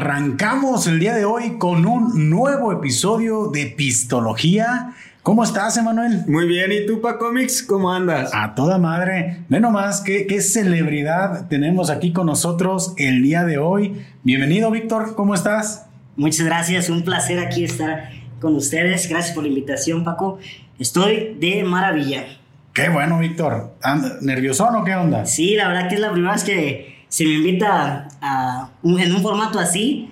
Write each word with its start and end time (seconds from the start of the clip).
arrancamos 0.00 0.86
el 0.86 0.98
día 0.98 1.14
de 1.14 1.26
hoy 1.26 1.58
con 1.58 1.84
un 1.84 2.30
nuevo 2.30 2.72
episodio 2.72 3.48
de 3.48 3.66
Pistología. 3.66 4.94
¿Cómo 5.22 5.44
estás, 5.44 5.76
Emanuel? 5.76 6.24
Muy 6.26 6.48
bien, 6.48 6.72
¿y 6.72 6.86
tú, 6.86 7.02
Pacomics? 7.02 7.62
¿Cómo 7.62 7.92
andas? 7.92 8.30
A 8.32 8.54
toda 8.54 8.78
madre. 8.78 9.44
Ve 9.50 9.60
nomás 9.60 10.00
qué, 10.00 10.26
qué 10.26 10.40
celebridad 10.40 11.48
tenemos 11.48 11.90
aquí 11.90 12.14
con 12.14 12.24
nosotros 12.24 12.94
el 12.96 13.22
día 13.22 13.44
de 13.44 13.58
hoy. 13.58 14.02
Bienvenido, 14.22 14.70
Víctor, 14.70 15.14
¿cómo 15.14 15.34
estás? 15.34 15.86
Muchas 16.16 16.46
gracias, 16.46 16.88
un 16.88 17.02
placer 17.04 17.38
aquí 17.38 17.64
estar 17.64 18.08
con 18.40 18.56
ustedes. 18.56 19.06
Gracias 19.06 19.34
por 19.34 19.42
la 19.42 19.50
invitación, 19.50 20.02
Paco. 20.02 20.38
Estoy 20.78 21.36
de 21.38 21.62
maravilla. 21.62 22.24
Qué 22.72 22.88
bueno, 22.88 23.18
Víctor. 23.18 23.74
¿Nervioso 24.22 24.66
o 24.66 24.82
qué 24.82 24.94
onda? 24.94 25.26
Sí, 25.26 25.56
la 25.56 25.68
verdad 25.68 25.90
que 25.90 25.96
es 25.96 26.00
la 26.00 26.10
primera 26.10 26.32
vez 26.32 26.44
que 26.44 27.04
se 27.10 27.24
me 27.24 27.34
invita 27.34 28.08
a, 28.20 28.70
en 28.82 29.14
un 29.14 29.22
formato 29.22 29.58
así. 29.58 30.10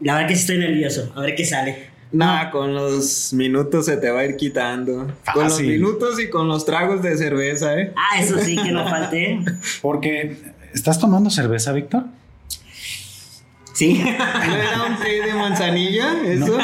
La 0.00 0.14
verdad 0.14 0.28
que 0.28 0.34
sí 0.34 0.40
estoy 0.42 0.58
nervioso. 0.58 1.12
A 1.16 1.20
ver 1.22 1.34
qué 1.34 1.44
sale. 1.44 1.88
Nah, 2.10 2.50
con 2.50 2.74
los 2.74 3.32
minutos 3.34 3.86
se 3.86 3.96
te 3.96 4.10
va 4.10 4.20
a 4.20 4.24
ir 4.24 4.36
quitando. 4.36 5.12
Con 5.32 5.44
los 5.44 5.60
minutos 5.60 6.18
y 6.20 6.30
con 6.30 6.48
los 6.48 6.64
tragos 6.64 7.02
de 7.02 7.16
cerveza, 7.16 7.78
¿eh? 7.78 7.92
Ah, 7.96 8.20
eso 8.20 8.38
sí, 8.38 8.56
que 8.56 8.72
no 8.72 8.88
falte. 8.88 9.40
Porque, 9.82 10.36
¿estás 10.72 10.98
tomando 10.98 11.28
cerveza, 11.28 11.72
Víctor? 11.72 12.04
Sí. 13.78 14.02
¿No 14.02 14.56
era 14.56 14.82
un 14.88 14.96
té 14.96 15.22
de 15.24 15.34
manzanilla? 15.34 16.12
¿Eso? 16.24 16.58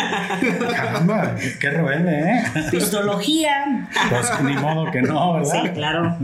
Caramba, 0.69 1.37
qué 1.61 1.71
rebelde, 1.71 2.11
¿eh? 2.11 2.45
Pistología. 2.73 3.89
Pues 4.11 4.33
ni 4.43 4.55
modo 4.55 4.91
que 4.91 5.01
no, 5.01 5.35
¿verdad? 5.35 5.63
Sí, 5.63 5.69
claro. 5.75 6.17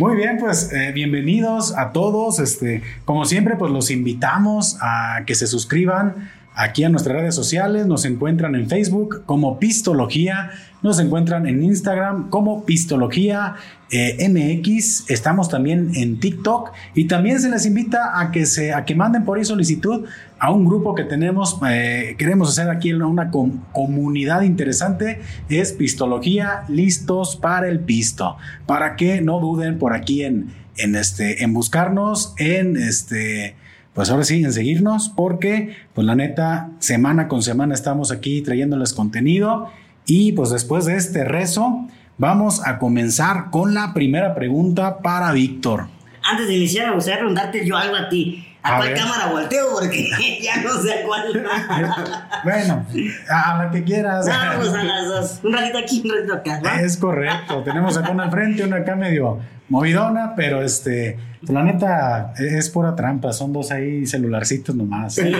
Muy 0.00 0.16
bien, 0.16 0.38
pues 0.40 0.72
eh, 0.72 0.90
bienvenidos 0.90 1.78
a 1.78 1.92
todos. 1.92 2.40
Este, 2.40 2.82
como 3.04 3.24
siempre, 3.24 3.54
pues 3.54 3.70
los 3.70 3.92
invitamos 3.92 4.78
a 4.80 5.20
que 5.26 5.36
se 5.36 5.46
suscriban 5.46 6.28
aquí 6.54 6.84
a 6.84 6.88
nuestras 6.88 7.16
redes 7.16 7.34
sociales. 7.34 7.86
Nos 7.86 8.04
encuentran 8.04 8.54
en 8.54 8.68
Facebook 8.68 9.22
como 9.26 9.58
Pistología, 9.58 10.50
nos 10.82 10.98
encuentran 10.98 11.46
en 11.46 11.62
Instagram 11.62 12.30
como 12.30 12.64
Pistología 12.64 13.56
eh, 13.90 14.28
MX. 14.28 15.10
Estamos 15.10 15.48
también 15.48 15.90
en 15.94 16.20
TikTok 16.20 16.72
y 16.94 17.06
también 17.06 17.40
se 17.40 17.50
les 17.50 17.66
invita 17.66 18.20
a 18.20 18.30
que 18.30 18.46
se 18.46 18.72
a 18.72 18.84
que 18.84 18.94
manden 18.94 19.24
por 19.24 19.38
ahí 19.38 19.44
solicitud 19.44 20.06
a 20.38 20.52
un 20.52 20.64
grupo 20.64 20.94
que 20.94 21.04
tenemos. 21.04 21.58
Eh, 21.68 22.14
queremos 22.18 22.50
hacer 22.50 22.70
aquí 22.70 22.92
una 22.92 23.30
comunidad 23.30 24.42
interesante. 24.42 25.20
Es 25.48 25.72
Pistología 25.72 26.64
listos 26.68 27.36
para 27.36 27.68
el 27.68 27.80
pisto. 27.80 28.36
Para 28.66 28.96
que 28.96 29.20
no 29.20 29.40
duden 29.40 29.78
por 29.78 29.94
aquí 29.94 30.24
en, 30.24 30.52
en 30.76 30.96
este 30.96 31.42
en 31.42 31.52
buscarnos 31.52 32.34
en 32.38 32.76
este 32.76 33.56
pues 33.94 34.10
ahora 34.10 34.24
sí, 34.24 34.42
en 34.42 34.52
seguirnos, 34.52 35.08
porque 35.08 35.76
pues 35.94 36.06
la 36.06 36.14
neta, 36.14 36.70
semana 36.78 37.28
con 37.28 37.42
semana 37.42 37.74
estamos 37.74 38.12
aquí 38.12 38.42
trayéndoles 38.42 38.92
contenido 38.92 39.70
y 40.06 40.32
pues 40.32 40.50
después 40.50 40.86
de 40.86 40.96
este 40.96 41.24
rezo, 41.24 41.86
vamos 42.18 42.66
a 42.66 42.78
comenzar 42.78 43.50
con 43.50 43.74
la 43.74 43.92
primera 43.94 44.34
pregunta 44.34 44.98
para 44.98 45.32
Víctor. 45.32 45.88
Antes 46.22 46.48
de 46.48 46.56
iniciar, 46.56 46.88
me 46.88 46.94
gustaría 46.94 47.18
preguntarte 47.18 47.66
yo 47.66 47.76
algo 47.76 47.96
a 47.96 48.08
ti. 48.08 48.46
¿A, 48.62 48.76
cuál 48.76 48.94
cámara 48.94 49.26
volteo? 49.26 49.66
Porque 49.78 50.40
ya 50.42 50.62
no 50.62 50.80
sé 50.82 51.00
a 51.00 51.06
cuál. 51.06 51.32
bueno, 52.44 52.86
a 53.28 53.58
la 53.58 53.70
que 53.70 53.84
quieras. 53.84 54.26
Vamos 54.26 54.74
a 54.74 54.84
las 54.84 55.06
dos. 55.06 55.40
Un 55.42 55.52
ratito 55.52 55.78
aquí, 55.78 56.02
un 56.04 56.10
ratito 56.10 56.34
acá. 56.34 56.80
Es 56.80 56.96
correcto. 56.96 57.62
Tenemos 57.62 57.96
acá 57.96 58.10
una 58.10 58.24
al 58.24 58.30
frente, 58.30 58.64
una 58.64 58.76
acá 58.76 58.96
medio 58.96 59.38
movidona, 59.68 60.34
pero 60.36 60.62
este, 60.62 61.16
la 61.42 61.62
neta 61.62 62.34
es 62.36 62.68
pura 62.68 62.94
trampa. 62.94 63.32
Son 63.32 63.52
dos 63.52 63.70
ahí 63.70 64.06
celularcitos 64.06 64.74
nomás. 64.74 65.20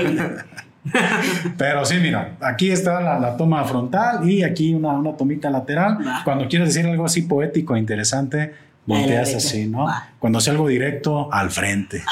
Pero 1.59 1.85
sí, 1.85 1.99
mira, 2.01 2.37
aquí 2.41 2.71
está 2.71 3.01
la, 3.19 3.37
toma 3.37 3.63
frontal 3.65 4.27
y 4.29 4.43
aquí 4.43 4.73
una, 4.73 4.93
una 4.93 5.15
tomita 5.15 5.51
lateral. 5.51 5.99
Cuando 6.25 6.49
quieres 6.49 6.75
decir 6.75 6.89
algo 6.89 7.05
así 7.05 7.21
poético 7.23 7.77
e 7.77 7.79
interesante, 7.79 8.55
volteas 8.91 9.35
así, 9.35 9.67
¿no? 9.67 9.87
Cuando 10.19 10.41
sea 10.41 10.53
algo 10.53 10.69
directo, 10.69 11.33
al 11.33 11.51
frente. 11.51 12.03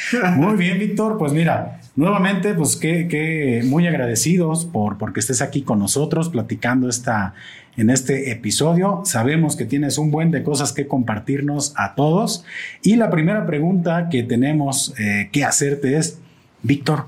Muy 0.36 0.56
bien, 0.56 0.78
Víctor. 0.78 1.18
Pues 1.18 1.32
mira, 1.32 1.80
nuevamente, 1.96 2.54
pues 2.54 2.76
que, 2.76 3.62
muy 3.64 3.86
agradecidos 3.86 4.64
por 4.64 4.98
porque 4.98 5.20
estés 5.20 5.42
aquí 5.42 5.62
con 5.62 5.78
nosotros 5.78 6.28
platicando 6.28 6.88
esta, 6.88 7.34
en 7.76 7.90
este 7.90 8.30
episodio. 8.30 9.02
Sabemos 9.04 9.56
que 9.56 9.64
tienes 9.64 9.98
un 9.98 10.10
buen 10.10 10.30
de 10.30 10.42
cosas 10.42 10.72
que 10.72 10.86
compartirnos 10.86 11.74
a 11.76 11.94
todos. 11.94 12.44
Y 12.82 12.96
la 12.96 13.10
primera 13.10 13.46
pregunta 13.46 14.08
que 14.10 14.22
tenemos 14.22 14.94
eh, 14.98 15.28
que 15.32 15.44
hacerte 15.44 15.96
es, 15.96 16.18
Víctor, 16.62 17.06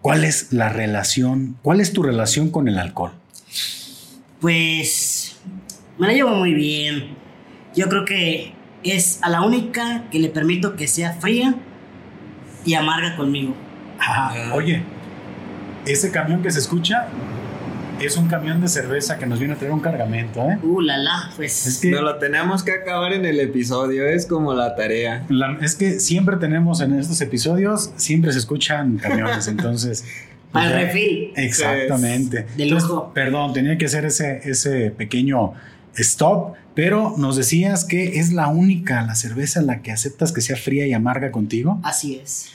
¿cuál 0.00 0.24
es 0.24 0.52
la 0.52 0.68
relación, 0.68 1.56
cuál 1.62 1.80
es 1.80 1.92
tu 1.92 2.02
relación 2.02 2.50
con 2.50 2.68
el 2.68 2.78
alcohol? 2.78 3.12
Pues 4.40 5.36
me 5.98 6.06
la 6.06 6.12
llevo 6.12 6.30
muy 6.30 6.54
bien 6.54 7.25
yo 7.76 7.88
creo 7.88 8.04
que 8.04 8.52
es 8.82 9.20
a 9.22 9.28
la 9.28 9.42
única 9.42 10.04
que 10.10 10.18
le 10.18 10.28
permito 10.30 10.74
que 10.74 10.88
sea 10.88 11.12
fría 11.12 11.54
y 12.64 12.74
amarga 12.74 13.16
conmigo. 13.16 13.54
Ah, 14.00 14.52
oye, 14.54 14.82
ese 15.86 16.10
camión 16.10 16.42
que 16.42 16.50
se 16.50 16.58
escucha 16.58 17.06
es 18.00 18.16
un 18.16 18.28
camión 18.28 18.60
de 18.60 18.68
cerveza 18.68 19.18
que 19.18 19.26
nos 19.26 19.38
viene 19.38 19.54
a 19.54 19.56
traer 19.56 19.72
un 19.72 19.80
cargamento, 19.80 20.42
¿eh? 20.50 20.58
Uh, 20.62 20.80
la 20.80 20.98
la, 20.98 21.30
pues. 21.36 21.66
Es 21.66 21.78
que 21.78 21.90
no 21.90 22.02
lo 22.02 22.16
tenemos 22.16 22.62
que 22.62 22.72
acabar 22.72 23.12
en 23.12 23.24
el 23.24 23.40
episodio, 23.40 24.06
es 24.06 24.26
como 24.26 24.52
la 24.54 24.74
tarea. 24.74 25.26
es 25.62 25.74
que 25.74 26.00
siempre 26.00 26.36
tenemos 26.36 26.80
en 26.80 26.98
estos 26.98 27.20
episodios, 27.20 27.92
siempre 27.96 28.32
se 28.32 28.38
escuchan 28.38 28.98
camiones, 28.98 29.48
entonces. 29.48 30.04
Al 30.52 30.70
pues 30.70 30.82
refil. 30.86 31.32
Exactamente. 31.36 32.46
De 32.56 32.66
lujo. 32.66 33.12
perdón, 33.12 33.52
tenía 33.52 33.76
que 33.76 33.86
hacer 33.86 34.06
ese, 34.06 34.40
ese 34.44 34.90
pequeño 34.90 35.52
stop, 35.94 36.54
pero 36.76 37.14
nos 37.16 37.36
decías 37.36 37.86
que 37.86 38.20
es 38.20 38.34
la 38.34 38.48
única, 38.48 39.00
la 39.06 39.14
cerveza, 39.14 39.62
la 39.62 39.80
que 39.80 39.92
aceptas 39.92 40.30
que 40.30 40.42
sea 40.42 40.56
fría 40.56 40.86
y 40.86 40.92
amarga 40.92 41.32
contigo. 41.32 41.80
Así 41.82 42.16
es. 42.22 42.50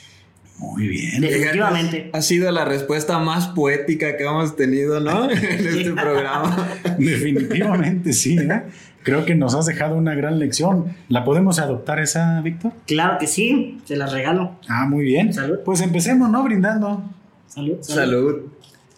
Muy 0.58 0.86
bien. 0.86 1.20
Definitivamente. 1.20 2.08
Ha 2.12 2.22
sido 2.22 2.52
la 2.52 2.64
respuesta 2.64 3.18
más 3.18 3.48
poética 3.48 4.16
que 4.16 4.22
hemos 4.22 4.54
tenido, 4.54 5.00
¿no? 5.00 5.28
en 5.30 5.38
este 5.42 5.90
programa. 5.90 6.68
Definitivamente, 6.98 8.12
sí. 8.12 8.38
¿eh? 8.38 8.62
Creo 9.02 9.24
que 9.24 9.34
nos 9.34 9.56
has 9.56 9.66
dejado 9.66 9.96
una 9.96 10.14
gran 10.14 10.38
lección. 10.38 10.94
¿La 11.08 11.24
podemos 11.24 11.58
adoptar 11.58 11.98
esa, 11.98 12.40
Víctor? 12.42 12.74
Claro 12.86 13.18
que 13.18 13.26
sí, 13.26 13.80
se 13.86 13.96
la 13.96 14.06
regalo. 14.06 14.52
Ah, 14.68 14.86
muy 14.86 15.04
bien. 15.04 15.32
Salud. 15.32 15.58
Pues 15.64 15.80
empecemos, 15.80 16.30
¿no? 16.30 16.44
Brindando. 16.44 17.02
Salud. 17.48 17.78
Salud. 17.80 17.96
Salud, 17.98 18.52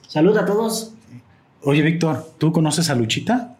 salud 0.06 0.36
a 0.36 0.44
todos. 0.44 0.92
Oye, 1.62 1.80
Víctor, 1.80 2.34
¿tú 2.36 2.52
conoces 2.52 2.90
a 2.90 2.94
Luchita? 2.94 3.53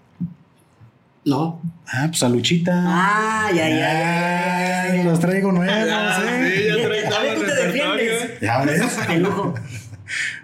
No. 1.24 1.62
Ah, 1.86 2.06
pues 2.08 2.22
a 2.22 2.28
Luchita. 2.28 2.72
Ah, 2.86 3.50
ya, 3.54 3.68
ya, 3.68 4.94
ya. 4.94 5.04
Los 5.04 5.20
traigo 5.20 5.52
nuevos, 5.52 5.76
¿eh? 5.76 6.52
Sí, 6.56 6.64
ya 6.68 7.08
traigo 7.10 7.34
tú 7.40 7.46
te 7.46 7.66
defiendes. 7.66 8.40
Ya 8.40 8.64
ves. 8.64 8.82
Lujo. 9.18 9.54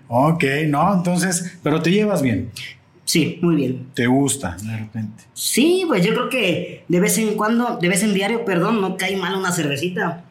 ok, 0.09 0.45
no, 0.69 0.95
entonces, 0.95 1.59
pero 1.63 1.83
te 1.83 1.91
llevas 1.91 2.23
bien. 2.23 2.51
Sí, 3.05 3.39
muy 3.43 3.57
bien. 3.57 3.89
¿Te 3.95 4.07
gusta 4.07 4.57
de 4.63 4.77
repente? 4.77 5.25
Sí, 5.35 5.85
pues 5.87 6.05
yo 6.07 6.15
creo 6.15 6.29
que 6.29 6.85
de 6.87 7.01
vez 7.01 7.19
en 7.19 7.35
cuando, 7.35 7.77
de 7.77 7.89
vez 7.89 8.03
en 8.03 8.15
diario, 8.15 8.45
perdón, 8.45 8.81
no 8.81 8.97
cae 8.97 9.17
mal 9.17 9.35
una 9.35 9.53
cervecita. 9.53 10.25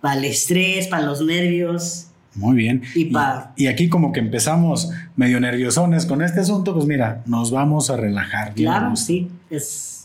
Para 0.00 0.18
el 0.18 0.24
estrés, 0.24 0.88
para 0.88 1.02
los 1.02 1.20
nervios. 1.20 2.06
Muy 2.36 2.56
bien. 2.56 2.82
Y, 2.94 3.10
y, 3.56 3.66
aquí 3.66 3.88
como 3.88 4.12
que 4.12 4.20
empezamos 4.20 4.90
medio 5.16 5.40
nerviosones 5.40 6.06
con 6.06 6.22
este 6.22 6.40
asunto, 6.40 6.74
pues 6.74 6.86
mira, 6.86 7.22
nos 7.26 7.50
vamos 7.50 7.90
a 7.90 7.96
relajar. 7.96 8.54
Claro, 8.54 8.94
sí, 8.94 9.30
es 9.50 9.96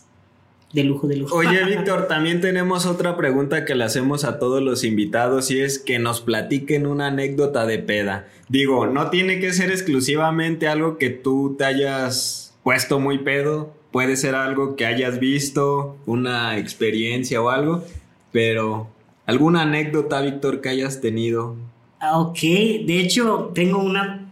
de 0.74 0.84
lujo, 0.84 1.08
de 1.08 1.18
lujo. 1.18 1.36
Oye, 1.36 1.64
Víctor, 1.66 2.08
también 2.08 2.42
tenemos 2.42 2.86
otra 2.86 3.18
pregunta 3.18 3.66
que 3.66 3.76
le 3.76 3.84
hacemos 3.84 4.24
a 4.24 4.40
todos 4.40 4.62
los 4.62 4.84
invitados 4.84 5.52
y 5.52 5.60
es 5.60 5.80
que 5.80 6.00
nos 6.00 6.22
platiquen 6.22 6.88
una 6.88 7.08
anécdota 7.08 7.66
de 7.66 7.80
peda. 7.80 8.28
Digo, 8.48 8.88
no 8.88 9.10
tiene 9.10 9.40
que 9.40 9.54
ser 9.54 9.72
exclusivamente 9.72 10.68
algo 10.68 10.98
que 10.98 11.10
tú 11.10 11.56
te 11.58 11.66
hayas 11.66 12.54
puesto 12.64 13.00
muy 13.00 13.20
pedo, 13.20 13.74
puede 13.92 14.16
ser 14.16 14.36
algo 14.36 14.76
que 14.76 14.86
hayas 14.86 15.20
visto, 15.20 15.98
una 16.06 16.58
experiencia 16.58 17.42
o 17.42 17.50
algo, 17.50 17.84
pero 18.32 18.88
alguna 19.26 19.64
anécdota, 19.64 20.22
Víctor, 20.22 20.62
que 20.62 20.70
hayas 20.70 21.02
tenido 21.02 21.56
ok, 22.02 22.40
de 22.40 23.00
hecho 23.00 23.52
tengo 23.54 23.80
una 23.80 24.30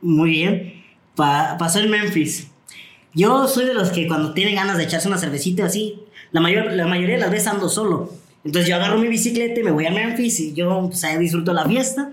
muy 0.00 0.30
bien. 0.30 0.82
pasó 1.14 1.80
en 1.80 1.90
Memphis. 1.90 2.48
Yo 3.14 3.48
soy 3.48 3.66
de 3.66 3.74
los 3.74 3.90
que 3.90 4.06
cuando 4.06 4.32
tienen 4.32 4.54
ganas 4.54 4.78
de 4.78 4.84
echarse 4.84 5.08
una 5.08 5.18
cervecita 5.18 5.66
así, 5.66 6.00
la, 6.32 6.40
mayor, 6.40 6.72
la 6.72 6.86
mayoría 6.86 7.16
de 7.16 7.20
las 7.20 7.30
veces 7.30 7.48
ando 7.48 7.68
solo. 7.68 8.12
Entonces 8.44 8.68
yo 8.68 8.76
agarro 8.76 8.98
mi 8.98 9.08
bicicleta 9.08 9.60
y 9.60 9.62
me 9.64 9.72
voy 9.72 9.86
a 9.86 9.90
Memphis 9.90 10.40
y 10.40 10.54
yo 10.54 10.86
pues, 10.88 11.04
ahí 11.04 11.18
disfruto 11.18 11.52
la 11.52 11.66
fiesta. 11.66 12.12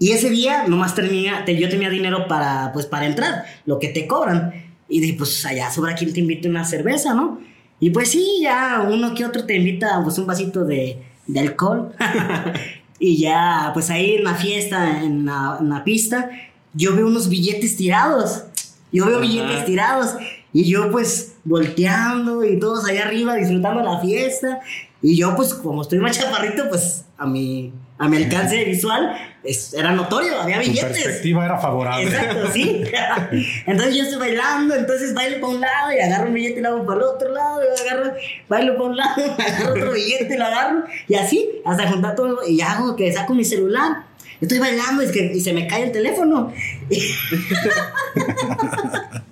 Y 0.00 0.12
ese 0.12 0.30
día 0.30 0.66
nomás 0.66 0.94
tenía, 0.94 1.44
yo 1.44 1.68
tenía 1.68 1.90
dinero 1.90 2.28
para, 2.28 2.72
pues, 2.72 2.86
para 2.86 3.06
entrar, 3.06 3.44
lo 3.66 3.78
que 3.78 3.88
te 3.88 4.06
cobran. 4.06 4.52
Y 4.88 5.00
dije, 5.00 5.14
pues 5.18 5.44
allá 5.44 5.70
sobra 5.70 5.94
quien 5.94 6.12
te 6.12 6.20
invite 6.20 6.48
una 6.48 6.64
cerveza, 6.64 7.14
¿no? 7.14 7.40
Y 7.80 7.90
pues 7.90 8.10
sí, 8.10 8.40
ya 8.42 8.86
uno 8.88 9.14
que 9.14 9.24
otro 9.24 9.44
te 9.44 9.54
invita 9.54 10.00
pues 10.02 10.18
un 10.18 10.26
vasito 10.26 10.64
de, 10.64 10.98
de 11.26 11.40
alcohol. 11.40 11.92
Y 12.98 13.18
ya, 13.18 13.70
pues 13.74 13.90
ahí 13.90 14.16
en 14.16 14.24
la 14.24 14.34
fiesta, 14.34 15.02
en 15.02 15.26
la, 15.26 15.58
en 15.60 15.68
la 15.68 15.84
pista, 15.84 16.30
yo 16.74 16.94
veo 16.96 17.06
unos 17.06 17.28
billetes 17.28 17.76
tirados. 17.76 18.44
Yo 18.92 19.06
veo 19.06 19.16
Ajá. 19.16 19.26
billetes 19.26 19.64
tirados. 19.64 20.14
Y 20.52 20.64
yo 20.64 20.90
pues 20.90 21.36
volteando 21.44 22.44
y 22.44 22.58
todos 22.58 22.88
allá 22.88 23.04
arriba 23.04 23.34
disfrutando 23.34 23.82
la 23.82 24.00
fiesta. 24.00 24.60
Y 25.02 25.16
yo 25.16 25.36
pues 25.36 25.54
como 25.54 25.82
estoy 25.82 25.98
más 25.98 26.18
chaparrito, 26.18 26.68
pues 26.68 27.04
a 27.16 27.26
mi, 27.26 27.72
a 27.98 28.08
mi 28.08 28.16
alcance 28.18 28.64
visual 28.64 29.16
es- 29.42 29.74
era 29.74 29.90
notorio, 29.92 30.40
había 30.40 30.60
Tu 30.60 30.68
billetes. 30.70 31.02
perspectiva 31.02 31.44
era 31.44 31.58
favorable. 31.58 32.04
Exacto, 32.04 32.50
sí. 32.52 32.82
Entonces 33.66 33.96
yo 33.96 34.02
estoy 34.04 34.18
bailando, 34.18 34.74
entonces 34.76 35.14
bailo 35.14 35.40
para 35.40 35.52
un 35.54 35.60
lado 35.60 35.92
y 35.96 36.00
agarro 36.00 36.28
un 36.28 36.34
billete 36.34 36.60
y 36.60 36.62
lo 36.62 36.68
hago 36.68 36.86
para 36.86 36.98
el 36.98 37.02
otro 37.06 37.32
lado, 37.34 37.60
y 37.62 37.88
agarro, 37.88 38.12
bailo 38.48 38.76
para 38.76 38.88
un 38.90 38.96
lado, 38.96 39.34
agarro 39.38 39.70
otro 39.72 39.92
billete 39.92 40.34
y 40.34 40.38
lo 40.38 40.44
agarro, 40.44 40.84
y 41.08 41.14
así, 41.16 41.48
hasta 41.64 41.90
juntar 41.90 42.14
todo, 42.14 42.38
y 42.46 42.60
hago 42.60 42.94
que 42.96 43.12
saco 43.12 43.34
mi 43.34 43.44
celular. 43.44 44.06
Estoy 44.40 44.60
bailando 44.60 45.02
y, 45.02 45.10
que, 45.10 45.32
y 45.34 45.40
se 45.40 45.52
me 45.52 45.66
cae 45.66 45.82
el 45.82 45.90
teléfono. 45.92 46.52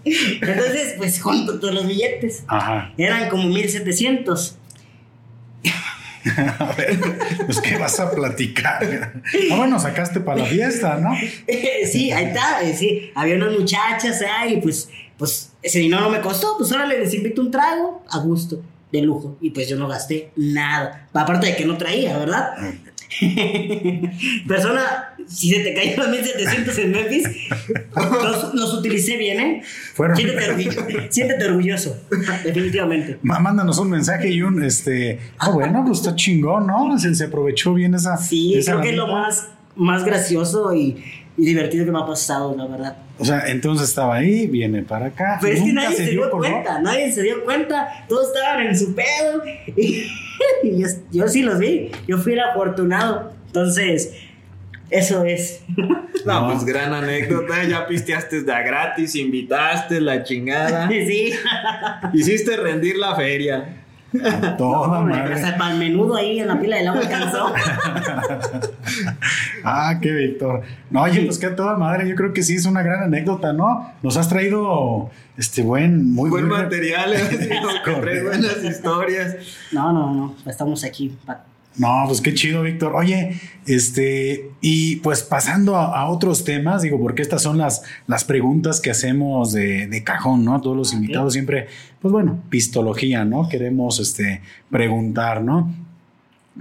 Entonces, 0.04 0.94
pues 0.98 1.20
junto 1.22 1.58
todos 1.60 1.74
los 1.74 1.86
billetes. 1.86 2.42
Ajá. 2.48 2.92
Eran 2.96 3.28
como 3.28 3.44
1700. 3.48 4.56
A 6.58 6.72
ver, 6.72 6.98
pues 7.44 7.60
qué 7.60 7.76
vas 7.76 7.98
a 8.00 8.10
platicar. 8.10 9.22
Ah, 9.50 9.56
bueno, 9.56 9.78
sacaste 9.78 10.20
para 10.20 10.42
la 10.42 10.46
fiesta, 10.46 10.96
¿no? 10.96 11.10
sí, 11.90 12.10
ahí 12.10 12.26
está, 12.26 12.62
eh, 12.62 12.74
sí. 12.74 13.10
Había 13.14 13.36
unas 13.36 13.52
muchachas 13.52 14.22
ahí, 14.22 14.54
y 14.54 14.60
pues, 14.60 14.88
pues 15.16 15.52
ese 15.62 15.78
dinero 15.78 16.02
no 16.02 16.10
me 16.10 16.20
costó, 16.20 16.56
pues 16.58 16.72
ahora 16.72 16.86
les 16.86 17.14
invito 17.14 17.40
un 17.40 17.50
trago 17.50 18.04
a 18.10 18.18
gusto, 18.18 18.62
de 18.92 19.02
lujo. 19.02 19.36
Y 19.40 19.50
pues 19.50 19.68
yo 19.68 19.76
no 19.76 19.88
gasté 19.88 20.30
nada. 20.36 21.08
Aparte 21.12 21.46
de 21.46 21.56
que 21.56 21.64
no 21.64 21.76
traía, 21.76 22.18
¿verdad? 22.18 22.54
Persona, 24.46 25.14
si 25.26 25.50
se 25.50 25.60
te 25.60 25.74
cayeron 25.74 26.06
los 26.10 26.20
1700 26.20 26.78
en 26.78 26.90
Memphis, 26.92 27.28
los, 27.94 28.54
los 28.54 28.74
utilicé 28.74 29.16
bien, 29.16 29.40
¿eh? 29.40 29.62
Fueron- 29.94 30.16
Siéntete, 30.16 30.50
orgullo- 30.52 31.06
siéntete 31.10 31.44
orgulloso, 31.46 31.96
definitivamente. 32.44 33.18
Mándanos 33.22 33.78
un 33.78 33.90
mensaje 33.90 34.30
y 34.30 34.42
un, 34.42 34.62
este, 34.62 35.18
ah, 35.38 35.50
bueno, 35.50 35.84
pues 35.86 35.98
está 36.00 36.14
chingón, 36.14 36.66
¿no? 36.66 36.98
Se, 36.98 37.14
se 37.14 37.24
aprovechó 37.24 37.74
bien 37.74 37.94
esa. 37.94 38.16
Sí, 38.16 38.54
esa 38.54 38.72
creo 38.72 38.82
que 38.82 38.90
es 38.90 38.96
lo 38.96 39.06
más, 39.08 39.48
más 39.76 40.04
gracioso 40.04 40.74
y, 40.74 41.02
y 41.36 41.44
divertido 41.44 41.84
que 41.84 41.92
me 41.92 41.98
ha 41.98 42.06
pasado, 42.06 42.54
la 42.56 42.66
verdad. 42.66 42.96
O 43.18 43.24
sea, 43.24 43.48
entonces 43.48 43.88
estaba 43.88 44.16
ahí, 44.16 44.46
viene 44.46 44.82
para 44.82 45.06
acá. 45.06 45.38
Pero 45.40 45.54
es 45.54 45.60
que 45.60 45.66
nunca 45.72 45.82
nadie 45.82 45.96
se, 45.96 46.10
dio 46.10 46.30
cuenta, 46.30 46.80
nadie 46.80 47.12
se 47.12 47.22
dio 47.22 47.44
cuenta, 47.44 48.04
todos 48.08 48.28
estaban 48.34 48.66
en 48.66 48.78
su 48.78 48.94
pedo. 48.94 49.42
Y, 49.76 50.06
yo, 50.78 50.88
yo 51.12 51.28
sí 51.28 51.42
los 51.42 51.58
vi, 51.58 51.90
yo 52.06 52.18
fui 52.18 52.32
el 52.34 52.40
afortunado. 52.40 53.32
Entonces, 53.46 54.12
eso 54.90 55.24
es. 55.24 55.62
No, 55.76 56.06
No. 56.24 56.52
pues 56.52 56.64
gran 56.64 56.92
anécdota. 56.92 57.64
Ya 57.64 57.86
pisteaste 57.86 58.42
de 58.42 58.52
a 58.52 58.62
gratis, 58.62 59.14
invitaste 59.14 60.00
la 60.00 60.22
chingada. 60.22 60.88
sí, 60.88 61.32
Hiciste 62.12 62.56
rendir 62.56 62.96
la 62.96 63.14
feria. 63.14 63.82
A 64.24 64.56
Toda 64.56 65.00
madre. 65.00 65.34
hasta 65.34 65.56
para 65.56 65.72
el 65.72 65.78
menudo 65.78 66.16
ahí 66.16 66.38
en 66.40 66.48
la 66.48 66.60
pila 66.60 66.76
del 66.76 66.88
agua 66.88 67.00
alcanzó. 67.02 67.52
Ah, 69.64 69.98
qué 70.00 70.12
Víctor. 70.12 70.62
No, 70.90 71.02
oye, 71.02 71.22
pues 71.22 71.38
que 71.38 71.46
a 71.46 71.56
toda 71.56 71.76
madre, 71.76 72.08
yo 72.08 72.14
creo 72.14 72.32
que 72.32 72.42
sí 72.42 72.54
es 72.54 72.66
una 72.66 72.82
gran 72.82 73.02
anécdota, 73.02 73.52
¿no? 73.52 73.92
Nos 74.02 74.16
has 74.16 74.28
traído 74.28 75.10
este 75.36 75.62
buen, 75.62 76.12
muy 76.12 76.30
Buen 76.30 76.46
muy- 76.46 76.56
material, 76.56 77.12
¿eh? 77.14 77.60
Buenas 78.24 78.62
historias. 78.62 79.36
No, 79.72 79.92
no, 79.92 80.14
no, 80.14 80.34
estamos 80.46 80.84
aquí. 80.84 81.16
pa- 81.26 81.44
No, 81.78 82.04
pues 82.06 82.22
qué 82.22 82.32
chido, 82.32 82.62
Víctor. 82.62 82.94
Oye, 82.96 83.38
este, 83.66 84.50
y 84.62 84.96
pues 84.96 85.22
pasando 85.22 85.76
a, 85.76 86.00
a 86.00 86.08
otros 86.08 86.42
temas, 86.44 86.80
digo, 86.80 86.98
porque 86.98 87.20
estas 87.20 87.42
son 87.42 87.58
las, 87.58 87.82
las 88.06 88.24
preguntas 88.24 88.80
que 88.80 88.90
hacemos 88.90 89.52
de, 89.52 89.86
de 89.86 90.02
cajón, 90.02 90.42
¿no? 90.44 90.54
A 90.54 90.62
todos 90.62 90.76
los 90.76 90.94
invitados 90.94 91.34
siempre, 91.34 91.66
pues 92.00 92.12
bueno, 92.12 92.40
pistología, 92.48 93.26
¿no? 93.26 93.48
Queremos, 93.50 94.00
este, 94.00 94.40
preguntar, 94.70 95.42
¿no? 95.42 95.74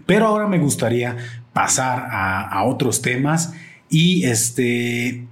Pero 0.05 0.25
ahora 0.27 0.47
me 0.47 0.59
gustaría 0.59 1.15
pasar 1.53 2.07
a, 2.11 2.41
a 2.49 2.65
otros 2.65 3.01
temas 3.01 3.53
y 3.89 4.25
este, 4.25 5.23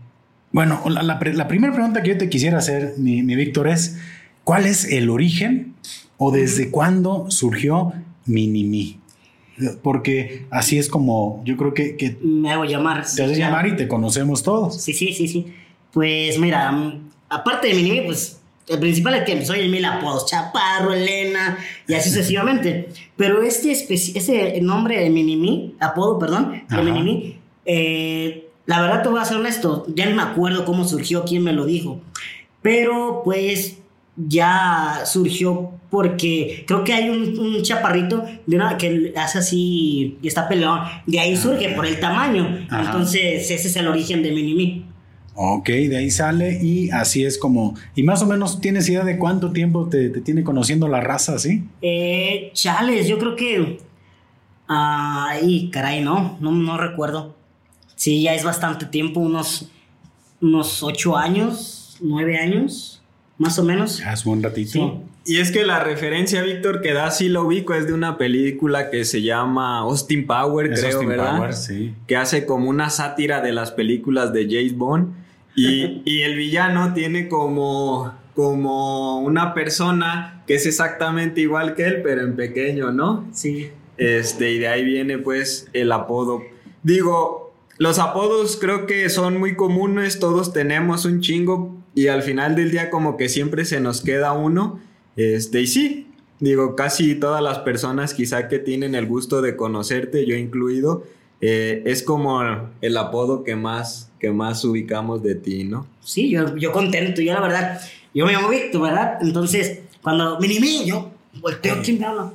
bueno, 0.54 0.82
la, 0.88 1.04
la 1.04 1.20
pre- 1.20 1.34
la 1.34 1.50
primera 1.50 1.74
pregunta 1.74 2.02
que 2.04 2.12
yo 2.12 2.18
te 2.18 2.30
quisiera 2.30 2.60
hacer, 2.60 2.94
mi, 2.98 3.22
mi 3.24 3.36
Víctor, 3.36 3.68
es, 3.68 3.98
¿cuál 4.46 4.66
es 4.66 4.86
el 4.86 5.10
origen 5.10 5.74
o 6.16 6.32
desde 6.32 6.70
cuándo 6.72 7.30
surgió 7.30 7.92
Minimi? 8.26 9.02
Porque 9.82 10.46
así 10.50 10.78
es 10.78 10.90
como 10.90 11.42
yo 11.46 11.56
creo 11.58 11.74
que, 11.74 11.96
que 11.96 12.18
Me 12.22 12.52
hago 12.52 12.66
llamar. 12.66 13.06
te 13.06 13.24
haces 13.24 13.38
llamar 13.38 13.68
y 13.68 13.76
te 13.76 13.88
conocemos 13.88 14.44
todos. 14.44 14.82
Sí, 14.82 14.94
sí, 14.94 15.14
sí, 15.14 15.28
sí. 15.28 15.46
Pues 15.92 16.40
mira, 16.40 16.74
aparte 17.30 17.68
de 17.68 17.76
Minimi, 17.76 18.02
pues 18.02 18.40
el 18.68 18.80
principal 18.80 19.16
es 19.16 19.24
que 19.24 19.46
soy 19.46 19.60
el 19.60 19.70
mil 19.70 19.86
apodos, 19.86 20.26
Chaparro, 20.26 20.94
Elena 20.94 21.58
y 21.88 21.94
así 21.94 22.10
sucesivamente. 22.12 22.90
Pero 23.16 23.44
este 23.44 23.72
ese 23.72 24.60
nombre 24.62 25.00
de 25.00 25.10
Minimi, 25.10 25.76
apodo, 25.80 26.18
perdón, 26.18 26.64
de. 26.70 26.82
Minimi, 26.82 27.38
eh, 27.66 28.48
la 28.66 28.82
verdad 28.82 29.04
te 29.04 29.10
voy 29.10 29.20
a 29.20 29.26
ser 29.26 29.38
honesto, 29.38 29.86
ya 29.94 30.10
no 30.10 30.16
me 30.16 30.24
acuerdo 30.24 30.66
cómo 30.66 30.88
surgió, 30.88 31.26
quién 31.26 31.44
me 31.44 31.54
lo 31.54 31.66
dijo. 31.66 32.00
Pero 32.62 33.22
pues 33.24 33.78
ya 34.16 35.02
surgió 35.06 35.72
porque 35.90 36.64
creo 36.68 36.84
que 36.84 36.94
hay 36.94 37.10
un, 37.10 37.38
un 37.38 37.62
chaparrito 37.62 38.26
de 38.46 38.56
una 38.56 38.78
que 38.78 39.14
hace 39.16 39.40
así 39.40 40.18
y 40.22 40.28
está 40.28 40.48
peleón. 40.48 40.82
De 41.06 41.20
ahí 41.20 41.36
surge 41.36 41.70
por 41.70 41.86
el 41.86 42.00
tamaño. 42.00 42.66
Ajá. 42.70 42.86
Entonces 42.86 43.50
ese 43.50 43.68
es 43.68 43.76
el 43.76 43.88
origen 43.88 44.24
de 44.24 44.32
Minimi. 44.32 44.86
Ok, 45.36 45.68
de 45.68 45.98
ahí 45.98 46.12
sale 46.12 46.60
y 46.62 46.92
así 46.92 47.26
es 47.26 47.40
como... 47.40 47.76
Y 47.96 48.04
más 48.04 48.22
o 48.22 48.28
menos 48.28 48.62
tienes 48.62 48.88
idea 48.88 49.04
de 49.04 49.18
cuánto 49.18 49.52
tiempo 49.52 49.90
te, 49.90 50.10
te 50.10 50.22
tiene 50.22 50.44
conociendo 50.44 50.88
la 50.88 51.02
raza, 51.02 51.40
¿sí? 51.40 51.64
Eh, 51.82 52.52
chales, 52.54 53.08
yo 53.08 53.18
creo 53.18 53.36
que. 53.36 53.80
Ay, 54.68 55.70
caray, 55.72 56.04
no, 56.04 56.38
no, 56.40 56.52
no 56.52 56.78
recuerdo. 56.78 57.36
Sí, 57.96 58.22
ya 58.22 58.34
es 58.34 58.44
bastante 58.44 58.86
tiempo, 58.86 59.20
unos, 59.20 59.72
unos 60.42 60.84
ocho 60.84 61.18
años, 61.18 61.98
nueve 62.02 62.38
años, 62.38 63.03
más 63.38 63.60
o 63.60 63.64
menos. 63.64 64.02
Es 64.02 64.24
buen 64.24 64.44
ratito. 64.44 64.72
Sí. 64.72 64.92
Y 65.26 65.38
es 65.40 65.52
que 65.52 65.66
la 65.66 65.82
referencia, 65.82 66.42
Víctor, 66.42 66.82
que 66.82 66.94
da 66.94 67.10
sí 67.12 67.30
lo 67.30 67.46
ubico, 67.46 67.74
es 67.74 67.88
de 67.88 67.94
una 67.94 68.18
película 68.18 68.90
que 68.90 69.06
se 69.06 69.22
llama 69.22 69.80
Austin 69.80 70.28
Power, 70.28 70.72
Es 70.72 70.82
creo, 70.82 70.92
Austin 70.92 71.10
¿verdad? 71.10 71.38
Powers, 71.38 71.66
sí. 71.66 71.94
Que 72.08 72.18
hace 72.18 72.46
como 72.46 72.70
una 72.70 72.90
sátira 72.90 73.42
de 73.42 73.54
las 73.54 73.72
películas 73.72 74.34
de 74.34 74.48
James 74.50 74.76
Bond. 74.76 75.14
Y, 75.56 76.02
y 76.06 76.22
el 76.24 76.36
villano 76.36 76.94
tiene 76.94 77.30
como, 77.30 78.14
como 78.36 79.20
una 79.20 79.54
persona 79.54 80.44
que 80.46 80.56
es 80.56 80.66
exactamente 80.66 81.40
igual 81.40 81.76
que 81.76 81.86
él, 81.86 82.02
pero 82.04 82.22
en 82.22 82.36
pequeño, 82.36 82.92
¿no? 82.92 83.26
Sí. 83.32 83.70
Este, 83.98 84.52
y 84.52 84.60
de 84.60 84.68
ahí 84.68 84.84
viene 84.84 85.20
pues 85.20 85.70
el 85.72 85.92
apodo. 85.94 86.42
Digo, 86.82 87.54
los 87.78 87.98
apodos 88.00 88.58
creo 88.60 88.86
que 88.88 89.08
son 89.10 89.40
muy 89.40 89.56
comunes, 89.56 90.20
todos 90.20 90.52
tenemos 90.52 91.06
un 91.06 91.22
chingo 91.22 91.83
y 91.96 92.08
al 92.08 92.24
final 92.24 92.56
del 92.56 92.72
día 92.72 92.90
como 92.90 93.18
que 93.18 93.30
siempre 93.30 93.66
se 93.66 93.80
nos 93.80 94.02
queda 94.02 94.34
uno. 94.34 94.80
Este, 95.16 95.62
y 95.62 95.68
sí, 95.68 96.08
digo, 96.40 96.76
casi 96.76 97.16
todas 97.16 97.42
las 97.42 97.60
personas 97.60 98.14
quizá 98.14 98.48
que 98.48 98.60
tienen 98.60 98.96
el 98.96 99.06
gusto 99.06 99.42
de 99.42 99.56
conocerte, 99.56 100.26
yo 100.26 100.36
incluido, 100.36 101.04
eh, 101.42 101.84
es 101.86 102.04
como 102.04 102.42
el 102.82 102.98
apodo 102.98 103.44
que 103.44 103.56
más, 103.56 104.12
que 104.20 104.32
más 104.32 104.64
ubicamos 104.66 105.22
de 105.24 105.36
ti, 105.36 105.66
¿no? 105.66 105.88
Sí, 106.02 106.30
yo, 106.30 106.56
yo 106.58 106.72
contento, 106.72 107.22
yo 107.22 107.34
la 107.34 107.42
verdad, 107.42 107.82
yo 108.14 108.26
me 108.26 108.34
llamo 108.34 108.50
Víctor, 108.50 108.82
¿verdad? 108.82 109.18
Entonces, 109.22 109.82
cuando 110.02 110.40
Minimi, 110.40 110.86
yo 110.86 111.12
volteo, 111.42 111.76
¿quién 111.84 112.00
me 112.00 112.06
habla? 112.06 112.34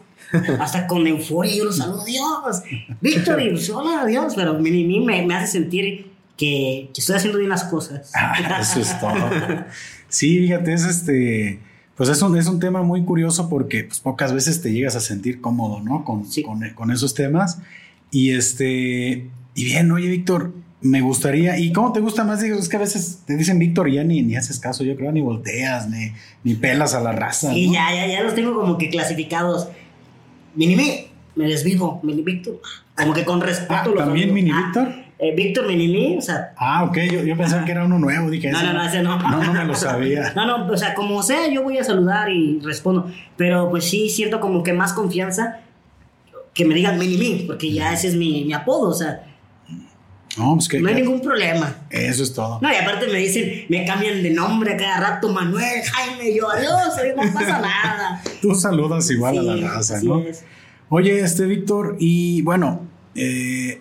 Hasta 0.61 0.87
con 0.87 1.07
euforia 1.07 1.55
yo 1.55 1.65
lo 1.65 1.73
saludo, 1.73 2.05
Dios, 2.05 2.62
Víctor, 3.00 3.41
y 3.41 3.71
hola, 3.71 4.05
Dios, 4.05 4.35
pero 4.37 4.55
Minimi 4.55 5.00
me, 5.00 5.25
me 5.25 5.35
hace 5.35 5.53
sentir 5.53 6.11
que, 6.38 6.88
que 6.95 7.00
estoy 7.00 7.16
haciendo 7.16 7.37
bien 7.38 7.50
las 7.50 7.64
cosas. 7.64 8.11
Ah, 8.14 8.61
eso 8.62 8.80
es 8.80 8.99
todo. 8.99 9.14
Sí, 10.09 10.38
fíjate, 10.38 10.73
es 10.73 10.85
este. 10.85 11.59
Pues 11.97 12.09
es 12.09 12.23
un, 12.23 12.38
es 12.38 12.47
un 12.47 12.61
tema 12.61 12.83
muy 12.83 13.04
curioso 13.04 13.49
porque 13.50 13.83
pues, 13.85 13.99
pocas 14.00 14.33
veces 14.33 14.62
te 14.62 14.73
llegas 14.73 14.95
a 14.97 15.00
sentir 15.00 15.40
cómodo, 15.40 15.80
¿no? 15.83 16.04
Con, 16.04 16.25
Sí. 16.25 16.42
con, 16.42 16.61
con 16.75 16.90
esos 16.92 17.12
temas. 17.14 17.59
Y 18.11 18.30
este. 18.30 19.28
Y 19.54 19.64
bien, 19.64 19.90
oye, 19.90 20.09
Víctor, 20.09 20.52
me 20.80 21.00
gustaría. 21.00 21.59
¿Y 21.59 21.73
cómo 21.73 21.92
te 21.92 21.99
gusta 22.00 22.23
más? 22.23 22.40
Digo, 22.40 22.57
es 22.57 22.68
que 22.68 22.76
a 22.76 22.80
veces 22.80 23.23
te 23.26 23.37
dicen 23.37 23.59
Víctor 23.59 23.88
y 23.88 23.95
ya 23.97 24.04
ni, 24.04 24.23
ni 24.23 24.37
haces 24.37 24.61
caso, 24.61 24.85
yo 24.85 24.95
creo, 24.97 25.11
ni 25.11 25.21
volteas, 25.21 25.90
ni, 25.90 26.12
ni 26.45 26.54
pelas 26.54 26.95
a 26.95 27.00
la 27.00 27.11
raza. 27.12 27.52
Sí, 27.52 27.66
¿no? 27.66 27.73
ya, 27.75 27.92
ya, 27.92 28.07
ya 28.07 28.23
los 28.23 28.35
tengo 28.37 28.54
como 28.54 28.78
que 28.78 28.88
clasificados. 28.88 29.68
Minimi, 30.54 31.09
me 31.35 31.47
desvivo, 31.47 32.00
Mini 32.04 32.23
Víctor. 32.23 32.61
Como 32.97 33.12
que 33.12 33.25
con 33.25 33.40
respeto 33.40 33.75
Ah, 33.75 33.85
los 33.88 33.99
¿también. 33.99 34.33
Mini 34.33 34.50
Ah, 34.52 34.62
Víctor? 34.64 35.08
Eh, 35.20 35.34
Víctor 35.34 35.66
Minimi, 35.66 36.16
o 36.16 36.20
sea, 36.20 36.52
Ah, 36.56 36.84
ok, 36.84 36.96
yo, 37.10 37.25
yo 37.25 37.37
pensaba 37.37 37.64
que 37.64 37.72
era 37.72 37.84
uno 37.84 37.98
nuevo. 37.98 38.30
Dije, 38.30 38.50
No, 38.52 38.58
ese 38.58 38.66
no, 38.66 38.72
no, 38.72 38.87
ese 38.87 39.02
no. 39.02 39.18
No, 39.18 39.42
no 39.42 39.52
me 39.52 39.64
lo 39.64 39.75
sabía. 39.75 40.32
No, 40.37 40.46
no, 40.46 40.72
o 40.72 40.76
sea, 40.76 40.94
como 40.94 41.22
sea, 41.22 41.48
yo 41.48 41.64
voy 41.64 41.78
a 41.78 41.84
saludar 41.84 42.30
y 42.30 42.60
respondo. 42.60 43.10
Pero 43.37 43.68
pues 43.68 43.84
sí, 43.84 44.08
siento 44.10 44.38
como 44.38 44.62
que 44.62 44.72
más 44.72 44.92
confianza 44.92 45.58
que 46.54 46.64
me 46.64 46.75
digan 46.75 46.98
Mini 46.98 47.44
porque 47.46 47.72
ya 47.72 47.92
ese 47.92 48.08
es 48.08 48.14
mi, 48.14 48.44
mi 48.44 48.52
apodo, 48.52 48.90
o 48.90 48.94
sea. 48.94 49.25
No, 50.37 50.54
pues 50.54 50.68
que, 50.68 50.78
no 50.78 50.88
hay 50.88 50.94
ningún 50.94 51.20
problema. 51.20 51.75
Eso 51.90 52.22
es 52.22 52.32
todo. 52.32 52.60
No, 52.62 52.72
y 52.72 52.76
aparte 52.76 53.08
me 53.08 53.18
dicen, 53.18 53.66
me 53.68 53.84
cambian 53.84 54.22
de 54.22 54.30
nombre 54.30 54.76
cada 54.76 55.00
rato, 55.00 55.32
Manuel, 55.32 55.82
Jaime, 55.82 56.32
yo, 56.32 56.48
adiós, 56.48 56.94
no 57.16 57.32
pasa 57.32 57.60
nada. 57.60 58.22
Tú 58.42 58.54
saludas 58.54 59.10
igual 59.10 59.38
a 59.38 59.42
la 59.42 59.68
raza, 59.68 60.00
¿no? 60.00 60.22
Oye, 60.90 61.20
este 61.20 61.44
Víctor, 61.46 61.96
y 61.98 62.42
bueno, 62.42 62.87
eh, 63.16 63.80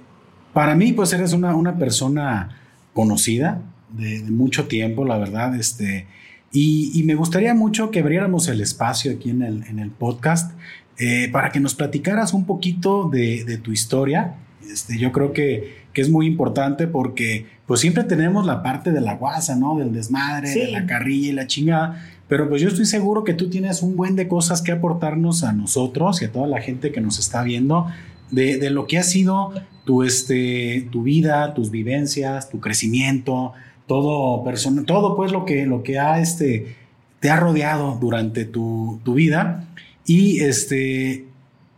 para 0.57 0.73
mí, 0.73 0.91
pues 0.91 1.13
eres 1.13 1.33
una, 1.33 1.55
una 1.55 1.77
persona 1.77 2.49
conocida 2.91 3.61
de, 3.91 4.23
mucho 4.23 4.65
tiempo, 4.65 5.05
la 5.05 5.19
verdad, 5.19 5.55
este, 5.55 6.07
y, 6.51 7.03
me 7.05 7.13
gustaría 7.13 7.53
mucho 7.53 7.91
que 7.91 7.99
abriéramos 7.99 8.47
el 8.47 8.59
espacio 8.59 9.11
aquí 9.11 9.29
en 9.29 9.43
el, 9.43 9.63
en 9.65 9.77
el 9.77 9.91
podcast 9.91 10.57
eh, 10.97 11.29
para 11.31 11.51
que 11.51 11.59
nos 11.59 11.75
platicaras 11.75 12.33
un 12.33 12.47
poquito 12.47 13.07
de, 13.07 13.59
tu 13.61 13.71
historia. 13.71 14.37
Este, 14.67 14.97
yo 14.97 15.11
creo 15.11 15.31
que, 15.31 15.83
que, 15.93 16.01
es 16.01 16.09
muy 16.09 16.25
importante 16.25 16.87
porque 16.87 17.45
pues 17.67 17.79
siempre 17.79 18.03
tenemos 18.03 18.47
la 18.47 18.63
parte 18.63 18.91
de 18.91 19.01
la 19.01 19.13
guasa, 19.13 19.55
¿no? 19.55 19.77
Del 19.77 19.93
desmadre, 19.93 20.49
de 20.49 20.71
la 20.71 20.87
carrilla 20.87 21.29
y 21.29 21.33
la 21.33 21.45
chingada. 21.45 22.03
Pero 22.27 22.49
pues 22.49 22.63
yo 22.63 22.69
estoy 22.69 22.87
seguro 22.87 23.23
que 23.23 23.35
tú 23.35 23.51
tienes 23.51 23.83
un 23.83 23.95
buen 23.95 24.15
de 24.15 24.27
cosas 24.27 24.63
que 24.63 24.71
aportarnos 24.71 25.43
a 25.43 25.53
nosotros 25.53 26.23
y 26.23 26.25
a 26.25 26.31
toda 26.31 26.47
la 26.47 26.61
gente 26.61 26.91
que 26.91 26.99
nos 26.99 27.19
está 27.19 27.43
viendo 27.43 27.85
de, 28.31 28.57
de 28.57 28.71
lo 28.71 28.87
que 28.87 28.97
ha 28.97 29.03
sido 29.03 29.53
tu, 29.87 30.03
este, 30.03 30.89
tu 30.91 31.03
vida, 31.03 31.53
tus 31.53 31.71
vivencias, 31.71 32.49
tu 32.49 32.59
crecimiento, 32.59 33.53
todo, 33.87 34.43
persona, 34.43 34.83
todo 34.83 35.15
pues 35.15 35.31
lo 35.31 35.45
que, 35.45 35.65
lo 35.65 35.81
que 35.81 35.97
ha, 35.97 36.19
este, 36.19 36.75
te 37.21 37.29
ha 37.29 37.37
rodeado 37.37 37.97
durante 37.99 38.43
tu, 38.43 38.99
tu 39.05 39.13
vida. 39.13 39.65
Y 40.05 40.41
este, 40.41 41.25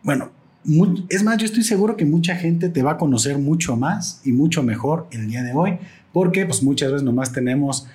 bueno, 0.01 0.31
es 1.09 1.23
más, 1.23 1.37
yo 1.37 1.45
estoy 1.45 1.61
seguro 1.61 1.95
que 1.95 2.05
mucha 2.05 2.35
gente 2.35 2.69
te 2.69 2.81
va 2.81 2.93
a 2.93 2.97
conocer 2.97 3.37
mucho 3.37 3.77
más 3.77 4.21
y 4.25 4.31
mucho 4.31 4.63
mejor 4.63 5.07
el 5.11 5.27
día 5.27 5.43
de 5.43 5.53
hoy, 5.53 5.77
porque 6.11 6.47
pues 6.47 6.63
muchas 6.63 6.91
veces 6.91 7.03
nomás 7.03 7.31
tenemos 7.31 7.87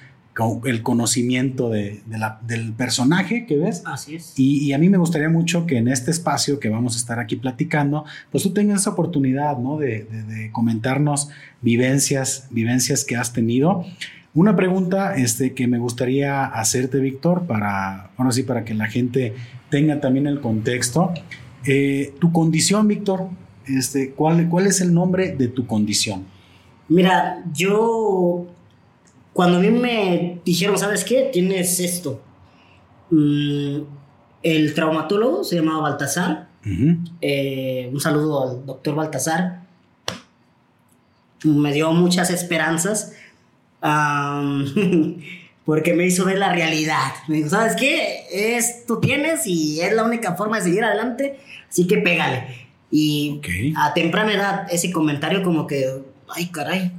el 0.65 0.83
conocimiento 0.83 1.71
de, 1.71 2.03
del 2.43 2.73
personaje 2.73 3.47
que 3.47 3.57
ves. 3.57 3.83
Así 3.85 4.17
es. 4.17 4.35
Y, 4.37 4.73
a 4.73 4.79
mí 4.79 4.89
me 4.89 4.99
gustaría 4.99 5.29
mucho 5.29 5.67
que 5.67 5.77
en 5.79 5.89
este 5.89 6.11
espacio 6.11 6.59
que 6.59 6.69
vamos 6.69 6.97
a 6.97 6.99
estar 6.99 7.21
aquí 7.21 7.37
platicando, 7.37 8.05
pues 8.33 8.43
tú 8.43 8.53
tengas 8.53 8.83
esa 8.83 8.91
oportunidad, 8.91 9.59
¿no? 9.59 9.79
De, 9.79 10.51
comentarnos 10.53 11.29
vivencias, 11.63 12.49
vivencias 12.51 13.05
que 13.05 13.17
has 13.17 13.33
tenido. 13.33 13.85
Una 14.35 14.57
pregunta 14.57 15.15
este, 15.15 15.55
que 15.55 15.69
me 15.69 15.79
gustaría 15.79 16.45
hacerte, 16.45 16.99
Víctor, 16.99 17.47
para, 17.47 18.11
bueno, 18.17 18.33
sí, 18.33 18.43
para 18.43 18.65
que 18.65 18.75
la 18.75 18.87
gente 18.87 19.35
tenga 19.71 20.01
también 20.01 20.27
el 20.27 20.41
contexto. 20.41 21.15
Eh, 21.65 22.13
tu 22.19 22.33
condición, 22.33 22.89
Víctor, 22.89 23.29
este, 23.67 24.11
¿cuál, 24.11 24.49
¿cuál 24.49 24.67
es 24.67 24.81
el 24.81 24.93
nombre 24.93 25.37
de 25.37 25.47
tu 25.47 25.67
condición? 25.67 26.25
Mira, 26.89 27.43
yo 27.55 28.47
cuando 29.35 29.59
a 29.59 29.61
mí 29.61 29.69
me 29.69 30.41
dijeron, 30.45 30.79
¿sabes 30.79 31.05
qué? 31.05 31.29
Tienes 31.33 31.81
esto. 31.81 32.23
Mm, 33.11 33.81
el 34.43 34.75
traumatólogo 34.75 35.45
se 35.45 35.57
llamaba 35.57 35.83
Baltasar. 35.83 36.49
Eh, 37.21 37.91
un 37.93 38.01
saludo 38.01 38.49
al 38.49 38.65
doctor 38.65 38.95
Baltasar. 38.95 39.65
Me 41.43 41.73
dio 41.73 41.93
muchas 41.93 42.31
esperanzas. 42.31 43.13
porque 45.65 45.95
me 45.95 46.07
hizo 46.07 46.25
ver 46.25 46.39
la 46.39 46.53
realidad. 46.53 47.13
Me 47.29 47.37
dijo, 47.37 47.49
¿sabes 47.49 47.75
qué? 47.77 48.27
Esto 48.31 48.99
tienes 48.99 49.47
y 49.47 49.81
es 49.81 49.93
la 49.93 50.05
única 50.05 50.35
forma 50.37 50.59
de 50.59 50.65
seguir 50.65 50.85
adelante, 50.85 51.39
así 51.69 51.87
que 51.87 51.99
pégale. 51.99 52.69
Y 52.91 53.41
a 53.77 53.93
temprana 53.95 54.33
edad 54.33 54.67
ese 54.71 54.93
comentario 54.93 55.43
como 55.43 55.67
que, 55.67 56.03
ay 56.29 56.47
caray, 56.49 56.93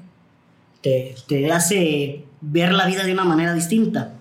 te, 0.82 1.16
te 1.28 1.52
hace 1.52 2.25
ver 2.52 2.74
la 2.74 2.86
vida 2.86 3.04
de 3.04 3.14
una 3.14 3.24
manera 3.24 3.54
distinta. 3.54 4.14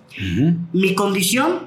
Mi 0.72 0.94
condición, 0.94 1.60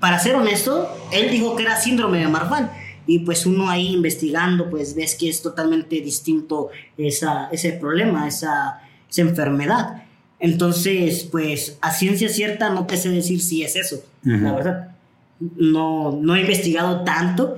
para 0.00 0.18
ser 0.18 0.36
honesto, 0.36 0.88
él 1.12 1.30
dijo 1.30 1.56
que 1.56 1.64
era 1.64 1.76
síndrome 1.76 2.18
de 2.18 2.28
Marfan. 2.28 2.70
Y 3.06 3.20
pues 3.20 3.44
uno 3.44 3.68
ahí 3.68 3.88
investigando, 3.88 4.70
pues 4.70 4.94
ves 4.94 5.14
que 5.14 5.28
es 5.28 5.42
totalmente 5.42 6.00
distinto 6.00 6.70
esa, 6.96 7.48
ese 7.50 7.72
problema, 7.72 8.26
esa, 8.26 8.80
esa 9.10 9.22
enfermedad. 9.22 10.04
Entonces, 10.38 11.28
pues 11.30 11.78
a 11.82 11.92
ciencia 11.92 12.28
cierta 12.28 12.70
no 12.70 12.86
te 12.86 12.96
sé 12.96 13.10
decir 13.10 13.40
si 13.42 13.62
es 13.62 13.76
eso, 13.76 14.02
la 14.22 14.52
verdad. 14.52 14.96
No, 15.38 16.18
no 16.20 16.34
he 16.34 16.40
investigado 16.40 17.04
tanto. 17.04 17.56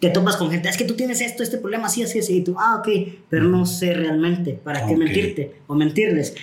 Te 0.00 0.10
topas 0.10 0.36
con 0.36 0.50
gente, 0.50 0.68
es 0.68 0.76
que 0.76 0.84
tú 0.84 0.94
tienes 0.94 1.20
esto, 1.20 1.42
este 1.42 1.58
problema, 1.58 1.86
así, 1.86 2.02
así, 2.04 2.20
así. 2.20 2.36
Y 2.36 2.42
tú, 2.42 2.54
ah, 2.56 2.76
ok, 2.76 2.88
pero 3.28 3.44
no 3.44 3.66
sé 3.66 3.94
realmente, 3.94 4.52
¿para 4.52 4.86
qué 4.86 4.96
mentirte 4.96 5.56
o 5.66 5.74
mentirles? 5.74 6.34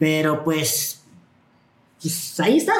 Pero 0.00 0.42
pues, 0.42 1.02
pues 2.00 2.40
ahí 2.40 2.56
está. 2.56 2.72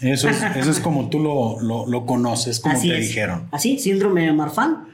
Eso 0.00 0.28
es, 0.28 0.40
eso 0.56 0.70
es 0.70 0.78
como 0.78 1.10
tú 1.10 1.18
lo, 1.18 1.86
lo, 1.86 2.06
conoces, 2.06 2.60
como 2.60 2.80
te 2.80 3.00
dijeron. 3.00 3.48
Así, 3.50 3.78
síndrome 3.78 4.24
de 4.24 4.32
Marfan. 4.32 4.86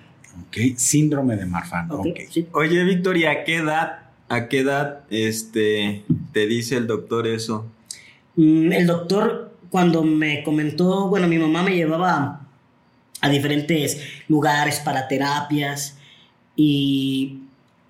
Ok, 0.49 0.77
síndrome 0.77 1.37
de 1.37 1.45
Marfan. 1.45 1.91
Okay, 1.91 2.49
Oye, 2.53 2.83
Victoria, 2.85 3.31
¿a 3.31 3.45
qué 3.45 3.57
edad, 3.57 3.99
a 4.31 4.49
qué 4.49 4.61
edad 4.61 5.01
este, 5.11 6.03
te 6.33 6.47
dice 6.47 6.79
el 6.79 6.87
doctor 6.87 7.27
eso? 7.27 7.67
Mm, 8.37 8.73
el 8.73 8.87
doctor, 8.87 9.55
cuando 9.69 10.03
me 10.03 10.43
comentó, 10.43 11.09
bueno, 11.09 11.29
mi 11.29 11.39
mamá 11.39 11.63
me 11.63 11.75
llevaba 11.77 12.41
a 13.21 13.29
diferentes 13.29 14.01
lugares 14.29 14.81
para 14.81 15.09
terapias 15.09 15.99
y, 16.55 17.43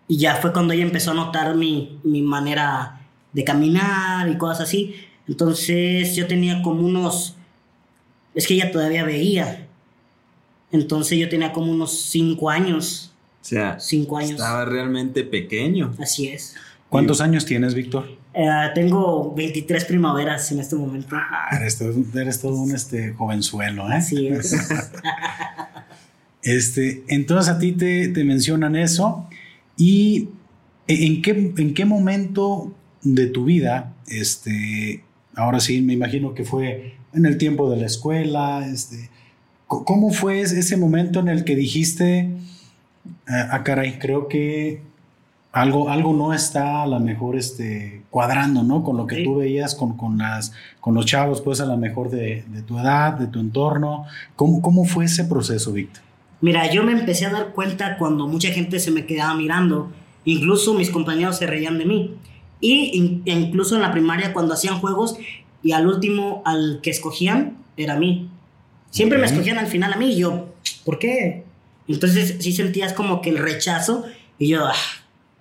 y 0.09 0.19
ya 0.19 0.35
fue 0.37 0.53
cuando 0.53 0.73
ella 0.73 0.83
empezó 0.83 1.13
a 1.13 1.15
notar 1.15 1.55
mi, 1.55 2.01
mi 2.03 2.23
manera 2.23 2.96
de 3.37 3.45
caminar 3.45 4.31
y 4.31 4.39
cosas 4.39 4.63
así. 4.63 4.95
Entonces 5.29 6.17
yo 6.17 6.27
tenía 6.27 6.63
como 6.63 6.87
unos, 6.87 7.37
es 8.35 8.47
que 8.47 8.55
ella 8.55 8.73
todavía 8.73 9.05
veía. 9.05 9.69
Entonces 10.73 11.19
yo 11.19 11.29
tenía 11.29 11.53
como 11.53 11.71
unos 11.71 12.01
cinco 12.01 12.49
años. 12.49 13.13
O 13.43 13.45
sea, 13.45 13.79
cinco 13.79 14.17
años. 14.17 14.33
Estaba 14.33 14.65
realmente 14.65 15.23
pequeño. 15.23 15.95
Así 16.01 16.29
es. 16.29 16.57
¿Cuántos 16.89 17.21
años 17.21 17.45
tienes, 17.45 17.75
Víctor? 17.75 18.09
Eh, 18.33 18.71
tengo 18.75 19.35
23 19.35 19.85
primaveras 19.85 20.51
en 20.53 20.61
este 20.61 20.75
momento. 20.75 21.15
Ah, 21.15 21.51
eres 21.55 21.79
todo, 22.41 22.57
un 22.57 22.75
este, 22.75 23.13
jovenzuelo, 23.13 23.91
¿eh? 23.91 23.97
Así 23.97 24.29
es. 24.29 24.57
este, 26.43 27.05
entonces 27.09 27.53
a 27.53 27.59
ti 27.59 27.73
te, 27.73 28.09
te 28.09 28.25
mencionan 28.25 28.77
eso. 28.77 29.29
¿Y 29.77 30.31
en 30.87 31.21
qué, 31.21 31.53
en 31.59 31.75
qué 31.75 31.85
momento 31.85 32.73
de 33.15 33.27
tu 33.27 33.45
vida, 33.45 33.95
este, 34.09 35.05
ahora 35.35 35.61
sí, 35.61 35.81
me 35.83 35.93
imagino 35.93 36.35
que 36.35 36.45
fue 36.45 36.95
en 37.13 37.27
el 37.27 37.39
tiempo 37.39 37.71
de 37.71 37.77
la 37.77 37.87
escuela, 37.87 38.67
este, 38.67 39.11
¿cómo 39.67 40.11
fue 40.11 40.41
ese 40.41 40.77
momento 40.77 41.21
en 41.21 41.29
el 41.29 41.45
que 41.45 41.55
dijiste, 41.55 42.31
ah, 43.29 43.49
ah, 43.53 43.63
caray, 43.65 43.99
creo 43.99 44.29
que 44.29 44.81
algo, 45.53 45.89
algo 45.89 46.13
no 46.13 46.35
está 46.35 46.83
a 46.83 46.87
lo 46.87 47.01
mejor 47.01 47.37
este, 47.37 48.03
cuadrando, 48.11 48.63
¿no? 48.63 48.83
Con 48.83 48.97
lo 48.97 49.07
que 49.07 49.23
tú 49.25 49.37
veías 49.37 49.75
con, 49.75 49.97
con, 49.97 50.19
las, 50.19 50.53
con 50.81 50.95
los 50.95 51.07
chavos, 51.07 51.41
pues 51.41 51.61
a 51.61 51.67
lo 51.67 51.77
mejor 51.77 52.11
de, 52.11 52.45
tu 52.67 52.79
edad, 52.79 53.15
de 53.15 53.27
tu 53.27 53.41
entorno. 53.41 54.05
¿Cómo, 54.35 54.61
¿Cómo 54.61 54.85
fue 54.85 55.07
ese 55.07 55.25
proceso, 55.25 55.73
Víctor? 55.73 56.03
Mira, 56.43 56.71
yo 56.71 56.83
me 56.83 56.93
empecé 56.93 57.25
a 57.25 57.31
dar 57.31 57.53
cuenta 57.53 57.97
cuando 57.97 58.27
mucha 58.27 58.51
gente 58.51 58.79
se 58.81 58.91
me 58.91 59.07
quedaba 59.07 59.35
mirando, 59.35 59.91
incluso 60.27 60.75
mis 60.75 60.91
compañeros 60.91 61.39
se 61.39 61.47
reían 61.47 61.79
de 61.79 61.87
mí. 61.87 62.17
Y 62.61 63.23
incluso 63.25 63.77
en 63.77 63.83
la 63.83 63.93
primaria 63.93 64.33
cuando 64.33 64.55
hacían 64.55 64.79
juegos 64.81 65.17
y 65.63 65.73
al 65.73 65.87
último 65.87 66.43
al 66.45 66.81
que 66.83 66.91
escogían 66.91 67.59
era 67.77 67.95
a 67.95 67.99
mí. 67.99 68.31
Siempre 68.91 69.19
me 69.19 69.27
escogían 69.27 69.59
al 69.59 69.67
final 69.67 69.93
a 69.93 69.97
mí 69.97 70.13
y 70.13 70.19
yo, 70.19 70.55
¿por 70.85 70.99
qué? 70.99 71.45
Entonces 71.89 72.37
sí 72.41 72.53
sentías 72.53 72.93
como 72.93 73.21
que 73.21 73.31
el 73.31 73.39
rechazo 73.39 74.05
y 74.39 74.49
yo, 74.49 74.65
ah, 74.67 74.75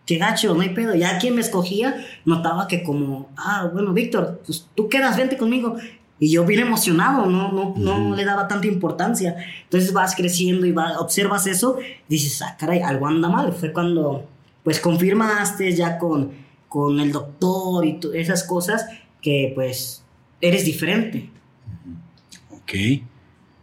qué 0.06 0.18
gacho, 0.18 0.54
no 0.54 0.62
hay 0.62 0.70
pedo. 0.70 0.96
Ya 0.96 1.18
quien 1.20 1.36
me 1.36 1.42
escogía 1.42 1.96
notaba 2.26 2.68
que 2.68 2.84
como, 2.84 3.30
ah, 3.38 3.70
bueno, 3.72 3.94
Víctor, 3.94 4.42
pues 4.46 4.68
tú 4.76 4.90
quedas, 4.90 5.18
vente 5.18 5.38
conmigo. 5.38 5.76
Y 6.18 6.32
yo 6.32 6.46
bien 6.46 6.62
emocionado, 6.62 7.26
no, 7.26 7.52
no, 7.52 7.76
no 7.78 8.16
le 8.16 8.24
daba 8.24 8.48
tanta 8.48 8.68
importancia. 8.68 9.36
Entonces 9.64 9.92
vas 9.92 10.16
creciendo 10.16 10.66
y 10.66 10.72
va, 10.72 11.00
observas 11.00 11.46
eso, 11.46 11.78
dices, 12.08 12.42
ah, 12.42 12.56
caray, 12.58 12.82
algo 12.82 13.08
anda 13.08 13.28
mal. 13.28 13.54
Fue 13.54 13.74
cuando, 13.74 14.28
pues 14.64 14.80
confirmaste 14.80 15.76
ya 15.76 15.98
con 15.98 16.45
con 16.76 17.00
el 17.00 17.14
doctor 17.14 17.86
y 17.86 17.98
esas 18.16 18.44
cosas 18.44 18.86
que 19.22 19.54
pues 19.56 20.04
eres 20.42 20.66
diferente. 20.66 21.30
Ok. 22.52 22.74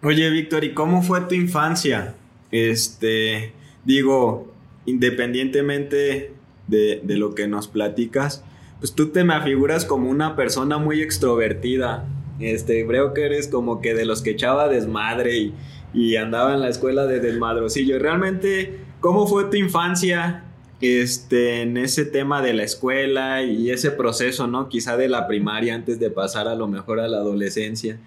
Oye, 0.03 0.31
Víctor, 0.31 0.65
¿y 0.65 0.73
cómo 0.73 1.03
fue 1.03 1.21
tu 1.21 1.35
infancia? 1.35 2.15
Este, 2.51 3.53
digo, 3.85 4.51
independientemente 4.87 6.33
de, 6.69 7.03
de, 7.05 7.17
lo 7.19 7.35
que 7.35 7.47
nos 7.49 7.69
platicas, 7.69 8.45
pues 8.79 8.95
tú 8.95 9.11
te 9.11 9.25
me 9.25 9.35
afiguras 9.35 9.85
como 9.85 10.09
una 10.09 10.35
persona 10.35 10.79
muy 10.79 11.03
extrovertida. 11.03 12.07
Este, 12.41 12.87
creo 12.87 13.13
que 13.13 13.27
eres 13.27 13.47
como 13.47 13.83
que 13.83 13.93
de 13.93 14.07
los 14.07 14.23
que 14.23 14.31
echaba 14.31 14.69
desmadre 14.69 15.37
y, 15.37 15.55
y 15.93 16.17
andaba 16.17 16.55
en 16.55 16.61
la 16.61 16.71
escuela 16.71 17.05
de 17.07 17.21
desmadrocillo. 17.21 17.99
Realmente 17.99 18.81
¿Cómo 19.03 19.27
fue 19.27 19.47
tu 19.47 19.57
infancia 19.57 20.45
este, 20.83 21.63
en 21.63 21.77
ese 21.77 22.05
tema 22.05 22.43
de 22.43 22.55
la 22.55 22.65
escuela 22.65 23.43
y 23.43 23.71
ese 23.71 23.93
proceso, 23.93 24.49
¿no? 24.49 24.69
Quizá 24.69 24.97
de 24.97 25.09
la 25.09 25.29
primaria 25.29 25.77
antes 25.77 26.01
de 26.01 26.11
pasar 26.11 26.49
a 26.49 26.57
lo 26.57 26.67
mejor 26.67 26.99
a 26.99 27.07
la 27.07 27.19
adolescencia. 27.19 27.99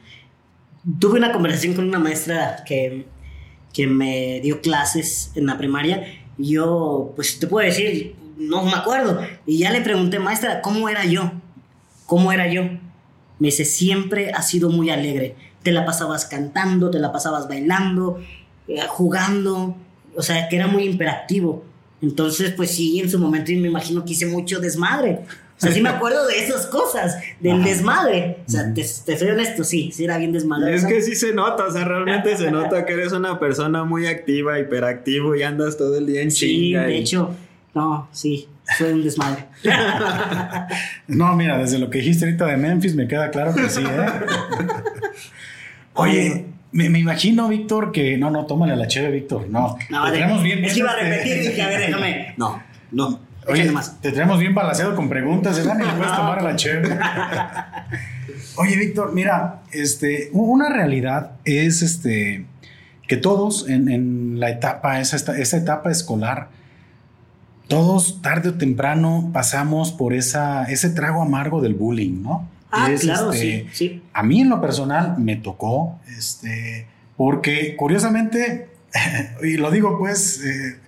Tuve 0.99 1.17
una 1.17 1.31
conversación 1.31 1.73
con 1.73 1.87
una 1.87 1.99
maestra 1.99 2.63
que, 2.67 3.05
que 3.73 3.87
me 3.87 4.41
dio 4.41 4.59
clases 4.59 5.31
en 5.35 5.45
la 5.45 5.57
primaria. 5.57 6.05
Yo, 6.37 7.13
pues 7.15 7.39
te 7.39 7.47
puedo 7.47 7.65
decir, 7.65 8.13
no 8.37 8.63
me 8.63 8.73
acuerdo. 8.73 9.21
Y 9.45 9.59
ya 9.59 9.71
le 9.71 9.79
pregunté, 9.79 10.19
maestra, 10.19 10.61
¿cómo 10.61 10.89
era 10.89 11.05
yo? 11.05 11.31
¿Cómo 12.05 12.33
era 12.33 12.51
yo? 12.51 12.63
Me 13.39 13.47
dice, 13.47 13.63
siempre 13.63 14.31
has 14.31 14.49
sido 14.49 14.69
muy 14.69 14.89
alegre. 14.89 15.35
Te 15.63 15.71
la 15.71 15.85
pasabas 15.85 16.25
cantando, 16.25 16.91
te 16.91 16.99
la 16.99 17.13
pasabas 17.13 17.47
bailando, 17.47 18.19
eh, 18.67 18.81
jugando. 18.89 19.77
O 20.15 20.21
sea, 20.21 20.49
que 20.49 20.57
era 20.57 20.67
muy 20.67 20.83
imperactivo. 20.83 21.63
Entonces, 22.05 22.51
pues 22.51 22.71
sí, 22.71 22.99
en 22.99 23.09
su 23.09 23.17
momento 23.17 23.51
me 23.53 23.67
imagino 23.67 24.05
que 24.05 24.13
hice 24.13 24.27
mucho 24.27 24.59
desmadre. 24.59 25.21
O 25.57 25.59
sea, 25.59 25.71
sí 25.71 25.81
me 25.81 25.89
acuerdo 25.95 26.27
de 26.27 26.37
esas 26.37 26.67
cosas, 26.67 27.17
del 27.39 27.63
desmadre. 27.63 28.37
O 28.47 28.51
sea, 28.51 28.71
te, 28.73 28.83
soy 28.83 29.29
honesto, 29.29 29.63
sí, 29.63 29.91
sí 29.91 30.05
era 30.05 30.19
bien 30.19 30.31
desmadre. 30.31 30.75
Es 30.75 30.85
que 30.85 31.01
sí 31.01 31.15
se 31.15 31.33
nota, 31.33 31.65
o 31.65 31.71
sea, 31.71 31.83
realmente 31.83 32.37
se 32.37 32.51
nota 32.51 32.85
que 32.85 32.93
eres 32.93 33.11
una 33.11 33.39
persona 33.39 33.83
muy 33.83 34.05
activa, 34.05 34.59
hiperactivo 34.59 35.35
y 35.35 35.41
andas 35.41 35.77
todo 35.77 35.97
el 35.97 36.05
día 36.05 36.21
en 36.21 36.29
Sí, 36.29 36.73
de 36.73 36.95
hecho, 36.95 37.31
no, 37.73 38.07
sí, 38.11 38.47
soy 38.77 38.93
un 38.93 39.03
desmadre. 39.03 39.45
no, 41.07 41.35
mira, 41.35 41.57
desde 41.57 41.79
lo 41.79 41.89
que 41.89 41.97
dijiste 41.99 42.25
ahorita 42.25 42.45
de 42.45 42.57
Memphis 42.57 42.95
me 42.95 43.07
queda 43.07 43.31
claro 43.31 43.55
que 43.55 43.67
sí, 43.67 43.81
¿eh? 43.83 44.09
Oye, 45.95 46.45
me, 46.75 46.89
me, 46.89 46.99
imagino, 46.99 47.47
Víctor, 47.47 47.93
que. 47.93 48.17
No, 48.17 48.29
no, 48.29 48.45
tómale 48.45 48.75
la 48.75 48.85
chévere, 48.85 49.13
Víctor. 49.13 49.47
No. 49.49 49.77
no 49.89 50.05
te 50.05 50.11
tenemos 50.11 50.43
bien. 50.43 50.63
Es 50.65 50.73
que 50.73 50.79
iba 50.79 50.91
a 50.91 50.95
repetir 50.97 51.37
y 51.37 51.39
dije, 51.47 51.61
a 51.61 51.67
ver, 51.69 51.79
déjame. 51.79 52.33
No, 52.35 52.61
no. 52.91 53.19
Oye, 53.47 53.71
más. 53.71 54.01
te 54.01 54.11
tenemos 54.11 54.39
bien 54.39 54.53
balanceado 54.53 54.93
con 54.93 55.07
preguntas, 55.07 55.55
¿verdad? 55.57 55.77
Y 55.79 55.97
puedes 55.97 56.15
tomar 56.15 56.43
la 56.43 56.55
chévere. 56.57 56.97
Oye, 58.57 58.75
Víctor, 58.75 59.13
mira, 59.13 59.61
este, 59.71 60.29
una 60.33 60.67
realidad 60.67 61.31
es 61.45 61.81
este 61.81 62.45
que 63.07 63.17
todos 63.17 63.69
en, 63.69 63.87
en 63.87 64.39
la 64.41 64.49
etapa, 64.49 64.99
esa, 64.99 65.37
esa 65.37 65.57
etapa 65.57 65.91
escolar, 65.91 66.49
todos 67.69 68.21
tarde 68.21 68.49
o 68.49 68.53
temprano 68.55 69.29
pasamos 69.31 69.91
por 69.93 70.13
esa, 70.13 70.65
ese 70.65 70.89
trago 70.89 71.21
amargo 71.21 71.61
del 71.61 71.75
bullying, 71.75 72.21
¿no? 72.21 72.49
Ah, 72.75 72.89
claro, 72.99 73.31
este, 73.31 73.67
sí, 73.71 73.89
sí. 73.89 74.03
A 74.13 74.23
mí 74.23 74.41
en 74.41 74.49
lo 74.49 74.61
personal 74.61 75.15
me 75.17 75.35
tocó, 75.35 75.99
este, 76.17 76.87
porque 77.17 77.75
curiosamente, 77.75 78.69
y 79.43 79.57
lo 79.57 79.71
digo 79.71 79.97
pues, 79.97 80.43
eh, 80.43 80.79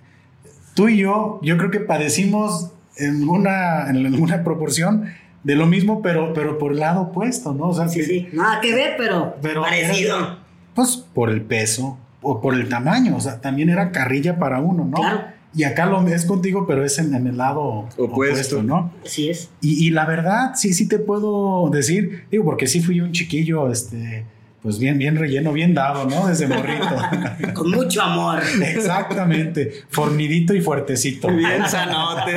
tú 0.74 0.88
y 0.88 0.98
yo, 0.98 1.40
yo 1.42 1.56
creo 1.56 1.70
que 1.70 1.80
padecimos 1.80 2.72
en 2.96 3.28
una, 3.28 3.88
en 3.88 4.06
alguna 4.06 4.44
proporción 4.44 5.06
de 5.42 5.54
lo 5.54 5.66
mismo, 5.66 6.02
pero, 6.02 6.32
pero 6.34 6.58
por 6.58 6.72
el 6.72 6.80
lado 6.80 7.02
opuesto, 7.02 7.54
¿no? 7.54 7.68
O 7.68 7.74
sea, 7.74 7.88
sí, 7.88 8.02
sí, 8.02 8.28
nada 8.32 8.60
que 8.60 8.74
ver, 8.74 8.94
pero, 8.98 9.36
pero 9.40 9.62
parecido. 9.62 10.38
pues 10.74 10.96
por 10.96 11.30
el 11.30 11.42
peso 11.42 11.98
o 12.20 12.40
por 12.40 12.54
el 12.54 12.68
tamaño, 12.68 13.16
o 13.16 13.20
sea, 13.20 13.40
también 13.40 13.70
era 13.70 13.92
carrilla 13.92 14.38
para 14.38 14.58
uno, 14.60 14.84
¿no? 14.84 14.96
Claro. 14.98 15.37
Y 15.58 15.64
acá 15.64 15.86
lo 15.86 16.06
es 16.06 16.24
contigo, 16.24 16.68
pero 16.68 16.84
es 16.84 17.00
en, 17.00 17.12
el 17.12 17.36
lado 17.36 17.88
opuesto, 17.96 18.62
¿no? 18.62 18.92
Así 19.04 19.28
es. 19.28 19.50
Y, 19.60 19.84
y, 19.84 19.90
la 19.90 20.06
verdad, 20.06 20.52
sí, 20.54 20.72
sí 20.72 20.86
te 20.86 21.00
puedo 21.00 21.68
decir, 21.68 22.26
digo, 22.30 22.44
porque 22.44 22.68
sí 22.68 22.80
fui 22.80 23.00
un 23.00 23.10
chiquillo, 23.10 23.68
este, 23.68 24.24
pues 24.62 24.78
bien, 24.78 24.98
bien 24.98 25.16
relleno, 25.16 25.52
bien 25.52 25.74
dado, 25.74 26.08
¿no? 26.08 26.28
Desde 26.28 26.46
morrito. 26.46 26.86
Con 27.54 27.72
mucho 27.72 28.02
amor. 28.02 28.40
Exactamente. 28.62 29.82
Fornidito 29.88 30.54
y 30.54 30.60
fuertecito. 30.60 31.26
Bien 31.26 31.66
sanote. 31.66 32.34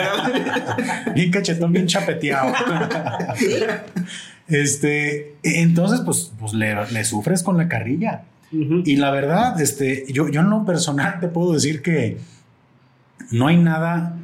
bien 1.14 1.30
cachetón, 1.30 1.72
bien 1.74 1.86
chapeteado. 1.86 2.52
Este, 4.48 5.36
entonces, 5.44 6.02
pues, 6.04 6.32
pues 6.40 6.54
le, 6.54 7.06
sufres 7.06 7.44
con 7.44 7.56
la 7.56 7.68
carrilla. 7.68 8.24
Y 8.52 8.96
la 8.96 9.12
verdad, 9.12 9.62
este, 9.62 10.06
yo, 10.12 10.28
yo 10.28 10.42
en 10.42 10.50
lo 10.50 10.66
personal 10.66 11.20
te 11.20 11.28
puedo 11.28 11.54
decir 11.54 11.84
que 11.84 12.18
no 13.32 13.48
hay 13.48 13.58
nada. 13.58 14.18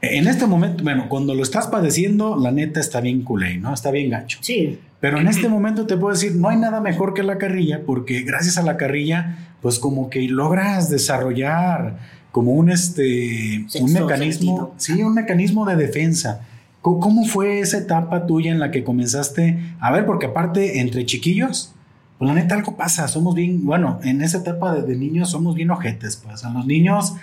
En 0.00 0.28
este 0.28 0.46
momento, 0.46 0.84
bueno, 0.84 1.08
cuando 1.08 1.34
lo 1.34 1.42
estás 1.42 1.66
padeciendo, 1.66 2.36
la 2.36 2.50
neta 2.50 2.80
está 2.80 3.00
bien 3.00 3.22
culé, 3.22 3.56
¿no? 3.56 3.72
Está 3.72 3.90
bien 3.90 4.10
gancho. 4.10 4.38
Sí. 4.42 4.78
Pero 5.00 5.18
en 5.18 5.28
este 5.28 5.48
momento 5.48 5.86
te 5.86 5.96
puedo 5.96 6.14
decir, 6.14 6.34
no 6.34 6.48
hay 6.48 6.56
nada 6.56 6.80
mejor 6.80 7.12
que 7.14 7.22
la 7.22 7.36
carrilla, 7.36 7.82
porque 7.84 8.22
gracias 8.22 8.56
a 8.56 8.62
la 8.62 8.76
carrilla, 8.76 9.36
pues 9.60 9.78
como 9.78 10.08
que 10.08 10.22
logras 10.28 10.88
desarrollar 10.90 11.98
como 12.32 12.52
un, 12.52 12.70
este, 12.70 13.66
un 13.80 13.92
mecanismo, 13.92 14.74
sí, 14.76 15.02
un 15.02 15.14
mecanismo 15.14 15.66
de 15.66 15.76
defensa. 15.76 16.40
¿Cómo 16.80 17.24
fue 17.24 17.60
esa 17.60 17.78
etapa 17.78 18.26
tuya 18.26 18.50
en 18.50 18.60
la 18.60 18.70
que 18.70 18.84
comenzaste? 18.84 19.58
A 19.80 19.90
ver, 19.92 20.04
porque 20.04 20.26
aparte, 20.26 20.80
entre 20.80 21.06
chiquillos, 21.06 21.74
pues 22.18 22.28
la 22.28 22.34
neta 22.34 22.54
algo 22.54 22.76
pasa, 22.76 23.08
somos 23.08 23.34
bien, 23.34 23.64
bueno, 23.64 24.00
en 24.02 24.20
esa 24.20 24.38
etapa 24.38 24.74
de, 24.74 24.96
niños 24.96 25.30
somos 25.30 25.54
bien 25.54 25.70
ojetes, 25.70 26.16
pues 26.16 26.44
a 26.44 26.50
los 26.50 26.66
niños 26.66 27.14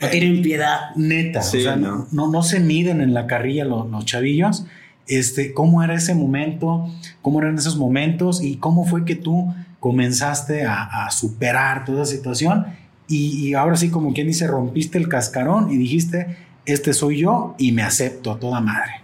no 0.00 0.08
tienen 0.08 0.42
piedad. 0.42 0.94
Neta, 0.94 1.40
o 1.40 1.42
sea, 1.42 1.76
no. 1.76 2.06
No, 2.12 2.42
se 2.42 2.60
miden 2.60 3.00
en 3.00 3.14
la 3.14 3.26
carrilla 3.26 3.64
los, 3.64 4.04
chavillos. 4.04 4.66
Este, 5.06 5.54
¿Cómo 5.54 5.82
era 5.82 5.94
ese 5.94 6.14
momento? 6.14 6.90
¿Cómo 7.22 7.40
eran 7.40 7.56
esos 7.56 7.76
momentos? 7.76 8.42
¿Y 8.42 8.56
cómo 8.56 8.84
fue 8.84 9.04
que 9.04 9.14
tú 9.14 9.54
comenzaste 9.80 10.64
a, 10.64 11.08
superar 11.10 11.84
toda 11.84 12.02
esa 12.02 12.12
situación? 12.12 12.66
Y, 13.08 13.54
ahora 13.54 13.76
sí, 13.76 13.88
como 13.88 14.12
quien 14.12 14.26
dice, 14.26 14.46
rompiste 14.46 14.98
el 14.98 15.08
cascarón 15.08 15.70
y 15.70 15.76
dijiste, 15.76 16.36
este 16.66 16.92
soy 16.92 17.18
yo 17.20 17.54
y 17.56 17.72
me 17.72 17.82
acepto 17.82 18.32
a 18.32 18.40
toda 18.40 18.60
madre. 18.60 19.00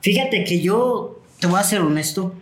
Fíjate 0.00 0.44
que 0.44 0.60
yo, 0.60 1.20
te 1.40 1.48
voy 1.48 1.58
a 1.58 1.64
ser 1.64 1.80
honesto, 1.80 2.34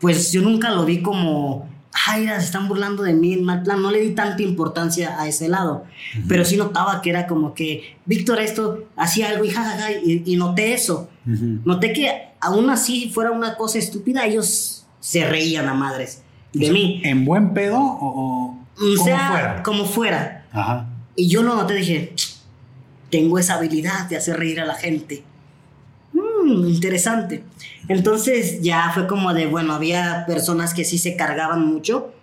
pues 0.00 0.32
yo 0.32 0.40
nunca 0.40 0.70
lo 0.70 0.86
vi 0.86 1.02
como 1.02 1.68
ay, 1.92 2.26
se 2.26 2.44
están 2.44 2.68
burlando 2.68 3.02
de 3.02 3.14
mí, 3.14 3.36
mal 3.36 3.62
plan, 3.62 3.82
no 3.82 3.90
le 3.90 4.00
di 4.00 4.10
tanta 4.10 4.42
importancia 4.42 5.20
a 5.20 5.28
ese 5.28 5.48
lado, 5.48 5.84
pero 6.28 6.44
sí 6.44 6.56
notaba 6.56 7.02
que 7.02 7.10
era 7.10 7.26
como 7.26 7.54
que 7.54 7.96
Víctor 8.06 8.40
esto 8.40 8.84
hacía 8.96 9.28
algo 9.28 9.44
y 9.44 9.50
jajaja, 9.50 9.92
y, 9.92 10.36
noté 10.36 10.74
eso, 10.74 11.08
noté 11.24 11.92
que 11.92 12.28
aún 12.40 12.70
así 12.70 13.10
fuera 13.12 13.30
una 13.30 13.56
cosa 13.56 13.78
estúpida, 13.78 14.24
ellos 14.24 14.86
se 15.00 15.24
reían 15.26 15.68
a 15.68 15.74
madres 15.74 16.22
de 16.52 16.70
mí. 16.70 17.00
¿En 17.04 17.24
buen 17.24 17.54
pedo 17.54 17.78
o, 17.80 18.58
como 18.76 18.96
fuera? 18.96 19.62
Como 19.62 19.84
fuera. 19.84 20.46
Y 21.16 21.28
yo 21.28 21.42
lo 21.42 21.54
noté, 21.54 21.74
dije, 21.74 22.14
tengo 23.10 23.38
esa 23.38 23.54
habilidad 23.54 24.08
de 24.08 24.16
hacer 24.16 24.38
reír 24.38 24.60
a 24.60 24.64
la 24.64 24.74
gente. 24.74 25.24
Mm, 26.12 26.68
interesante. 26.68 27.44
Entonces 27.90 28.62
ya 28.62 28.92
fue 28.94 29.08
como 29.08 29.34
de, 29.34 29.46
bueno, 29.46 29.72
había 29.72 30.24
personas 30.24 30.74
que 30.74 30.84
sí 30.84 30.96
se 30.96 31.16
cargaban 31.16 31.66
mucho, 31.66 32.14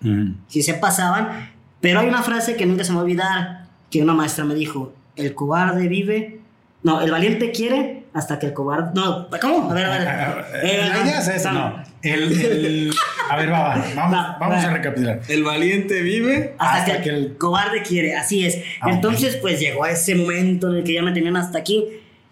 sí 0.47 0.61
se 0.61 0.73
pasaban, 0.75 1.49
pero 1.81 1.99
hay 1.99 2.07
una 2.07 2.23
frase 2.23 2.55
que 2.55 2.65
nunca 2.65 2.85
se 2.85 2.91
me 2.91 2.95
va 2.95 3.01
a 3.01 3.03
olvidar, 3.03 3.65
que 3.91 4.01
una 4.01 4.13
maestra 4.13 4.45
me 4.45 4.55
dijo, 4.55 4.93
el 5.17 5.35
cobarde 5.35 5.89
vive, 5.89 6.39
no, 6.83 7.01
el 7.01 7.11
valiente 7.11 7.51
quiere 7.51 8.05
hasta 8.13 8.39
que 8.39 8.45
el 8.45 8.53
cobarde, 8.53 8.91
no, 8.93 9.27
¿cómo? 9.41 9.69
A 9.69 9.73
ver, 9.73 9.85
a 9.87 9.89
ver. 9.89 10.45
Eh, 10.63 10.85
la 10.87 11.03
idea 11.03 11.19
es 11.19 11.27
esa, 11.27 11.51
no. 11.51 11.83
El, 12.01 12.93
a 13.29 13.35
ver, 13.35 13.51
va, 13.51 13.85
vamos, 13.93 14.39
vamos 14.39 14.63
a 14.63 14.71
recapitular. 14.71 15.19
El 15.27 15.43
valiente 15.43 16.01
vive 16.01 16.55
hasta, 16.59 17.01
que, 17.01 17.09
el 17.09 17.37
cobarde 17.37 17.81
quiere, 17.81 18.15
así 18.15 18.45
es. 18.45 18.63
Ah, 18.79 18.91
Entonces, 18.91 19.35
pues 19.35 19.59
llegó 19.59 19.83
a 19.83 19.91
ese 19.91 20.15
momento 20.15 20.69
en 20.71 20.77
el 20.77 20.83
que 20.85 20.93
ya 20.93 21.01
me 21.01 21.11
tenían 21.11 21.35
hasta 21.35 21.59
aquí 21.59 21.83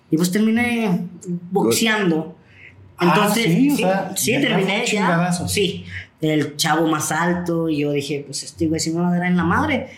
y 0.09 0.15
pues 0.15 0.31
terminé 0.31 1.01
boxeando. 1.51 2.37
Ah, 2.97 3.13
Entonces, 3.13 3.45
sí, 4.15 4.31
terminé 4.39 4.85
ya. 4.85 5.31
Sí, 5.47 5.85
el 6.21 6.55
chavo 6.55 6.87
más 6.87 7.11
alto. 7.11 7.69
Y 7.69 7.79
yo 7.79 7.91
dije, 7.91 8.23
pues 8.25 8.43
este 8.43 8.67
güey 8.67 8.79
si 8.79 8.91
me 8.91 9.01
va 9.01 9.09
a 9.09 9.11
dar 9.11 9.25
en 9.25 9.37
la 9.37 9.43
madre. 9.43 9.89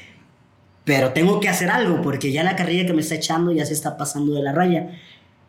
Pero 0.84 1.12
tengo 1.12 1.40
que 1.40 1.50
hacer 1.50 1.70
algo 1.70 2.02
porque 2.02 2.32
ya 2.32 2.44
la 2.44 2.56
carrilla 2.56 2.86
que 2.86 2.94
me 2.94 3.02
está 3.02 3.16
echando 3.16 3.52
ya 3.52 3.66
se 3.66 3.74
está 3.74 3.98
pasando 3.98 4.34
de 4.34 4.42
la 4.42 4.54
raya. 4.54 4.92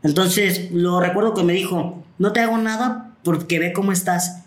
Entonces, 0.02 0.70
lo 0.72 1.00
recuerdo 1.00 1.34
que 1.34 1.44
me 1.44 1.52
dijo, 1.52 2.02
no 2.18 2.32
te 2.32 2.40
hago 2.40 2.58
nada 2.58 3.12
porque 3.22 3.58
ve 3.58 3.72
cómo 3.72 3.92
estás. 3.92 4.44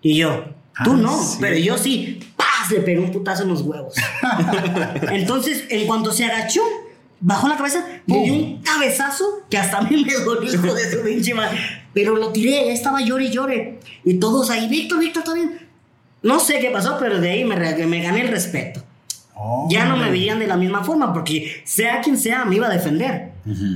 Y 0.00 0.16
yo, 0.16 0.44
tú 0.84 0.92
ah, 0.92 0.96
no, 0.96 1.20
pero 1.40 1.56
yo 1.56 1.76
sí. 1.76 2.20
¡Paz! 2.36 2.70
Le 2.70 2.80
pegué 2.80 3.00
un 3.00 3.10
putazo 3.10 3.42
en 3.42 3.50
los 3.50 3.62
huevos. 3.62 3.94
Entonces, 5.10 5.64
en 5.68 5.86
cuanto 5.86 6.12
se 6.12 6.24
agachó, 6.24 6.62
bajó 7.20 7.48
la 7.48 7.56
cabeza, 7.56 7.84
me 8.06 8.22
dio 8.22 8.34
un 8.34 8.62
cabezazo 8.62 9.24
que 9.50 9.58
hasta 9.58 9.78
a 9.78 9.82
mí 9.82 10.04
me 10.04 10.12
dolió, 10.24 10.74
de 10.74 10.90
su 10.90 11.02
pinche 11.02 11.34
madre. 11.34 11.58
Pero 11.98 12.14
lo 12.14 12.30
tiré, 12.30 12.70
estaba 12.70 13.00
llore 13.00 13.24
y 13.24 13.30
llore. 13.30 13.80
Y 14.04 14.20
todos 14.20 14.50
ahí, 14.50 14.68
Víctor, 14.68 15.00
Víctor, 15.00 15.24
está 15.24 15.34
bien. 15.34 15.58
No 16.22 16.38
sé 16.38 16.60
qué 16.60 16.70
pasó, 16.70 16.96
pero 16.96 17.20
de 17.20 17.28
ahí 17.28 17.44
me, 17.44 17.56
me 17.56 18.00
gané 18.00 18.20
el 18.20 18.28
respeto. 18.28 18.84
ya 19.68 19.84
no 19.84 19.96
me 19.96 20.08
veían 20.08 20.38
de 20.38 20.46
la 20.46 20.56
misma 20.56 20.84
forma, 20.84 21.12
porque 21.12 21.60
sea 21.64 22.00
quien 22.00 22.16
sea, 22.16 22.44
me 22.44 22.54
iba 22.54 22.68
a 22.68 22.70
defender. 22.70 23.32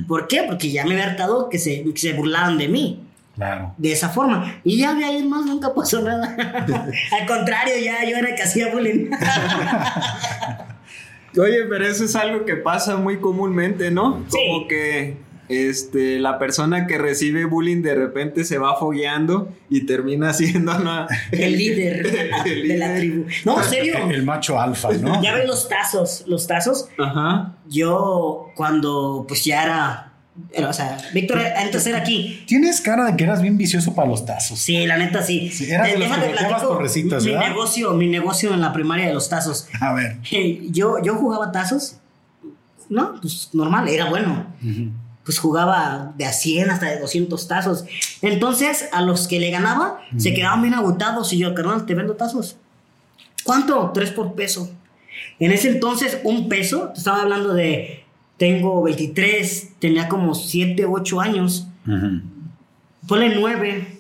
¿Por 0.06 0.28
qué? 0.28 0.44
Porque 0.44 0.70
ya 0.70 0.85
me 0.85 0.92
había 0.92 1.06
hartado 1.06 1.48
que 1.48 1.58
se, 1.58 1.82
que 1.82 1.98
se 1.98 2.12
burlaban 2.12 2.58
de 2.58 2.68
mí. 2.68 3.02
Claro. 3.35 3.74
De 3.76 3.90
esa 3.90 4.08
forma. 4.08 4.61
Y 4.62 4.78
ya 4.78 4.94
de 4.94 5.04
ahí 5.04 5.24
más 5.24 5.44
nunca 5.44 5.74
pasó 5.74 6.00
nada. 6.00 6.37
Al 7.20 7.26
contrario, 7.26 7.74
ya 7.82 8.08
yo 8.08 8.18
era 8.18 8.28
el 8.28 8.37
que 8.37 8.42
hacía 8.44 8.72
bullying. 8.72 9.11
Oye, 11.40 11.64
pero 11.68 11.88
eso 11.88 12.04
es 12.04 12.14
algo 12.14 12.44
que 12.44 12.54
pasa 12.54 12.94
muy 12.94 13.18
comúnmente, 13.18 13.90
¿no? 13.90 14.22
Sí. 14.28 14.38
Como 14.46 14.68
que 14.68 15.16
este, 15.53 16.19
la 16.19 16.38
persona 16.38 16.87
que 16.87 16.99
recibe 16.99 17.45
bullying 17.45 17.83
de 17.83 17.95
repente 17.95 18.45
se 18.45 18.59
va 18.59 18.77
fogueando 18.77 19.53
y 19.71 19.87
termina 19.87 20.33
siendo 20.35 20.77
una- 20.77 21.07
El 21.31 21.57
líder 21.57 22.07
El 22.47 22.69
de 22.69 22.77
la 22.79 22.87
líder. 22.88 22.99
tribu. 22.99 23.25
No, 23.45 23.62
en 23.62 23.69
serio. 23.69 23.95
El 24.11 24.23
macho 24.25 24.61
alfa, 24.61 24.91
¿no? 24.93 25.23
Ya 25.23 25.35
ven 25.35 25.47
los 25.47 25.69
tazos, 25.69 26.25
los 26.27 26.47
tazos. 26.47 26.88
Ajá. 26.99 27.55
Yo 27.69 28.51
cuando 28.55 29.25
pues 29.29 29.45
ya 29.45 29.65
era, 29.65 30.12
era, 30.53 30.69
o 30.69 30.73
sea, 30.73 30.97
Víctor 31.12 31.38
antes 31.41 31.87
era 31.87 31.99
aquí. 31.99 32.43
Tienes 32.47 32.81
cara 32.81 33.05
de 33.07 33.17
que 33.17 33.25
eras 33.25 33.43
bien 33.43 33.59
vicioso 33.59 33.95
para 33.95 34.09
los 34.09 34.25
tazos. 34.25 34.59
Sí, 34.59 34.87
la 34.87 34.97
neta 34.97 35.23
sí. 35.23 35.51
Sí, 35.51 35.71
eras 35.71 35.88
de 35.88 35.99
los 35.99 36.09
Déjate 36.09 36.27
que 36.31 36.37
platico 36.38 36.69
torrecitos, 36.69 37.25
mi 37.25 37.33
¿verdad? 37.33 37.49
negocio, 37.49 37.93
mi 37.93 38.07
negocio 38.09 38.55
en 38.55 38.61
la 38.61 38.73
primaria 38.73 39.07
de 39.09 39.15
los 39.15 39.29
tazos. 39.29 39.69
A 39.81 39.93
ver. 39.95 40.17
Yo, 40.71 40.97
yo 41.03 41.15
jugaba 41.17 41.53
tazos, 41.53 41.97
¿no? 42.88 43.15
Pues 43.21 43.51
normal, 43.53 43.88
era 43.88 44.09
bueno. 44.11 44.47
Pues 45.24 45.38
jugaba 45.38 46.12
de 46.16 46.24
a 46.24 46.32
100 46.32 46.70
hasta 46.70 46.87
de 46.87 46.98
200 46.98 47.46
tazos. 47.46 47.85
Entonces, 48.22 48.88
a 48.92 49.02
los 49.02 49.28
que 49.28 49.38
le 49.38 49.50
ganaba, 49.50 50.00
se 50.16 50.35
quedaban 50.35 50.62
bien 50.62 50.74
agotados. 50.74 51.32
Y 51.32 51.38
yo, 51.38 51.54
carnal, 51.54 51.87
te 51.87 51.94
vendo 51.94 52.14
tazos. 52.14 52.56
¿Cuánto? 53.44 53.92
Tres 53.94 54.11
por 54.11 54.35
peso. 54.35 54.70
En 55.38 55.52
ese 55.52 55.68
entonces, 55.68 56.18
un 56.24 56.48
peso, 56.48 56.88
te 56.88 56.98
estaba 56.98 57.22
hablando 57.22 57.54
de, 57.54 58.04
tengo 58.37 58.82
23, 58.82 59.78
tenía 59.78 60.08
como 60.08 60.35
7, 60.35 60.85
8 60.85 61.20
años. 61.20 61.68
Ponle 63.06 63.37
9. 63.37 63.98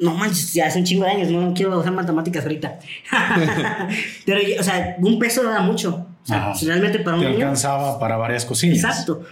No 0.00 0.14
manches, 0.14 0.52
ya 0.52 0.66
hace 0.66 0.80
un 0.80 0.84
chingo 0.84 1.04
de 1.04 1.10
años, 1.12 1.30
no 1.30 1.54
quiero 1.54 1.78
hacer 1.78 1.92
matemáticas 1.92 2.42
ahorita. 2.42 2.80
Pero, 4.26 4.40
o 4.58 4.62
sea, 4.64 4.96
un 4.98 5.20
peso 5.20 5.48
era 5.48 5.60
mucho. 5.60 6.07
Sea, 6.28 6.52
realmente 6.62 6.98
para 7.00 7.16
un 7.16 7.22
Te 7.22 7.28
niño. 7.30 7.38
alcanzaba 7.46 7.98
para 7.98 8.16
varias 8.16 8.44
cosillas. 8.44 8.76
Exacto. 8.78 9.22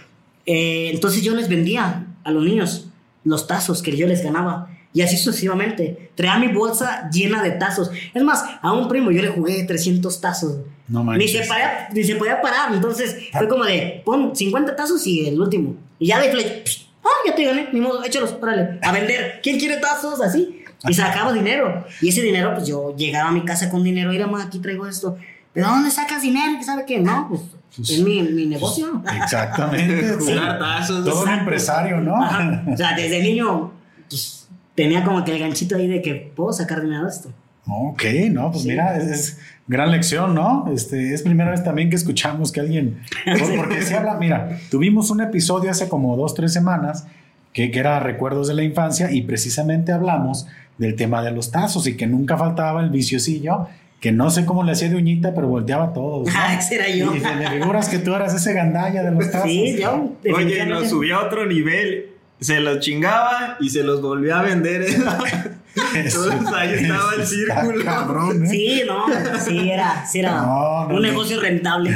Eh, 0.45 0.89
entonces 0.93 1.21
yo 1.23 1.35
les 1.35 1.47
vendía 1.49 2.05
a 2.23 2.31
los 2.31 2.43
niños 2.43 2.89
los 3.23 3.45
tazos 3.47 3.81
que 3.81 3.95
yo 3.95 4.07
les 4.07 4.23
ganaba. 4.23 4.69
Y 4.93 5.01
así 5.01 5.15
sucesivamente. 5.17 6.09
Traía 6.15 6.39
mi 6.39 6.47
bolsa 6.47 7.09
llena 7.11 7.43
de 7.43 7.51
tazos. 7.51 7.91
Es 8.13 8.23
más, 8.23 8.43
a 8.61 8.71
un 8.73 8.87
primo 8.87 9.11
yo 9.11 9.21
le 9.21 9.27
jugué 9.27 9.63
300 9.63 10.21
tazos. 10.21 10.57
No 10.87 11.03
Ni 11.03 11.27
se, 11.27 11.39
podía, 11.41 11.89
ni 11.93 12.03
se 12.03 12.15
podía 12.15 12.41
parar. 12.41 12.73
Entonces 12.73 13.15
fue 13.31 13.47
como 13.47 13.63
de, 13.65 14.01
pon 14.05 14.35
50 14.35 14.75
tazos 14.75 15.05
y 15.05 15.27
el 15.27 15.39
último. 15.39 15.75
Y 15.99 16.07
ya 16.07 16.19
de 16.19 16.63
psh, 16.63 16.87
ah, 17.03 17.09
ya 17.27 17.35
te 17.35 17.43
gané, 17.45 17.67
ni 17.73 17.81
modo, 17.81 18.03
échalos, 18.03 18.35
órale, 18.41 18.79
a 18.81 18.91
vender. 18.91 19.39
¿Quién 19.43 19.59
quiere 19.59 19.77
tazos? 19.77 20.19
Así. 20.21 20.63
Y 20.87 20.93
sacaba 20.93 21.33
dinero. 21.33 21.85
Y 22.01 22.09
ese 22.09 22.21
dinero, 22.21 22.53
pues 22.55 22.67
yo 22.67 22.95
llegaba 22.95 23.29
a 23.29 23.31
mi 23.33 23.43
casa 23.43 23.69
con 23.69 23.83
dinero. 23.83 24.09
Mira, 24.11 24.25
ma, 24.27 24.43
aquí 24.43 24.59
traigo 24.59 24.87
esto. 24.87 25.17
¿Pero 25.57 25.69
dónde 25.69 25.89
sacas 25.89 26.21
dinero? 26.21 26.53
¿Qué 26.59 26.63
sabe 26.63 26.85
qué? 26.85 26.99
No, 26.99 27.27
pues 27.29 27.41
Pues- 27.75 27.89
es 27.89 28.03
mi, 28.03 28.21
mi 28.21 28.45
negocio. 28.45 29.01
Exactamente. 29.23 30.13
Jugar 30.19 30.59
tazos. 30.59 31.03
Todo 31.03 31.23
un 31.23 31.29
empresario, 31.31 31.99
¿no? 31.99 32.21
Ajá. 32.23 32.63
O 32.71 32.77
sea, 32.77 32.95
desde 32.95 33.21
niño 33.23 33.71
pues, 34.07 34.47
tenía 34.75 35.03
como 35.03 35.23
que 35.25 35.31
el 35.33 35.39
ganchito 35.39 35.75
ahí 35.75 35.87
de 35.87 36.01
que 36.03 36.31
puedo 36.35 36.53
sacar 36.53 36.81
dinero 36.81 37.03
de 37.05 37.09
esto. 37.09 37.29
Ok, 37.69 38.03
no, 38.31 38.51
pues 38.51 38.65
mira, 38.65 38.97
es, 38.97 39.07
es 39.07 39.39
gran 39.67 39.91
lección, 39.91 40.33
¿no? 40.35 40.69
Este, 40.73 41.13
es 41.13 41.21
primera 41.23 41.49
vez 41.51 41.63
también 41.63 41.89
que 41.89 41.95
escuchamos 41.97 42.51
que 42.51 42.59
alguien, 42.61 43.01
por- 43.25 43.55
porque 43.57 43.81
se 43.81 43.95
habla, 43.95 44.13
mira, 44.15 44.59
tuvimos 44.71 45.09
un 45.09 45.21
episodio 45.21 45.69
hace 45.71 45.89
como 45.89 46.15
dos, 46.15 46.33
tres 46.35 46.53
semanas 46.53 47.07
que, 47.51 47.71
que 47.71 47.79
era 47.79 47.99
recuerdos 47.99 48.47
de 48.47 48.53
la 48.53 48.63
infancia 48.63 49.11
y 49.11 49.23
precisamente 49.23 49.91
hablamos 49.91 50.45
del 50.77 50.95
tema 50.95 51.21
de 51.23 51.31
los 51.31 51.51
tazos 51.51 51.87
y 51.87 51.97
que 51.97 52.05
nunca 52.07 52.37
faltaba 52.37 52.81
el 52.81 52.89
viciosillo, 52.91 53.67
que 53.99 54.11
no 54.11 54.29
sé 54.29 54.45
cómo 54.45 54.63
le 54.63 54.73
hacía 54.73 54.89
de 54.89 54.95
uñita, 54.95 55.33
pero 55.33 55.47
volteaba 55.47 55.93
todo. 55.93 56.23
¿no? 56.23 56.31
Ah, 56.35 56.53
ese 56.53 56.75
era 56.75 56.87
yo. 56.89 57.15
Y 57.15 57.19
me 57.19 57.49
figuras 57.49 57.89
que 57.89 57.97
tú 57.99 58.13
eras 58.13 58.33
ese 58.33 58.53
gandalla 58.53 59.01
de 59.03 59.11
los 59.11 59.31
tazos. 59.31 59.49
Sí, 59.49 59.77
yo. 59.81 60.11
Oye, 60.35 60.65
nos 60.65 60.89
subió 60.89 61.17
a 61.17 61.25
otro 61.25 61.45
nivel. 61.45 62.11
Se 62.39 62.59
los 62.59 62.79
chingaba 62.81 63.57
y 63.59 63.69
se 63.71 63.83
los 63.83 63.99
volvió 64.01 64.35
a 64.35 64.43
vender. 64.43 64.85
Entonces 65.95 66.53
ahí 66.55 66.73
estaba 66.73 67.13
el 67.15 67.25
círculo. 67.27 67.83
cabrón, 67.83 68.45
¿eh? 68.45 68.49
Sí, 68.49 68.81
no, 68.85 69.05
sí 69.39 69.69
era, 69.71 70.05
sí 70.05 70.19
era 70.19 70.31
No, 70.41 70.83
no, 70.87 70.95
un 70.95 70.95
no. 70.95 70.99
negocio 71.01 71.39
rentable. 71.41 71.95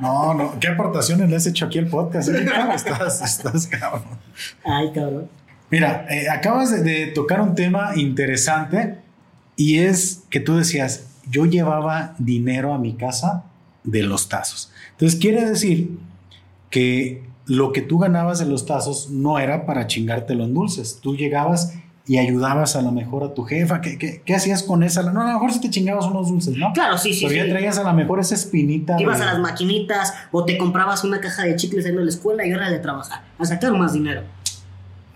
No, 0.00 0.34
no, 0.34 0.58
¿qué 0.58 0.68
aportaciones 0.68 1.28
le 1.30 1.36
has 1.36 1.46
hecho 1.46 1.66
aquí 1.66 1.78
al 1.78 1.86
podcast? 1.86 2.28
eh? 2.30 2.44
Estás, 2.74 3.20
estás 3.22 3.66
cabrón. 3.68 4.02
Ay, 4.64 4.90
cabrón. 4.92 5.28
Mira, 5.70 6.06
eh, 6.10 6.28
acabas 6.28 6.70
de, 6.72 6.82
de 6.82 7.06
tocar 7.08 7.40
un 7.40 7.54
tema 7.54 7.92
interesante 7.96 8.96
y 9.56 9.78
es 9.78 10.22
que 10.30 10.40
tú 10.40 10.56
decías, 10.56 11.06
yo 11.30 11.46
llevaba 11.46 12.14
dinero 12.18 12.74
a 12.74 12.78
mi 12.78 12.94
casa 12.94 13.44
de 13.84 14.02
los 14.02 14.28
tazos. 14.28 14.70
Entonces 14.92 15.18
quiere 15.20 15.44
decir 15.44 15.98
que 16.70 17.22
lo 17.46 17.72
que 17.72 17.82
tú 17.82 17.98
ganabas 17.98 18.38
de 18.38 18.46
los 18.46 18.66
tazos 18.66 19.10
no 19.10 19.38
era 19.38 19.66
para 19.66 19.86
chingártelo 19.86 20.44
en 20.44 20.54
dulces. 20.54 20.98
Tú 21.02 21.14
llegabas 21.16 21.74
y 22.06 22.18
ayudabas 22.18 22.76
a 22.76 22.82
lo 22.82 22.92
mejor 22.92 23.22
a 23.24 23.32
tu 23.34 23.44
jefa. 23.44 23.80
¿Qué, 23.80 23.96
qué, 23.98 24.22
qué 24.24 24.34
hacías 24.34 24.62
con 24.62 24.82
esa? 24.82 25.02
No, 25.10 25.20
a 25.22 25.26
lo 25.26 25.32
mejor 25.34 25.52
si 25.52 25.60
te 25.60 25.70
chingabas 25.70 26.06
unos 26.06 26.28
dulces, 26.28 26.56
¿no? 26.56 26.72
Claro, 26.72 26.98
sí, 26.98 27.14
sí, 27.14 27.24
Pero 27.26 27.36
ya 27.36 27.44
sí. 27.44 27.50
traías 27.50 27.78
a 27.78 27.82
lo 27.82 27.92
mejor 27.94 28.20
esa 28.20 28.34
espinita. 28.34 29.00
Ibas 29.00 29.18
de- 29.18 29.24
a 29.24 29.32
las 29.32 29.38
maquinitas 29.40 30.12
o 30.32 30.44
te 30.44 30.58
comprabas 30.58 31.04
una 31.04 31.20
caja 31.20 31.44
de 31.44 31.56
chicles 31.56 31.86
en 31.86 31.96
la 31.96 32.02
escuela 32.08 32.46
y 32.46 32.52
hora 32.52 32.70
de 32.70 32.78
trabajar, 32.78 33.22
a 33.38 33.44
sacar 33.44 33.72
más 33.72 33.92
dinero. 33.92 34.22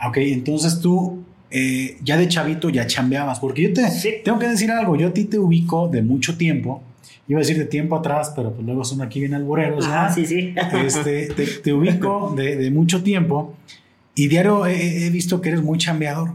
Ok, 0.06 0.18
entonces 0.18 0.80
tú 0.80 1.24
eh, 1.50 1.96
ya 2.02 2.16
de 2.16 2.28
chavito 2.28 2.68
ya 2.70 2.86
chambeabas, 2.86 3.40
porque 3.40 3.62
yo 3.62 3.72
te 3.72 3.90
Sí. 3.90 4.14
tengo 4.24 4.38
que 4.38 4.48
decir 4.48 4.70
algo, 4.70 4.96
yo 4.96 5.08
a 5.08 5.12
ti 5.12 5.24
te 5.24 5.38
ubico 5.38 5.88
de 5.88 6.02
mucho 6.02 6.36
tiempo, 6.36 6.82
iba 7.26 7.38
a 7.38 7.42
decir 7.42 7.58
de 7.58 7.64
tiempo 7.64 7.96
atrás, 7.96 8.32
pero 8.36 8.52
pues 8.52 8.66
luego 8.66 8.84
son 8.84 9.00
aquí 9.02 9.20
bien 9.20 9.34
alboreros. 9.34 9.84
Ah, 9.88 10.10
sí, 10.14 10.26
sí. 10.26 10.54
Este, 10.84 11.26
te, 11.28 11.46
te 11.46 11.72
ubico 11.72 12.34
de, 12.36 12.56
de 12.56 12.70
mucho 12.70 13.02
tiempo 13.02 13.54
y 14.14 14.28
diario 14.28 14.66
he, 14.66 15.06
he 15.06 15.10
visto 15.10 15.40
que 15.40 15.50
eres 15.50 15.62
muy 15.62 15.78
chambeador. 15.78 16.30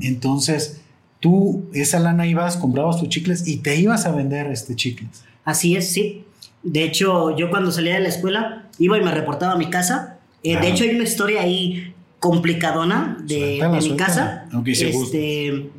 Entonces, 0.00 0.80
tú 1.20 1.64
esa 1.74 1.98
lana 2.00 2.26
ibas, 2.26 2.56
comprabas 2.56 2.98
tus 2.98 3.08
chicles 3.08 3.46
y 3.46 3.58
te 3.58 3.76
ibas 3.76 4.06
a 4.06 4.12
vender 4.12 4.46
este 4.48 4.74
chicles. 4.76 5.24
Así 5.44 5.76
es, 5.76 5.92
sí. 5.92 6.24
De 6.62 6.84
hecho, 6.84 7.36
yo 7.36 7.50
cuando 7.50 7.70
salía 7.72 7.94
de 7.94 8.00
la 8.00 8.08
escuela 8.08 8.68
iba 8.78 8.98
y 8.98 9.02
me 9.02 9.10
reportaba 9.10 9.52
a 9.52 9.56
mi 9.58 9.68
casa. 9.70 10.18
Eh, 10.42 10.58
de 10.58 10.68
hecho, 10.68 10.84
hay 10.84 10.90
una 10.94 11.04
historia 11.04 11.42
ahí 11.42 11.92
complicadona 12.20 13.16
de, 13.24 13.38
Suéltala, 13.38 13.70
de 13.70 13.76
mi 13.76 13.82
suéltala. 13.82 14.06
casa. 14.06 14.48
Este, 14.66 15.70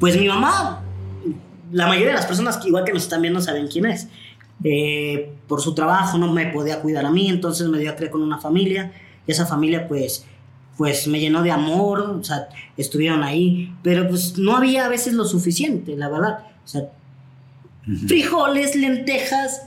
pues 0.00 0.18
mi 0.18 0.28
mamá, 0.28 0.82
la 1.72 1.86
mayoría 1.86 2.10
de 2.10 2.14
las 2.14 2.26
personas 2.26 2.56
que 2.56 2.68
igual 2.68 2.84
que 2.84 2.92
nos 2.92 3.02
están 3.02 3.20
viendo 3.20 3.40
saben 3.40 3.68
quién 3.68 3.86
es. 3.86 4.08
Eh, 4.64 5.32
por 5.46 5.60
su 5.60 5.74
trabajo 5.74 6.18
no 6.18 6.32
me 6.32 6.46
podía 6.46 6.80
cuidar 6.80 7.04
a 7.04 7.10
mí, 7.10 7.28
entonces 7.28 7.68
me 7.68 7.78
dio 7.78 7.90
a 7.90 7.96
creer 7.96 8.10
con 8.10 8.22
una 8.22 8.38
familia. 8.38 8.92
Y 9.26 9.32
esa 9.32 9.44
familia, 9.44 9.86
pues, 9.88 10.24
pues 10.76 11.06
me 11.08 11.20
llenó 11.20 11.42
de 11.42 11.50
amor, 11.50 12.00
o 12.00 12.24
sea, 12.24 12.48
estuvieron 12.76 13.22
ahí, 13.22 13.74
pero 13.82 14.08
pues 14.08 14.38
no 14.38 14.56
había 14.56 14.86
a 14.86 14.88
veces 14.88 15.14
lo 15.14 15.24
suficiente, 15.24 15.96
la 15.96 16.08
verdad. 16.08 16.46
O 16.64 16.68
sea, 16.68 16.82
frijoles, 18.06 18.76
lentejas, 18.76 19.62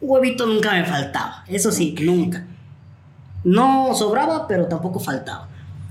huevito 0.00 0.46
nunca 0.46 0.72
me 0.72 0.84
faltaba. 0.84 1.44
Eso 1.48 1.70
sí, 1.70 1.94
nunca. 2.00 2.46
No 3.44 3.94
sobraba, 3.94 4.46
pero 4.48 4.66
tampoco 4.66 4.98
faltaba. 4.98 5.48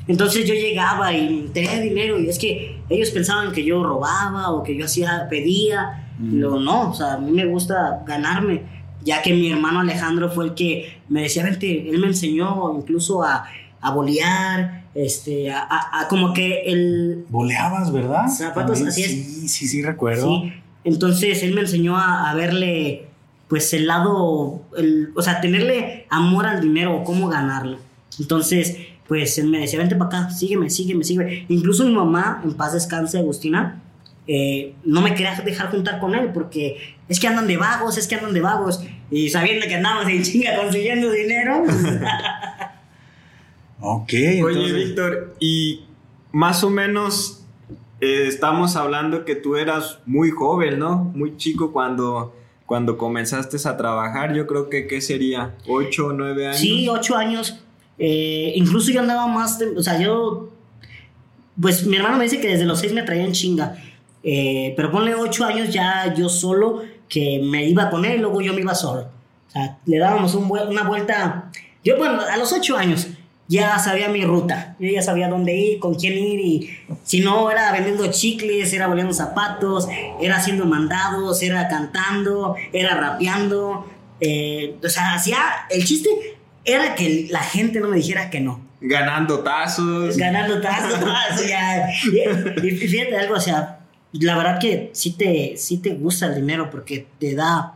Entonces 0.08 0.46
yo 0.46 0.54
llegaba 0.54 1.14
y 1.14 1.50
tenía 1.54 1.80
dinero 1.80 2.20
y 2.20 2.28
es 2.28 2.38
que 2.38 2.82
ellos 2.90 3.10
pensaban 3.12 3.52
que 3.54 3.64
yo 3.64 3.84
robaba 3.84 4.52
o 4.52 4.62
que 4.64 4.76
yo 4.78 4.86
hacía, 4.86 5.28
pedía. 5.30 6.00
Lo 6.22 6.60
no, 6.60 6.92
o 6.92 6.94
sea, 6.94 7.14
a 7.14 7.18
mí 7.18 7.32
me 7.32 7.46
gusta 7.46 8.04
ganarme, 8.06 8.62
ya 9.04 9.22
que 9.22 9.34
mi 9.34 9.52
hermano 9.52 9.80
Alejandro 9.80 10.30
fue 10.30 10.46
el 10.46 10.54
que 10.54 11.00
me 11.10 11.22
decía, 11.24 11.44
vente, 11.44 11.90
él 11.90 12.00
me 12.00 12.08
enseñó 12.08 12.72
incluso 12.78 13.24
a, 13.24 13.46
a 13.82 13.92
bolear, 13.92 14.84
este, 14.94 15.52
a, 15.52 15.60
a- 15.62 16.02
a 16.02 16.08
como 16.10 16.34
que 16.34 16.64
el, 16.72 17.26
Boleabas, 17.30 17.92
¿verdad? 17.92 18.28
Zapatos, 18.28 18.74
También, 18.80 18.88
así 18.90 19.04
es. 19.04 19.10
Sí, 19.12 19.48
sí, 19.48 19.68
sí, 19.68 19.82
recuerdo. 19.82 20.42
Sí. 20.44 20.54
Entonces 20.84 21.42
él 21.44 21.56
me 21.56 21.62
enseñó 21.62 21.98
a, 21.98 22.30
a 22.30 22.36
verle, 22.36 23.08
pues 23.54 23.72
el 23.76 23.86
lado, 23.86 24.64
el- 24.76 25.12
o 25.16 25.22
sea, 25.22 25.40
tenerle 25.40 26.08
amor 26.10 26.48
al 26.48 26.60
dinero 26.60 26.96
o 26.96 27.04
cómo 27.04 27.30
ganarlo. 27.30 27.78
Entonces, 28.20 28.76
pues 29.08 29.38
él 29.38 29.48
me 29.48 29.60
decía, 29.60 29.78
vente 29.78 29.96
para 29.96 30.22
acá, 30.24 30.30
sígueme, 30.32 30.72
sígueme, 30.72 31.04
sígueme. 31.04 31.46
Incluso 31.50 31.86
mi 31.86 31.94
mamá, 31.94 32.42
en 32.44 32.56
paz 32.56 32.74
descanse, 32.74 33.20
Agustina, 33.20 33.80
eh, 34.26 34.74
no 34.84 35.02
me 35.02 35.12
quería 35.14 35.40
dejar 35.46 35.70
juntar 35.70 36.00
con 36.00 36.16
él 36.16 36.32
porque 36.34 36.96
es 37.08 37.20
que 37.20 37.28
andan 37.28 37.46
de 37.46 37.58
vagos, 37.58 37.96
es 38.00 38.08
que 38.08 38.16
andan 38.16 38.34
de 38.34 38.42
vagos. 38.42 38.84
Y 39.12 39.30
sabiendo 39.30 39.68
que 39.68 39.76
andamos 39.76 40.08
en 40.10 40.24
chinga 40.24 40.56
consiguiendo 40.60 41.12
dinero, 41.12 41.62
Ok, 43.80 44.10
Oye, 44.14 44.40
entonces- 44.40 44.74
Víctor, 44.76 45.36
y 45.40 45.84
más 46.32 46.64
o 46.64 46.72
menos 46.72 47.46
eh, 48.02 48.26
estamos 48.28 48.76
hablando 48.76 49.26
que 49.26 49.36
tú 49.36 49.58
eras 49.58 50.00
muy 50.08 50.32
joven, 50.32 50.80
¿no? 50.80 51.12
Muy 51.14 51.38
chico 51.38 51.72
cuando, 51.72 52.36
cuando 52.74 52.98
comenzaste 52.98 53.58
a 53.70 53.78
trabajar. 53.78 54.34
Yo 54.34 54.48
creo 54.48 54.68
que, 54.68 54.88
¿qué 54.88 55.00
sería? 55.00 55.54
¿Ocho 55.68 56.08
o 56.08 56.12
nueve 56.12 56.48
años? 56.48 56.58
Sí, 56.58 56.90
ocho 56.90 57.16
años. 57.16 57.60
Eh, 58.00 58.52
incluso 58.56 58.92
yo 58.92 59.02
andaba 59.02 59.28
más, 59.28 59.60
o 59.78 59.84
sea, 59.84 60.02
yo, 60.02 60.50
pues 61.62 61.86
mi 61.86 61.98
hermano 61.98 62.18
me 62.18 62.24
dice 62.24 62.42
que 62.42 62.48
desde 62.48 62.66
los 62.66 62.80
seis 62.80 62.92
me 62.92 63.04
traía 63.04 63.26
en 63.26 63.32
chinga. 63.32 63.76
Eh, 64.24 64.74
pero 64.76 64.90
ponle 64.90 65.14
ocho 65.14 65.46
años 65.46 65.72
ya 65.72 66.16
yo 66.16 66.30
solo, 66.30 66.82
que 67.08 67.44
me 67.44 67.70
iba 67.70 67.92
con 67.92 68.06
él, 68.06 68.22
luego 68.22 68.42
yo 68.42 68.56
me 68.56 68.62
iba 68.62 68.74
solo. 68.74 69.02
O 69.02 69.52
sea, 69.52 69.78
le 69.86 70.00
dábamos 70.00 70.34
un 70.34 70.50
una 70.50 70.82
vuelta. 70.82 71.52
Yo, 71.84 72.00
bueno, 72.00 72.22
a 72.22 72.38
los 72.38 72.52
ocho 72.54 72.76
años 72.76 73.08
ya 73.54 73.80
sabía 73.80 74.10
mi 74.10 74.24
ruta. 74.26 74.76
Yo 74.80 74.90
ya 74.90 75.02
sabía 75.02 75.28
dónde 75.28 75.56
ir, 75.56 75.80
con 75.80 75.96
quién 75.96 76.14
ir. 76.14 76.40
Y 76.40 76.78
si 77.04 77.20
no, 77.22 77.50
era 77.52 77.72
vendiendo 77.72 78.10
chicles, 78.12 78.74
era 78.74 78.88
volviendo 78.88 79.14
zapatos, 79.14 79.88
era 80.22 80.38
haciendo 80.38 80.66
mandados, 80.66 81.42
era 81.42 81.68
cantando, 81.68 82.56
era 82.72 82.96
rapeando. 82.96 83.88
eh, 84.20 84.76
o 84.84 84.90
sea, 84.90 85.14
hacía. 85.14 85.38
El 85.70 85.84
chiste 85.86 86.10
era 86.66 86.96
que 86.96 87.28
la 87.30 87.42
gente 87.42 87.80
no 87.80 87.90
me 87.90 87.98
dijera 87.98 88.30
que 88.30 88.40
no. 88.40 88.62
Ganando 88.82 89.40
tazos. 89.40 90.18
Ganando 90.18 90.60
tazos, 90.60 91.00
o 91.34 91.38
sea, 91.38 91.90
y, 92.62 92.68
y 92.68 92.72
fíjate 92.72 93.18
algo, 93.18 93.36
o 93.36 93.40
sea, 93.40 93.80
la 94.12 94.36
verdad 94.36 94.60
que 94.60 94.90
sí 94.94 95.12
te, 95.14 95.56
sí 95.58 95.78
te 95.78 95.92
gusta 95.92 96.26
el 96.28 96.36
dinero 96.36 96.70
porque 96.70 97.08
te 97.20 97.34
da, 97.34 97.76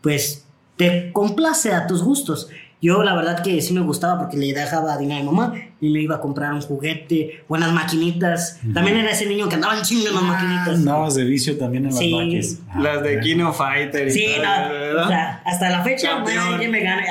pues, 0.00 0.44
te 0.76 1.12
complace 1.12 1.72
a 1.72 1.86
tus 1.86 2.02
gustos. 2.02 2.48
Yo 2.82 3.02
la 3.02 3.14
verdad 3.14 3.42
que 3.42 3.60
sí 3.60 3.74
me 3.74 3.80
gustaba 3.82 4.18
porque 4.18 4.38
le 4.38 4.54
dejaba 4.54 4.96
dinero 4.96 5.20
a 5.20 5.22
mi 5.22 5.26
mamá 5.36 5.52
y 5.82 5.90
me 5.90 6.00
iba 6.00 6.16
a 6.16 6.20
comprar 6.20 6.54
un 6.54 6.62
juguete, 6.62 7.44
buenas 7.46 7.72
maquinitas. 7.72 8.58
También 8.72 8.96
era 8.96 9.10
ese 9.10 9.26
niño 9.26 9.50
que 9.50 9.56
andaba 9.56 9.76
en 9.76 9.82
chingo 9.82 10.08
en 10.08 10.14
las 10.14 10.22
Ah, 10.22 10.26
maquinitas. 10.26 10.68
andabas 10.76 11.14
de 11.14 11.24
vicio 11.24 11.58
también 11.58 11.84
en 11.84 11.90
las 11.90 11.98
Sí. 11.98 12.14
maquis. 12.14 12.60
Ah, 12.70 12.80
Las 12.80 13.02
de. 13.02 13.20
Kino 13.20 13.52
Fighter. 13.52 14.08
y 14.08 14.10
Sí, 14.10 14.26
todo, 14.34 14.46
no, 14.46 14.72
¿verdad? 14.72 15.04
o 15.04 15.08
sea, 15.08 15.42
hasta 15.44 15.68
la 15.70 15.82
fecha 15.82 16.18
nadie 16.20 16.68
me 16.68 16.80
gana. 16.82 17.02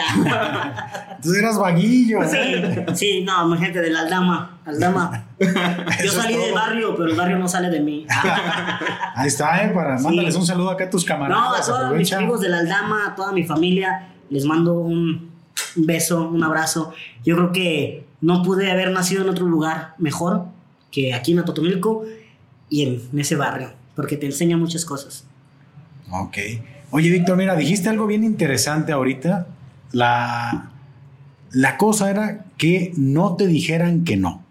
Entonces 1.18 1.40
eras 1.44 1.60
vaguillo. 1.60 2.20
Sí, 2.28 2.56
sí, 2.96 3.24
no, 3.24 3.48
mi 3.48 3.58
gente 3.60 3.80
de 3.80 3.92
la 3.92 4.00
Aldama, 4.02 4.60
Aldama. 4.66 5.26
Yo 6.04 6.12
salí 6.12 6.36
del 6.36 6.54
barrio, 6.54 6.96
pero 6.96 7.10
el 7.12 7.16
barrio 7.16 7.38
no 7.38 7.48
sale 7.48 7.70
de 7.70 7.80
mí. 7.80 8.08
Ahí 9.16 9.28
está, 9.28 9.64
¿eh? 9.64 9.70
Para, 9.70 10.00
mándales 10.00 10.36
un 10.36 10.46
saludo 10.48 10.72
acá 10.72 10.86
a 10.86 10.90
tus 10.90 11.06
No, 11.08 11.14
a 11.14 11.18
camaradas. 11.18 11.68
todos 11.68 11.96
mis 11.96 12.12
amigos 12.14 12.42
de 12.42 12.50
la 12.50 12.60
Aldama, 12.60 13.08
a 13.08 13.16
toda 13.16 13.32
mi 13.32 13.44
familia, 13.44 14.08
les 14.32 14.46
mando 14.46 14.74
un 14.80 15.29
un 15.76 15.86
beso, 15.86 16.30
un 16.30 16.44
abrazo. 16.44 16.94
Yo 17.24 17.36
creo 17.36 17.52
que 17.52 18.06
no 18.22 18.44
pude 18.44 18.72
haber 18.72 18.92
nacido 18.92 19.24
en 19.24 19.30
otro 19.30 19.46
lugar 19.46 19.96
mejor 19.98 20.46
que 20.92 21.14
aquí 21.14 21.32
en 21.34 21.40
Atotomilco 21.40 22.04
y 22.70 22.84
en, 22.84 23.20
ese 23.20 23.36
barrio, 23.36 23.72
porque 23.96 24.18
te 24.18 24.26
enseña 24.26 24.58
muchas 24.58 24.86
cosas. 24.86 25.26
Ok. 26.12 26.38
Oye, 26.92 27.10
Víctor, 27.10 27.38
mira, 27.38 27.56
dijiste 27.56 27.90
algo 27.90 28.08
bien 28.08 28.24
interesante 28.24 28.92
ahorita. 28.92 29.48
La, 29.92 30.72
la 31.52 31.78
cosa 31.78 32.10
era 32.10 32.46
que 32.58 32.92
no 32.98 33.36
te 33.36 33.48
dijeran 33.48 34.04
que 34.04 34.18
no. 34.18 34.44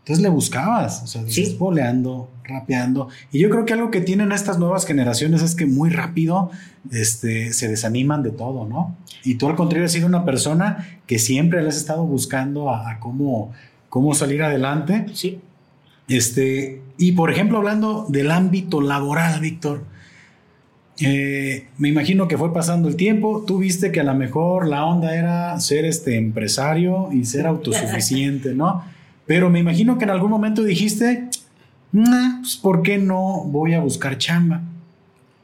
Entonces 0.00 0.22
le 0.22 0.28
buscabas, 0.28 1.02
o 1.02 1.06
sea, 1.06 1.22
dices, 1.24 1.50
Sí. 1.50 1.56
boleando, 1.56 2.28
rapeando. 2.44 3.08
Y 3.30 3.40
yo 3.40 3.50
creo 3.50 3.64
que 3.64 3.72
algo 3.72 3.90
que 3.90 4.00
tienen 4.00 4.32
estas 4.32 4.58
nuevas 4.58 4.86
generaciones 4.86 5.42
es 5.42 5.54
que 5.54 5.66
muy 5.66 5.90
rápido 5.90 6.50
este, 6.90 7.52
se 7.52 7.68
desaniman 7.68 8.22
de 8.22 8.30
todo, 8.30 8.66
¿no? 8.66 8.96
Y 9.24 9.36
tú 9.36 9.48
al 9.48 9.56
contrario 9.56 9.86
has 9.86 9.92
sido 9.92 10.06
una 10.06 10.24
persona 10.24 11.00
que 11.06 11.18
siempre 11.18 11.62
le 11.62 11.68
has 11.68 11.76
estado 11.76 12.04
buscando 12.04 12.70
a, 12.70 12.90
a 12.90 13.00
cómo, 13.00 13.52
cómo 13.88 14.14
salir 14.14 14.42
adelante. 14.42 15.06
Sí. 15.14 15.40
Este, 16.08 16.82
y 16.98 17.12
por 17.12 17.30
ejemplo, 17.30 17.58
hablando 17.58 18.06
del 18.08 18.30
ámbito 18.30 18.80
laboral, 18.80 19.40
Víctor, 19.40 19.84
eh, 21.00 21.68
me 21.78 21.88
imagino 21.88 22.28
que 22.28 22.36
fue 22.36 22.52
pasando 22.52 22.88
el 22.88 22.96
tiempo, 22.96 23.44
tú 23.46 23.58
viste 23.58 23.90
que 23.90 24.00
a 24.00 24.04
lo 24.04 24.14
mejor 24.14 24.68
la 24.68 24.84
onda 24.84 25.16
era 25.16 25.58
ser 25.58 25.84
este 25.84 26.16
empresario 26.16 27.08
y 27.12 27.24
ser 27.24 27.46
autosuficiente, 27.48 28.54
¿no? 28.54 28.84
Pero 29.26 29.50
me 29.50 29.60
imagino 29.60 29.98
que 29.98 30.04
en 30.04 30.10
algún 30.10 30.30
momento 30.30 30.62
dijiste, 30.62 31.28
"Nah, 31.92 32.40
pues, 32.40 32.56
¿por 32.56 32.82
qué 32.82 32.98
no 32.98 33.44
voy 33.44 33.74
a 33.74 33.80
buscar 33.80 34.18
chamba? 34.18 34.62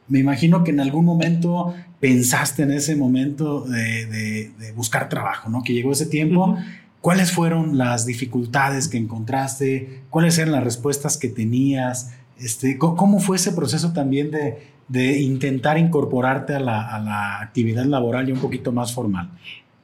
Me 0.07 0.19
imagino 0.19 0.63
que 0.63 0.71
en 0.71 0.79
algún 0.79 1.05
momento 1.05 1.73
pensaste 1.99 2.63
en 2.63 2.71
ese 2.71 2.95
momento 2.95 3.61
de, 3.61 4.05
de- 4.07 4.51
de 4.57 4.71
buscar 4.71 5.09
trabajo, 5.09 5.49
¿no? 5.49 5.61
Que 5.63 5.73
llegó 5.73 5.91
ese 5.91 6.05
tiempo. 6.07 6.57
¿Cuáles 7.01 7.31
fueron 7.31 7.77
las 7.77 8.05
dificultades 8.05 8.87
que 8.87 8.97
encontraste? 8.97 10.01
¿Cuáles 10.09 10.37
eran 10.37 10.51
las 10.53 10.63
respuestas 10.63 11.17
que 11.17 11.29
tenías? 11.29 12.11
Este, 12.39 12.77
¿Cómo 12.77 13.19
fue 13.19 13.35
ese 13.37 13.51
proceso 13.51 13.93
también 13.93 14.31
de, 14.31 14.67
de 14.87 15.21
intentar 15.21 15.77
incorporarte 15.77 16.55
a 16.55 16.59
la, 16.59 16.87
a 16.93 16.99
la 16.99 17.39
actividad 17.41 17.85
laboral 17.85 18.25
ya 18.27 18.33
un 18.33 18.39
poquito 18.39 18.71
más 18.71 18.93
formal? 18.93 19.29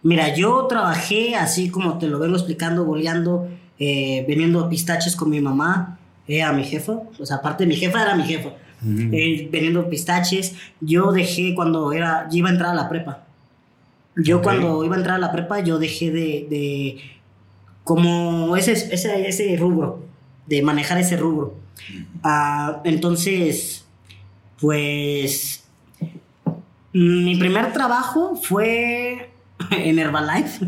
Mira, 0.04 0.36
yo 0.36 0.66
trabajé 0.68 1.36
así 1.36 1.70
como 1.70 1.98
te 1.98 2.08
lo 2.08 2.20
vengo 2.20 2.36
explicando, 2.36 2.84
boleando, 2.86 3.48
eh, 3.80 4.26
vendiendo 4.28 4.68
pistaches 4.70 5.16
con 5.16 5.30
mi 5.30 5.40
mamá, 5.42 5.98
era 6.28 6.52
mi 6.54 6.64
jefa, 6.64 6.94
o 7.20 7.26
sea, 7.26 7.38
aparte 7.38 7.66
mi 7.66 7.76
jefa 7.76 8.02
era 8.02 8.16
mi 8.16 8.24
jefa, 8.24 8.50
Ujú. 8.82 9.10
eh, 9.14 9.48
vendiendo 9.52 9.90
pistaches. 9.90 10.56
Yo 10.82 11.12
dejé 11.12 11.54
cuando 11.56 11.92
era, 11.94 12.28
yo 12.32 12.38
iba 12.40 12.50
a 12.50 12.52
entrar 12.54 12.72
a 12.72 12.76
la 12.76 12.90
prepa. 12.90 13.24
Yo 14.16 14.38
Ok. 14.38 14.44
cuando 14.44 14.84
iba 14.84 14.96
a 14.96 14.98
entrar 14.98 15.16
a 15.18 15.20
la 15.20 15.32
prepa, 15.32 15.60
yo 15.60 15.78
dejé 15.78 16.10
de, 16.12 16.48
de 16.50 16.98
como 17.84 18.56
ese, 18.58 18.72
ese, 18.72 19.28
ese 19.28 19.56
rubro, 19.58 20.04
de 20.48 20.62
manejar 20.62 20.98
ese 20.98 21.18
rubro. 21.18 21.56
Ah, 22.24 22.82
entonces, 22.86 23.86
pues, 24.60 25.64
mi 26.94 27.36
primer 27.36 27.74
trabajo 27.74 28.36
fue 28.42 29.30
en 29.72 30.00
Herbalife, 30.00 30.66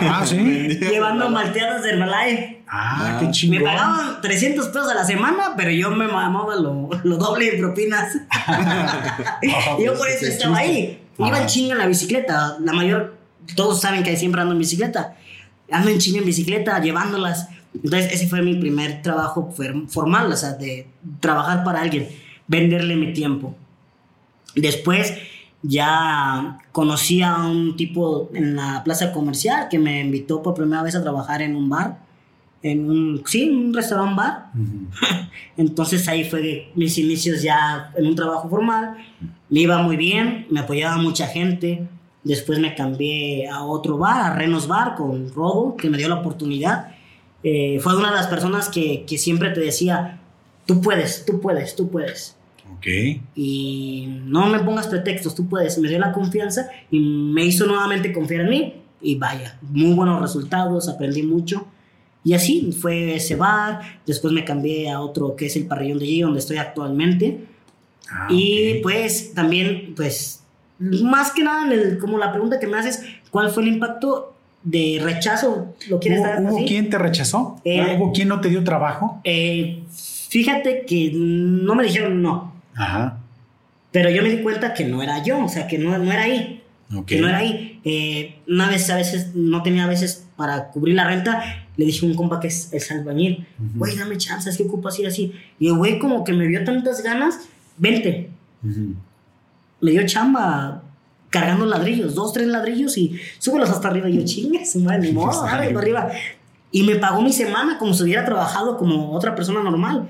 Ah, 0.00 0.24
sí. 0.26 0.36
llevando 0.36 1.28
malteadas 1.30 1.82
de 1.82 1.90
Herbalife. 1.90 2.62
Ah, 2.66 3.14
Ah. 3.16 3.16
qué 3.20 3.26
Me 3.26 3.32
chingón. 3.32 3.62
pagaban 3.64 4.20
300 4.22 4.68
pesos 4.68 4.90
a 4.90 4.94
la 4.94 5.04
semana, 5.04 5.52
pero 5.56 5.70
yo 5.70 5.90
me 5.90 6.06
mamaba 6.08 6.56
lo, 6.56 6.88
lo 7.04 7.16
doble 7.18 7.50
de 7.50 7.58
propinas. 7.58 8.14
Yo 9.78 9.92
pues, 9.94 9.98
por 9.98 10.08
eso 10.08 10.26
estaba 10.26 10.58
chiste. 10.60 10.72
ahí. 10.72 11.00
Iba 11.18 11.40
en 11.40 11.46
chinga 11.46 11.72
en 11.72 11.78
la 11.78 11.86
bicicleta. 11.86 12.56
La 12.60 12.72
mayor, 12.72 13.16
todos 13.54 13.80
saben 13.80 14.02
que 14.02 14.16
siempre 14.16 14.40
ando 14.40 14.52
en 14.54 14.58
bicicleta. 14.58 15.14
Ando 15.70 15.90
en 15.90 15.98
chinga 15.98 16.18
en 16.18 16.24
bicicleta, 16.24 16.80
llevándolas. 16.80 17.48
Entonces, 17.74 18.12
ese 18.12 18.26
fue 18.28 18.42
mi 18.42 18.54
primer 18.56 19.02
trabajo 19.02 19.52
formal, 19.88 20.32
o 20.32 20.36
sea, 20.36 20.52
de 20.52 20.88
trabajar 21.20 21.62
para 21.64 21.80
alguien, 21.82 22.08
venderle 22.46 22.96
mi 22.96 23.12
tiempo. 23.12 23.54
Después, 24.54 25.12
ya 25.66 26.58
conocí 26.72 27.22
a 27.22 27.36
un 27.38 27.74
tipo 27.74 28.30
en 28.34 28.54
la 28.54 28.82
plaza 28.84 29.12
comercial 29.12 29.68
que 29.70 29.78
me 29.78 30.00
invitó 30.00 30.42
por 30.42 30.54
primera 30.54 30.82
vez 30.82 30.94
a 30.94 31.02
trabajar 31.02 31.40
en 31.40 31.56
un 31.56 31.70
bar. 31.70 31.98
En 32.62 32.90
un, 32.90 33.22
sí, 33.26 33.48
un 33.48 33.72
restaurante 33.72 34.14
bar. 34.14 34.50
Ujú. 34.54 34.88
Entonces 35.56 36.06
ahí 36.08 36.24
fue 36.24 36.70
mis 36.74 36.98
inicios 36.98 37.42
ya 37.42 37.90
en 37.96 38.06
un 38.06 38.14
trabajo 38.14 38.48
formal. 38.48 38.96
Me 39.48 39.60
iba 39.60 39.82
muy 39.82 39.96
bien, 39.96 40.46
me 40.50 40.60
apoyaba 40.60 40.98
mucha 40.98 41.26
gente. 41.26 41.88
Después 42.22 42.58
me 42.58 42.74
cambié 42.74 43.48
a 43.48 43.64
otro 43.64 43.96
bar, 43.96 44.32
a 44.32 44.34
Renos 44.34 44.66
Bar, 44.66 44.94
con 44.94 45.32
Rodo, 45.32 45.76
que 45.76 45.88
me 45.88 45.98
dio 45.98 46.08
la 46.08 46.16
oportunidad. 46.16 46.94
Eh, 47.42 47.78
fue 47.80 47.96
una 47.96 48.10
de 48.10 48.16
las 48.16 48.26
personas 48.26 48.68
que, 48.68 49.04
que 49.06 49.18
siempre 49.18 49.50
te 49.50 49.60
decía, 49.60 50.20
tú 50.66 50.80
puedes, 50.80 51.24
tú 51.26 51.40
puedes, 51.40 51.76
tú 51.76 51.90
puedes. 51.90 52.33
Y 53.34 54.06
no 54.26 54.46
me 54.46 54.58
pongas 54.60 54.86
pretextos, 54.88 55.34
tú 55.34 55.48
puedes. 55.48 55.78
Me 55.78 55.88
dio 55.88 55.98
la 55.98 56.12
confianza 56.12 56.68
y 56.90 56.98
me 57.00 57.44
hizo 57.44 57.66
nuevamente 57.66 58.12
confiar 58.12 58.42
en 58.42 58.50
mí. 58.50 58.74
Y 59.00 59.16
vaya, 59.16 59.58
muy 59.62 59.94
buenos 59.94 60.20
resultados, 60.20 60.88
aprendí 60.88 61.22
mucho. 61.22 61.66
Y 62.24 62.32
así 62.32 62.72
fue 62.72 63.16
ese 63.16 63.36
bar. 63.36 63.80
Después 64.06 64.32
me 64.32 64.44
cambié 64.44 64.90
a 64.90 65.00
otro 65.00 65.36
que 65.36 65.46
es 65.46 65.56
el 65.56 65.66
Parrillón 65.66 65.98
de 65.98 66.04
allí, 66.06 66.20
donde 66.22 66.38
estoy 66.40 66.56
actualmente. 66.56 67.44
Ah, 68.10 68.28
y 68.30 68.80
pues 68.82 69.34
también, 69.34 69.92
pues, 69.94 70.42
más 70.78 71.32
que 71.32 71.42
nada, 71.44 71.66
en 71.66 71.72
el- 71.78 71.98
como 71.98 72.16
la 72.18 72.30
pregunta 72.32 72.58
que 72.58 72.66
me 72.66 72.78
haces, 72.78 73.02
¿cuál 73.30 73.50
fue 73.50 73.62
el 73.64 73.68
impacto 73.70 74.34
de 74.62 74.98
rechazo? 75.02 75.74
¿Lo 75.90 76.00
quieres 76.00 76.20
¿Hubo, 76.20 76.26
dar 76.28 76.40
hubo 76.42 76.56
así? 76.56 76.66
quien 76.66 76.88
te 76.88 76.96
rechazó? 76.98 77.60
Eh, 77.64 77.96
¿Hubo 77.98 78.12
quien 78.12 78.28
no 78.28 78.40
te 78.40 78.48
dio 78.48 78.64
trabajo? 78.64 79.20
Eh, 79.24 79.82
fíjate 80.28 80.84
que 80.86 81.12
no 81.14 81.74
me 81.74 81.84
dijeron 81.84 82.22
no. 82.22 82.53
Ajá. 82.74 83.18
Pero 83.92 84.10
yo 84.10 84.22
me 84.22 84.30
di 84.30 84.42
cuenta 84.42 84.74
que 84.74 84.84
no 84.84 85.02
era 85.02 85.22
yo, 85.22 85.44
o 85.44 85.48
sea, 85.48 85.66
que 85.66 85.78
no, 85.78 85.96
no 85.98 86.12
era 86.12 86.22
ahí. 86.22 86.62
Ok. 86.94 87.06
Que 87.06 87.20
no 87.20 87.28
era 87.28 87.38
ahí. 87.38 87.80
Eh, 87.84 88.36
una 88.48 88.68
vez, 88.68 88.88
a 88.90 88.96
veces, 88.96 89.34
no 89.34 89.62
tenía 89.62 89.84
a 89.84 89.88
veces 89.88 90.26
para 90.36 90.68
cubrir 90.68 90.96
la 90.96 91.06
renta, 91.06 91.42
le 91.76 91.84
dije 91.84 92.04
a 92.04 92.08
un 92.08 92.14
compa 92.14 92.40
que 92.40 92.48
es, 92.48 92.72
es 92.72 92.90
albañil, 92.90 93.46
güey, 93.76 93.96
dame 93.96 94.16
chance, 94.16 94.50
es 94.50 94.56
que 94.56 94.64
ocupas 94.64 94.98
ir 94.98 95.06
así. 95.06 95.32
Y 95.58 95.68
el 95.68 95.74
güey 95.74 95.98
como 95.98 96.24
que 96.24 96.32
me 96.32 96.46
vio 96.46 96.64
tantas 96.64 97.02
ganas, 97.02 97.40
vente. 97.76 98.30
Ujú. 98.64 98.94
Me 99.80 99.90
dio 99.90 100.06
chamba 100.06 100.82
cargando 101.30 101.66
ladrillos, 101.66 102.14
dos, 102.14 102.32
tres 102.32 102.46
ladrillos 102.46 102.96
y 102.96 103.18
súbelos 103.38 103.70
hasta 103.70 103.88
arriba. 103.88 104.08
Y 104.08 104.18
yo, 104.18 104.24
chingue, 104.24 104.64
su 104.64 104.80
madre, 104.80 105.00
ni 105.00 105.12
modo, 105.12 105.44
arriba. 105.44 106.10
Y 106.70 106.82
me 106.82 106.96
pagó 106.96 107.22
mi 107.22 107.32
semana 107.32 107.78
como 107.78 107.94
si 107.94 108.04
hubiera 108.04 108.24
trabajado 108.24 108.76
como 108.78 109.12
otra 109.12 109.34
persona 109.34 109.62
normal. 109.62 110.08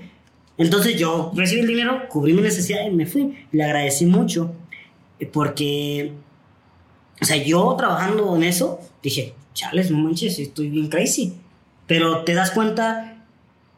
Entonces 0.56 0.96
yo 0.96 1.32
recibí 1.34 1.62
el 1.62 1.66
dinero, 1.66 2.08
cubrí 2.08 2.32
mi 2.32 2.42
necesidad 2.42 2.86
y 2.86 2.90
me 2.90 3.06
fui. 3.06 3.34
Le 3.52 3.64
agradecí 3.64 4.06
mucho 4.06 4.54
eh, 5.18 5.26
porque, 5.26 6.12
o 7.20 7.24
sea, 7.24 7.36
yo 7.36 7.74
trabajando 7.76 8.36
en 8.36 8.44
eso, 8.44 8.80
dije, 9.02 9.34
chales, 9.52 9.90
no 9.90 9.98
manches, 9.98 10.38
estoy 10.38 10.68
bien 10.68 10.88
crazy. 10.88 11.34
Pero 11.86 12.24
te 12.24 12.34
das 12.34 12.50
cuenta 12.50 13.24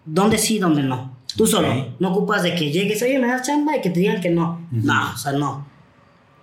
dónde 0.04 0.38
sí, 0.38 0.58
dónde 0.58 0.82
no. 0.82 1.16
Tú 1.36 1.46
solo. 1.46 1.94
No 1.98 2.12
ocupas 2.12 2.42
de 2.42 2.54
que 2.54 2.70
llegues, 2.70 3.02
oye, 3.02 3.18
me 3.18 3.26
das 3.26 3.46
chamba 3.46 3.76
y 3.76 3.80
que 3.80 3.90
te 3.90 4.00
digan 4.00 4.20
que 4.20 4.30
no. 4.30 4.66
No, 4.70 5.12
o 5.12 5.16
sea, 5.16 5.32
no. 5.32 5.66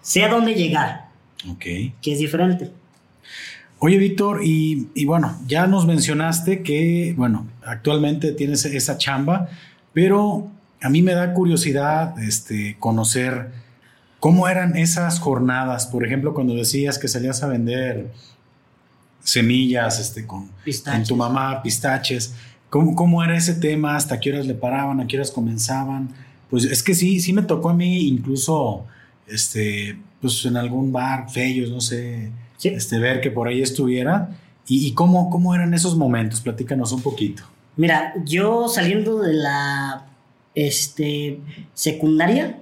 Sé 0.02 0.24
a 0.24 0.30
dónde 0.30 0.54
llegar. 0.54 1.10
Ok. 1.50 1.64
Que 2.02 2.14
es 2.14 2.20
diferente. 2.20 2.72
Oye, 3.80 3.98
Víctor, 3.98 4.42
y, 4.44 4.88
y, 4.94 5.06
bueno, 5.06 5.38
ya 5.48 5.68
nos 5.68 5.86
mencionaste 5.86 6.62
que, 6.62 7.14
bueno, 7.18 7.48
actualmente 7.66 8.32
tienes 8.32 8.64
esa 8.66 8.98
chamba, 8.98 9.50
pero 9.94 10.50
a 10.82 10.90
mí 10.90 11.02
me 11.02 11.14
da 11.14 11.34
curiosidad 11.34 12.22
este, 12.22 12.76
conocer 12.80 13.52
cómo 14.20 14.48
eran 14.48 14.76
esas 14.76 15.20
jornadas. 15.20 15.86
Por 15.88 16.06
ejemplo, 16.06 16.34
cuando 16.34 16.56
decías 16.56 16.98
que 16.98 17.08
salías 17.08 17.44
a 17.44 17.48
vender 17.48 18.12
semillas 19.24 20.00
este, 20.00 20.26
con, 20.26 20.50
con 20.84 21.04
tu 21.04 21.16
mamá, 21.16 21.62
pistaches. 21.62 22.34
¿Cómo, 22.70 22.96
¿Cómo, 22.96 23.24
era 23.24 23.38
ese 23.38 23.54
tema? 23.54 23.96
¿Hasta 23.96 24.20
qué 24.20 24.32
horas 24.32 24.48
le 24.48 24.56
paraban? 24.56 25.00
¿A 25.00 25.08
qué 25.08 25.18
horas 25.18 25.32
comenzaban? 25.32 26.10
Pues 26.50 26.66
es 26.66 26.84
que 26.84 26.94
sí, 26.96 27.20
sí 27.20 27.34
me 27.34 27.44
tocó 27.44 27.70
a 27.70 27.74
mí 27.74 28.08
incluso 28.08 28.86
este, 29.28 29.98
pues 30.20 30.44
en 30.46 30.58
algún 30.58 30.92
bar, 30.92 31.30
Fellos, 31.30 31.70
no 31.70 31.82
sé, 31.82 32.32
este, 32.64 33.00
ver 33.00 33.22
que 33.22 33.32
por 33.32 33.48
ahí 33.48 33.62
estuviera. 33.62 34.38
¿Y, 34.68 34.88
y 34.88 34.94
cómo, 34.94 35.30
cómo 35.30 35.56
eran 35.56 35.74
esos 35.74 35.96
momentos? 35.96 36.42
Platícanos 36.42 36.92
un 36.92 37.02
poquito. 37.02 37.44
Mira, 37.76 38.14
yo 38.26 38.68
saliendo 38.68 39.20
de 39.20 39.34
la 39.34 40.06
este, 40.56 41.40
secundaria, 41.74 42.60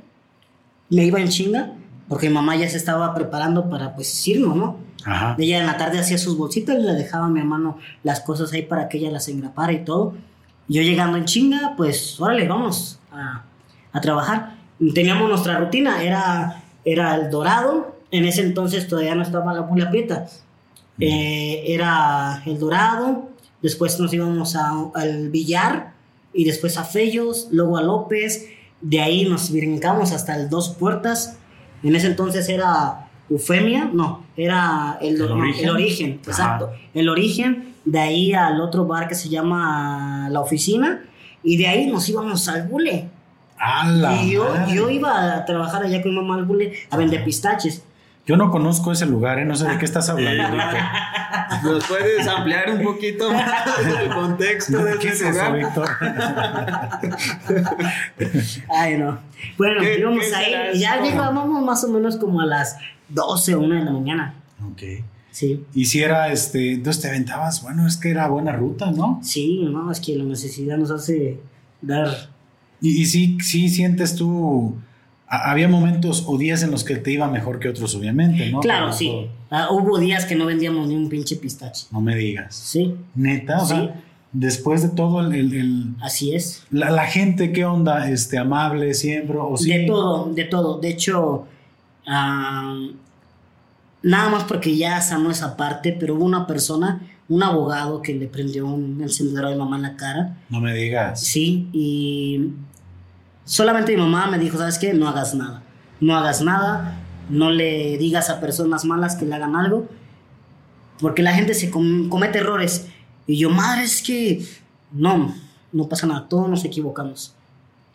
me 0.90 1.06
iba 1.06 1.20
en 1.20 1.30
chinga, 1.30 1.74
porque 2.08 2.28
mi 2.28 2.36
mamá 2.36 2.56
ya 2.56 2.70
se 2.70 2.78
estaba 2.78 3.14
preparando 3.14 3.70
para 3.70 3.96
pues 3.96 4.28
irnos, 4.28 4.56
¿no? 4.56 4.78
Ajá. 5.06 5.36
Ella 5.40 5.60
en 5.60 5.66
la 5.66 5.78
tarde 5.78 6.00
hacía 6.00 6.18
sus 6.18 6.38
bolsitas 6.38 6.78
y 6.78 6.82
le 6.82 6.94
dejaba 6.94 7.26
a 7.26 7.30
mi 7.30 7.40
hermano 7.40 7.78
las 8.04 8.22
cosas 8.22 8.54
ahí 8.54 8.62
para 8.62 8.88
que 8.88 8.98
ella 8.98 9.12
las 9.12 9.28
engrapara 9.28 9.72
y 9.74 9.84
todo. 9.84 10.14
Yo 10.68 10.82
llegando 10.82 11.18
en 11.18 11.26
chinga, 11.26 11.74
pues 11.76 12.20
órale, 12.20 12.48
vamos 12.48 13.00
a, 13.12 13.44
a 13.92 14.02
trabajar. 14.02 14.56
Teníamos 14.94 15.28
nuestra 15.30 15.58
rutina, 15.60 16.04
era, 16.04 16.64
era 16.86 17.16
el 17.16 17.30
dorado, 17.30 17.96
en 18.12 18.26
ese 18.26 18.42
entonces 18.42 18.88
todavía 18.88 19.16
no 19.16 19.24
estaba 19.24 19.54
la 19.54 19.68
pula 19.68 19.90
prieta. 19.90 20.28
Eh, 21.00 21.64
era 21.68 22.44
el 22.46 22.60
dorado, 22.60 23.31
después 23.62 24.00
nos 24.00 24.14
íbamos 24.14 24.56
a, 24.56 24.72
al 24.96 25.30
billar 25.30 25.94
y 26.34 26.46
después 26.46 26.78
a 26.78 26.84
Fellos, 26.84 27.48
luego 27.52 27.78
a 27.78 27.82
López, 27.82 28.48
de 28.82 29.02
ahí 29.02 29.26
nos 29.26 29.52
brincamos 29.52 30.12
hasta 30.12 30.36
el 30.36 30.50
Dos 30.50 30.70
Puertas. 30.70 31.38
En 31.84 31.96
ese 31.96 32.08
entonces 32.08 32.48
era 32.50 33.10
Eufemia, 33.30 33.90
no, 33.94 34.26
era 34.36 34.98
el, 35.02 35.16
el 35.16 35.22
origen, 35.22 35.64
el 35.64 35.70
origen 35.70 36.10
exacto. 36.26 36.72
El 36.94 37.10
origen, 37.10 37.76
de 37.86 38.00
ahí 38.00 38.34
al 38.34 38.62
otro 38.62 38.86
bar 38.86 39.08
que 39.08 39.16
se 39.16 39.30
llama 39.30 40.28
La 40.30 40.40
Oficina, 40.42 41.04
y 41.44 41.58
de 41.58 41.68
ahí 41.68 41.88
nos 41.88 42.08
íbamos 42.10 42.48
al 42.48 42.68
Bule. 42.68 43.10
y 44.24 44.32
yo, 44.32 44.48
yo, 44.74 44.90
iba 44.90 45.36
a 45.36 45.46
trabajar 45.46 45.84
allá 45.84 46.02
con 46.02 46.12
mi 46.12 46.18
mamá 46.18 46.36
al 46.36 46.46
Bule 46.46 46.74
a 46.90 46.98
vender 46.98 47.24
pistaches. 47.24 47.84
Yo 48.32 48.38
no 48.38 48.50
conozco 48.50 48.94
ese 48.94 49.06
lugar, 49.06 49.40
¿eh? 49.40 49.46
no 49.46 49.58
sé 49.58 49.68
de 49.68 49.78
qué 49.78 49.84
estás 49.84 50.08
hablando. 50.08 50.56
¿Nos 51.64 51.86
puedes 51.86 52.26
ampliar 52.26 52.72
un 52.72 52.82
poquito 52.82 53.30
más 53.30 53.46
el 54.02 54.10
contexto 54.10 54.86
de 54.86 54.98
¿Qué 55.00 55.10
es 55.10 55.22
eso, 55.22 55.52
Víctor? 55.52 55.90
Ay, 58.70 58.98
no. 58.98 59.20
Bueno, 59.58 59.84
íbamos 59.84 60.32
ahí 60.32 60.54
y 60.76 60.80
ya 60.80 61.02
llegábamos 61.02 61.62
más 61.62 61.84
o 61.84 61.90
menos 61.90 62.16
como 62.16 62.40
a 62.40 62.46
las 62.46 62.78
12 63.10 63.56
o 63.56 63.60
1 63.60 63.76
de 63.76 63.84
la 63.84 63.92
mañana. 63.92 64.34
Ok. 64.72 64.82
Sí. 65.32 65.66
Y 65.74 65.84
si 65.84 66.02
era, 66.02 66.32
este, 66.32 66.76
entonces 66.76 67.02
te 67.02 67.10
aventabas, 67.10 67.62
bueno, 67.62 67.86
es 67.86 67.98
que 67.98 68.12
era 68.12 68.30
buena 68.30 68.54
ruta, 68.54 68.92
¿no? 68.92 69.20
Sí, 69.22 69.68
no, 69.70 69.92
es 69.92 70.00
que 70.00 70.16
la 70.16 70.24
necesidad 70.24 70.78
nos 70.78 70.92
hace 70.92 71.42
dar... 71.82 72.30
Y, 72.80 73.02
y 73.02 73.06
sí, 73.08 73.38
sí 73.42 73.68
sientes 73.68 74.16
tú 74.16 74.78
había 75.34 75.68
momentos 75.70 76.26
o 76.28 76.38
días 76.38 76.62
en 76.64 76.72
los 76.72 76.84
que 76.84 76.96
te 76.98 77.12
iba 77.12 77.28
mejor 77.30 77.60
que 77.60 77.70
otros, 77.70 77.96
obviamente, 77.96 78.50
¿no? 78.52 78.60
Claro, 78.60 78.92
sí. 78.92 79.28
Ah, 79.50 79.70
hubo 79.72 79.98
días 79.98 80.26
que 80.26 80.36
no 80.36 80.46
vendíamos 80.46 80.88
ni 80.88 80.96
un 80.96 81.08
pinche 81.08 81.38
pistache. 81.38 81.86
No 81.92 82.02
me 82.02 82.16
digas. 82.16 82.54
Sí. 82.56 82.96
Neta, 83.16 83.62
o 83.62 83.66
Sí. 83.66 83.74
sea, 83.76 84.02
después 84.34 84.82
de 84.82 84.90
todo 84.90 85.22
el, 85.22 85.34
el- 85.34 85.54
el- 85.54 85.86
Así 86.02 86.36
es. 86.36 86.64
la, 86.70 86.90
la 86.92 87.06
gente, 87.06 87.52
¿qué 87.54 87.64
onda? 87.66 88.10
Este, 88.10 88.38
amable 88.38 88.94
siempre, 88.94 89.38
o 89.40 89.56
sí. 89.56 89.70
De 89.72 89.86
todo, 89.86 90.34
de 90.34 90.44
todo. 90.46 90.80
De 90.80 90.90
hecho, 90.90 91.46
ah, 92.08 92.78
nada 94.04 94.30
más 94.30 94.44
porque 94.44 94.76
ya 94.76 95.00
sanó 95.02 95.32
esa 95.32 95.56
parte, 95.56 95.96
pero 95.98 96.16
hubo 96.16 96.26
una 96.26 96.48
persona, 96.48 97.02
un 97.30 97.44
abogado 97.44 98.02
que 98.02 98.14
le 98.16 98.28
prendió 98.28 98.66
un 98.68 99.02
encendedor 99.02 99.50
mi 99.52 99.58
mamá 99.58 99.78
en 99.78 99.82
la 99.84 99.96
cara. 99.96 100.38
No 100.50 100.60
me 100.60 100.74
digas. 100.74 101.22
Sí, 101.22 101.70
y 101.72 102.50
solamente 103.52 103.94
mi 103.96 104.02
mamá 104.02 104.28
me 104.28 104.40
dijo, 104.40 104.58
¿sabes 104.58 104.80
qué? 104.80 104.94
No 104.94 105.08
hagas 105.10 105.36
nada. 105.36 105.62
No 106.00 106.16
hagas 106.16 106.42
nada, 106.42 106.98
no 107.30 107.52
le 107.52 107.98
digas 107.98 108.30
a 108.30 108.40
personas 108.40 108.86
malas 108.86 109.16
que 109.16 109.26
le 109.26 109.36
hagan 109.36 109.56
algo, 109.56 109.88
porque 111.00 111.22
la 111.22 111.34
gente 111.34 111.54
se 111.54 111.70
com- 111.70 112.08
comete 112.10 112.40
errores. 112.40 112.88
Y 113.28 113.38
yo, 113.38 113.50
madre, 113.50 113.84
es 113.84 114.02
que 114.02 114.46
no, 114.92 115.34
no 115.72 115.90
pasa 115.90 116.08
nada, 116.08 116.28
todos 116.28 116.50
nos 116.50 116.64
equivocamos. 116.66 117.36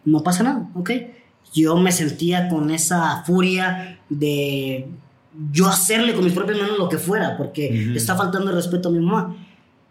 No 0.04 0.22
pasa 0.22 0.42
nada, 0.44 0.68
¿ok? 0.74 0.90
Yo 1.54 1.76
me 1.76 1.90
sentía 1.90 2.48
con 2.48 2.70
esa 2.70 3.22
furia 3.24 3.98
de 4.08 4.88
yo 5.52 5.66
hacerle 5.68 6.14
con 6.14 6.24
mis 6.24 6.32
propias 6.32 6.58
manos 6.58 6.78
lo 6.78 6.88
que 6.88 6.98
fuera, 6.98 7.36
porque 7.36 7.70
le 7.70 7.96
está 7.98 8.14
faltando 8.14 8.50
el 8.50 8.56
respeto 8.56 8.88
a 8.88 8.92
mi 8.92 9.00
mamá. 9.00 9.34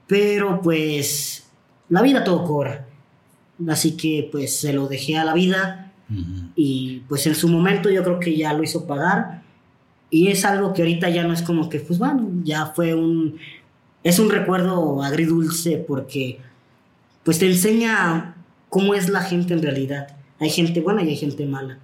Pero 0.07 0.61
pues 0.61 1.47
la 1.89 2.01
vida 2.01 2.23
todo 2.23 2.43
cobra. 2.43 2.84
Así 3.67 3.95
que 3.95 4.29
pues 4.31 4.59
se 4.59 4.73
lo 4.73 4.87
dejé 4.87 5.17
a 5.17 5.25
la 5.25 5.33
vida 5.33 5.93
y 6.55 7.01
pues 7.09 7.25
en 7.25 7.35
su 7.35 7.47
momento 7.47 7.89
yo 7.89 8.03
creo 8.03 8.19
que 8.19 8.35
ya 8.35 8.53
lo 8.53 8.63
hizo 8.63 8.85
pagar. 8.85 9.43
Y 10.09 10.27
es 10.27 10.45
algo 10.45 10.73
que 10.73 10.83
ahorita 10.83 11.09
ya 11.09 11.23
no 11.23 11.33
es 11.33 11.41
como 11.41 11.67
que, 11.69 11.79
pues 11.79 11.99
bueno, 11.99 12.29
ya 12.43 12.67
fue 12.67 12.93
un... 12.93 13.37
Es 14.03 14.19
un 14.19 14.29
recuerdo 14.29 15.01
agridulce 15.01 15.77
porque 15.77 16.39
pues 17.23 17.39
te 17.39 17.47
enseña 17.47 18.35
cómo 18.69 18.93
es 18.93 19.09
la 19.09 19.23
gente 19.23 19.53
en 19.53 19.63
realidad. 19.63 20.15
Hay 20.39 20.49
gente 20.49 20.79
buena 20.79 21.03
y 21.03 21.09
hay 21.09 21.15
gente 21.15 21.45
mala. 21.45 21.79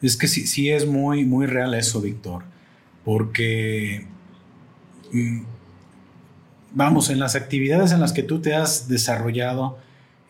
Es 0.00 0.16
que 0.16 0.28
sí, 0.28 0.46
sí 0.46 0.70
es 0.70 0.86
muy, 0.86 1.24
muy 1.24 1.46
real 1.46 1.74
eso, 1.74 2.00
Víctor. 2.00 2.44
Porque, 3.04 4.06
mm, 5.12 5.42
vamos, 6.72 7.10
en 7.10 7.18
las 7.18 7.34
actividades 7.34 7.92
en 7.92 8.00
las 8.00 8.12
que 8.12 8.22
tú 8.22 8.40
te 8.40 8.54
has 8.54 8.88
desarrollado, 8.88 9.78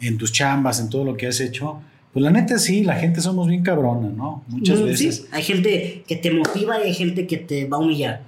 en 0.03 0.19
tus 0.19 0.31
chambas, 0.33 0.81
en 0.81 0.91
todo 0.91 1.05
lo 1.05 1.17
que 1.17 1.27
has 1.29 1.41
hecho, 1.41 1.81
pues 2.13 2.23
la 2.23 2.31
neta 2.31 2.59
sí, 2.59 2.85
la 2.85 2.97
gente 2.97 3.21
somos 3.23 3.49
bien 3.49 3.63
cabrona, 3.63 4.09
¿no? 4.11 4.45
Muchas 4.49 4.81
Mm, 4.81 4.85
veces. 4.85 5.17
sí, 5.17 5.25
hay 5.33 5.43
gente 5.43 6.05
que 6.07 6.17
te 6.17 6.31
motiva 6.31 6.79
y 6.81 6.89
hay 6.89 6.95
gente 6.95 7.27
que 7.27 7.39
te 7.39 7.67
va 7.67 7.79
a 7.79 7.81
humillar. 7.81 8.23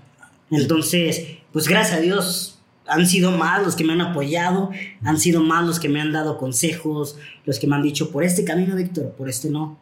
Entonces, 0.51 1.27
pues 1.53 1.69
gracias 1.69 1.99
a 1.99 2.01
Dios 2.01 2.59
han 2.87 3.07
sido 3.07 3.31
más 3.31 3.63
los 3.63 3.77
que 3.77 3.85
me 3.85 3.93
han 3.95 4.01
apoyado, 4.01 4.71
han 5.03 5.19
sido 5.19 5.43
más 5.43 5.67
los 5.67 5.81
que 5.81 5.89
me 5.89 6.01
han 6.01 6.13
dado 6.13 6.39
consejos, 6.39 7.17
los 7.45 7.59
que 7.59 7.67
me 7.67 7.77
han 7.77 7.83
dicho, 7.83 8.11
por 8.11 8.25
este 8.25 8.45
camino, 8.45 8.77
Víctor, 8.77 9.11
por 9.17 9.29
este 9.29 9.51
no. 9.51 9.79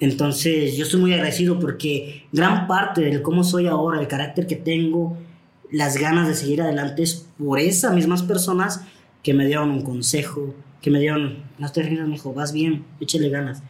Entonces, 0.00 0.76
yo 0.76 0.84
estoy 0.84 1.00
muy 1.00 1.12
agradecido 1.14 1.58
porque 1.60 2.24
gran 2.32 2.66
parte 2.66 3.02
del 3.02 3.22
cómo 3.22 3.44
soy 3.44 3.66
ahora, 3.68 4.00
el 4.00 4.08
carácter 4.08 4.46
que 4.46 4.56
tengo, 4.56 5.16
las 5.70 5.96
ganas 5.96 6.26
de 6.28 6.34
seguir 6.34 6.60
adelante 6.62 7.02
es 7.02 7.26
por 7.38 7.58
esas 7.60 7.94
mismas 7.94 8.22
personas 8.22 8.82
que 9.22 9.32
me 9.32 9.46
dieron 9.46 9.70
un 9.70 9.82
consejo, 9.82 10.54
que 10.82 10.90
me 10.90 11.00
dieron, 11.00 11.38
no 11.58 11.72
te 11.72 11.82
rías, 11.82 12.06
mijo, 12.06 12.34
vas 12.34 12.52
bien, 12.52 12.84
échale 13.00 13.30
ganas. 13.30 13.62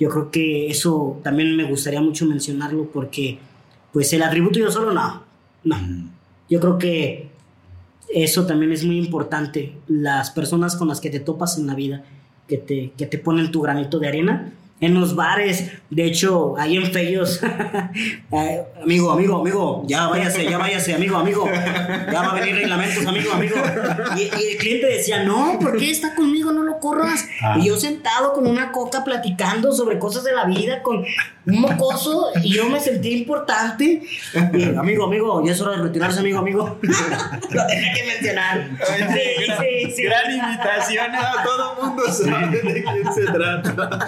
Yo 0.00 0.08
creo 0.08 0.30
que 0.30 0.68
eso 0.68 1.20
también 1.22 1.54
me 1.56 1.64
gustaría 1.64 2.00
mucho 2.00 2.26
mencionarlo 2.26 2.90
porque, 2.92 3.38
pues, 3.92 4.12
el 4.12 4.22
atributo 4.22 4.58
yo 4.58 4.70
solo 4.70 4.92
no, 4.92 5.22
no. 5.62 5.76
Yo 6.50 6.58
creo 6.58 6.78
que 6.78 7.28
eso 8.12 8.46
también 8.46 8.72
es 8.72 8.84
muy 8.84 8.98
importante. 8.98 9.74
Las 9.86 10.30
personas 10.30 10.74
con 10.74 10.88
las 10.88 11.00
que 11.00 11.10
te 11.10 11.20
topas 11.20 11.58
en 11.58 11.66
la 11.66 11.74
vida, 11.74 12.02
que 12.48 12.58
te, 12.58 12.92
que 12.96 13.06
te 13.06 13.18
ponen 13.18 13.50
tu 13.50 13.60
granito 13.60 13.98
de 13.98 14.08
arena. 14.08 14.52
En 14.80 14.92
los 14.92 15.14
bares, 15.14 15.70
de 15.88 16.04
hecho, 16.04 16.56
ahí 16.58 16.76
en 16.76 16.92
Fellos, 16.92 17.40
eh, 18.32 18.64
amigo, 18.82 19.12
amigo, 19.12 19.40
amigo, 19.40 19.84
ya 19.86 20.08
váyase, 20.08 20.44
ya 20.44 20.58
váyase, 20.58 20.94
amigo, 20.94 21.16
amigo, 21.16 21.46
ya 21.46 22.20
va 22.20 22.32
a 22.32 22.34
venir 22.34 22.56
reglamentos, 22.56 23.06
amigo, 23.06 23.32
amigo. 23.32 23.56
Y, 24.16 24.22
y 24.22 24.52
el 24.52 24.56
cliente 24.58 24.86
decía, 24.86 25.22
no, 25.22 25.58
¿por 25.60 25.78
qué 25.78 25.90
está 25.90 26.14
conmigo? 26.14 26.52
No 26.52 26.64
lo 26.64 26.80
corras. 26.80 27.26
Ah. 27.40 27.56
Y 27.58 27.68
yo 27.68 27.76
sentado 27.76 28.32
con 28.32 28.46
una 28.46 28.72
coca 28.72 29.04
platicando 29.04 29.72
sobre 29.72 29.98
cosas 29.98 30.24
de 30.24 30.32
la 30.32 30.44
vida, 30.44 30.82
con 30.82 31.04
un 31.46 31.60
mocoso, 31.60 32.30
y 32.42 32.52
yo 32.52 32.68
me 32.68 32.80
sentí 32.80 33.10
importante. 33.12 34.02
Y, 34.52 34.62
amigo, 34.76 35.04
amigo, 35.04 35.44
ya 35.44 35.52
es 35.52 35.60
hora 35.60 35.76
de 35.76 35.82
retirarse, 35.84 36.20
amigo, 36.20 36.38
amigo. 36.38 36.78
lo 36.80 37.66
tenía 37.66 37.94
que 37.94 38.04
mencionar. 38.04 38.70
Sí, 38.86 39.04
sí, 39.46 39.92
sí. 39.96 40.02
Gran 40.04 40.30
invitación, 40.32 41.14
a 41.14 41.44
todo 41.44 41.72
el 41.72 41.86
mundo 41.86 42.02
sabe 42.10 42.60
de 42.60 42.82
quién 42.82 43.14
se 43.14 43.24
trata. 43.24 44.06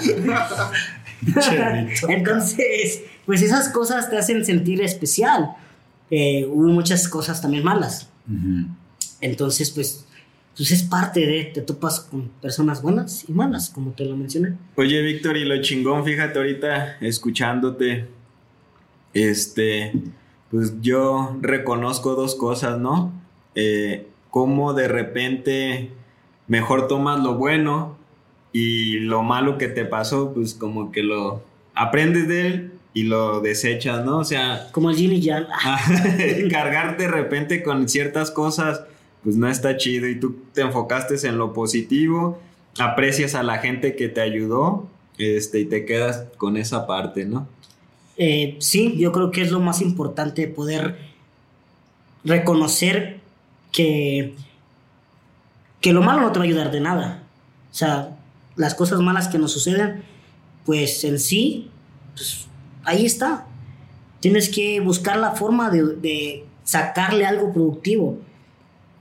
Entonces, 2.08 3.02
pues 3.24 3.42
esas 3.42 3.68
cosas 3.70 4.08
te 4.08 4.16
hacen 4.16 4.44
sentir 4.44 4.80
especial. 4.82 5.56
Eh, 6.10 6.46
hubo 6.48 6.68
muchas 6.68 7.08
cosas 7.08 7.42
también 7.42 7.64
malas. 7.64 8.08
Entonces, 9.20 9.70
pues, 9.70 10.05
pues 10.56 10.70
es 10.70 10.82
parte 10.82 11.26
de, 11.26 11.44
te 11.44 11.60
topas 11.60 12.00
con 12.00 12.28
personas 12.40 12.80
buenas 12.80 13.28
y 13.28 13.32
malas, 13.32 13.68
como 13.68 13.90
te 13.90 14.06
lo 14.06 14.16
mencioné. 14.16 14.54
Oye, 14.76 15.02
Víctor, 15.02 15.36
y 15.36 15.44
lo 15.44 15.60
chingón, 15.60 16.04
fíjate 16.04 16.38
ahorita 16.38 16.96
escuchándote, 17.00 18.06
este, 19.12 19.92
pues 20.50 20.80
yo 20.80 21.36
reconozco 21.42 22.14
dos 22.14 22.34
cosas, 22.34 22.78
¿no? 22.78 23.12
Eh, 23.54 24.06
cómo 24.30 24.72
de 24.72 24.88
repente 24.88 25.90
mejor 26.46 26.88
tomas 26.88 27.22
lo 27.22 27.34
bueno 27.34 27.98
y 28.52 29.00
lo 29.00 29.22
malo 29.22 29.58
que 29.58 29.68
te 29.68 29.84
pasó, 29.84 30.32
pues 30.32 30.54
como 30.54 30.90
que 30.90 31.02
lo 31.02 31.42
aprendes 31.74 32.28
de 32.28 32.46
él 32.46 32.72
y 32.94 33.02
lo 33.02 33.40
desechas, 33.40 34.06
¿no? 34.06 34.18
O 34.18 34.24
sea... 34.24 34.68
Como 34.72 34.88
el 34.88 34.96
Jimmy 34.96 35.22
Jan. 35.22 35.46
cargar 36.50 36.96
de 36.96 37.08
repente 37.08 37.62
con 37.62 37.90
ciertas 37.90 38.30
cosas, 38.30 38.84
pues 39.26 39.34
no 39.34 39.48
está 39.48 39.76
chido 39.76 40.08
y 40.08 40.20
tú 40.20 40.36
te 40.52 40.60
enfocaste 40.60 41.16
en 41.26 41.36
lo 41.36 41.52
positivo, 41.52 42.40
aprecias 42.78 43.34
a 43.34 43.42
la 43.42 43.58
gente 43.58 43.96
que 43.96 44.08
te 44.08 44.20
ayudó 44.20 44.88
este, 45.18 45.58
y 45.58 45.64
te 45.64 45.84
quedas 45.84 46.26
con 46.36 46.56
esa 46.56 46.86
parte, 46.86 47.24
¿no? 47.24 47.48
Eh, 48.18 48.54
sí, 48.60 48.96
yo 48.96 49.10
creo 49.10 49.32
que 49.32 49.42
es 49.42 49.50
lo 49.50 49.58
más 49.58 49.80
importante 49.80 50.46
poder 50.46 50.96
reconocer 52.22 53.18
que, 53.72 54.36
que 55.80 55.92
lo 55.92 56.02
malo 56.02 56.20
no 56.20 56.30
te 56.30 56.38
va 56.38 56.44
a 56.44 56.46
ayudar 56.46 56.70
de 56.70 56.80
nada. 56.80 57.24
O 57.72 57.74
sea, 57.74 58.16
las 58.54 58.76
cosas 58.76 59.00
malas 59.00 59.26
que 59.26 59.40
nos 59.40 59.50
suceden, 59.50 60.04
pues 60.64 61.02
en 61.02 61.18
sí, 61.18 61.68
pues 62.14 62.46
ahí 62.84 63.04
está. 63.04 63.44
Tienes 64.20 64.48
que 64.50 64.78
buscar 64.78 65.16
la 65.16 65.32
forma 65.32 65.68
de, 65.68 66.44
sacarle 66.62 67.26
algo 67.26 67.52
productivo. 67.52 68.20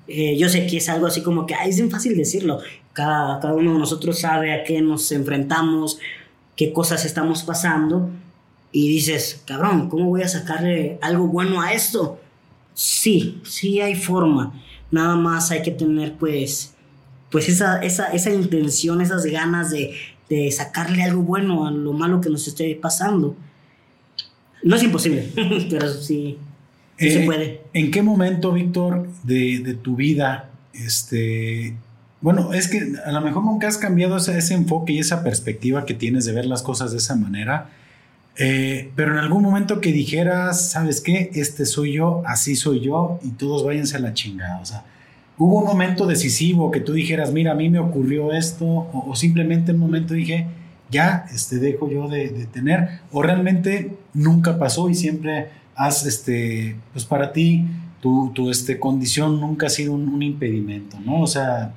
Eh, 0.08 0.38
yo 0.38 0.50
sé 0.50 0.68
que 0.68 0.78
es 0.78 0.90
algo 0.90 1.08
así 1.08 1.22
como 1.22 1.46
que 1.46 1.56
es 1.66 1.78
bien 1.78 1.90
fácil 1.90 2.16
decirlo. 2.16 2.60
Cada, 2.94 3.40
cada 3.40 3.54
uno 3.54 3.74
de 3.74 3.80
nosotros 3.80 4.20
sabe 4.20 4.54
a 4.54 4.64
qué 4.64 4.82
nos 4.82 5.12
enfrentamos, 5.12 6.00
qué 6.56 6.72
cosas 6.72 7.06
estamos 7.06 7.44
pasando. 7.44 8.10
Y 8.72 8.90
dices, 8.90 9.42
cabrón, 9.46 9.90
¿cómo 9.90 10.10
voy 10.10 10.22
a 10.22 10.28
sacarle 10.28 11.00
algo 11.02 11.28
bueno 11.28 11.62
a 11.62 11.74
esto? 11.74 12.20
Sí, 12.74 13.42
sí 13.44 13.80
hay 13.80 13.96
forma. 13.96 14.54
Nada 14.92 15.16
más 15.16 15.52
hay 15.52 15.62
que 15.62 15.72
tener 15.72 16.16
pues, 16.16 16.76
pues 17.32 17.48
esa, 17.50 17.82
esa, 17.82 18.08
esa 18.12 18.32
intención, 18.32 19.02
esas 19.02 19.26
ganas 19.26 19.72
de, 19.72 19.96
de 20.30 20.52
sacarle 20.52 21.04
algo 21.04 21.22
bueno 21.22 21.66
a 21.66 21.72
lo 21.72 21.94
malo 21.94 22.22
que 22.22 22.30
nos 22.30 22.48
esté 22.48 22.76
pasando. 22.76 23.36
No 24.64 24.76
es 24.76 24.84
imposible, 24.84 25.32
pero 25.70 25.94
sí, 25.94 26.38
eh, 26.98 27.26
puede. 27.26 27.62
¿En 27.74 27.92
qué 27.92 28.02
momento, 28.02 28.52
Víctor, 28.52 29.08
de, 29.24 29.78
tu 29.82 29.96
vida, 29.96 30.50
este, 30.74 31.76
bueno, 32.22 32.54
es 32.54 32.68
que 32.68 32.94
a 33.06 33.12
lo 33.12 33.22
mejor 33.22 33.44
nunca 33.44 33.68
has 33.68 33.78
cambiado 33.78 34.18
ese, 34.18 34.38
ese, 34.38 34.54
enfoque 34.54 34.94
y 34.94 35.00
esa 35.00 35.24
perspectiva 35.24 35.86
que 35.86 35.94
tienes 35.94 36.26
de 36.26 36.34
ver 36.34 36.46
las 36.46 36.64
cosas 36.64 36.92
de 36.92 36.98
esa 36.98 37.16
manera, 37.16 37.70
eh, 38.38 38.92
pero 38.96 39.14
en 39.14 39.20
algún 39.20 39.44
momento 39.44 39.80
que 39.82 39.92
dijeras, 39.92 40.70
¿sabes 40.72 41.02
qué? 41.02 41.32
Este 41.36 41.66
soy 41.66 41.94
yo, 41.94 42.22
así 42.26 42.56
soy 42.56 42.82
yo 42.82 43.20
y 43.24 43.30
todos 43.30 43.64
váyanse 43.64 43.98
a 43.98 44.00
la 44.00 44.14
chingada. 44.14 44.60
O 44.60 44.66
sea, 44.66 44.84
hubo 45.38 45.60
un 45.60 45.66
momento 45.66 46.06
decisivo 46.06 46.72
que 46.72 46.82
tú 46.82 46.94
dijeras, 46.94 47.32
mira, 47.32 47.54
a 47.54 47.56
mí 47.56 47.70
me 47.70 47.80
ocurrió 47.80 48.34
esto, 48.34 48.66
o, 48.66 49.06
o 49.10 49.16
simplemente 49.16 49.72
un 49.72 49.80
momento 49.80 50.14
dije, 50.14 50.48
ya 50.90 51.26
este, 51.34 51.58
dejo 51.58 51.90
yo 51.90 52.08
de, 52.08 52.48
tener, 52.52 53.02
o 53.12 53.22
realmente 53.22 53.92
nunca 54.14 54.58
pasó 54.58 54.90
y 54.90 54.96
siempre 54.96 55.50
has, 55.76 56.06
este, 56.06 56.76
pues 56.94 57.06
para 57.06 57.34
ti, 57.34 57.66
tu, 58.02 58.32
tu 58.34 58.50
este, 58.50 58.80
condición 58.80 59.40
nunca 59.40 59.68
ha 59.68 59.70
sido 59.70 59.94
un, 59.94 60.22
impedimento, 60.22 61.00
¿no? 61.00 61.22
O 61.22 61.28
sea, 61.28 61.74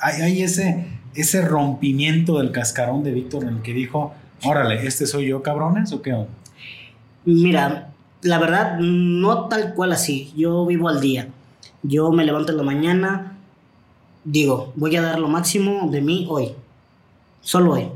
hay, 0.00 0.22
hay, 0.22 0.42
ese, 0.42 0.86
ese 1.14 1.42
rompimiento 1.42 2.38
del 2.38 2.52
cascarón 2.52 3.02
de 3.04 3.12
Víctor 3.12 3.44
en 3.44 3.56
el 3.56 3.62
que 3.62 3.72
dijo, 3.72 4.14
órale, 4.44 4.86
¿este 4.86 5.06
soy 5.06 5.28
yo, 5.28 5.42
cabrones, 5.42 5.92
o 5.92 6.02
qué? 6.02 6.14
Mira, 7.24 7.90
la 8.22 8.38
verdad, 8.38 8.78
no 8.78 9.48
tal 9.48 9.74
cual 9.74 9.92
así, 9.92 10.32
yo 10.36 10.66
vivo 10.66 10.88
al 10.88 11.00
día. 11.00 11.28
Yo 11.82 12.10
me 12.10 12.24
levanto 12.24 12.52
en 12.52 12.58
la 12.58 12.64
mañana, 12.64 13.38
digo, 14.24 14.72
voy 14.76 14.96
a 14.96 15.02
dar 15.02 15.18
lo 15.18 15.28
máximo 15.28 15.88
de 15.90 16.00
mí 16.00 16.26
hoy, 16.28 16.52
solo 17.40 17.72
hoy 17.72 17.88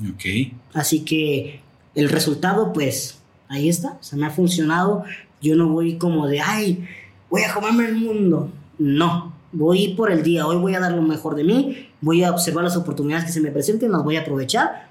Ok. 0.00 0.52
Así 0.72 1.00
que 1.00 1.60
el 1.94 2.08
resultado, 2.08 2.72
pues, 2.72 3.20
ahí 3.48 3.68
está, 3.68 3.98
se 4.00 4.16
me 4.16 4.26
ha 4.26 4.30
funcionado. 4.30 5.04
Yo 5.40 5.56
no 5.56 5.68
voy 5.68 5.96
como 5.96 6.26
de, 6.26 6.40
ay, 6.40 6.86
voy 7.30 7.42
a 7.42 7.52
comerme 7.52 7.86
el 7.86 7.96
mundo. 7.96 8.50
No, 8.78 9.32
voy 9.52 9.94
por 9.94 10.10
el 10.10 10.22
día, 10.22 10.46
hoy 10.46 10.56
voy 10.56 10.74
a 10.74 10.80
dar 10.80 10.92
lo 10.92 11.02
mejor 11.02 11.36
de 11.36 11.44
mí, 11.44 11.88
voy 12.00 12.24
a 12.24 12.30
observar 12.30 12.64
las 12.64 12.76
oportunidades 12.76 13.24
que 13.24 13.32
se 13.32 13.40
me 13.40 13.50
presenten, 13.50 13.92
las 13.92 14.02
voy 14.02 14.16
a 14.16 14.20
aprovechar 14.22 14.88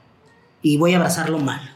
y 0.62 0.78
voy 0.78 0.94
a 0.94 0.98
abrazar 0.98 1.30
lo 1.30 1.40
malo. 1.40 1.70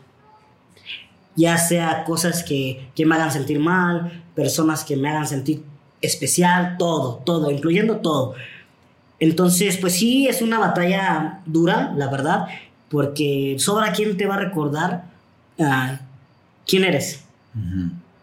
Ya 1.35 1.57
sea 1.57 2.03
cosas 2.05 2.43
que, 2.43 2.89
que 2.95 3.05
me 3.05 3.15
hagan 3.15 3.31
sentir 3.31 3.59
mal, 3.59 4.23
personas 4.33 4.83
que 4.83 4.95
me 4.95 5.09
hagan 5.09 5.27
sentir 5.27 5.63
especial, 6.01 6.77
todo, 6.77 7.21
todo, 7.25 7.51
incluyendo 7.51 7.97
todo. 7.97 8.33
Entonces, 9.19 9.77
pues 9.77 9.93
sí, 9.93 10.27
es 10.27 10.41
una 10.41 10.59
batalla 10.59 11.41
dura, 11.45 11.93
la 11.95 12.09
verdad, 12.09 12.47
porque 12.89 13.55
sobra 13.59 13.91
quién 13.91 14.15
te 14.15 14.25
va 14.25 14.35
a 14.35 14.39
recordar 14.39 15.05
uh, 15.57 16.06
quién 16.67 16.83
eres. 16.83 17.23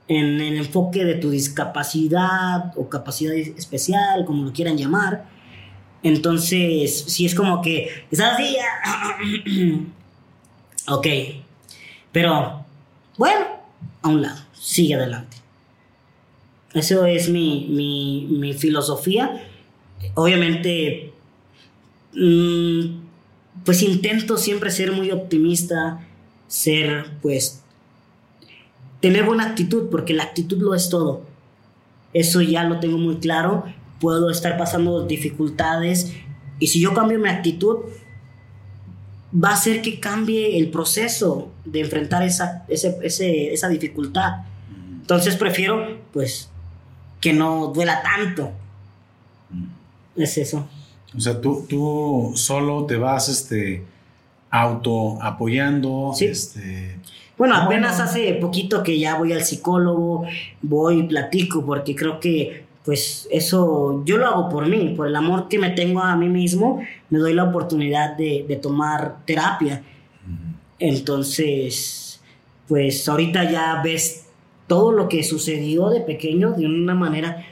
En 0.07 0.40
el 0.40 0.59
enfoque 0.59 1.05
de 1.05 1.14
tu 1.14 1.30
discapacidad 1.30 2.72
o 2.76 2.88
capacidad 2.88 3.34
especial, 3.34 4.24
como 4.26 4.45
lo 4.45 4.53
quieran 4.53 4.76
llamar. 4.76 5.24
Entonces, 6.03 7.05
si 7.09 7.24
es 7.24 7.34
como 7.34 7.62
que 7.62 7.88
estás 8.11 8.34
así, 8.34 8.57
ok, 10.88 11.07
pero 12.12 12.64
bueno, 13.16 13.47
a 14.03 14.09
un 14.09 14.22
lado, 14.22 14.40
sigue 14.53 14.95
adelante. 14.95 15.38
Eso 16.74 17.07
es 17.07 17.28
mi, 17.30 17.68
mi, 17.70 18.26
mi 18.30 18.53
filosofía. 18.53 19.42
Obviamente, 20.14 21.12
mmm, 22.12 23.05
pues 23.64 23.82
intento 23.82 24.36
siempre 24.36 24.70
ser 24.70 24.92
muy 24.92 25.11
optimista, 25.11 26.07
ser 26.49 27.12
pues 27.22 27.64
tener 29.05 29.26
buena 29.26 29.44
actitud, 29.44 29.90
porque 29.90 30.14
la 30.14 30.22
actitud 30.22 30.57
lo 30.62 30.74
es 30.74 30.88
todo. 30.88 31.20
Eso 32.14 32.40
ya 32.40 32.64
lo 32.64 32.80
tengo 32.80 32.96
muy 32.96 33.16
claro. 33.16 33.64
Puedo 34.00 34.30
estar 34.30 34.57
pasando 34.57 35.07
dificultades 35.07 36.14
y 36.59 36.68
si 36.68 36.80
yo 36.80 36.94
cambio 36.94 37.18
mi 37.18 37.28
actitud, 37.28 37.80
va 39.30 39.50
a 39.50 39.52
hacer 39.52 39.82
que 39.82 40.00
cambie 40.00 40.57
el 40.57 40.70
proceso 40.70 41.50
de 41.66 41.80
enfrentar 41.80 42.22
esa, 42.22 42.64
esa 42.70 43.68
dificultad. 43.68 44.46
Entonces 45.02 45.36
prefiero, 45.36 45.98
pues, 46.11 46.48
que 47.20 47.34
no 47.34 47.72
duela 47.74 48.00
tanto. 48.00 48.52
Es 50.16 50.38
eso. 50.38 50.66
O 51.14 51.20
sea, 51.20 51.38
tú, 51.42 51.66
tú 51.68 52.32
solo 52.36 52.86
te 52.86 52.96
vas 52.96 53.28
este, 53.28 53.84
auto 54.48 55.20
apoyando. 55.20 56.12
Sí. 56.14 56.24
Este, 56.24 56.96
bueno, 57.37 57.57
apenas 57.57 58.01
hace 58.01 58.35
poquito 58.35 58.82
que 58.82 58.99
ya 58.99 59.16
voy 59.16 59.32
al 59.32 59.45
psicólogo, 59.45 60.24
voy 60.62 61.01
y 61.01 61.03
platico, 61.05 61.64
porque 61.64 61.95
creo 61.95 62.20
que 62.20 62.64
pues 62.85 63.26
eso 63.30 64.03
yo 64.05 64.18
lo 64.18 64.26
hago 64.26 64.49
por 64.51 64.68
mí, 64.68 64.93
por 64.95 65.07
el 65.07 65.16
amor 65.16 65.49
que 65.49 65.59
me 65.59 65.70
tengo 65.70 66.01
a 66.01 66.16
mí 66.16 66.28
mismo, 66.28 66.82
me 67.09 67.18
doy 67.18 67.32
la 67.32 67.45
oportunidad 67.45 68.16
de, 68.16 68.45
de 68.47 68.57
tomar 68.57 69.24
terapia. 69.24 69.82
Entonces, 70.78 72.20
pues 72.68 73.09
ahorita 73.09 73.51
ya 73.51 73.80
ves 73.82 74.26
todo 74.66 74.93
lo 74.93 75.09
que 75.09 75.24
sucedió 75.24 75.89
de 75.89 76.03
pequeño 76.03 76.53
de 76.53 76.66
una 76.66 76.95
manera 76.95 77.45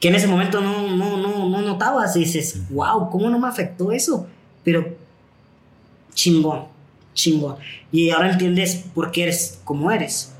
que 0.00 0.08
en 0.08 0.14
ese 0.14 0.26
momento 0.26 0.60
no, 0.60 0.96
no, 0.96 1.16
no, 1.16 1.48
no 1.48 1.62
notabas 1.62 2.16
y 2.16 2.20
dices, 2.20 2.62
wow, 2.70 3.10
¿cómo 3.10 3.30
no 3.30 3.38
me 3.38 3.48
afectó 3.48 3.92
eso? 3.92 4.26
Pero 4.62 4.86
chingón, 6.14 6.66
chingón. 7.16 7.56
Y 7.90 8.10
ahora 8.10 8.30
entiendes 8.30 8.84
por 8.94 9.10
qué 9.10 9.24
eres 9.24 9.58
como 9.64 9.90
eres. 9.90 10.32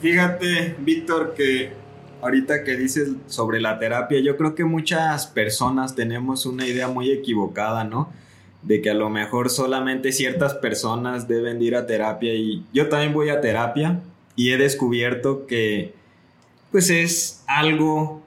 Fíjate, 0.00 0.74
Víctor, 0.80 1.34
que 1.36 1.72
ahorita 2.20 2.64
que 2.64 2.76
dices 2.76 3.10
sobre 3.26 3.60
la 3.60 3.78
terapia, 3.78 4.20
yo 4.20 4.36
creo 4.36 4.54
que 4.54 4.64
muchas 4.64 5.26
personas 5.28 5.94
tenemos 5.94 6.46
una 6.46 6.66
idea 6.66 6.88
muy 6.88 7.10
equivocada, 7.12 7.84
¿no? 7.84 8.10
De 8.62 8.80
que 8.80 8.90
a 8.90 8.94
lo 8.94 9.08
mejor 9.10 9.50
solamente 9.50 10.10
ciertas 10.10 10.54
personas 10.54 11.28
deben 11.28 11.62
ir 11.62 11.76
a 11.76 11.86
terapia 11.86 12.34
y 12.34 12.64
yo 12.72 12.88
también 12.88 13.12
voy 13.12 13.28
a 13.28 13.40
terapia 13.40 14.00
y 14.34 14.50
he 14.50 14.56
descubierto 14.56 15.46
que 15.46 15.94
pues 16.72 16.90
es 16.90 17.44
algo 17.46 18.22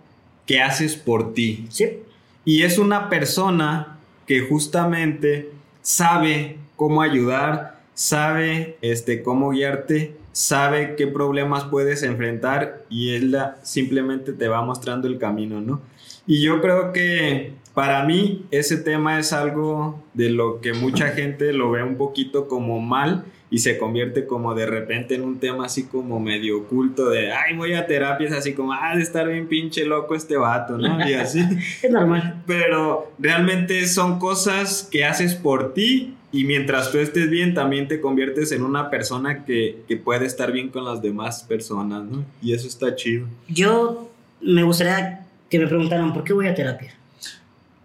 que 0.45 0.61
haces 0.61 0.95
por 0.95 1.33
ti. 1.33 1.65
Sí. 1.69 1.99
Y 2.43 2.63
es 2.63 2.77
una 2.77 3.09
persona 3.09 3.99
que 4.25 4.41
justamente 4.41 5.51
sabe 5.81 6.57
cómo 6.81 7.03
ayudar, 7.03 7.75
sabe 7.93 8.75
este, 8.81 9.21
cómo 9.21 9.51
guiarte, 9.51 10.15
sabe 10.31 10.95
qué 10.95 11.05
problemas 11.05 11.65
puedes 11.65 12.01
enfrentar 12.01 12.81
y 12.89 13.13
él 13.13 13.37
simplemente 13.61 14.33
te 14.33 14.47
va 14.47 14.63
mostrando 14.63 15.07
el 15.07 15.19
camino, 15.19 15.61
¿no? 15.61 15.79
Y 16.25 16.41
yo 16.41 16.59
creo 16.59 16.91
que 16.91 17.53
para 17.75 18.03
mí 18.03 18.47
ese 18.49 18.77
tema 18.77 19.19
es 19.19 19.31
algo 19.31 20.03
de 20.15 20.31
lo 20.31 20.59
que 20.59 20.73
mucha 20.73 21.09
gente 21.09 21.53
lo 21.53 21.69
ve 21.69 21.83
un 21.83 21.97
poquito 21.97 22.47
como 22.47 22.79
mal 22.79 23.25
y 23.51 23.59
se 23.59 23.77
convierte 23.77 24.25
como 24.25 24.55
de 24.55 24.65
repente 24.65 25.13
en 25.13 25.21
un 25.21 25.39
tema 25.39 25.65
así 25.65 25.83
como 25.83 26.19
medio 26.19 26.61
oculto 26.61 27.11
de, 27.11 27.31
ay, 27.31 27.55
voy 27.55 27.73
a 27.73 27.85
terapias 27.85 28.33
así 28.33 28.53
como, 28.53 28.73
ah, 28.73 28.95
de 28.95 29.03
estar 29.03 29.27
bien 29.27 29.47
pinche 29.47 29.85
loco 29.85 30.15
este 30.15 30.35
vato, 30.35 30.79
¿no? 30.79 31.07
Y 31.07 31.13
así. 31.13 31.41
es 31.83 31.91
normal. 31.91 32.41
Pero 32.47 33.11
realmente 33.19 33.85
son 33.85 34.17
cosas 34.17 34.87
que 34.89 35.05
haces 35.05 35.35
por 35.35 35.75
ti 35.75 36.15
y 36.31 36.45
mientras 36.45 36.91
tú 36.91 36.97
estés 36.99 37.29
bien 37.29 37.53
también 37.53 37.87
te 37.87 37.99
conviertes 37.99 38.51
en 38.51 38.63
una 38.63 38.89
persona 38.89 39.43
que, 39.43 39.83
que 39.87 39.97
puede 39.97 40.25
estar 40.25 40.51
bien 40.51 40.69
con 40.69 40.85
las 40.85 41.01
demás 41.01 41.43
personas, 41.43 42.03
¿no? 42.03 42.23
Y 42.41 42.53
eso 42.53 42.67
está 42.67 42.95
chido. 42.95 43.27
Yo 43.49 44.09
me 44.41 44.63
gustaría 44.63 45.25
que 45.49 45.59
me 45.59 45.67
preguntaran, 45.67 46.13
¿por 46.13 46.23
qué 46.23 46.33
voy 46.33 46.47
a 46.47 46.55
terapia? 46.55 46.93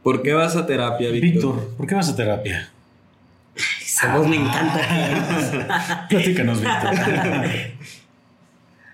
¿Por 0.03 0.22
qué 0.22 0.32
vas 0.32 0.55
a 0.55 0.64
terapia, 0.64 1.11
Víctor? 1.11 1.32
Víctor, 1.32 1.76
¿por 1.76 1.86
qué 1.88 1.94
vas 1.97 2.09
a 2.09 2.14
terapia? 2.14 2.70
Esa 3.82 4.16
voz 4.16 4.28
me 4.28 4.36
encanta. 4.36 6.07
Platícanos, 6.09 6.61
Víctor. 6.61 6.90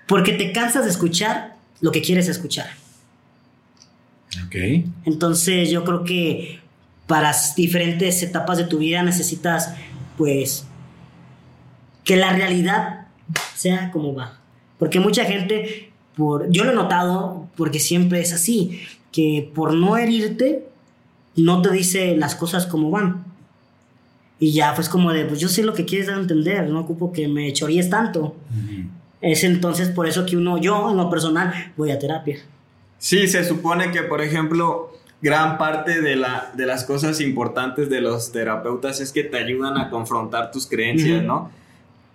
Porque 0.06 0.32
te 0.32 0.52
cansas 0.52 0.84
de 0.84 0.90
escuchar 0.90 1.56
lo 1.80 1.92
que 1.92 2.00
quieres 2.00 2.28
escuchar. 2.28 2.70
ok. 4.46 4.54
Entonces 5.04 5.70
yo 5.70 5.84
creo 5.84 6.04
que 6.04 6.61
para 7.06 7.34
diferentes 7.56 8.22
etapas 8.22 8.58
de 8.58 8.64
tu 8.64 8.78
vida 8.78 9.02
necesitas 9.02 9.74
pues 10.16 10.66
que 12.04 12.16
la 12.16 12.32
realidad 12.32 13.06
sea 13.54 13.90
como 13.90 14.14
va. 14.14 14.38
Porque 14.78 15.00
mucha 15.00 15.24
gente, 15.24 15.92
por, 16.16 16.50
yo 16.50 16.64
lo 16.64 16.72
he 16.72 16.74
notado 16.74 17.48
porque 17.56 17.78
siempre 17.78 18.20
es 18.20 18.32
así, 18.32 18.80
que 19.12 19.50
por 19.54 19.74
no 19.74 19.96
herirte, 19.96 20.66
no 21.36 21.62
te 21.62 21.70
dice 21.70 22.16
las 22.16 22.34
cosas 22.34 22.66
como 22.66 22.90
van. 22.90 23.24
Y 24.38 24.52
ya 24.52 24.74
pues 24.74 24.88
como 24.88 25.12
de, 25.12 25.24
pues 25.24 25.38
yo 25.38 25.48
sé 25.48 25.62
lo 25.62 25.72
que 25.72 25.84
quieres 25.84 26.08
dar 26.08 26.16
a 26.16 26.20
entender, 26.20 26.68
no 26.68 26.80
ocupo 26.80 27.12
que 27.12 27.28
me 27.28 27.52
choríes 27.52 27.88
tanto. 27.88 28.34
Es 29.20 29.44
entonces 29.44 29.88
por 29.88 30.08
eso 30.08 30.26
que 30.26 30.36
uno, 30.36 30.58
yo 30.58 30.90
en 30.90 30.96
lo 30.96 31.08
personal, 31.08 31.72
voy 31.76 31.92
a 31.92 31.98
terapia. 31.98 32.38
Sí, 32.98 33.28
se 33.28 33.44
supone 33.44 33.92
que, 33.92 34.02
por 34.02 34.20
ejemplo, 34.20 34.91
gran 35.22 35.56
parte 35.56 36.02
de, 36.02 36.16
la, 36.16 36.50
de 36.54 36.66
las 36.66 36.84
cosas 36.84 37.20
importantes 37.20 37.88
de 37.88 38.00
los 38.00 38.32
terapeutas 38.32 39.00
es 39.00 39.12
que 39.12 39.22
te 39.22 39.38
ayudan 39.38 39.78
a 39.78 39.88
confrontar 39.88 40.50
tus 40.50 40.66
creencias. 40.66 41.22
¿no? 41.22 41.50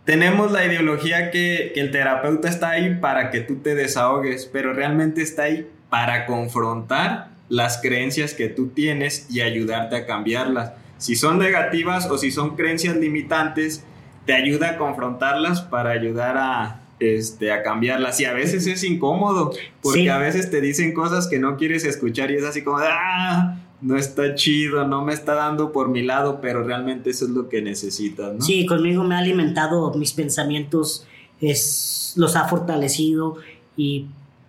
Tenemos 0.03 0.51
la 0.51 0.65
ideología 0.65 1.31
que, 1.31 1.71
que 1.73 1.79
el 1.79 1.91
terapeuta 1.91 2.49
está 2.49 2.71
ahí 2.71 2.95
para 2.95 3.31
que 3.31 3.39
tú 3.39 3.55
te 3.55 3.75
desahogues, 3.75 4.45
pero 4.45 4.73
realmente 4.73 5.21
está 5.21 5.43
ahí 5.43 5.67
para 5.89 6.25
confrontar 6.25 7.29
las 7.47 7.77
creencias 7.81 8.33
que 8.33 8.49
tú 8.49 8.67
tienes 8.67 9.27
y 9.29 9.39
ayudarte 9.39 9.95
a 9.95 10.05
cambiarlas. 10.05 10.73
Si 10.97 11.15
son 11.15 11.39
negativas 11.39 12.07
o 12.07 12.17
si 12.17 12.31
son 12.31 12.57
creencias 12.57 12.97
limitantes, 12.97 13.85
te 14.25 14.33
ayuda 14.33 14.71
a 14.71 14.77
confrontarlas 14.77 15.61
para 15.61 15.91
ayudar 15.91 16.37
a, 16.37 16.81
este, 16.99 17.51
a 17.51 17.63
cambiarlas. 17.63 18.19
Y 18.19 18.25
a 18.25 18.33
veces 18.33 18.65
es 18.67 18.83
incómodo, 18.83 19.51
porque 19.81 20.01
Sí. 20.01 20.07
a 20.07 20.17
veces 20.17 20.49
te 20.49 20.61
dicen 20.61 20.93
cosas 20.93 21.27
que 21.27 21.39
no 21.39 21.57
quieres 21.57 21.85
escuchar 21.85 22.31
y 22.31 22.35
es 22.35 22.43
así 22.43 22.63
como, 22.63 22.77
ah, 22.81 23.59
no 23.81 23.95
está 23.97 24.33
chido, 24.33 24.87
no 24.87 25.03
me 25.05 25.13
está 25.13 25.35
dando 25.35 25.71
por 25.71 25.89
mi 25.89 26.01
lado, 26.01 26.39
pero 26.41 26.63
realmente 26.63 27.11
eso 27.11 27.25
es 27.25 27.31
lo 27.31 27.47
que 27.49 27.61
necesitas, 27.61 28.33
¿no? 28.33 28.41
Sí, 28.41 28.65
conmigo 28.65 29.03
me 29.03 29.13
ha 29.15 29.19
alimentado 29.19 29.93
mis 29.93 30.13
pensamientos, 30.13 31.05
es, 31.39 32.13
los 32.15 32.35
ha 32.35 32.47
fortalecido 32.47 33.37
y 33.75 34.07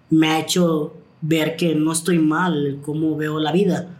me 0.08 0.28
ha 0.30 0.40
hecho 0.40 0.94
ver 1.20 1.56
que 1.56 1.74
no 1.74 1.92
estoy 1.92 2.18
mal 2.18 2.78
cómo 2.82 3.16
veo 3.16 3.38
la 3.38 3.52
vida. 3.52 3.90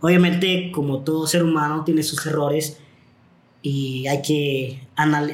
Obviamente, 0.00 0.70
como 0.72 1.00
todo 1.00 1.26
ser 1.26 1.42
humano, 1.42 1.84
tiene 1.84 2.02
sus 2.02 2.24
errores 2.24 2.78
y 3.60 4.06
hay 4.06 4.22
que 4.22 4.80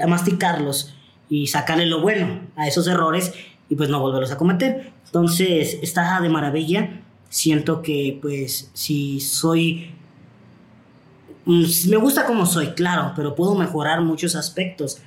masticarlos 0.09 0.96
y 1.29 1.47
sacarle 1.47 1.87
lo 1.87 2.01
bueno 2.01 2.41
a 2.57 2.67
esos 2.67 2.87
errores 2.87 3.33
y 3.69 3.75
pues 3.75 3.89
no 3.89 4.01
volverlos 4.01 4.31
a 4.31 4.37
cometer. 4.37 4.93
Entonces, 5.07 5.79
está 5.83 6.21
de 6.21 6.29
maravilla. 6.29 7.01
Siento 7.29 7.83
que 7.83 8.19
pues 8.23 8.71
si 8.75 9.21
soy 9.21 9.93
Mm, 11.47 11.65
Me 11.89 11.97
gusta 11.97 12.27
como 12.27 12.45
soy, 12.45 12.69
claro, 12.73 13.13
pero 13.17 13.35
puedo 13.35 13.55
mejorar 13.55 14.03
muchos 14.03 14.35
aspectos. 14.37 14.99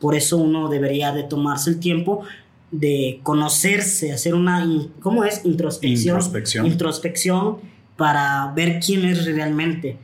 Por 0.00 0.14
eso 0.14 0.38
uno 0.38 0.68
debería 0.68 1.12
de 1.12 1.24
tomarse 1.24 1.70
el 1.70 1.80
tiempo 1.80 2.22
de 2.70 3.20
conocerse, 3.22 4.12
hacer 4.12 4.34
una, 4.34 4.66
¿cómo 5.00 5.24
es? 5.24 5.44
Introspección. 5.44 6.16
Introspección. 6.16 6.66
Introspección 6.66 7.56
para 7.96 8.50
ver 8.54 8.80
quién 8.80 9.04
es 9.04 9.26
realmente. 9.26 9.98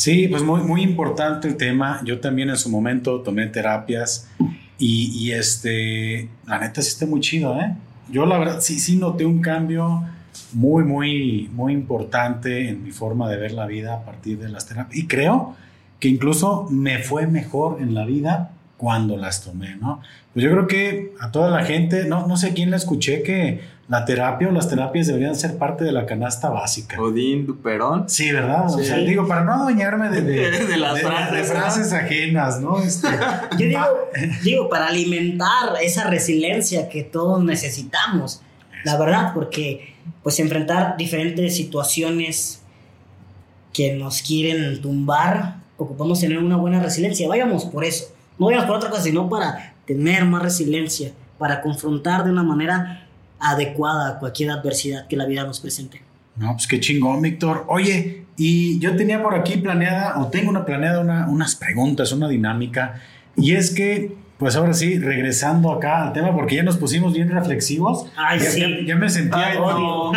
Sí, 0.00 0.28
pues 0.28 0.42
muy, 0.42 0.62
muy 0.62 0.80
importante 0.80 1.46
el 1.46 1.58
tema. 1.58 2.00
Yo 2.06 2.20
también 2.20 2.48
en 2.48 2.56
su 2.56 2.70
momento 2.70 3.20
tomé 3.20 3.46
terapias 3.48 4.30
y, 4.78 5.12
y, 5.14 5.32
este, 5.32 6.30
la 6.46 6.58
neta 6.58 6.80
sí 6.80 6.88
está 6.88 7.04
muy 7.04 7.20
chido, 7.20 7.60
¿eh? 7.60 7.74
Yo 8.10 8.24
la 8.24 8.38
verdad 8.38 8.62
sí, 8.62 8.80
sí 8.80 8.96
noté 8.96 9.26
un 9.26 9.42
cambio 9.42 10.02
muy, 10.54 10.84
muy, 10.84 11.50
muy 11.52 11.74
importante 11.74 12.70
en 12.70 12.82
mi 12.82 12.92
forma 12.92 13.28
de 13.28 13.36
ver 13.36 13.52
la 13.52 13.66
vida 13.66 13.92
a 13.92 14.02
partir 14.06 14.38
de 14.38 14.48
las 14.48 14.66
terapias. 14.66 14.96
Y 14.96 15.06
creo 15.06 15.54
que 15.98 16.08
incluso 16.08 16.66
me 16.70 17.00
fue 17.00 17.26
mejor 17.26 17.82
en 17.82 17.92
la 17.92 18.06
vida 18.06 18.52
cuando 18.78 19.18
las 19.18 19.44
tomé, 19.44 19.76
¿no? 19.76 20.00
Pues 20.32 20.42
yo 20.42 20.50
creo 20.50 20.66
que 20.66 21.12
a 21.20 21.30
toda 21.30 21.50
la 21.50 21.66
gente, 21.66 22.06
no, 22.06 22.26
no 22.26 22.38
sé 22.38 22.54
quién 22.54 22.70
le 22.70 22.78
escuché 22.78 23.22
que 23.22 23.60
la 23.90 24.04
terapia 24.04 24.46
o 24.46 24.52
las 24.52 24.68
terapias 24.68 25.08
deberían 25.08 25.34
ser 25.34 25.58
parte 25.58 25.82
de 25.82 25.90
la 25.90 26.06
canasta 26.06 26.48
básica. 26.48 27.02
Odín 27.02 27.44
Duperón. 27.44 28.08
Sí, 28.08 28.30
¿verdad? 28.30 28.66
O 28.66 28.78
sea, 28.78 28.98
digo, 28.98 29.26
para 29.26 29.42
no 29.42 29.52
adueñarme 29.52 30.08
de, 30.10 30.22
de, 30.22 30.50
De 30.66 30.76
las 30.76 31.00
frases, 31.00 31.32
de 31.32 31.40
¿no? 31.40 31.60
frases 31.60 31.92
ajenas, 31.92 32.60
¿no? 32.60 32.78
Este, 32.78 33.08
Yo 33.58 33.66
digo, 33.66 33.80
digo, 34.44 34.68
para 34.68 34.86
alimentar 34.86 35.70
esa 35.82 36.04
resiliencia 36.08 36.88
que 36.88 37.02
todos 37.02 37.42
necesitamos, 37.42 38.42
la 38.84 38.96
verdad, 38.96 39.34
porque 39.34 39.96
pues 40.22 40.38
enfrentar 40.38 40.96
diferentes 40.96 41.56
situaciones 41.56 42.62
que 43.72 43.94
nos 43.94 44.22
quieren 44.22 44.80
tumbar, 44.80 45.56
ocupamos 45.76 46.20
tener 46.20 46.38
una 46.38 46.56
buena 46.56 46.80
resiliencia. 46.80 47.26
Vayamos 47.26 47.64
por 47.64 47.84
eso, 47.84 48.04
no 48.38 48.46
vayamos 48.46 48.68
por 48.68 48.76
otra 48.76 48.88
cosa, 48.90 49.02
sino 49.02 49.28
para 49.28 49.74
tener 49.84 50.24
más 50.26 50.44
resiliencia, 50.44 51.10
para 51.38 51.60
confrontar 51.60 52.22
de 52.22 52.30
una 52.30 52.44
manera 52.44 53.08
adecuada 53.40 54.18
cualquier 54.18 54.50
adversidad 54.50 55.06
que 55.08 55.16
la 55.16 55.26
vida 55.26 55.44
nos 55.44 55.60
presente. 55.60 56.02
No, 56.36 56.52
pues 56.52 56.66
qué 56.66 56.80
chingón, 56.80 57.20
Víctor. 57.22 57.64
Oye, 57.68 58.24
y 58.36 58.78
yo 58.78 58.96
tenía 58.96 59.22
por 59.22 59.34
aquí 59.34 59.56
planeada, 59.58 60.18
o 60.20 60.28
tengo 60.28 60.50
una 60.50 60.64
planeada 60.64 61.00
una- 61.00 61.28
unas 61.28 61.54
preguntas, 61.56 62.12
una 62.12 62.28
dinámica, 62.28 63.00
y 63.36 63.52
es 63.54 63.70
que, 63.70 64.16
pues 64.38 64.56
ahora 64.56 64.72
sí, 64.72 64.98
regresando 64.98 65.70
acá 65.70 66.02
al 66.02 66.12
tema, 66.14 66.32
porque 66.34 66.56
ya 66.56 66.62
nos 66.62 66.78
pusimos 66.78 67.12
bien 67.12 67.28
reflexivos. 67.30 68.06
Ay, 68.16 68.38
ya, 68.38 68.50
sí. 68.50 68.60
ya, 68.60 68.68
ya 68.86 68.96
me 68.96 69.10
sentía. 69.10 69.48
Ay, 69.48 69.58
no. 69.58 70.12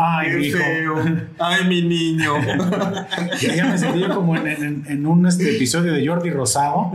Ay, 0.00 0.28
Qué 0.30 0.36
mijo. 0.38 0.58
feo. 0.58 0.94
Ay, 1.38 1.64
mi 1.68 1.82
niño. 1.82 2.32
Ya, 3.42 3.54
ya 3.54 3.66
me 3.66 3.76
sentí 3.76 4.00
yo 4.00 4.14
como 4.14 4.34
en, 4.36 4.46
en- 4.46 4.84
en 4.88 5.06
un 5.06 5.26
este, 5.26 5.56
episodio 5.56 5.92
de 5.92 6.06
Jordi 6.06 6.30
Rosado. 6.30 6.92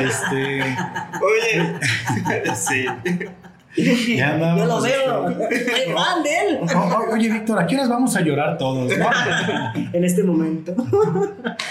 Este, 0.00 0.62
Oye. 1.20 1.74
Sí. 2.54 2.86
Ya 3.76 4.34
andábamos, 4.34 4.60
Yo 4.60 4.66
lo 4.66 4.80
veo, 4.82 5.48
soy 5.48 5.94
fan 5.94 6.22
de 6.22 6.30
él 6.38 6.58
o- 6.76 7.12
Oye, 7.14 7.28
Víctor, 7.30 7.58
¿a 7.58 7.66
qué 7.66 7.74
horas 7.76 7.88
vamos 7.88 8.14
a 8.16 8.20
llorar 8.20 8.58
todos? 8.58 8.92
no? 8.98 9.06
en 9.92 10.04
este 10.04 10.22
momento. 10.22 10.74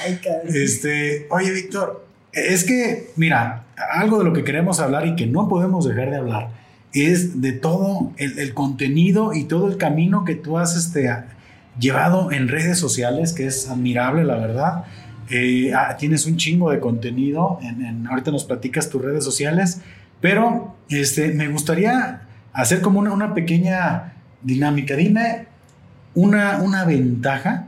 Ay. 0.05 0.19
Este, 0.47 1.27
oye, 1.29 1.51
Víctor, 1.51 2.05
es 2.33 2.63
que, 2.63 3.11
mira, 3.15 3.63
algo 3.93 4.17
de 4.19 4.25
lo 4.25 4.33
que 4.33 4.43
queremos 4.43 4.79
hablar 4.79 5.05
y 5.05 5.15
que 5.15 5.27
no 5.27 5.47
podemos 5.47 5.87
dejar 5.87 6.09
de 6.11 6.17
hablar 6.17 6.49
es 6.93 7.41
de 7.41 7.53
todo 7.53 8.11
el, 8.17 8.37
el 8.39 8.53
contenido 8.53 9.33
y 9.33 9.45
todo 9.45 9.67
el 9.69 9.77
camino 9.77 10.25
que 10.25 10.35
tú 10.35 10.57
has 10.57 10.75
este, 10.75 11.09
llevado 11.79 12.31
en 12.31 12.47
redes 12.49 12.77
sociales, 12.79 13.31
que 13.33 13.47
es 13.47 13.69
admirable, 13.69 14.23
la 14.25 14.35
verdad. 14.35 14.83
Eh, 15.29 15.71
ah, 15.73 15.95
tienes 15.97 16.25
un 16.25 16.35
chingo 16.35 16.71
de 16.71 16.79
contenido, 16.81 17.59
en, 17.61 17.85
en- 17.85 18.07
ahorita 18.07 18.31
nos 18.31 18.43
platicas 18.43 18.89
tus 18.89 19.01
redes 19.01 19.23
sociales, 19.23 19.79
pero 20.21 20.75
este, 20.89 21.33
me 21.33 21.47
gustaría 21.49 22.21
hacer 22.53 22.81
como 22.81 22.99
una, 22.99 23.11
una 23.11 23.33
pequeña 23.33 24.13
dinámica. 24.41 24.95
Dime 24.95 25.47
una, 26.13 26.59
una 26.61 26.85
ventaja 26.85 27.67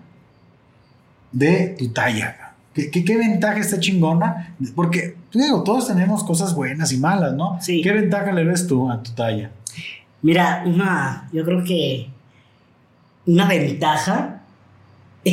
de 1.32 1.76
tu 1.78 1.92
talla. 1.92 2.54
¿Qué, 2.74 2.90
qué, 2.90 3.04
qué 3.04 3.18
ventaja 3.18 3.60
está 3.60 3.80
chingona? 3.80 4.56
Porque, 4.76 5.16
digo, 5.34 5.64
todos 5.64 5.88
tenemos 5.88 6.24
cosas 6.24 6.56
buenas 6.56 6.92
y 6.92 6.98
malas, 6.98 7.34
¿no? 7.34 7.58
Sí. 7.62 7.82
¿Qué 7.82 7.92
ventaja 7.92 8.32
le 8.32 8.44
ves 8.44 8.68
tú 8.68 8.90
a 8.90 9.02
tu 9.02 9.12
talla? 9.12 9.52
Mira, 10.22 10.64
una, 10.66 11.30
yo 11.32 11.44
creo 11.44 11.64
que 11.64 12.10
una 13.26 13.48
ventaja. 13.48 14.42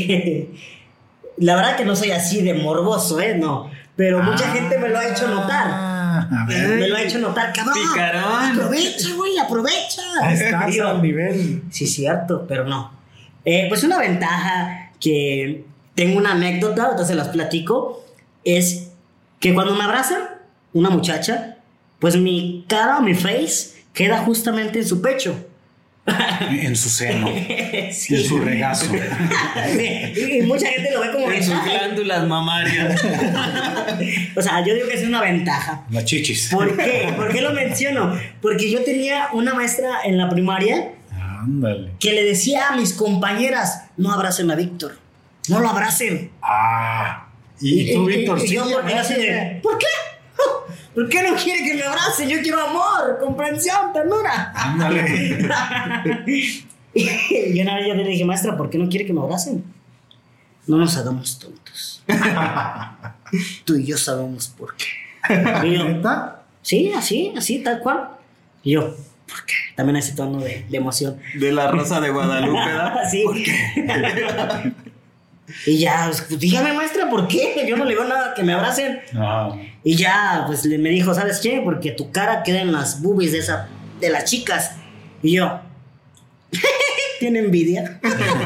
la 1.38 1.56
verdad 1.56 1.76
que 1.76 1.84
no 1.84 1.96
soy 1.96 2.10
así 2.10 2.42
de 2.42 2.54
morboso, 2.54 3.20
¿eh? 3.20 3.36
No. 3.36 3.70
Pero 3.96 4.22
mucha 4.22 4.50
gente 4.52 4.78
me 4.78 4.88
lo 4.88 4.98
ha 4.98 5.08
hecho 5.08 5.28
notar. 5.28 5.89
A 6.30 6.46
ver. 6.46 6.80
Me 6.80 6.88
lo 6.88 6.96
ha 6.96 7.02
hecho 7.02 7.18
notar, 7.18 7.52
cabrón. 7.52 7.74
Picarón. 7.74 8.52
Aprovecha, 8.52 9.14
güey, 9.16 9.38
aprovecha. 9.38 10.02
Estás 10.32 10.78
al 10.78 11.02
nivel. 11.02 11.62
Sí, 11.70 11.86
cierto, 11.86 12.46
pero 12.46 12.64
no. 12.64 12.92
Eh, 13.44 13.66
pues 13.68 13.82
una 13.84 13.98
ventaja 13.98 14.92
que 15.00 15.64
tengo 15.94 16.18
una 16.18 16.32
anécdota, 16.32 16.84
ahorita 16.84 17.04
se 17.04 17.14
las 17.14 17.28
platico, 17.28 18.04
es 18.44 18.90
que 19.40 19.54
cuando 19.54 19.74
me 19.74 19.84
abrazan 19.84 20.22
una 20.72 20.90
muchacha, 20.90 21.56
pues 21.98 22.16
mi 22.16 22.64
cara 22.68 22.98
o 22.98 23.02
mi 23.02 23.14
face 23.14 23.82
queda 23.92 24.18
justamente 24.18 24.78
en 24.78 24.86
su 24.86 25.02
pecho. 25.02 25.34
En 26.50 26.76
su 26.76 26.88
seno. 26.88 27.28
Sí. 27.92 28.14
En 28.16 28.24
su 28.24 28.38
regazo. 28.38 28.86
y, 28.94 30.38
y 30.38 30.42
mucha 30.42 30.66
gente 30.68 30.90
lo 30.92 31.00
ve 31.00 31.12
como 31.12 31.30
En 31.30 31.42
sus 31.42 31.62
glándulas 31.64 32.26
mamarias. 32.26 33.00
O 34.36 34.42
sea, 34.42 34.64
yo 34.64 34.74
digo 34.74 34.88
que 34.88 34.94
es 34.94 35.04
una 35.04 35.20
ventaja. 35.20 35.84
Las 35.90 36.04
chichis. 36.04 36.48
¿Por 36.50 36.76
qué? 36.76 37.12
¿Por 37.16 37.32
qué 37.32 37.42
lo 37.42 37.52
menciono? 37.52 38.18
Porque 38.40 38.70
yo 38.70 38.82
tenía 38.82 39.28
una 39.32 39.52
maestra 39.54 40.02
en 40.04 40.16
la 40.16 40.28
primaria 40.30 40.92
Ándale. 41.42 41.90
que 41.98 42.12
le 42.12 42.24
decía 42.24 42.68
a 42.68 42.76
mis 42.76 42.92
compañeras, 42.94 43.84
no 43.96 44.12
abracen 44.12 44.50
a 44.50 44.54
Víctor, 44.54 44.98
no 45.48 45.60
lo 45.60 45.68
abracen. 45.68 46.30
Ah. 46.42 47.26
Y 47.60 47.92
tú, 47.92 48.06
Víctor, 48.06 48.38
y 48.38 48.48
sí. 48.48 48.54
yo 48.54 48.64
porque 48.64 49.60
¿por 49.62 49.76
qué? 49.78 49.86
¿Por 50.94 51.08
qué 51.08 51.22
no 51.22 51.36
quiere 51.36 51.64
que 51.64 51.74
me 51.74 51.82
abracen? 51.82 52.28
Yo 52.28 52.40
quiero 52.42 52.60
amor, 52.60 53.18
comprensión, 53.20 53.92
ternura. 53.92 54.52
Y 56.92 57.54
yo 57.56 57.62
una 57.62 57.76
vez 57.76 57.86
yo 57.86 57.94
le 57.94 58.04
dije, 58.04 58.24
maestra, 58.24 58.56
¿por 58.56 58.68
qué 58.68 58.76
no 58.76 58.88
quiere 58.88 59.06
que 59.06 59.12
me 59.12 59.20
abracen? 59.20 59.62
No 60.66 60.76
nos 60.76 60.96
hagamos 60.96 61.38
tontos. 61.38 62.02
Tú 63.64 63.76
y 63.76 63.86
yo 63.86 63.96
sabemos 63.96 64.48
por 64.48 64.74
qué. 64.74 64.86
Y 65.68 65.74
yo, 65.74 65.84
sí, 66.62 66.92
así, 66.92 67.32
así, 67.36 67.60
tal 67.60 67.78
cual. 67.78 68.08
Y 68.64 68.72
yo, 68.72 68.96
¿por 69.28 69.44
qué? 69.46 69.54
También 69.76 69.96
ese 69.96 70.16
tono 70.16 70.40
de, 70.40 70.66
de 70.68 70.76
emoción. 70.76 71.20
De 71.34 71.52
la 71.52 71.70
Rosa 71.70 72.00
de 72.00 72.10
Guadalupe, 72.10 72.58
¿verdad? 72.58 72.94
Sí. 73.08 73.24
Y 75.66 75.78
ya, 75.78 76.10
pues, 76.26 76.38
dígame 76.38 76.72
maestra, 76.72 77.08
¿por 77.08 77.28
qué? 77.28 77.64
Yo 77.68 77.76
no 77.76 77.84
le 77.84 77.94
veo 77.94 78.04
nada 78.04 78.34
que 78.34 78.42
me 78.42 78.52
abracen. 78.52 79.00
No. 79.12 79.58
Y 79.82 79.96
ya, 79.96 80.44
pues 80.46 80.64
le, 80.64 80.78
me 80.78 80.90
dijo, 80.90 81.14
¿sabes 81.14 81.40
qué? 81.40 81.60
Porque 81.64 81.92
tu 81.92 82.10
cara 82.10 82.42
queda 82.42 82.60
en 82.60 82.72
las 82.72 83.00
boobies 83.00 83.32
de, 83.32 83.38
esa, 83.38 83.68
de 84.00 84.10
las 84.10 84.24
chicas. 84.24 84.72
Y 85.22 85.32
yo, 85.32 85.60
¿tiene 87.20 87.40
envidia? 87.40 88.00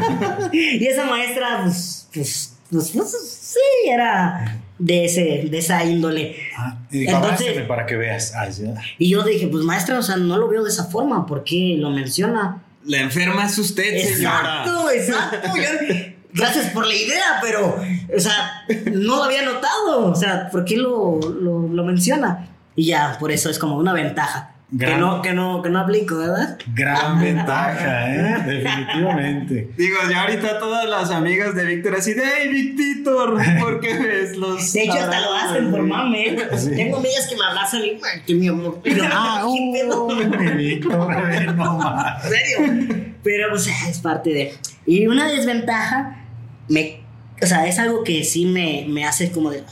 y 0.52 0.86
esa 0.86 1.04
maestra, 1.06 1.62
pues, 1.64 2.08
pues, 2.12 2.56
pues, 2.70 2.90
pues, 2.90 3.10
sí, 3.10 3.88
era 3.90 4.60
de, 4.78 5.04
ese, 5.04 5.46
de 5.50 5.58
esa 5.58 5.84
índole. 5.84 6.36
Ah, 6.56 6.78
y 6.90 7.00
dijo, 7.00 7.16
Entonces- 7.16 7.62
para 7.62 7.86
que 7.86 7.96
veas. 7.96 8.34
Ay, 8.34 8.52
sí. 8.52 8.64
Y 8.98 9.10
yo 9.10 9.22
dije, 9.22 9.48
pues 9.48 9.64
maestra, 9.64 9.98
o 9.98 10.02
sea, 10.02 10.16
no 10.16 10.38
lo 10.38 10.48
veo 10.48 10.62
de 10.62 10.70
esa 10.70 10.84
forma, 10.84 11.26
¿por 11.26 11.44
qué 11.44 11.76
lo 11.78 11.90
menciona? 11.90 12.62
La 12.84 13.00
enferma 13.00 13.46
es 13.46 13.56
usted, 13.58 13.98
señora. 14.02 14.64
Exacto, 14.64 14.90
exacto. 14.90 16.13
Gracias 16.34 16.70
por 16.72 16.86
la 16.86 16.94
idea, 16.94 17.38
pero, 17.40 17.80
o 18.14 18.20
sea, 18.20 18.64
no 18.92 19.16
lo 19.16 19.24
había 19.24 19.42
notado. 19.42 20.06
O 20.10 20.14
sea, 20.14 20.48
¿por 20.50 20.64
qué 20.64 20.76
lo, 20.76 21.18
lo, 21.20 21.68
lo 21.68 21.84
menciona? 21.84 22.48
Y 22.76 22.86
ya, 22.86 23.16
por 23.20 23.30
eso 23.30 23.48
es 23.50 23.58
como 23.58 23.76
una 23.76 23.92
ventaja. 23.92 24.50
Que 24.76 24.86
Gran- 24.86 24.98
no, 25.00 25.22
que 25.22 25.32
no, 25.32 25.62
que 25.62 25.68
no 25.70 25.78
aplico, 25.78 26.16
¿verdad? 26.18 26.58
Gran 26.74 27.20
ventaja, 27.22 28.12
¿eh? 28.12 28.42
Definitivamente. 28.46 29.70
Digo, 29.76 29.96
ya 30.10 30.22
ahorita 30.22 30.58
todas 30.58 30.88
las 30.88 31.10
amigas 31.12 31.54
de 31.54 31.64
Víctor 31.64 31.94
así 31.96 32.14
de, 32.14 32.22
hey, 32.24 32.72
Víctor, 32.76 33.38
¿por 33.60 33.78
qué 33.80 33.94
ves 33.98 34.36
los 34.36 34.72
De 34.72 34.82
hecho, 34.82 34.94
hasta 34.94 35.20
lo 35.20 35.32
hacen 35.34 35.70
por 35.70 35.82
mame. 35.82 36.36
Sí. 36.56 36.70
Tengo 36.74 36.96
amigas 36.96 37.26
que 37.28 37.36
me 37.36 37.44
abrazan 37.44 37.84
y, 37.84 37.90
"Ay, 37.90 38.22
que 38.26 38.34
mi 38.34 38.48
amor. 38.48 38.80
Yo, 38.84 39.04
Ah, 39.12 39.46
uh, 39.46 39.54
mi 39.72 40.56
Víctor, 40.56 41.54
no 41.54 41.78
más. 41.78 42.24
¿En 42.24 42.30
serio? 42.30 43.12
Pero 43.22 43.50
pues 43.50 43.68
es 43.68 43.98
parte 44.00 44.30
de... 44.30 44.54
Y 44.86 45.06
una 45.06 45.28
desventaja, 45.28 46.23
me, 46.68 47.00
o 47.42 47.46
sea, 47.46 47.66
es 47.66 47.78
algo 47.78 48.04
que 48.04 48.24
sí 48.24 48.46
me, 48.46 48.86
me 48.88 49.04
hace 49.04 49.30
como 49.30 49.50
de... 49.50 49.64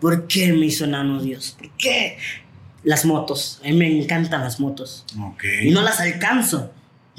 ¿Por 0.00 0.26
qué 0.26 0.52
me 0.52 0.66
hizo 0.66 0.84
enano 0.84 1.22
Dios? 1.22 1.54
¿Por 1.56 1.70
qué? 1.76 2.18
Las 2.82 3.04
motos. 3.04 3.60
A 3.62 3.68
mí 3.68 3.74
me 3.74 4.02
encantan 4.02 4.42
las 4.42 4.58
motos. 4.58 5.04
Ok. 5.20 5.44
Y 5.62 5.70
no 5.70 5.82
las 5.82 6.00
alcanzo. 6.00 6.72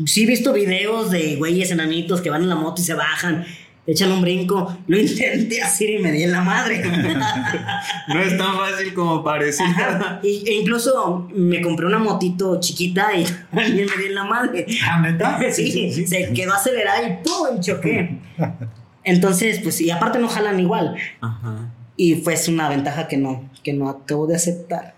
Sí 0.05 0.23
he 0.23 0.25
visto 0.25 0.51
videos 0.51 1.11
de 1.11 1.35
güeyes 1.35 1.71
enanitos 1.71 2.19
que 2.21 2.29
van 2.29 2.43
en 2.43 2.49
la 2.49 2.55
moto 2.55 2.81
y 2.81 2.85
se 2.85 2.93
bajan, 2.93 3.45
echan 3.85 4.11
un 4.11 4.21
brinco. 4.21 4.77
Lo 4.87 4.97
intenté 4.99 5.61
hacer 5.61 5.89
y 5.91 5.99
me 5.99 6.11
di 6.11 6.23
en 6.23 6.31
la 6.31 6.41
madre. 6.41 6.81
No 8.07 8.21
es 8.21 8.37
tan 8.37 8.55
fácil 8.57 8.93
como 8.93 9.23
parece. 9.23 9.63
Y- 10.23 10.43
e 10.47 10.53
incluso 10.61 11.29
me 11.33 11.61
compré 11.61 11.85
una 11.85 11.99
motito 11.99 12.59
chiquita 12.59 13.15
y 13.15 13.23
también 13.53 13.87
me 13.95 14.01
di 14.01 14.07
en 14.09 14.15
la 14.15 14.23
madre. 14.25 14.65
Ah, 14.85 14.99
¿neta? 15.01 15.39
Sí, 15.51 16.05
se 16.07 16.33
quedó 16.33 16.53
acelerada 16.53 17.01
y 17.07 17.19
¡pum! 17.23 17.59
choqué. 17.61 18.17
Entonces, 19.03 19.59
pues, 19.61 19.79
y 19.81 19.91
aparte 19.91 20.19
no 20.19 20.27
jalan 20.27 20.59
igual. 20.59 20.95
Ajá. 21.21 21.69
Y 21.95 22.15
fue 22.15 22.33
es 22.33 22.47
una 22.47 22.69
ventaja 22.69 23.07
que 23.07 23.17
no, 23.17 23.49
que 23.63 23.73
no 23.73 23.89
acabo 23.89 24.27
de 24.27 24.35
aceptar. 24.35 24.95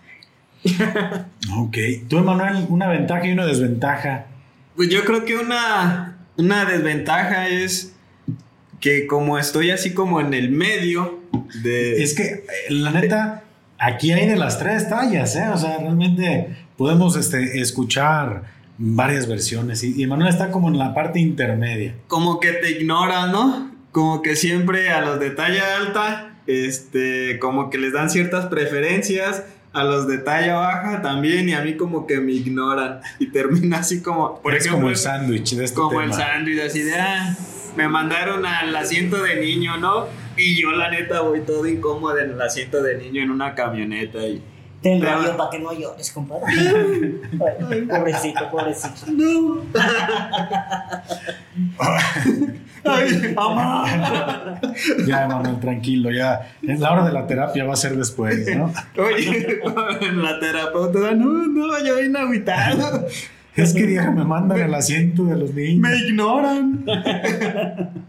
Ok. 1.57 1.77
Tú, 2.09 2.17
Emanuel, 2.17 2.65
una 2.69 2.87
ventaja 2.87 3.25
y 3.27 3.31
una 3.31 3.45
desventaja. 3.45 4.25
Pues 4.75 4.89
yo 4.89 5.03
creo 5.05 5.25
que 5.25 5.35
una, 5.35 6.17
una 6.37 6.65
desventaja 6.65 7.47
es 7.47 7.94
que 8.85 9.07
como 9.07 9.39
estoy 9.39 9.71
así 9.71 9.95
como 9.95 10.21
en 10.21 10.35
el 10.35 10.51
medio 10.51 11.19
de... 11.63 12.03
Es 12.03 12.13
que, 12.13 12.23
eh, 12.23 12.45
la 12.69 12.91
neta, 12.91 13.43
aquí 13.79 14.11
hay 14.11 14.27
de 14.27 14.35
las 14.35 14.59
tres 14.59 14.87
tallas, 14.87 15.35
¿eh? 15.35 15.47
O 15.51 15.57
sea, 15.57 15.79
realmente 15.79 16.55
podemos 16.77 17.15
este, 17.15 17.59
escuchar 17.59 18.43
varias 18.77 19.27
versiones 19.27 19.83
y, 19.83 19.99
y 19.99 20.03
Emanuel 20.03 20.29
está 20.29 20.51
como 20.51 20.67
en 20.67 20.77
la 20.77 20.93
parte 20.93 21.19
intermedia. 21.19 21.95
como 22.07 22.39
que 22.39 22.51
te 22.51 22.79
ignoran, 22.79 23.31
¿no? 23.31 23.71
Como 23.91 24.21
que 24.21 24.35
siempre 24.35 24.91
a 24.91 25.01
los 25.01 25.19
de 25.19 25.31
talla 25.31 25.77
alta, 25.77 26.35
este, 26.45 27.39
como 27.39 27.71
que 27.71 27.79
les 27.79 27.91
dan 27.91 28.11
ciertas 28.11 28.45
preferencias, 28.45 29.45
a 29.73 29.83
los 29.83 30.07
de 30.07 30.19
talla 30.19 30.57
baja 30.57 31.01
también, 31.01 31.49
y 31.49 31.53
a 31.53 31.61
mí 31.61 31.75
como 31.75 32.05
que 32.05 32.19
me 32.19 32.33
ignoran. 32.33 32.99
Y 33.17 33.31
termina 33.31 33.79
así 33.79 34.03
como, 34.03 34.39
por 34.43 34.53
es 34.53 34.59
ejemplo, 34.59 34.81
como 34.81 34.89
el 34.91 34.97
sándwich 34.97 35.55
de 35.55 35.65
este 35.65 35.75
como 35.75 35.89
tema. 35.89 36.03
el 36.03 36.13
sándwich, 36.13 36.59
así 36.59 36.83
de, 36.83 36.95
ah, 36.99 37.35
me 37.75 37.87
mandaron 37.87 38.45
al 38.45 38.75
asiento 38.75 39.21
de 39.23 39.35
niño, 39.41 39.77
¿no? 39.77 40.07
Y 40.37 40.61
yo 40.61 40.71
la 40.71 40.89
neta 40.89 41.21
voy 41.21 41.41
todo 41.41 41.65
incómodo 41.67 42.17
en 42.19 42.31
el 42.31 42.41
asiento 42.41 42.81
de 42.83 42.97
niño 42.97 43.21
en 43.23 43.31
una 43.31 43.53
camioneta 43.55 44.19
y... 44.19 44.41
Pero- 44.81 45.23
yo 45.23 45.35
para 45.35 45.49
que 45.49 45.57
no 45.59 45.73
llores, 45.73 46.11
compadre. 46.11 46.43
Ay, 46.53 47.81
pobrecito, 47.89 48.51
pobrecito. 48.51 49.11
No. 49.11 49.63
¡Ay, 52.87 53.33
mamá! 53.35 54.61
Ya, 55.07 55.23
Emanuel, 55.25 55.59
tranquilo, 55.59 56.11
ya. 56.11 56.51
Es 56.61 56.79
la 56.79 56.91
hora 56.91 57.03
de 57.05 57.11
la 57.13 57.25
terapia, 57.25 57.65
va 57.65 57.73
a 57.73 57.77
ser 57.77 57.97
después, 57.97 58.45
¿no? 58.55 58.71
Oye, 58.97 59.59
la 60.13 60.39
terapeuta, 60.39 61.11
no, 61.15 61.47
no, 61.47 61.83
yo 61.83 61.95
vine 61.95 62.19
agüitado. 62.19 63.07
Es 63.55 63.73
que 63.73 63.93
ya 63.93 64.11
me 64.11 64.23
mandan 64.23 64.59
el 64.59 64.73
asiento 64.73 65.25
de 65.25 65.37
los 65.37 65.53
niños. 65.53 65.79
Me 65.89 65.97
ignoran. 65.97 66.85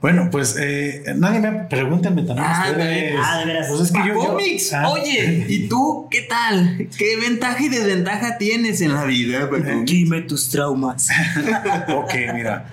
Bueno, 0.00 0.28
pues 0.30 0.54
eh, 0.60 1.02
nadie 1.16 1.40
me 1.40 1.50
pregúntenme 1.64 2.24
también 2.24 2.46
Ah, 2.46 2.66
ustedes. 2.68 3.12
de- 3.12 3.16
ah, 3.18 3.38
de 3.38 3.46
veras. 3.46 3.68
Pues 3.68 3.80
es 3.80 3.90
que 3.92 3.98
yo- 4.00 4.04
yo- 4.08 4.14
cómics. 4.32 4.72
ah. 4.74 4.88
Oye, 4.90 5.46
¿y 5.48 5.66
tú 5.66 6.08
qué 6.10 6.20
tal? 6.28 6.88
¿Qué 6.98 7.16
ventaja 7.16 7.62
y 7.62 7.70
desventaja 7.70 8.36
tienes 8.36 8.82
en 8.82 8.92
la 8.92 9.04
vida, 9.06 9.48
Paco? 9.48 9.64
Dime 9.86 10.20
tus 10.20 10.50
traumas. 10.50 11.08
Ok, 11.88 12.12
mira. 12.34 12.66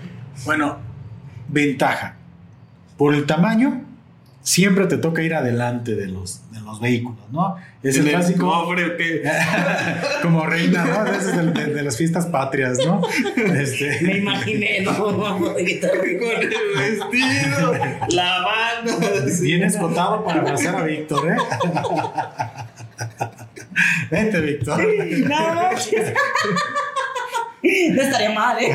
Bueno, 0.43 0.77
ventaja. 1.47 2.15
Por 2.97 3.15
el 3.15 3.25
tamaño, 3.25 3.81
siempre 4.43 4.85
te 4.87 4.97
toca 4.97 5.21
ir 5.21 5.33
adelante 5.35 5.95
de 5.95 6.07
los, 6.07 6.41
de 6.51 6.59
los 6.61 6.79
vehículos, 6.81 7.19
¿no? 7.31 7.55
Es 7.83 7.95
el 7.95 8.01
¿En 8.01 8.07
el 8.07 8.13
clásico. 8.15 8.47
cofre 8.49 8.85
o 8.85 8.97
qué? 8.97 9.23
como 10.21 10.45
reina, 10.45 10.83
¿no? 10.85 10.93
A 10.99 11.03
veces 11.03 11.35
de, 11.35 11.43
de- 11.51 11.73
de 11.73 11.83
las 11.83 11.97
fiestas 11.97 12.25
patrias, 12.27 12.77
¿no? 12.85 13.01
Me 13.37 13.61
Este, 13.63 14.17
imaginé, 14.17 14.81
no, 14.81 15.17
vamos 15.17 15.51
a 15.51 15.55
quitar 15.65 15.91
Con 15.97 16.07
el 16.07 16.17
vestido, 16.77 17.73
la 18.09 18.41
banda. 18.41 19.07
así. 19.25 19.43
bien 19.43 19.63
escotado 19.63 20.23
para 20.23 20.41
abrazar 20.41 20.75
a 20.75 20.83
Víctor, 20.83 21.31
¿eh? 21.31 21.37
Vente, 24.11 24.41
Víctor. 24.41 24.79
No, 25.27 25.55
no. 25.55 25.61
No 27.63 28.01
estaría 28.01 28.31
mal, 28.31 28.57
¿eh? 28.59 28.73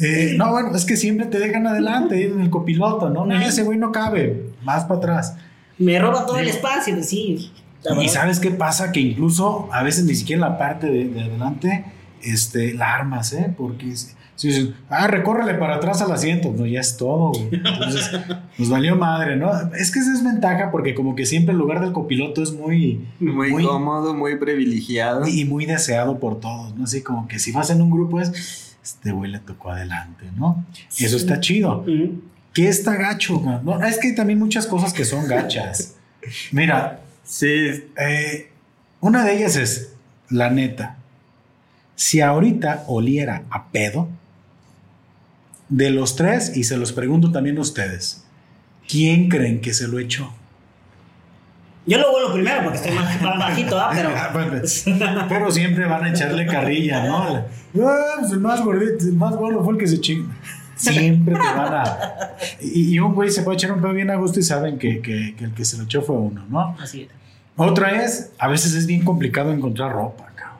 Eh, 0.00 0.34
no, 0.36 0.50
bueno, 0.50 0.74
es 0.74 0.84
que 0.84 0.96
siempre 0.96 1.26
te 1.26 1.38
dejan 1.38 1.66
adelante 1.66 2.26
en 2.26 2.40
el 2.40 2.50
copiloto, 2.50 3.10
¿no? 3.10 3.26
No, 3.26 3.40
ese 3.40 3.62
güey 3.62 3.78
no 3.78 3.92
cabe, 3.92 4.50
más 4.62 4.84
para 4.84 4.98
atrás. 4.98 5.36
Me 5.78 5.98
roba 5.98 6.26
todo 6.26 6.38
el 6.38 6.48
espacio, 6.48 6.94
pues 6.94 7.08
sí. 7.08 7.52
Y 8.00 8.08
sabes 8.08 8.40
qué 8.40 8.50
pasa? 8.50 8.92
Que 8.92 9.00
incluso 9.00 9.68
a 9.72 9.82
veces 9.82 10.04
ni 10.04 10.14
siquiera 10.14 10.46
en 10.46 10.52
la 10.52 10.58
parte 10.58 10.86
de, 10.86 11.04
de 11.08 11.20
adelante 11.20 11.84
este, 12.22 12.74
la 12.74 12.94
armas, 12.94 13.32
¿eh? 13.32 13.54
Porque 13.56 13.94
si 14.36 14.48
dicen, 14.48 14.74
ah, 14.88 15.06
recórrele 15.06 15.54
para 15.54 15.76
atrás 15.76 16.02
al 16.02 16.10
asiento, 16.10 16.52
no, 16.56 16.66
ya 16.66 16.80
es 16.80 16.96
todo, 16.96 17.30
güey. 17.30 17.48
Entonces, 17.52 18.10
nos 18.58 18.68
valió 18.68 18.96
madre, 18.96 19.36
¿no? 19.36 19.50
Es 19.74 19.92
que 19.92 20.00
esa 20.00 20.12
es 20.12 20.24
ventaja 20.24 20.70
porque 20.72 20.94
como 20.94 21.14
que 21.14 21.24
siempre 21.24 21.52
el 21.52 21.58
lugar 21.58 21.80
del 21.80 21.92
copiloto 21.92 22.42
es 22.42 22.52
muy... 22.52 23.06
Muy, 23.20 23.64
cómodo, 23.64 24.14
muy 24.14 24.36
privilegiado. 24.36 25.28
Y 25.28 25.44
muy 25.44 25.66
deseado 25.66 26.18
por 26.18 26.40
todos, 26.40 26.74
¿no? 26.74 26.84
Así 26.84 27.02
como 27.02 27.28
que 27.28 27.38
si 27.38 27.52
vas 27.52 27.70
en 27.70 27.80
un 27.80 27.90
grupo 27.90 28.20
es, 28.20 28.73
este 28.84 29.12
güey 29.12 29.32
le 29.32 29.38
tocó 29.38 29.72
adelante, 29.72 30.26
¿no? 30.36 30.64
Eso 30.96 31.16
está 31.16 31.40
chido. 31.40 31.84
¿Qué 32.52 32.68
está 32.68 32.94
gacho? 32.94 33.40
No, 33.64 33.82
es 33.82 33.98
que 33.98 34.08
hay 34.08 34.14
también 34.14 34.38
muchas 34.38 34.66
cosas 34.66 34.92
que 34.92 35.04
son 35.04 35.26
gachas. 35.26 35.96
Mira. 36.52 37.00
Sí. 37.24 37.86
Eh, 37.96 38.50
una 39.00 39.24
de 39.24 39.36
ellas 39.36 39.56
es, 39.56 39.94
la 40.28 40.50
neta, 40.50 40.98
si 41.96 42.20
ahorita 42.20 42.84
oliera 42.86 43.44
a 43.50 43.68
pedo, 43.68 44.08
de 45.68 45.90
los 45.90 46.16
tres, 46.16 46.56
y 46.56 46.64
se 46.64 46.76
los 46.76 46.92
pregunto 46.92 47.32
también 47.32 47.56
a 47.58 47.62
ustedes, 47.62 48.24
¿quién 48.86 49.28
creen 49.28 49.60
que 49.60 49.72
se 49.72 49.88
lo 49.88 49.98
echó? 49.98 50.34
Yo 51.86 51.98
lo 51.98 52.12
vuelo 52.12 52.32
primero 52.32 52.62
porque 52.62 52.78
estoy 52.78 52.92
más, 52.92 53.38
bajito, 53.38 53.78
¿ah? 53.78 53.90
pero... 53.94 54.10
Pues, 54.32 54.84
pero 55.28 55.50
siempre 55.50 55.84
van 55.86 56.04
a 56.04 56.10
echarle 56.10 56.46
carrilla, 56.46 57.04
¿no? 57.04 57.44
Ah, 57.82 58.16
pues 58.20 58.32
el 58.32 58.40
más 58.40 58.62
gordito, 58.62 59.04
el 59.04 59.14
más 59.14 59.36
gordo 59.36 59.62
fue 59.62 59.74
el 59.74 59.78
que 59.78 59.86
se 59.86 60.00
chingó. 60.00 60.30
Siempre 60.76 61.34
te 61.34 61.40
van 61.40 61.74
a. 61.74 61.98
Y, 62.60 62.98
un 62.98 63.14
güey 63.14 63.30
se 63.30 63.42
puede 63.42 63.56
echar 63.56 63.72
un 63.72 63.80
pedo 63.80 63.92
bien 63.92 64.10
a 64.10 64.16
gusto 64.16 64.40
y 64.40 64.42
saben 64.42 64.78
que, 64.78 65.00
que, 65.00 65.36
el 65.38 65.54
que 65.54 65.64
se 65.64 65.76
lo 65.76 65.84
echó 65.84 66.02
fue 66.02 66.16
uno, 66.16 66.44
¿no? 66.48 66.76
Así 66.80 67.02
es. 67.02 67.08
Otra 67.56 68.02
es, 68.02 68.32
a 68.38 68.48
veces 68.48 68.74
es 68.74 68.86
bien 68.86 69.04
complicado 69.04 69.52
encontrar 69.52 69.92
ropa, 69.92 70.32
cabrón. 70.34 70.58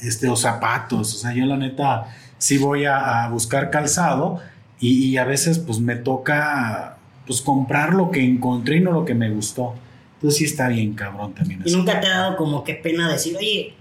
Este, 0.00 0.28
o 0.28 0.34
zapatos. 0.34 1.14
O 1.14 1.18
sea, 1.18 1.32
yo 1.32 1.46
la 1.46 1.56
neta 1.56 2.06
sí 2.38 2.58
voy 2.58 2.84
a, 2.86 3.28
buscar 3.28 3.70
calzado 3.70 4.40
y, 4.80 5.04
y, 5.04 5.16
a 5.18 5.24
veces 5.24 5.58
pues 5.58 5.78
me 5.78 5.94
toca 5.94 6.96
pues 7.26 7.40
comprar 7.40 7.94
lo 7.94 8.10
que 8.10 8.24
encontré 8.24 8.78
y 8.78 8.80
no 8.80 8.90
lo 8.90 9.04
que 9.04 9.14
me 9.14 9.30
gustó. 9.30 9.74
Entonces 10.18 10.38
sí 10.38 10.44
está 10.44 10.68
bien 10.68 10.94
cabrón 10.94 11.34
también. 11.34 11.62
Y 11.64 11.72
nunca 11.72 12.00
te 12.00 12.08
ha 12.08 12.18
dado 12.18 12.36
como 12.36 12.64
que 12.64 12.74
pena 12.74 13.10
decir, 13.10 13.36
oye, 13.36 13.74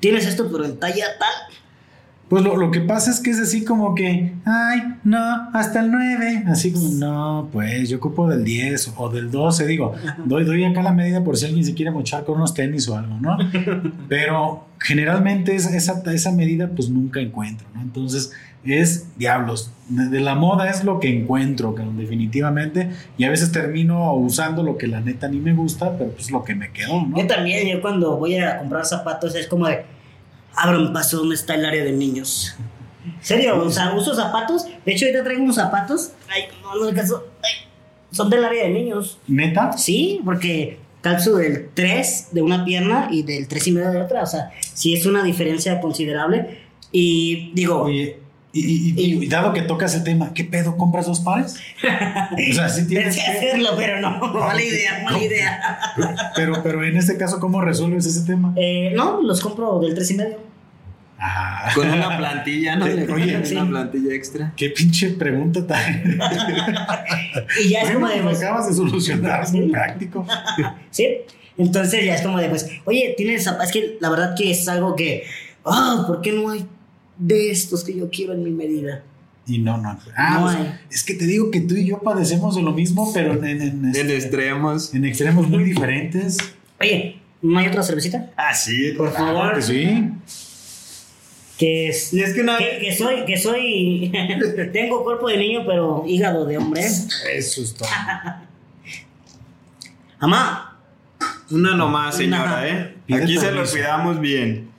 tienes 0.00 0.26
esto 0.26 0.48
pero 0.50 0.64
en 0.64 0.78
talla 0.78 1.18
tal 1.18 1.52
pues 2.32 2.44
lo, 2.44 2.70
que 2.70 2.80
pasa 2.80 3.10
es 3.10 3.20
que 3.20 3.28
es 3.28 3.38
así 3.38 3.62
como 3.62 3.94
que, 3.94 4.32
ay, 4.46 4.94
no, 5.04 5.50
hasta 5.52 5.80
el 5.80 5.90
9. 5.90 6.44
Así 6.46 6.72
como, 6.72 6.88
no, 6.88 7.50
pues 7.52 7.90
yo 7.90 7.98
ocupo 7.98 8.26
del 8.26 8.42
10 8.42 8.94
o 8.96 9.10
del 9.10 9.30
12. 9.30 9.66
Digo, 9.66 9.92
doy, 10.24 10.44
doy 10.44 10.64
acá 10.64 10.82
la 10.82 10.94
medida 10.94 11.22
por 11.22 11.36
si 11.36 11.44
alguien 11.44 11.62
se 11.62 11.74
quiere 11.74 11.90
mochar 11.90 12.24
con 12.24 12.36
unos 12.36 12.54
tenis 12.54 12.88
o 12.88 12.96
algo, 12.96 13.18
¿no? 13.20 13.36
Pero 14.08 14.64
generalmente 14.78 15.54
esa, 15.54 15.76
esa 15.76 16.32
medida 16.32 16.70
pues 16.70 16.88
nunca 16.88 17.20
encuentro, 17.20 17.66
¿no? 17.74 17.82
Entonces 17.82 18.32
es 18.64 19.16
diablos. 19.16 19.70
De, 19.88 20.20
la 20.20 20.34
moda 20.34 20.70
es 20.70 20.84
lo 20.84 21.00
que 21.00 21.08
encuentro, 21.08 21.74
definitivamente. 21.96 22.90
Y 23.18 23.24
a 23.24 23.30
veces 23.30 23.52
termino 23.52 24.14
usando 24.14 24.62
lo 24.62 24.76
que 24.76 24.86
la 24.86 25.00
neta 25.00 25.28
ni 25.28 25.38
me 25.38 25.52
gusta, 25.52 25.96
pero 25.96 26.10
pues 26.10 26.30
lo 26.30 26.44
que 26.44 26.54
me 26.54 26.72
quedó, 26.72 27.04
¿no? 27.04 27.16
Yo 27.16 27.26
también, 27.26 27.68
yo 27.68 27.80
cuando 27.80 28.16
voy 28.16 28.36
a 28.36 28.58
comprar 28.58 28.84
zapatos 28.84 29.34
es 29.34 29.46
como 29.46 29.66
de 29.66 29.84
un 30.78 30.92
paso 30.92 31.18
donde 31.18 31.34
está 31.34 31.54
el 31.54 31.64
área 31.64 31.84
de 31.84 31.92
niños. 31.92 32.54
serio? 33.20 33.62
O 33.62 33.70
sea, 33.70 33.94
uso 33.94 34.14
zapatos. 34.14 34.66
De 34.84 34.92
hecho, 34.92 35.06
ahorita 35.06 35.24
traigo 35.24 35.42
unos 35.42 35.56
zapatos. 35.56 36.12
Ay, 36.28 36.44
no, 36.62 36.84
no 36.84 36.94
caso. 36.94 37.26
son 38.10 38.30
del 38.30 38.44
área 38.44 38.64
de 38.64 38.70
niños. 38.70 39.18
¿Neta? 39.26 39.76
Sí, 39.76 40.20
porque 40.24 40.78
calzo 41.00 41.36
del 41.36 41.70
3 41.74 42.28
de 42.32 42.42
una 42.42 42.64
pierna 42.64 43.08
y 43.10 43.24
del 43.24 43.48
3 43.48 43.66
y 43.66 43.72
medio 43.72 43.90
de 43.90 44.00
otra. 44.02 44.22
O 44.22 44.26
sea, 44.26 44.50
sí 44.60 44.94
es 44.94 45.04
una 45.06 45.22
diferencia 45.22 45.80
considerable. 45.80 46.60
Y 46.92 47.52
digo. 47.54 47.88
Y, 48.54 49.26
dado 49.28 49.52
que 49.52 49.62
tocas 49.62 49.94
el 49.94 50.04
tema, 50.04 50.34
¿qué 50.34 50.44
pedo? 50.44 50.76
¿Compras 50.76 51.06
dos 51.06 51.20
pares? 51.20 51.56
o 52.50 52.54
sea, 52.54 52.68
sí 52.68 52.86
tienes 52.86 53.16
que 53.16 53.22
hacerlo, 53.22 53.70
pero 53.76 54.00
no, 54.00 54.18
mala 54.32 54.62
idea, 54.62 55.02
mala 55.04 55.18
idea. 55.18 55.78
pero, 56.36 56.62
pero 56.62 56.84
en 56.84 56.96
este 56.96 57.16
caso, 57.16 57.40
¿cómo 57.40 57.62
resuelves 57.62 58.04
ese 58.04 58.26
tema? 58.26 58.52
Eh, 58.56 58.92
no, 58.94 59.22
los 59.22 59.40
compro 59.40 59.80
del 59.80 59.94
3 59.94 60.10
y 60.10 60.14
medio. 60.14 60.52
Ah. 61.24 61.70
Con 61.74 61.88
una 61.88 62.18
plantilla, 62.18 62.74
¿no? 62.74 62.84
Oye, 62.84 63.42
una 63.52 63.68
plantilla 63.68 64.12
extra. 64.12 64.52
Qué 64.56 64.70
pinche 64.70 65.10
pregunta 65.10 65.64
tan. 65.64 66.18
y 67.64 67.68
ya 67.68 67.82
es 67.82 67.92
como 67.92 68.08
de. 68.08 68.20
Pues, 68.22 68.42
acabas 68.42 68.66
de 68.66 68.74
solucionar, 68.74 69.44
es 69.44 69.52
muy 69.52 69.70
práctico. 69.70 70.26
sí. 70.90 71.18
Entonces 71.56 72.04
ya 72.04 72.16
es 72.16 72.22
como 72.22 72.38
de, 72.38 72.48
pues, 72.48 72.68
oye, 72.84 73.14
tienes. 73.16 73.46
Es 73.46 73.70
que 73.70 73.98
la 74.00 74.10
verdad 74.10 74.34
que 74.36 74.50
es 74.50 74.66
algo 74.66 74.96
que. 74.96 75.22
Ah, 75.64 76.02
¿por 76.08 76.22
qué 76.22 76.32
no 76.32 76.50
hay 76.50 76.66
de 77.26 77.50
estos 77.50 77.84
que 77.84 77.94
yo 77.94 78.10
quiero 78.10 78.32
en 78.32 78.42
mi 78.42 78.50
medida? 78.50 79.02
Y 79.46 79.58
no, 79.58 79.76
no. 79.76 79.98
Ah, 80.16 80.34
no 80.34 80.42
pues, 80.42 80.56
es 80.90 81.02
que 81.04 81.14
te 81.14 81.26
digo 81.26 81.50
que 81.50 81.60
tú 81.60 81.74
y 81.74 81.86
yo 81.86 81.98
padecemos 82.00 82.54
de 82.54 82.62
lo 82.62 82.72
mismo, 82.72 83.12
pero 83.12 83.32
en, 83.32 83.60
en, 83.60 83.84
este, 83.86 84.16
extremos. 84.16 84.94
En 84.94 85.04
extremos 85.04 85.48
muy 85.48 85.64
diferentes. 85.64 86.36
Oye, 86.80 87.18
¿no 87.40 87.58
hay 87.58 87.66
otra 87.66 87.82
cervecita? 87.82 88.30
Ah, 88.36 88.54
sí, 88.54 88.92
por 88.96 89.12
favor. 89.12 89.62
sí 89.62 90.12
que 91.62 91.88
es, 91.88 92.10
que, 92.10 92.94
soy 92.98 93.24
que 93.24 93.38
soy 93.38 94.10
tengo 94.72 95.04
cuerpo 95.04 95.28
de 95.28 95.36
niño 95.36 95.60
pero 95.64 96.02
hígado 96.08 96.44
de 96.44 96.58
hombre 96.58 96.82
eso 96.84 97.62
es 97.62 97.74
todo 97.74 97.88
mamá 100.20 100.76
una 101.50 101.76
nomás 101.76 102.16
señora 102.16 102.68
eh 102.68 102.96
aquí 103.12 103.38
se 103.38 103.52
lo 103.52 103.64
cuidamos 103.64 104.18
bien 104.18 104.71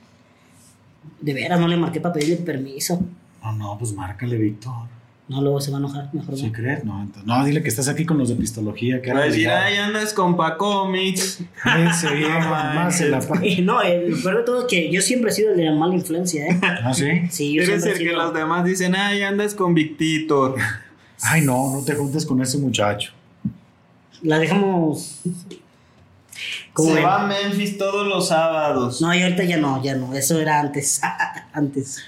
de 1.24 1.34
veras 1.34 1.58
no 1.58 1.68
le 1.68 1.76
marqué 1.76 2.00
para 2.00 2.14
pedirle 2.14 2.36
permiso 2.36 3.00
no 3.42 3.52
no 3.52 3.78
pues 3.78 3.92
márcale 3.92 4.36
Víctor 4.36 4.94
no, 5.26 5.40
luego 5.40 5.58
se 5.58 5.70
va 5.70 5.78
a 5.78 5.80
enojar, 5.80 6.10
mejor 6.12 6.36
¿Sí 6.36 6.52
crees? 6.52 6.84
No, 6.84 7.08
no, 7.24 7.44
dile 7.46 7.62
que 7.62 7.70
estás 7.70 7.88
aquí 7.88 8.04
con 8.04 8.18
los 8.18 8.28
de 8.28 8.36
pistología. 8.36 9.00
Que 9.00 9.10
Va 9.10 9.20
a 9.20 9.24
decir, 9.24 9.48
ay, 9.48 9.76
andas 9.78 10.12
con 10.12 10.36
Pacomics. 10.36 11.40
Ese 11.64 12.14
bien, 12.14 12.30
más 12.50 13.00
en 13.00 13.10
la 13.10 13.20
No, 13.62 13.80
el 13.80 14.14
peor 14.22 14.38
de 14.38 14.42
todo 14.42 14.60
es 14.60 14.66
que 14.66 14.92
yo 14.92 15.00
siempre 15.00 15.30
he 15.30 15.34
sido 15.34 15.52
el 15.52 15.56
de 15.56 15.64
la 15.64 15.72
mala 15.72 15.94
influencia, 15.94 16.46
¿eh? 16.46 16.60
¿Ah, 16.62 16.92
sí? 16.92 17.06
Sí, 17.30 17.54
yo 17.54 17.62
Eres 17.62 17.86
el 17.86 17.96
que 17.96 18.12
los 18.12 18.34
demás 18.34 18.66
dicen, 18.66 18.94
ay, 18.94 19.22
andas 19.22 19.54
con 19.54 19.72
Victito. 19.72 20.56
Ay, 21.22 21.40
no, 21.40 21.72
no 21.72 21.82
te 21.82 21.94
juntes 21.94 22.26
con 22.26 22.42
ese 22.42 22.58
muchacho. 22.58 23.12
La 24.20 24.38
dejamos... 24.38 25.22
Se 26.76 27.00
va 27.00 27.22
a 27.22 27.26
Memphis 27.26 27.78
todos 27.78 28.06
los 28.06 28.28
sábados. 28.28 29.00
No, 29.00 29.14
y 29.14 29.22
ahorita 29.22 29.44
ya 29.44 29.56
no, 29.56 29.82
ya 29.82 29.94
no. 29.94 30.14
Eso 30.14 30.40
era 30.40 30.60
antes. 30.60 31.00
antes. 31.52 32.02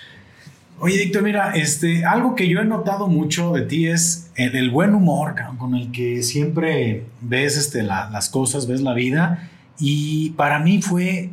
Oye, 0.79 0.99
Víctor, 0.99 1.22
mira, 1.22 1.53
este, 1.55 2.05
algo 2.05 2.35
que 2.35 2.49
yo 2.49 2.61
he 2.61 2.64
notado 2.64 3.09
mucho 3.09 3.53
de 3.53 3.62
ti 3.62 3.87
es 3.87 4.31
el, 4.35 4.70
buen 4.70 4.95
humor 4.95 5.35
con 5.59 5.74
el 5.74 5.91
que 5.91 6.22
siempre 6.22 7.05
ves 7.22 7.57
este, 7.57 7.83
las 7.83 8.29
cosas, 8.29 8.66
ves 8.66 8.83
la 8.83 8.93
vida. 8.93 9.49
Y 9.79 10.31
para 10.31 10.59
mí 10.59 10.83
fue, 10.83 11.31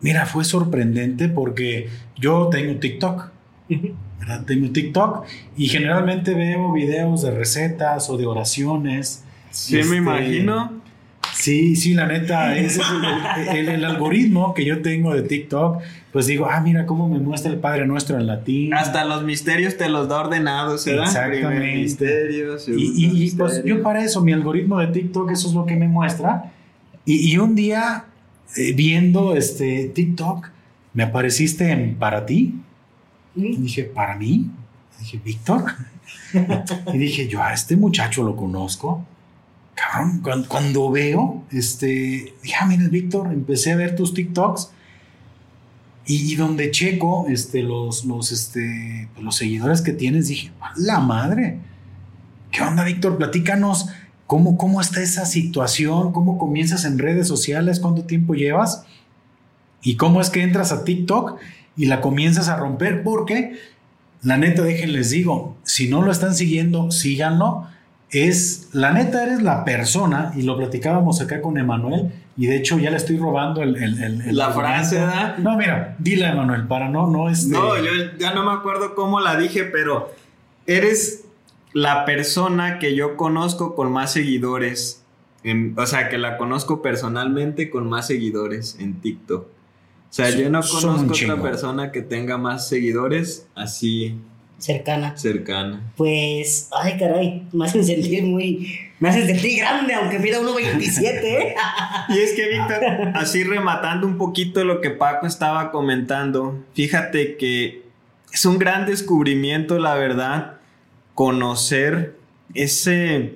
mira, 0.00 0.26
fue 0.26 0.44
sorprendente 0.44 1.28
porque 1.28 1.88
yo 2.16 2.48
tengo 2.48 2.78
TikTok. 2.78 3.30
¿verdad? 4.18 4.44
Tengo 4.44 4.70
TikTok 4.70 5.26
y 5.56 5.68
generalmente 5.68 6.34
veo 6.34 6.72
videos 6.72 7.22
de 7.22 7.30
recetas 7.32 8.08
o 8.10 8.16
de 8.16 8.26
oraciones. 8.26 9.24
Sí, 9.50 9.74
me 9.74 9.80
este, 9.80 9.96
imagino. 9.96 10.85
Sí, 11.34 11.76
sí, 11.76 11.94
la 11.94 12.06
neta, 12.06 12.56
ese 12.56 12.80
es 12.80 13.68
el, 13.68 13.84
algoritmo 13.84 14.54
que 14.54 14.64
yo 14.64 14.82
tengo 14.82 15.14
de 15.14 15.22
TikTok. 15.22 15.82
Pues 16.12 16.26
digo, 16.26 16.48
ah, 16.50 16.60
mira 16.60 16.86
cómo 16.86 17.08
me 17.08 17.18
muestra 17.18 17.52
el 17.52 17.58
Padre 17.58 17.86
Nuestro 17.86 18.18
en 18.18 18.26
latín. 18.26 18.72
Hasta 18.72 19.04
los 19.04 19.22
misterios 19.22 19.76
te 19.76 19.88
los 19.88 20.08
da 20.08 20.20
ordenados, 20.20 20.84
¿verdad? 20.84 21.06
Exactamente. 21.06 21.76
Misterios, 21.76 22.68
y, 22.68 23.24
y, 23.24 23.30
pues 23.32 23.62
yo 23.64 23.82
para 23.82 24.02
eso, 24.02 24.22
mi 24.22 24.32
algoritmo 24.32 24.78
de 24.80 24.88
TikTok, 24.88 25.30
eso 25.30 25.48
es 25.48 25.54
lo 25.54 25.66
que 25.66 25.76
me 25.76 25.88
muestra. 25.88 26.52
Y, 27.04 27.38
un 27.38 27.54
día, 27.54 28.06
eh, 28.56 28.72
viendo 28.72 29.36
este 29.36 29.90
TikTok, 29.94 30.48
me 30.92 31.04
apareciste 31.04 31.70
en 31.70 31.96
Para 31.96 32.26
ti. 32.26 32.54
Y 33.36 33.56
dije, 33.56 33.84
¿para 33.84 34.16
mí? 34.16 34.50
dije, 34.98 35.20
¿Víctor? 35.22 35.64
y 36.94 36.98
dije, 36.98 37.28
yo 37.28 37.42
a 37.42 37.52
este 37.52 37.76
muchacho 37.76 38.22
lo 38.22 38.34
conozco 38.34 39.04
cabrón, 39.76 40.46
cuando, 40.48 40.90
veo, 40.90 41.44
este, 41.52 42.34
dije, 42.42 42.54
ah, 42.58 42.66
mira, 42.66 42.88
Víctor, 42.88 43.32
empecé 43.32 43.72
a 43.72 43.76
ver 43.76 43.94
tus 43.94 44.14
TikToks 44.14 44.70
y, 46.06 46.34
donde 46.36 46.70
checo 46.70 47.26
este, 47.28 47.62
los, 47.62 48.04
los, 48.04 48.32
este, 48.32 49.08
pues, 49.12 49.24
los 49.24 49.36
seguidores 49.36 49.82
que 49.82 49.92
tienes, 49.92 50.28
dije, 50.28 50.50
la 50.76 50.98
madre, 50.98 51.58
¿qué 52.50 52.62
onda, 52.62 52.84
Víctor? 52.84 53.18
Platícanos 53.18 53.90
cómo, 54.26 54.56
cómo 54.56 54.80
está 54.80 55.02
esa 55.02 55.26
situación, 55.26 56.12
cómo 56.12 56.38
comienzas 56.38 56.84
en 56.84 56.98
redes 56.98 57.28
sociales, 57.28 57.78
cuánto 57.78 58.04
tiempo 58.04 58.34
llevas 58.34 58.84
y 59.82 59.96
cómo 59.96 60.20
es 60.22 60.30
que 60.30 60.42
entras 60.42 60.72
a 60.72 60.84
TikTok 60.84 61.38
y 61.76 61.84
la 61.84 62.00
comienzas 62.00 62.48
a 62.48 62.56
romper, 62.56 63.02
porque 63.02 63.58
la 64.22 64.38
neta, 64.38 64.62
déjenles 64.62 65.10
digo, 65.10 65.58
si 65.64 65.88
no 65.88 66.00
lo 66.00 66.10
están 66.10 66.34
siguiendo, 66.34 66.90
síganlo 66.90 67.68
es, 68.10 68.68
la 68.72 68.92
neta, 68.92 69.24
eres 69.24 69.42
la 69.42 69.64
persona, 69.64 70.32
y 70.36 70.42
lo 70.42 70.56
platicábamos 70.56 71.20
acá 71.20 71.40
con 71.42 71.58
Emanuel, 71.58 72.12
y 72.36 72.46
de 72.46 72.56
hecho 72.56 72.78
ya 72.78 72.90
le 72.90 72.96
estoy 72.98 73.16
robando 73.18 73.62
el... 73.62 73.76
el- 73.76 74.02
el- 74.02 74.20
el 74.22 74.36
La 74.36 74.50
frase, 74.52 74.96
¿verdad? 74.96 75.38
No, 75.38 75.56
mira, 75.56 75.96
dile 75.98 76.26
Emanuel, 76.28 76.66
para 76.66 76.88
no, 76.88 77.06
no, 77.10 77.28
este... 77.28 77.52
No, 77.52 77.76
yo 77.76 77.90
ya 78.18 78.32
no 78.34 78.44
me 78.44 78.52
acuerdo 78.52 78.94
cómo 78.94 79.20
la 79.20 79.36
dije, 79.36 79.64
pero 79.64 80.12
eres 80.66 81.24
la 81.72 82.04
persona 82.04 82.78
que 82.78 82.94
yo 82.94 83.16
conozco 83.16 83.74
con 83.74 83.90
más 83.92 84.12
seguidores. 84.12 85.02
en- 85.44 85.74
o 85.78 85.86
sea, 85.86 86.08
que 86.08 86.18
la 86.18 86.38
conozco 86.38 86.82
personalmente 86.82 87.70
con 87.70 87.88
más 87.88 88.06
seguidores 88.08 88.76
en 88.80 89.00
TikTok. 89.00 89.42
O 89.44 89.48
sea, 90.10 90.30
Son- 90.30 90.40
yo 90.40 90.50
no 90.50 90.60
conozco 90.60 91.12
otra 91.12 91.42
persona 91.42 91.92
que 91.92 92.02
tenga 92.02 92.36
más 92.38 92.68
seguidores 92.68 93.46
así 93.54 94.16
Cercana. 94.58 95.16
cercana. 95.16 95.92
Pues, 95.96 96.70
ay, 96.72 96.96
caray, 96.98 97.46
me 97.52 97.66
hacen 97.66 97.84
sentir 97.84 98.24
muy. 98.24 98.80
Me 98.98 99.10
hacen 99.10 99.26
sentir 99.26 99.58
grande, 99.58 99.92
aunque 99.92 100.18
mida 100.18 100.40
1.27, 100.40 101.02
¿eh? 101.24 101.54
Y 102.08 102.18
es 102.18 102.32
que, 102.32 102.48
Víctor, 102.48 102.82
así 103.14 103.44
rematando 103.44 104.06
un 104.06 104.16
poquito 104.16 104.64
lo 104.64 104.80
que 104.80 104.90
Paco 104.90 105.26
estaba 105.26 105.70
comentando, 105.70 106.64
fíjate 106.74 107.36
que 107.36 107.82
es 108.32 108.46
un 108.46 108.58
gran 108.58 108.86
descubrimiento, 108.86 109.78
la 109.78 109.94
verdad, 109.94 110.54
conocer 111.14 112.16
ese, 112.54 113.34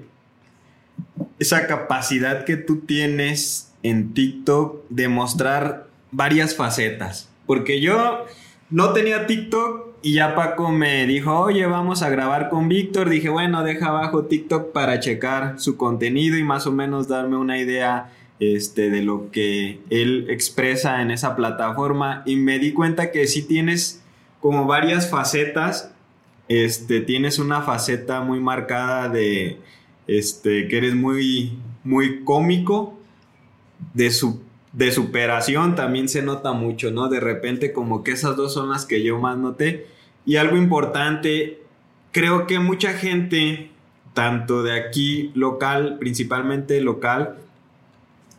esa 1.39 1.67
capacidad 1.67 2.45
que 2.45 2.57
tú 2.57 2.81
tienes 2.81 3.73
en 3.83 4.15
TikTok 4.15 4.85
de 4.89 5.09
mostrar 5.09 5.87
varias 6.11 6.55
facetas. 6.55 7.29
Porque 7.47 7.81
yo 7.81 8.25
no 8.71 8.93
tenía 8.93 9.27
TikTok 9.27 9.90
y 10.03 10.15
ya 10.15 10.35
Paco 10.35 10.71
me 10.71 11.07
dijo, 11.07 11.39
oye, 11.39 11.67
vamos 11.67 12.03
a 12.03 12.09
grabar 12.09 12.49
con 12.49 12.69
Víctor. 12.69 13.11
Dije, 13.11 13.29
bueno, 13.29 13.63
deja 13.63 13.89
abajo 13.89 14.25
TikTok 14.25 14.73
para 14.73 14.99
checar 14.99 15.61
su 15.61 15.77
contenido 15.77 16.39
y 16.39 16.43
más 16.43 16.67
o 16.67 16.73
menos 16.73 17.07
darme 17.07 17.37
una 17.37 17.59
idea 17.59 18.11
este, 18.39 18.89
de 18.89 19.03
lo 19.03 19.31
que 19.31 19.81
él 19.91 20.27
expresa 20.31 21.03
en 21.03 21.11
esa 21.11 21.37
plataforma. 21.37 22.23
Y 22.25 22.37
me 22.37 22.59
di 22.59 22.73
cuenta 22.73 23.11
que 23.11 23.27
sí 23.27 23.43
tienes 23.43 24.03
como 24.41 24.67
varias 24.67 25.11
facetas. 25.11 25.93
Este, 26.49 27.01
tienes 27.01 27.39
una 27.39 27.61
faceta 27.61 28.23
muy 28.23 28.41
marcada 28.41 29.09
de 29.11 29.59
este, 30.07 30.67
que 30.67 30.79
eres 30.79 30.95
muy, 30.95 31.59
muy 31.85 32.25
cómico, 32.25 32.99
de 33.95 34.11
su 34.11 34.41
de 34.73 34.93
superación 34.93 35.75
también 35.75 36.09
se 36.09 36.23
nota 36.23 36.53
mucho, 36.53 36.91
¿no? 36.91 37.09
De 37.09 37.21
repente 37.21 37.73
como 37.73 38.05
que 38.05 38.13
esas 38.13 38.37
dos 38.37 38.55
son 38.55 38.71
las 38.71 38.87
que 38.87 39.03
yo 39.03 39.19
más 39.19 39.37
noté. 39.37 39.87
Y 40.25 40.37
algo 40.37 40.57
importante, 40.57 41.63
creo 42.13 42.47
que 42.47 42.59
mucha 42.59 42.93
gente, 42.93 43.71
tanto 44.15 44.63
de 44.63 44.73
aquí 44.79 45.33
local, 45.35 45.97
principalmente 45.99 46.81
local, 46.81 47.39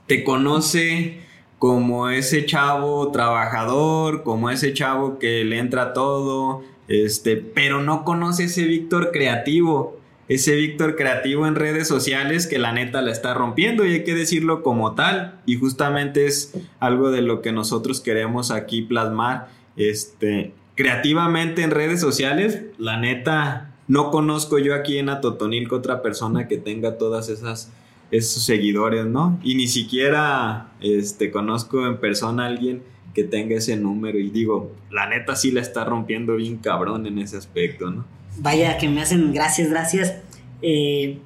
te 0.07 0.23
conoce 0.23 1.21
como 1.59 2.09
ese 2.09 2.45
chavo 2.45 3.11
trabajador, 3.11 4.23
como 4.23 4.49
ese 4.49 4.73
chavo 4.73 5.19
que 5.19 5.43
le 5.43 5.59
entra 5.59 5.93
todo, 5.93 6.63
este, 6.87 7.37
pero 7.37 7.81
no 7.81 8.03
conoce 8.03 8.45
ese 8.45 8.63
Víctor 8.65 9.11
creativo, 9.11 10.00
ese 10.33 10.55
Víctor 10.55 10.95
creativo 10.95 11.45
en 11.45 11.55
redes 11.55 11.89
sociales 11.89 12.47
que 12.47 12.57
la 12.57 12.71
neta 12.71 13.01
la 13.01 13.11
está 13.11 13.33
rompiendo 13.33 13.85
y 13.85 13.91
hay 13.91 14.03
que 14.05 14.15
decirlo 14.15 14.63
como 14.63 14.95
tal. 14.95 15.41
Y 15.45 15.57
justamente 15.57 16.25
es 16.25 16.53
algo 16.79 17.11
de 17.11 17.21
lo 17.21 17.41
que 17.41 17.51
nosotros 17.51 17.99
queremos 17.99 18.49
aquí 18.49 18.81
plasmar. 18.81 19.49
Este, 19.75 20.53
creativamente 20.75 21.63
en 21.63 21.71
redes 21.71 21.99
sociales, 21.99 22.61
la 22.77 22.95
neta, 22.97 23.75
no 23.89 24.09
conozco 24.09 24.57
yo 24.57 24.73
aquí 24.73 24.99
en 24.99 25.09
Atotonilco 25.09 25.75
otra 25.75 26.01
persona 26.01 26.47
que 26.47 26.57
tenga 26.57 26.97
todas 26.97 27.27
esas 27.27 27.69
esos 28.09 28.43
seguidores, 28.43 29.05
¿no? 29.05 29.37
Y 29.43 29.55
ni 29.55 29.67
siquiera 29.67 30.71
este, 30.79 31.31
conozco 31.31 31.87
en 31.87 31.97
persona 31.97 32.43
a 32.43 32.47
alguien 32.47 32.83
que 33.13 33.25
tenga 33.25 33.55
ese 33.55 33.75
número 33.75 34.17
y 34.17 34.29
digo, 34.29 34.71
la 34.91 35.07
neta 35.07 35.35
sí 35.35 35.51
la 35.51 35.59
está 35.59 35.83
rompiendo 35.83 36.35
bien 36.35 36.57
cabrón 36.57 37.05
en 37.05 37.19
ese 37.19 37.35
aspecto, 37.35 37.89
¿no? 37.89 38.05
Vaya, 38.37 38.77
que 38.77 38.89
me 38.89 39.01
hacen 39.01 39.33
gracias, 39.33 39.69
gracias. 39.69 40.15
Eh, 40.61 41.19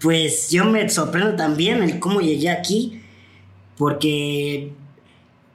pues 0.00 0.50
yo 0.50 0.64
me 0.64 0.88
sorprendo 0.88 1.36
también 1.36 1.82
el 1.82 1.98
cómo 1.98 2.20
llegué 2.20 2.50
aquí, 2.50 3.00
porque 3.76 4.72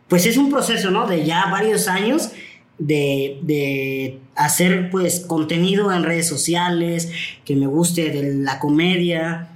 pues 0.07 0.25
es 0.25 0.37
un 0.37 0.49
proceso, 0.49 0.91
¿no? 0.91 1.07
De 1.07 1.25
ya 1.25 1.45
varios 1.51 1.87
años 1.87 2.31
de, 2.77 3.39
de 3.43 4.19
hacer 4.35 4.89
pues 4.89 5.21
contenido 5.21 5.91
en 5.93 6.03
redes 6.03 6.27
sociales, 6.27 7.11
que 7.45 7.55
me 7.55 7.67
guste 7.67 8.09
de 8.09 8.33
la 8.35 8.59
comedia. 8.59 9.49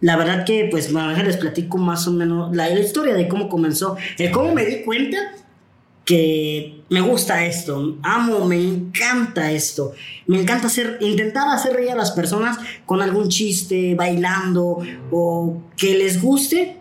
La 0.00 0.16
verdad 0.16 0.44
que 0.44 0.66
pues 0.70 0.92
les 0.92 1.36
platico 1.36 1.78
más 1.78 2.08
o 2.08 2.12
menos 2.12 2.54
la, 2.54 2.68
la 2.68 2.80
historia 2.80 3.14
de 3.14 3.28
cómo 3.28 3.48
comenzó, 3.48 3.96
el 4.18 4.30
cómo 4.32 4.52
me 4.52 4.64
di 4.64 4.82
cuenta 4.82 5.16
que 6.12 6.82
me 6.90 7.00
gusta 7.00 7.46
esto, 7.46 7.96
amo, 8.02 8.44
me 8.44 8.62
encanta 8.62 9.50
esto, 9.50 9.94
me 10.26 10.42
encanta 10.42 10.66
hacer, 10.66 10.98
intentar 11.00 11.48
hacer 11.48 11.72
reír 11.72 11.92
a 11.92 11.96
las 11.96 12.10
personas 12.10 12.58
con 12.84 13.00
algún 13.00 13.30
chiste, 13.30 13.94
bailando 13.94 14.82
o 15.10 15.62
que 15.74 15.96
les 15.96 16.20
guste 16.20 16.76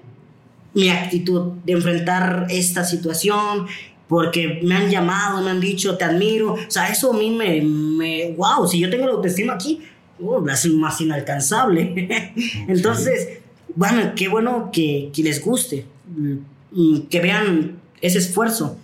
mi 0.73 0.89
actitud 0.89 1.53
de 1.63 1.71
enfrentar 1.71 2.47
esta 2.49 2.83
situación, 2.83 3.67
porque 4.09 4.59
me 4.63 4.75
han 4.75 4.89
llamado, 4.89 5.41
me 5.41 5.51
han 5.51 5.61
dicho, 5.61 5.95
te 5.95 6.03
admiro, 6.03 6.55
o 6.55 6.59
sea, 6.67 6.89
eso 6.89 7.13
a 7.13 7.17
mí 7.17 7.31
me, 7.31 8.35
wow, 8.35 8.67
si 8.67 8.79
yo 8.79 8.89
tengo 8.89 9.05
la 9.05 9.13
autoestima 9.13 9.53
aquí, 9.53 9.79
uh, 10.19 10.45
es 10.49 10.65
más 10.73 10.99
inalcanzable. 10.99 12.33
Entonces, 12.67 13.39
bueno, 13.75 14.11
qué 14.13 14.27
bueno 14.27 14.71
que, 14.73 15.09
que 15.15 15.23
les 15.23 15.41
guste, 15.41 15.85
mm, 16.17 17.03
que 17.09 17.21
vean 17.21 17.79
ese 18.01 18.17
esfuerzo. 18.17 18.77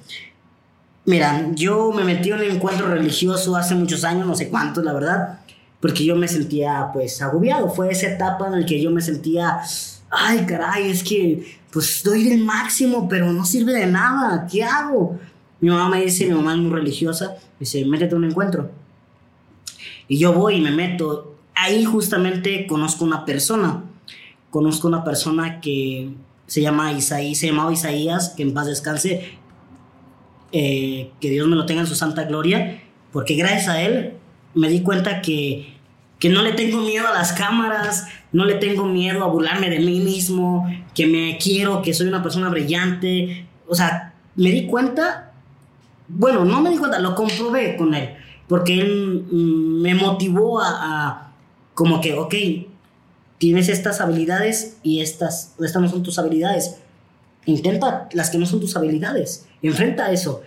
Mira, 1.08 1.52
yo 1.56 1.94
me 1.94 2.04
metí 2.04 2.32
en 2.32 2.36
un 2.36 2.44
encuentro 2.44 2.86
religioso 2.90 3.56
hace 3.56 3.74
muchos 3.76 4.04
años, 4.04 4.28
no 4.28 4.36
sé 4.36 4.50
cuántos, 4.50 4.84
la 4.84 4.92
verdad, 4.92 5.40
porque 5.80 6.04
yo 6.04 6.18
me 6.18 6.28
sentía 6.28 6.90
pues 6.92 7.22
agobiado. 7.22 7.70
Fue 7.70 7.90
esa 7.90 8.08
etapa 8.08 8.48
en 8.48 8.60
la 8.60 8.66
que 8.66 8.82
yo 8.82 8.92
me 8.92 9.00
sentía, 9.00 9.62
ay 10.10 10.46
caray, 10.46 10.92
es 10.92 11.06
que 11.06 11.60
pues 11.72 12.04
doy 12.04 12.26
del 12.26 12.44
máximo, 12.44 13.08
pero 13.08 13.32
no 13.32 13.46
sirve 13.46 13.72
de 13.72 13.88
nada, 13.88 14.48
¿qué 14.52 14.66
hago? 14.66 15.18
Mi 15.62 15.70
mamá 15.70 15.88
me 15.88 16.04
dice, 16.04 16.26
mi 16.26 16.34
mamá 16.34 16.56
es 16.56 16.60
muy 16.60 16.72
religiosa, 16.72 17.38
dice, 17.58 17.86
métete 17.86 18.14
a 18.14 18.18
un 18.18 18.26
encuentro. 18.26 18.70
Y 20.10 20.20
yo 20.20 20.34
voy 20.34 20.56
y 20.56 20.62
me 20.62 20.72
meto. 20.72 21.38
Ahí 21.56 21.86
justamente 21.86 22.68
conozco 22.68 23.06
una 23.06 23.24
persona, 23.24 23.82
conozco 24.50 24.90
una 24.90 25.06
persona 25.06 25.62
que 25.62 26.10
se 26.48 26.62
llama 26.62 26.92
Isaí, 26.92 27.34
se 27.34 27.48
llamaba 27.48 27.72
Isaías, 27.72 28.34
que 28.36 28.44
en 28.44 28.54
paz 28.54 28.68
descanse, 28.68 29.38
eh, 30.60 31.12
que 31.22 31.30
Dios 31.30 31.48
me 31.48 31.56
lo 31.56 31.68
tenga 31.68 31.82
en 31.82 31.88
su 31.88 31.94
santa 31.94 32.24
gloria, 32.24 32.82
porque 33.12 33.36
gracias 33.36 33.68
a 33.68 33.80
él 33.80 34.14
me 34.56 34.70
di 34.70 34.82
cuenta 34.82 35.22
que, 35.22 35.78
que 36.18 36.30
no 36.30 36.42
le 36.42 36.54
tengo 36.54 36.82
miedo 36.82 37.08
a 37.08 37.14
las 37.14 37.32
cámaras, 37.32 38.08
no 38.32 38.44
le 38.44 38.56
tengo 38.56 38.86
miedo 38.86 39.24
a 39.24 39.28
burlarme 39.28 39.70
de 39.70 39.80
mí 39.80 40.00
mismo, 40.00 40.68
que 40.96 41.06
me 41.06 41.38
quiero, 41.38 41.84
que 41.84 41.94
soy 41.94 42.08
una 42.08 42.24
persona 42.24 42.50
brillante. 42.50 43.46
O 43.68 43.76
sea, 43.76 44.16
me 44.36 44.50
di 44.50 44.66
cuenta, 44.66 45.32
bueno, 46.08 46.44
no 46.44 46.60
me 46.60 46.72
di 46.72 46.78
cuenta, 46.78 46.98
lo 46.98 47.14
comprobé 47.14 47.76
con 47.78 47.94
él, 47.94 48.16
porque 48.48 48.82
él 48.82 49.26
mm, 49.30 49.82
me 49.82 49.94
motivó 49.94 50.60
a, 50.60 51.34
como 51.76 52.02
que, 52.02 52.16
ok, 52.16 52.34
tienes 53.38 53.70
estas 53.70 54.02
habilidades 54.02 54.78
y 54.82 55.02
estas, 55.02 55.54
estas 55.60 55.84
no 55.84 55.88
son 55.88 56.02
tus 56.02 56.18
habilidades. 56.18 56.78
Intenta 57.48 58.08
las 58.12 58.30
que 58.30 58.38
no 58.38 58.46
son 58.46 58.60
tus 58.60 58.76
habilidades. 58.76 59.48
Enfrenta 59.62 60.12
eso. 60.12 60.44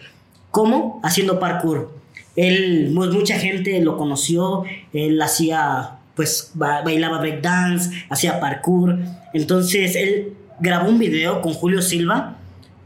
¿Cómo? 0.51 1.01
Haciendo 1.03 1.40
parkour. 1.40 1.92
Él, 2.36 2.92
pues, 2.94 3.11
mucha 3.11 3.38
gente 3.38 3.80
lo 3.80 3.96
conoció. 3.96 4.64
Él 4.92 5.20
hacía, 5.20 5.98
pues, 6.14 6.53
ba 6.55 6.82
bailaba 6.82 7.18
breakdance, 7.18 7.90
hacía 8.09 8.38
parkour. 8.38 8.98
Entonces, 9.32 9.96
él 9.96 10.34
grabó 10.61 10.88
un 10.88 10.98
video 10.98 11.40
con 11.40 11.55
Julio 11.55 11.82
Silva 11.82 12.36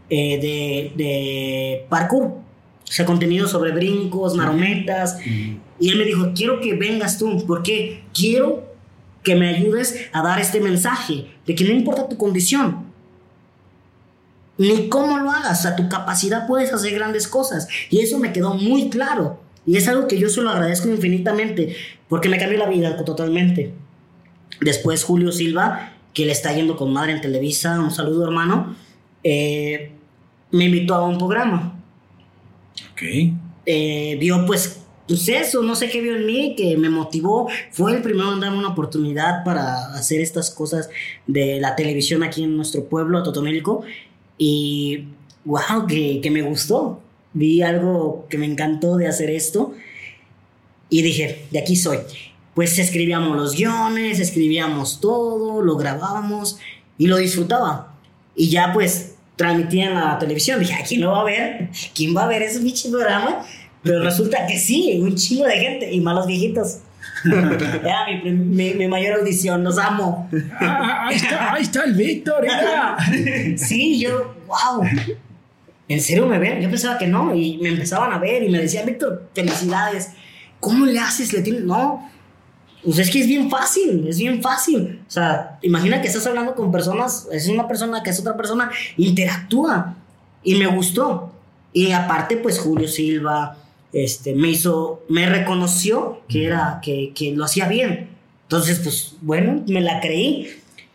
eh, 0.09 0.39
de, 0.41 1.05
de 1.05 1.87
parkour. 1.89 2.25
O 2.25 2.93
sea, 2.97 3.05
contenido 3.05 3.49
sobre 3.49 3.73
brincos, 3.73 4.37
marometas. 4.37 5.19
Y 5.27 5.91
él 5.91 5.99
me 5.99 6.05
dijo, 6.05 6.33
quiero 6.35 6.61
que 6.61 6.75
vengas 6.75 7.19
tú, 7.19 7.45
porque 7.47 8.05
quiero 8.15 8.73
que 9.25 9.35
me 9.35 9.49
ayudes 9.49 10.09
a 10.13 10.23
dar 10.23 10.39
este 10.39 10.61
mensaje 10.61 11.27
de 11.47 11.55
que 11.55 11.65
no 11.65 11.73
importa 11.73 12.09
tu 12.09 12.17
condición, 12.17 12.94
ni 14.59 14.89
cómo 14.89 15.19
lo 15.19 15.31
hagas, 15.31 15.67
a 15.67 15.77
tu 15.77 15.89
capacidad 15.89 16.47
puedes 16.47 16.73
hacer 16.73 16.95
grandes 16.95 17.29
cosas. 17.29 17.69
Y 17.91 18.01
eso 18.01 18.19
me 18.19 18.33
quedó 18.33 18.55
muy 18.55 18.91
claro. 18.91 19.41
Y 19.67 19.77
es 19.77 19.89
algo 19.89 20.07
que 20.07 20.19
yo 20.19 20.29
se 20.29 20.43
lo 20.43 20.51
agradezco 20.51 20.89
infinitamente, 20.89 21.75
porque 22.09 22.29
me 22.29 22.39
cambió 22.39 22.59
la 22.59 22.69
vida 22.69 23.03
totalmente. 23.05 23.73
Después 24.61 25.05
Julio 25.05 25.33
Silva, 25.33 25.95
que 26.13 26.27
le 26.27 26.33
está 26.33 26.53
yendo 26.53 26.77
con 26.77 26.93
madre 26.93 27.13
en 27.13 27.21
Televisa, 27.21 27.81
un 27.81 27.91
saludo 27.91 28.25
hermano, 28.25 28.77
eh, 29.23 29.91
me 30.51 30.67
invitó 30.67 30.95
a 30.95 31.09
un 31.09 31.19
programa. 31.19 31.81
Ok. 32.93 33.03
Eh, 33.67 34.17
vio 34.21 34.45
pues 34.47 34.85
pues 35.07 35.29
eso, 35.29 35.63
no 35.63 35.77
sé 35.77 35.91
qué 35.91 36.01
vio 36.01 36.17
en 36.17 36.25
mí, 36.25 36.55
que 36.57 36.77
me 36.79 36.89
motivó. 36.89 37.49
Fue 37.71 37.93
el 37.95 38.01
primero 38.01 38.33
en 38.33 38.41
darme 38.41 38.59
una 38.59 38.69
oportunidad 38.69 39.45
para 39.45 39.93
hacer 39.95 40.21
estas 40.21 40.51
cosas 40.51 40.89
de 41.27 41.61
la 41.61 41.77
televisión 41.77 42.23
aquí 42.23 42.45
en 42.45 42.57
nuestro 42.57 42.85
pueblo, 42.85 43.23
Totonilco. 43.23 43.85
Y 44.39 45.05
wow, 45.45 45.87
que, 45.87 46.21
que 46.23 46.31
me 46.31 46.43
gustó. 46.43 47.01
Vi 47.33 47.63
algo 47.63 48.27
que 48.29 48.39
me 48.39 48.47
encantó 48.47 48.97
de 48.97 49.09
hacer 49.09 49.31
esto. 49.31 49.75
Y 50.89 51.03
dije, 51.03 51.47
de 51.51 51.59
aquí 51.59 51.77
soy. 51.77 51.99
Pues 52.55 52.79
escribíamos 52.79 53.37
los 53.37 53.57
guiones, 53.57 54.21
escribíamos 54.21 55.01
todo, 55.01 55.61
lo 55.61 55.77
grabábamos 55.77 56.59
y 56.99 57.09
lo 57.09 57.17
disfrutaba. 57.17 57.97
Y 58.37 58.49
ya 58.49 58.73
pues 58.73 59.15
transmitía 59.37 59.87
en 59.87 59.95
la 59.95 60.19
televisión. 60.19 60.61
Dije, 60.61 60.75
¿a 60.75 60.85
quién 60.85 61.01
lo 61.01 61.11
va 61.11 61.23
a 61.23 61.25
ver? 61.25 61.71
¿Quién 61.95 62.17
va 62.17 62.25
a 62.25 62.29
ver 62.29 62.43
ese 62.43 62.61
bicho 62.61 62.91
programa? 62.91 63.45
Pero 63.83 64.03
resulta 64.03 64.47
que 64.47 64.59
sí, 64.59 64.99
un 65.01 65.15
chingo 65.15 65.45
de 65.45 65.59
gente 65.59 65.93
y 65.93 66.01
malos 66.01 66.27
viejitos. 66.27 66.79
Era 67.25 68.07
mi, 68.07 68.31
mi, 68.31 68.75
mi, 68.75 68.89
mayor 68.89 69.21
audición, 69.21 69.65
los 69.65 69.79
amo. 69.79 70.29
Ah, 70.61 71.07
ahí, 71.09 71.17
está, 71.17 71.55
ahí 71.55 71.63
está 71.63 71.85
el 71.85 71.95
Víctor, 71.95 72.47
Sí, 73.57 74.01
yo, 74.01 74.35
wow. 74.47 74.85
¿En 75.89 76.01
serio 76.01 76.27
me 76.27 76.39
ven? 76.39 76.61
Yo 76.61 76.69
pensaba 76.69 76.99
que 76.99 77.07
no, 77.07 77.35
y 77.35 77.59
me 77.59 77.71
empezaban 77.71 78.13
a 78.13 78.19
ver 78.19 78.43
y 78.43 78.49
me 78.49 78.59
decían, 78.59 78.87
Víctor, 78.87 79.29
felicidades. 79.35 80.11
¿Cómo 80.61 80.87
le 80.87 80.99
haces? 80.99 81.33
¿Le 81.33 81.43
tienes? 81.43 81.65
No. 81.65 82.11
Pues 82.83 82.99
es 82.99 83.11
que 83.11 83.21
es 83.21 83.27
bien 83.27 83.51
fácil, 83.51 84.07
es 84.07 84.19
bien 84.19 84.43
fácil. 84.43 85.01
O 85.07 85.11
sea, 85.11 85.59
imagina 85.63 86.03
que 86.03 86.09
estás 86.09 86.27
hablando 86.27 86.55
con 86.55 86.71
personas, 86.71 87.27
es 87.33 87.49
una 87.49 87.67
persona 87.67 88.03
que 88.03 88.11
es 88.11 88.21
otra 88.21 88.37
persona, 88.37 88.71
interactúa. 88.97 89.97
Y 90.43 90.57
me 90.57 90.67
gustó. 90.67 91.33
Y 91.73 91.93
aparte, 91.93 92.37
pues 92.37 92.59
Julio 92.59 92.87
Silva, 92.87 93.57
este, 93.95 94.35
me 94.35 94.49
hizo, 94.49 95.05
me 95.09 95.27
reconoció 95.27 96.21
que 96.29 96.47
era, 96.47 96.81
que, 96.83 97.13
que 97.15 97.33
lo 97.33 97.45
hacía 97.45 97.69
bien. 97.69 98.09
Entonces, 98.43 98.81
pues 98.81 99.15
bueno, 99.23 99.63
me 99.69 99.81
la 99.81 100.01
creí. 100.01 100.49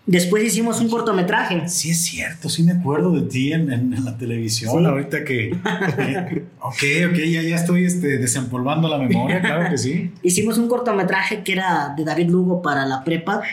Después 0.05 0.43
hicimos 0.43 0.81
un 0.81 0.89
cortometraje. 0.89 1.69
Sí, 1.69 1.91
es 1.91 2.03
cierto, 2.03 2.49
sí 2.49 2.63
me 2.63 2.73
acuerdo 2.73 3.11
de 3.11 3.21
ti 3.21 3.53
en, 3.53 3.71
en, 3.71 4.03
la 4.03 4.17
televisión, 4.17 4.85
ahorita 4.85 5.23
que... 5.23 5.51
ok, 6.59 6.83
ok, 7.09 7.17
ya, 7.17 7.41
ya 7.41 7.55
estoy 7.55 7.85
este, 7.85 8.17
desempolvando 8.17 8.89
la 8.89 8.97
memoria, 8.97 9.39
claro 9.39 9.69
que 9.69 9.77
sí. 9.77 10.11
Hicimos 10.21 10.57
un 10.57 10.67
cortometraje 10.67 11.43
que 11.43 11.53
era 11.53 11.93
de 11.95 12.03
David 12.03 12.29
Lugo 12.29 12.61
para 12.61 12.85
la 12.85 13.03
prepa, 13.03 13.43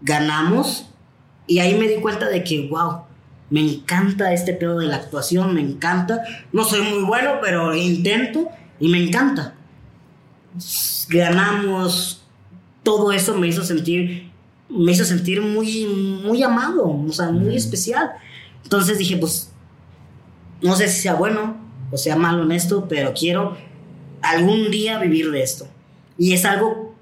ganamos 0.00 0.88
y 1.46 1.58
ahí 1.58 1.74
me 1.74 1.88
di 1.88 1.96
cuenta 1.96 2.28
de 2.28 2.42
que, 2.44 2.68
wow, 2.68 3.02
me 3.50 3.60
encanta 3.60 4.32
este 4.32 4.54
pedo 4.54 4.78
de 4.78 4.86
la 4.86 4.96
actuación, 4.96 5.54
me 5.54 5.60
encanta. 5.60 6.22
No 6.52 6.64
soy 6.64 6.82
muy 6.82 7.04
bueno, 7.04 7.40
pero 7.42 7.74
intento 7.74 8.48
y 8.80 8.88
me 8.88 9.02
encanta. 9.02 9.54
Ganamos, 11.08 12.22
todo 12.82 13.12
eso 13.12 13.34
me 13.36 13.48
hizo 13.48 13.64
sentir, 13.64 14.30
me 14.68 14.92
hizo 14.92 15.04
sentir 15.04 15.40
muy, 15.42 15.86
muy 15.86 16.42
amado, 16.42 16.88
o 16.88 17.12
sea, 17.12 17.30
muy 17.30 17.56
especial. 17.56 18.12
Entonces 18.62 18.98
dije, 18.98 19.16
pues, 19.16 19.52
no 20.62 20.74
sé 20.74 20.88
si 20.88 21.02
sea 21.02 21.14
bueno 21.14 21.66
o 21.90 21.96
sea 21.96 22.16
malo 22.16 22.42
en 22.42 22.52
esto, 22.52 22.86
pero 22.88 23.12
quiero 23.14 23.56
algún 24.22 24.70
día 24.70 24.98
vivir 24.98 25.30
de 25.30 25.42
esto. 25.42 25.68
Y 26.18 26.32
es 26.32 26.44
algo 26.44 26.94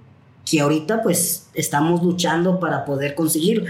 que 0.45 0.61
ahorita 0.61 1.03
pues 1.03 1.49
estamos 1.55 2.03
luchando 2.03 2.61
para 2.61 2.85
poder 2.85 3.15
conseguir, 3.15 3.65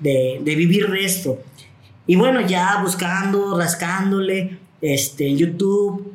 de, 0.00 0.40
de 0.42 0.54
vivir 0.54 0.90
de 0.90 1.04
esto. 1.04 1.38
Y 2.06 2.16
bueno, 2.16 2.40
ya 2.40 2.80
buscando, 2.82 3.58
rascándole, 3.58 4.58
este, 4.80 5.28
en 5.28 5.38
YouTube, 5.38 6.13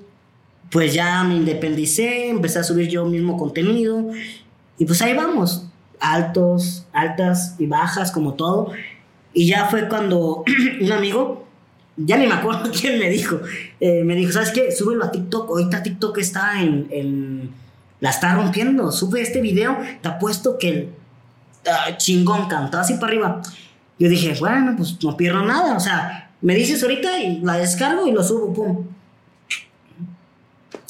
pues 0.72 0.94
ya 0.94 1.24
me 1.24 1.36
independicé, 1.36 2.30
empecé 2.30 2.60
a 2.60 2.64
subir 2.64 2.88
yo 2.90 3.06
mismo 3.06 3.38
contenido 3.38 4.10
y 4.78 4.86
pues 4.86 5.02
ahí 5.02 5.14
vamos, 5.14 5.68
altos, 6.00 6.86
altas 6.94 7.56
y 7.60 7.66
bajas 7.66 8.12
como 8.12 8.36
todo. 8.36 8.72
Y 9.34 9.48
ya 9.48 9.66
fue 9.66 9.88
cuando 9.88 10.44
un 10.82 10.92
amigo, 10.92 11.46
ya 11.98 12.18
ni 12.18 12.28
me 12.28 12.34
acuerdo 12.34 12.72
quién 12.80 13.00
me 13.00 13.10
dijo, 13.10 13.40
eh, 13.80 14.04
me 14.04 14.16
dijo, 14.16 14.32
¿sabes 14.32 14.52
qué? 14.52 14.72
Súbelo 14.72 15.06
a 15.06 15.12
TikTok, 15.12 15.50
ahorita 15.50 15.84
TikTok 15.84 16.18
está 16.20 16.62
en, 16.62 17.52
la 18.00 18.10
está 18.10 18.36
rompiendo, 18.36 18.92
sube 18.92 19.22
este 19.22 19.42
video, 19.42 19.78
te 20.02 20.08
apuesto 20.08 20.58
que 20.58 20.70
el 20.70 20.90
uh, 21.66 21.98
chingón 21.98 22.48
cantó 22.48 22.80
así 22.80 22.94
para 22.94 23.08
arriba. 23.08 23.42
Yo 23.98 24.08
dije, 24.08 24.36
bueno, 24.40 24.76
pues 24.78 24.98
no 25.04 25.18
pierdo 25.18 25.44
nada, 25.44 25.76
o 25.76 25.80
sea, 25.82 26.32
me 26.42 26.56
dices 26.56 26.82
ahorita 26.82 27.20
y 27.20 27.42
la 27.42 27.58
descargo 27.58 28.08
y 28.08 28.14
lo 28.14 28.24
subo, 28.24 28.54
pum. 28.54 28.86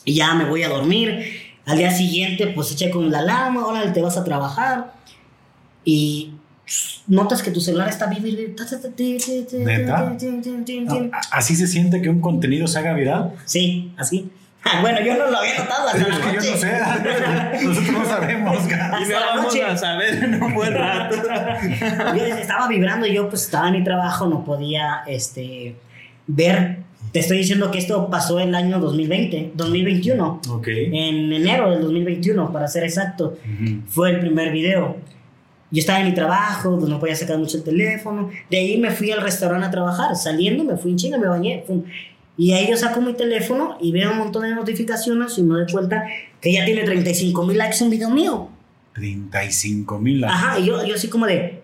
Y 0.09 0.15
ya 0.15 0.33
me 0.33 0.45
voy 0.45 0.63
a 0.63 0.69
dormir. 0.69 1.23
Al 1.67 1.77
día 1.77 1.91
siguiente, 1.91 2.47
pues 2.47 2.71
eché 2.71 2.89
con 2.89 3.11
la 3.11 3.19
alarma, 3.19 3.61
ahora 3.61 3.93
te 3.93 4.01
vas 4.01 4.17
a 4.17 4.23
trabajar. 4.23 4.91
Y 5.85 6.33
notas 7.05 7.43
que 7.43 7.51
tu 7.51 7.61
celular 7.61 7.87
está 7.87 8.07
viviendo. 8.07 8.63
¿Así 11.29 11.55
se 11.55 11.67
siente 11.67 12.01
que 12.01 12.09
un 12.09 12.21
contenido 12.21 12.65
se 12.65 12.79
haga 12.79 12.93
viral? 12.93 13.35
Sí, 13.45 13.93
así. 13.97 14.31
Bueno, 14.81 14.99
yo 15.01 15.15
no 15.15 15.29
lo 15.29 15.37
había 15.37 15.59
notado 15.59 15.89
hasta 15.89 16.03
que 16.03 16.43
yo 16.43 16.51
no 16.51 16.57
sé. 16.57 16.79
Nosotros 17.65 17.91
no 17.91 18.05
sabemos. 18.05 18.57
Y 18.65 19.09
no 19.09 19.19
vamos 19.19 19.55
a 19.55 19.77
saber 19.77 20.23
en 20.23 20.41
un 20.41 20.55
buen 20.55 20.73
rato. 20.73 21.17
yo 22.17 22.25
estaba 22.25 22.67
vibrando 22.67 23.05
y 23.05 23.13
yo 23.13 23.29
pues 23.29 23.43
estaba 23.43 23.67
en 23.67 23.73
mi 23.75 23.83
trabajo, 23.83 24.25
no 24.25 24.43
podía 24.43 25.03
este, 25.05 25.75
ver 26.25 26.88
te 27.11 27.19
estoy 27.19 27.37
diciendo 27.37 27.71
que 27.71 27.79
esto 27.79 28.09
pasó 28.09 28.39
el 28.39 28.53
año 28.53 28.79
2020, 28.79 29.53
2021. 29.55 30.41
Ok. 30.49 30.67
En 30.67 31.31
enero 31.33 31.71
del 31.71 31.81
2021, 31.81 32.51
para 32.51 32.67
ser 32.67 32.83
exacto. 32.83 33.37
Fue 33.87 34.11
el 34.11 34.19
primer 34.19 34.51
video. 34.51 34.97
Yo 35.71 35.79
estaba 35.79 35.99
en 35.99 36.07
mi 36.07 36.13
trabajo, 36.13 36.77
pues 36.77 36.89
no 36.89 36.99
podía 36.99 37.15
sacar 37.15 37.37
mucho 37.37 37.57
el 37.57 37.63
teléfono. 37.63 38.29
De 38.49 38.57
ahí 38.57 38.77
me 38.77 38.91
fui 38.91 39.11
al 39.11 39.21
restaurante 39.21 39.67
a 39.67 39.71
trabajar. 39.71 40.15
Saliendo 40.15 40.63
me 40.63 40.77
fui 40.77 40.91
en 40.91 40.97
China, 40.97 41.17
me 41.17 41.27
bañé. 41.27 41.63
Y 42.37 42.53
ahí 42.53 42.67
yo 42.69 42.77
saco 42.77 43.01
mi 43.01 43.13
teléfono 43.13 43.77
y 43.81 43.91
veo 43.91 44.11
un 44.11 44.17
montón 44.17 44.43
de 44.43 44.55
notificaciones 44.55 45.37
y 45.37 45.43
me 45.43 45.55
doy 45.55 45.71
cuenta 45.71 46.05
que 46.39 46.53
ya 46.53 46.65
tiene 46.65 46.83
35 46.83 47.45
mil 47.45 47.57
likes 47.57 47.83
un 47.83 47.89
video 47.89 48.09
mío. 48.09 48.49
35 48.93 49.99
mil 49.99 50.21
likes. 50.21 50.33
Ajá, 50.33 50.59
y 50.59 50.65
yo, 50.65 50.85
yo 50.85 50.95
así 50.95 51.07
como 51.07 51.25
de 51.25 51.58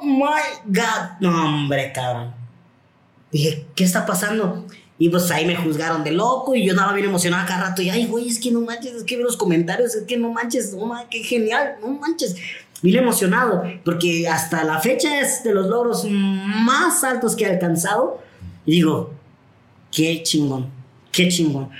oh 0.00 0.04
my 0.04 0.72
god. 0.72 1.18
No, 1.20 1.44
hombre, 1.44 1.92
cabrón. 1.92 2.34
Dije, 3.30 3.66
¿qué 3.74 3.84
está 3.84 4.06
pasando? 4.06 4.66
Y 4.98 5.08
pues 5.10 5.30
ahí 5.30 5.46
me 5.46 5.54
juzgaron 5.54 6.02
de 6.02 6.10
loco 6.10 6.54
y 6.54 6.64
yo 6.64 6.72
estaba 6.72 6.92
bien 6.92 7.06
emocionado 7.06 7.46
cada 7.46 7.68
rato. 7.68 7.82
Y 7.82 7.90
ay, 7.90 8.06
güey, 8.06 8.28
es 8.28 8.40
que 8.40 8.50
no 8.50 8.62
manches, 8.62 8.94
es 8.94 9.04
que 9.04 9.16
veo 9.16 9.26
los 9.26 9.36
comentarios, 9.36 9.94
es 9.94 10.04
que 10.04 10.16
no 10.16 10.32
manches, 10.32 10.74
no 10.74 10.86
manches, 10.86 11.08
qué 11.10 11.22
genial, 11.22 11.76
no 11.80 11.88
manches. 11.88 12.34
Bien 12.82 13.02
emocionado, 13.02 13.64
porque 13.84 14.28
hasta 14.28 14.64
la 14.64 14.80
fecha 14.80 15.20
es 15.20 15.42
de 15.44 15.52
los 15.52 15.66
logros 15.66 16.06
más 16.08 17.04
altos 17.04 17.36
que 17.36 17.44
he 17.44 17.50
alcanzado. 17.50 18.20
Y 18.66 18.72
digo, 18.72 19.12
qué 19.92 20.22
chingón, 20.22 20.68
qué 21.12 21.28
chingón. 21.28 21.70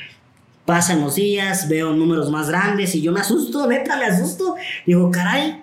Pasan 0.65 1.01
los 1.01 1.15
días, 1.15 1.69
veo 1.69 1.93
números 1.93 2.31
más 2.31 2.49
grandes 2.49 2.95
y 2.95 3.01
yo 3.01 3.11
me 3.11 3.21
asusto, 3.21 3.67
neta, 3.67 3.97
me 3.97 4.05
asusto. 4.05 4.55
Digo, 4.87 5.11
caray, 5.11 5.63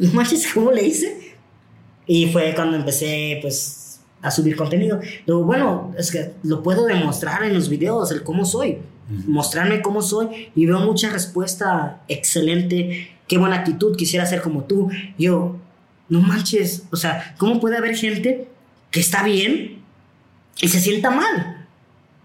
no 0.08 0.12
manches, 0.12 0.50
¿cómo 0.52 0.72
le 0.72 0.82
hice? 0.82 1.34
Y 2.06 2.26
fue 2.32 2.54
cuando 2.54 2.76
empecé, 2.76 3.38
pues, 3.42 4.00
a 4.22 4.30
subir 4.30 4.56
contenido. 4.56 5.00
Luego, 5.26 5.44
bueno, 5.44 5.94
es 5.96 6.10
que 6.10 6.32
lo 6.42 6.62
puedo 6.62 6.86
demostrar 6.86 7.42
en 7.44 7.54
los 7.54 7.68
videos, 7.68 8.10
el 8.10 8.22
cómo 8.22 8.44
soy. 8.44 8.78
Mostrarme 9.26 9.82
cómo 9.82 10.02
soy 10.02 10.50
y 10.54 10.66
veo 10.66 10.78
mucha 10.80 11.10
respuesta 11.10 12.00
excelente. 12.08 13.10
Qué 13.26 13.38
buena 13.38 13.56
actitud, 13.56 13.96
quisiera 13.96 14.24
ser 14.24 14.40
como 14.40 14.64
tú. 14.64 14.88
Yo, 15.18 15.56
no 16.08 16.20
manches, 16.20 16.84
o 16.90 16.96
sea, 16.96 17.34
¿cómo 17.38 17.60
puede 17.60 17.76
haber 17.76 17.96
gente 17.96 18.48
que 18.90 19.00
está 19.00 19.22
bien 19.22 19.82
y 20.60 20.68
se 20.68 20.80
sienta 20.80 21.10
mal? 21.10 21.66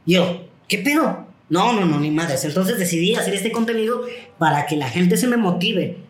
Yo, 0.06 0.48
¿qué 0.68 0.80
pedo? 0.80 1.26
No, 1.50 1.74
no, 1.74 1.86
no, 1.86 2.00
ni 2.00 2.12
madres. 2.12 2.46
Entonces 2.46 2.78
decidí 2.78 3.16
hacer 3.16 3.34
este 3.34 3.52
contenido 3.52 4.04
para 4.38 4.66
que 4.66 4.76
la 4.76 4.90
gente 4.90 5.18
se 5.18 5.28
me 5.28 5.38
motive 5.38 6.05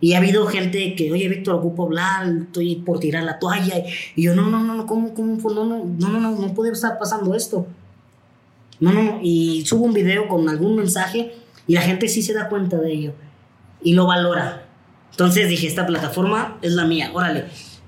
y 0.00 0.12
ha 0.12 0.18
habido 0.18 0.46
gente 0.46 0.94
que, 0.94 1.10
oye, 1.10 1.28
Víctor, 1.28 1.56
ocupo 1.56 1.84
hablar, 1.84 2.28
estoy 2.42 2.76
por 2.76 3.00
tirar 3.00 3.24
la 3.24 3.38
toalla. 3.38 3.82
Y 4.14 4.22
yo, 4.22 4.34
no, 4.34 4.48
no, 4.48 4.62
no, 4.62 4.86
¿cómo, 4.86 5.12
cómo, 5.12 5.36
no, 5.36 5.64
no, 5.64 5.84
no, 5.84 6.08
no, 6.08 6.20
no, 6.20 6.38
no 6.38 6.54
puede 6.54 6.72
estar 6.72 6.98
pasando 6.98 7.34
esto. 7.34 7.66
No, 8.78 8.92
no, 8.92 9.02
no. 9.02 9.18
Y 9.22 9.64
subo 9.66 9.84
un 9.84 9.92
video 9.92 10.28
con 10.28 10.48
algún 10.48 10.76
mensaje 10.76 11.34
y 11.66 11.74
la 11.74 11.82
gente 11.82 12.08
sí 12.08 12.22
se 12.22 12.32
da 12.32 12.48
cuenta 12.48 12.76
de 12.78 12.92
ello 12.92 13.12
y 13.82 13.94
lo 13.94 14.06
valora. 14.06 14.66
Entonces 15.10 15.48
dije, 15.48 15.66
esta 15.66 15.84
plataforma 15.84 16.58
es 16.62 16.72
la 16.72 16.84
mía, 16.84 17.10
órale. 17.12 17.46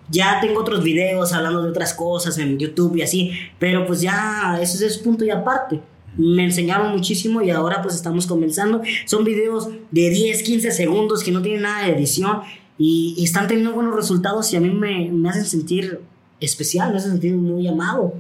Ya 0.09 0.41
tengo 0.41 0.61
otros 0.61 0.83
videos 0.83 1.33
hablando 1.33 1.63
de 1.63 1.71
otras 1.71 1.95
cosas 1.95 2.37
en 2.39 2.59
YouTube 2.59 2.97
y 2.97 3.03
así, 3.03 3.31
pero 3.61 3.87
pues 3.87 4.01
ya, 4.01 4.59
eso 4.61 4.85
es 4.85 4.99
punto 4.99 5.25
y 5.25 5.31
aparte 5.31 5.81
me 6.17 6.45
enseñaron 6.45 6.93
muchísimo 6.93 7.43
y 7.43 7.51
ahora 7.51 7.83
pues 7.83 7.95
estamos 7.95 8.27
comenzando. 8.27 8.83
Son 9.07 9.25
videos 9.25 9.69
de 9.91 10.11
10, 10.11 10.43
15 10.43 10.71
segundos 10.73 11.23
que 11.23 11.31
no 11.33 11.43
tienen 11.43 11.63
nada 11.63 11.87
de 11.87 11.93
edición 11.93 12.41
y, 12.79 13.23
están 13.23 13.47
teniendo 13.47 13.73
buenos 13.75 13.95
resultados 13.95 14.53
y 14.53 14.57
a 14.57 14.61
mí 14.61 14.71
me, 14.71 15.11
me, 15.11 15.29
hacen 15.29 15.45
sentir 15.45 16.01
especial, 16.41 16.91
me 16.93 16.97
hacen 16.99 17.13
sentir 17.13 17.35
muy 17.35 17.67
amado. 17.69 18.15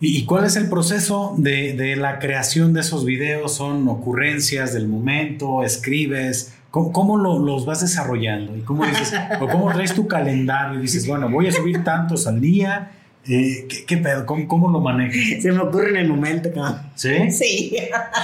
¿Y 0.00 0.18
y 0.18 0.24
cuál 0.24 0.44
es 0.44 0.56
el 0.56 0.68
proceso 0.68 1.34
de, 1.38 1.72
de 1.74 1.96
la 1.96 2.18
creación 2.18 2.72
de 2.74 2.80
esos 2.80 3.04
videos? 3.04 3.54
¿Son 3.54 3.88
ocurrencias 3.88 4.74
del 4.74 4.86
momento? 4.88 5.62
¿Escribes? 5.62 6.54
¿Cómo, 6.70 6.92
cómo 6.92 7.16
lo- 7.16 7.38
los 7.38 7.64
vas 7.64 7.80
desarrollando? 7.80 8.56
¿Y 8.56 8.60
cómo 8.60 8.84
dices, 8.84 9.12
o 9.40 9.48
cómo 9.48 9.72
traes 9.72 9.94
tu 9.94 10.06
calendario? 10.08 10.78
Y 10.78 10.82
dices, 10.82 11.06
bueno, 11.06 11.28
voy 11.30 11.46
a 11.46 11.52
subir 11.52 11.82
tantos 11.84 12.26
al 12.26 12.40
día. 12.40 12.90
Eh, 13.26 13.66
¿qué, 13.68 13.86
qué 13.86 13.96
pedo? 13.96 14.26
¿Cómo, 14.26 14.46
cómo 14.46 14.70
lo 14.70 14.80
manejas? 14.80 15.16
Se 15.42 15.50
me 15.50 15.60
ocurre 15.60 15.90
en 15.90 15.96
el 15.96 16.08
momento, 16.08 16.50
cabrón. 16.52 16.82
¿Sí? 16.94 17.30
Sí. 17.30 17.76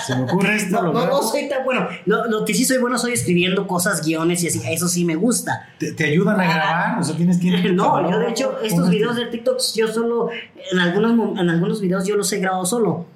Se 0.06 0.14
me 0.14 0.24
ocurre 0.24 0.56
esto. 0.56 0.76
No, 0.76 0.92
lo 0.92 0.92
no, 0.92 1.06
no 1.06 1.22
soy 1.22 1.48
tan 1.48 1.64
bueno. 1.64 1.88
Lo, 2.06 2.26
lo 2.26 2.44
que 2.44 2.52
sí 2.52 2.64
soy 2.64 2.78
bueno 2.78 2.98
soy 2.98 3.12
escribiendo 3.12 3.66
cosas, 3.66 4.04
guiones 4.04 4.42
y 4.44 4.48
así. 4.48 4.60
Eso 4.70 4.88
sí 4.88 5.04
me 5.04 5.14
gusta. 5.14 5.68
¿Te, 5.78 5.92
te 5.92 6.04
ayudan 6.04 6.38
a 6.40 6.44
grabar? 6.44 7.00
O 7.00 7.04
sea, 7.04 7.16
tienes 7.16 7.38
que 7.38 7.48
ir. 7.48 7.72
No, 7.80 8.10
yo 8.10 8.18
de 8.18 8.28
hecho, 8.28 8.58
estos 8.62 8.90
videos 8.90 9.16
de 9.16 9.26
TikTok, 9.26 9.58
yo 9.74 9.88
solo, 9.88 10.28
en 10.72 10.78
algunos, 10.78 11.38
en 11.38 11.48
algunos 11.48 11.80
videos 11.80 12.06
yo 12.06 12.16
los 12.16 12.30
he 12.32 12.38
grabado 12.38 12.66
solo. 12.66 13.06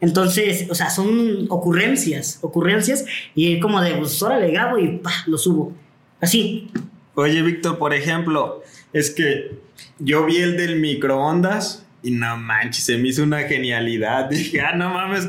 Entonces, 0.00 0.68
o 0.70 0.74
sea, 0.74 0.90
son 0.90 1.46
ocurrencias, 1.50 2.38
ocurrencias, 2.42 3.04
y 3.34 3.58
como 3.60 3.80
de, 3.80 3.94
pues, 3.96 4.20
órale, 4.22 4.50
grabo 4.50 4.78
y 4.78 4.98
pa, 4.98 5.10
lo 5.26 5.36
subo. 5.36 5.72
Así. 6.20 6.70
Oye, 7.14 7.42
Víctor, 7.42 7.78
por 7.78 7.92
ejemplo, 7.92 8.62
es 8.92 9.10
que 9.10 9.58
yo 9.98 10.24
vi 10.24 10.38
el 10.38 10.56
del 10.56 10.80
microondas 10.80 11.86
y 12.02 12.10
no 12.10 12.36
manches, 12.36 12.84
se 12.84 12.98
me 12.98 13.08
hizo 13.08 13.22
una 13.22 13.40
genialidad. 13.40 14.24
Dije, 14.30 14.60
ah, 14.60 14.74
no 14.74 14.90
mames. 14.90 15.28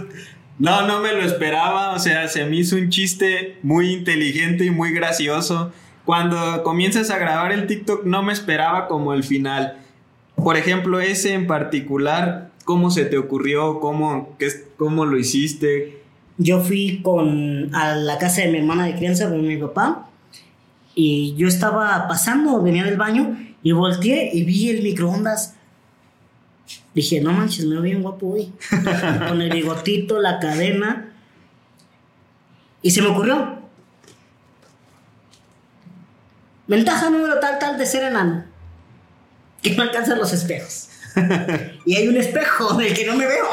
No, 0.58 0.86
no 0.86 1.00
me 1.00 1.14
lo 1.14 1.22
esperaba. 1.22 1.94
O 1.94 2.00
sea, 2.00 2.28
se 2.28 2.46
me 2.46 2.58
hizo 2.58 2.76
un 2.76 2.90
chiste 2.90 3.58
muy 3.64 3.92
inteligente 3.92 4.66
y 4.66 4.70
muy 4.70 4.92
gracioso. 4.92 5.72
Cuando 6.06 6.64
comienzas 6.64 7.10
a 7.12 7.18
grabar 7.18 7.52
el 7.52 7.68
TikTok, 7.68 8.06
no 8.06 8.24
me 8.24 8.34
esperaba 8.34 8.88
como 8.88 9.14
el 9.14 9.24
final. 9.24 9.78
Por 10.36 10.58
ejemplo, 10.58 11.00
ese 11.00 11.34
en 11.34 11.48
particular, 11.48 12.50
¿cómo 12.66 12.92
se 12.92 13.06
te 13.06 13.18
ocurrió? 13.18 13.80
¿Cómo, 13.80 14.36
qué, 14.40 14.50
cómo 14.78 15.06
lo 15.06 15.18
hiciste? 15.18 16.02
Yo 16.38 16.62
fui 16.62 17.02
con, 17.04 17.74
a 17.76 17.96
la 17.96 18.18
casa 18.18 18.42
de 18.42 18.48
mi 18.48 18.60
hermana 18.60 18.86
de 18.86 18.96
crianza 18.96 19.30
con 19.30 19.46
mi 19.46 19.58
papá, 19.58 20.10
y 20.96 21.36
yo 21.38 21.48
estaba 21.48 22.08
pasando, 22.08 22.62
venía 22.62 22.84
del 22.84 22.98
baño, 22.98 23.38
y 23.64 23.72
volteé 23.72 24.30
y 24.34 24.44
vi 24.44 24.70
el 24.70 24.82
microondas. 24.84 25.56
Dije, 26.94 27.22
no 27.22 27.32
manches, 27.32 27.66
me 27.66 27.74
veo 27.76 27.82
bien 27.84 28.02
guapo 28.02 28.28
hoy. 28.34 28.52
con 29.28 29.42
el 29.42 29.52
bigotito, 29.52 30.20
la 30.20 30.40
cadena. 30.40 31.14
Y 32.82 32.92
se 32.92 33.02
me 33.02 33.08
ocurrió. 33.10 33.60
Ventaja 36.68 37.10
número 37.10 37.40
tal, 37.40 37.58
tal 37.60 37.78
de 37.78 37.86
ser 37.86 38.04
enano. 38.04 38.46
Que 39.62 39.76
no 39.76 39.84
alcanzan 39.84 40.20
los 40.20 40.32
espejos. 40.34 40.90
y 41.86 41.96
hay 41.96 42.08
un 42.08 42.18
espejo 42.18 42.76
del 42.76 42.94
que 42.94 43.06
no 43.06 43.16
me 43.16 43.26
veo. 43.26 43.46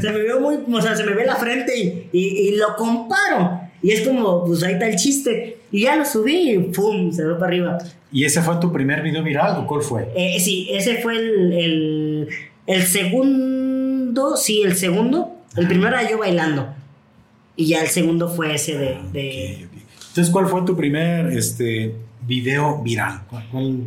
Se 0.00 0.10
me 0.10 0.18
veo 0.22 0.40
muy, 0.40 0.58
o 0.72 0.80
sea, 0.80 0.96
se 0.96 1.04
me 1.04 1.12
ve 1.12 1.26
la 1.26 1.36
frente 1.36 1.76
y, 1.78 2.08
y- 2.12 2.48
y 2.48 2.56
lo 2.56 2.74
comparo. 2.76 3.60
Y 3.82 3.90
es 3.92 4.06
como, 4.06 4.44
pues 4.44 4.62
ahí 4.62 4.74
está 4.74 4.86
el 4.88 4.96
chiste. 4.96 5.58
Y 5.70 5.82
ya 5.82 5.96
lo 5.96 6.04
subí 6.04 6.52
y 6.52 6.58
¡pum! 6.58 7.12
Se 7.12 7.24
ve 7.24 7.34
para 7.34 7.46
arriba. 7.46 7.78
¿Y 8.12 8.24
ese 8.24 8.42
fue 8.42 8.56
tu 8.60 8.70
primer 8.72 9.02
video 9.02 9.22
viral 9.22 9.56
o 9.58 9.66
cuál 9.66 9.82
fue? 9.82 10.12
Eh, 10.14 10.38
sí, 10.38 10.68
ese 10.70 10.98
fue 11.02 11.16
el, 11.16 11.52
el, 11.52 12.28
el 12.66 12.82
segundo, 12.82 14.36
sí, 14.36 14.62
el 14.62 14.76
segundo. 14.76 15.32
El 15.56 15.66
primero 15.66 15.98
era 15.98 16.08
yo 16.10 16.18
bailando. 16.18 16.74
Y 17.56 17.66
ya 17.66 17.80
el 17.82 17.88
segundo 17.88 18.28
fue 18.28 18.54
ese 18.54 18.76
de... 18.78 19.66
ok. 19.66 19.72
Entonces, 20.08 20.30
¿cuál 20.32 20.46
fue 20.46 20.62
tu 20.62 20.76
primer 20.76 21.26
este, 21.32 21.94
video 22.26 22.82
viral? 22.82 23.22
¿Cuál- 23.30 23.48
cuál? 23.50 23.78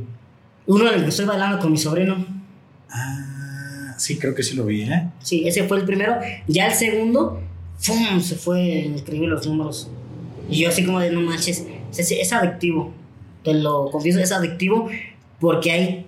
Uno 0.67 0.88
en 0.89 0.95
el 0.95 1.03
que 1.03 1.09
estoy 1.09 1.26
bailando 1.26 1.59
con 1.59 1.71
mi 1.71 1.78
sobrino. 1.78 2.26
Ah, 2.89 3.93
sí, 3.97 4.17
creo 4.17 4.34
que 4.34 4.41
sí 4.41 4.55
lo 4.55 4.65
vi, 4.65 4.84
¿eh? 4.84 5.07
Sí, 5.19 5.47
ese 5.47 5.63
fue 5.67 5.78
el 5.78 5.86
primero. 5.86 6.15
Ya 6.47 6.67
el 6.67 6.73
segundo, 6.73 7.39
¡fum! 7.78 8.19
Se 8.21 8.36
fue 8.36 8.61
increíble 8.63 9.28
los 9.28 9.45
números. 9.45 9.89
Y 10.49 10.61
yo 10.61 10.69
así 10.69 10.84
como 10.84 10.99
de, 10.99 11.11
no 11.11 11.21
manches, 11.21 11.65
es, 11.95 12.11
es 12.11 12.34
adictivo. 12.34 12.91
Te 13.46 13.54
lo 13.54 13.89
confieso, 13.91 14.20
es 14.20 14.34
adictivo 14.34 14.89
porque 15.39 15.72
hay 15.72 16.06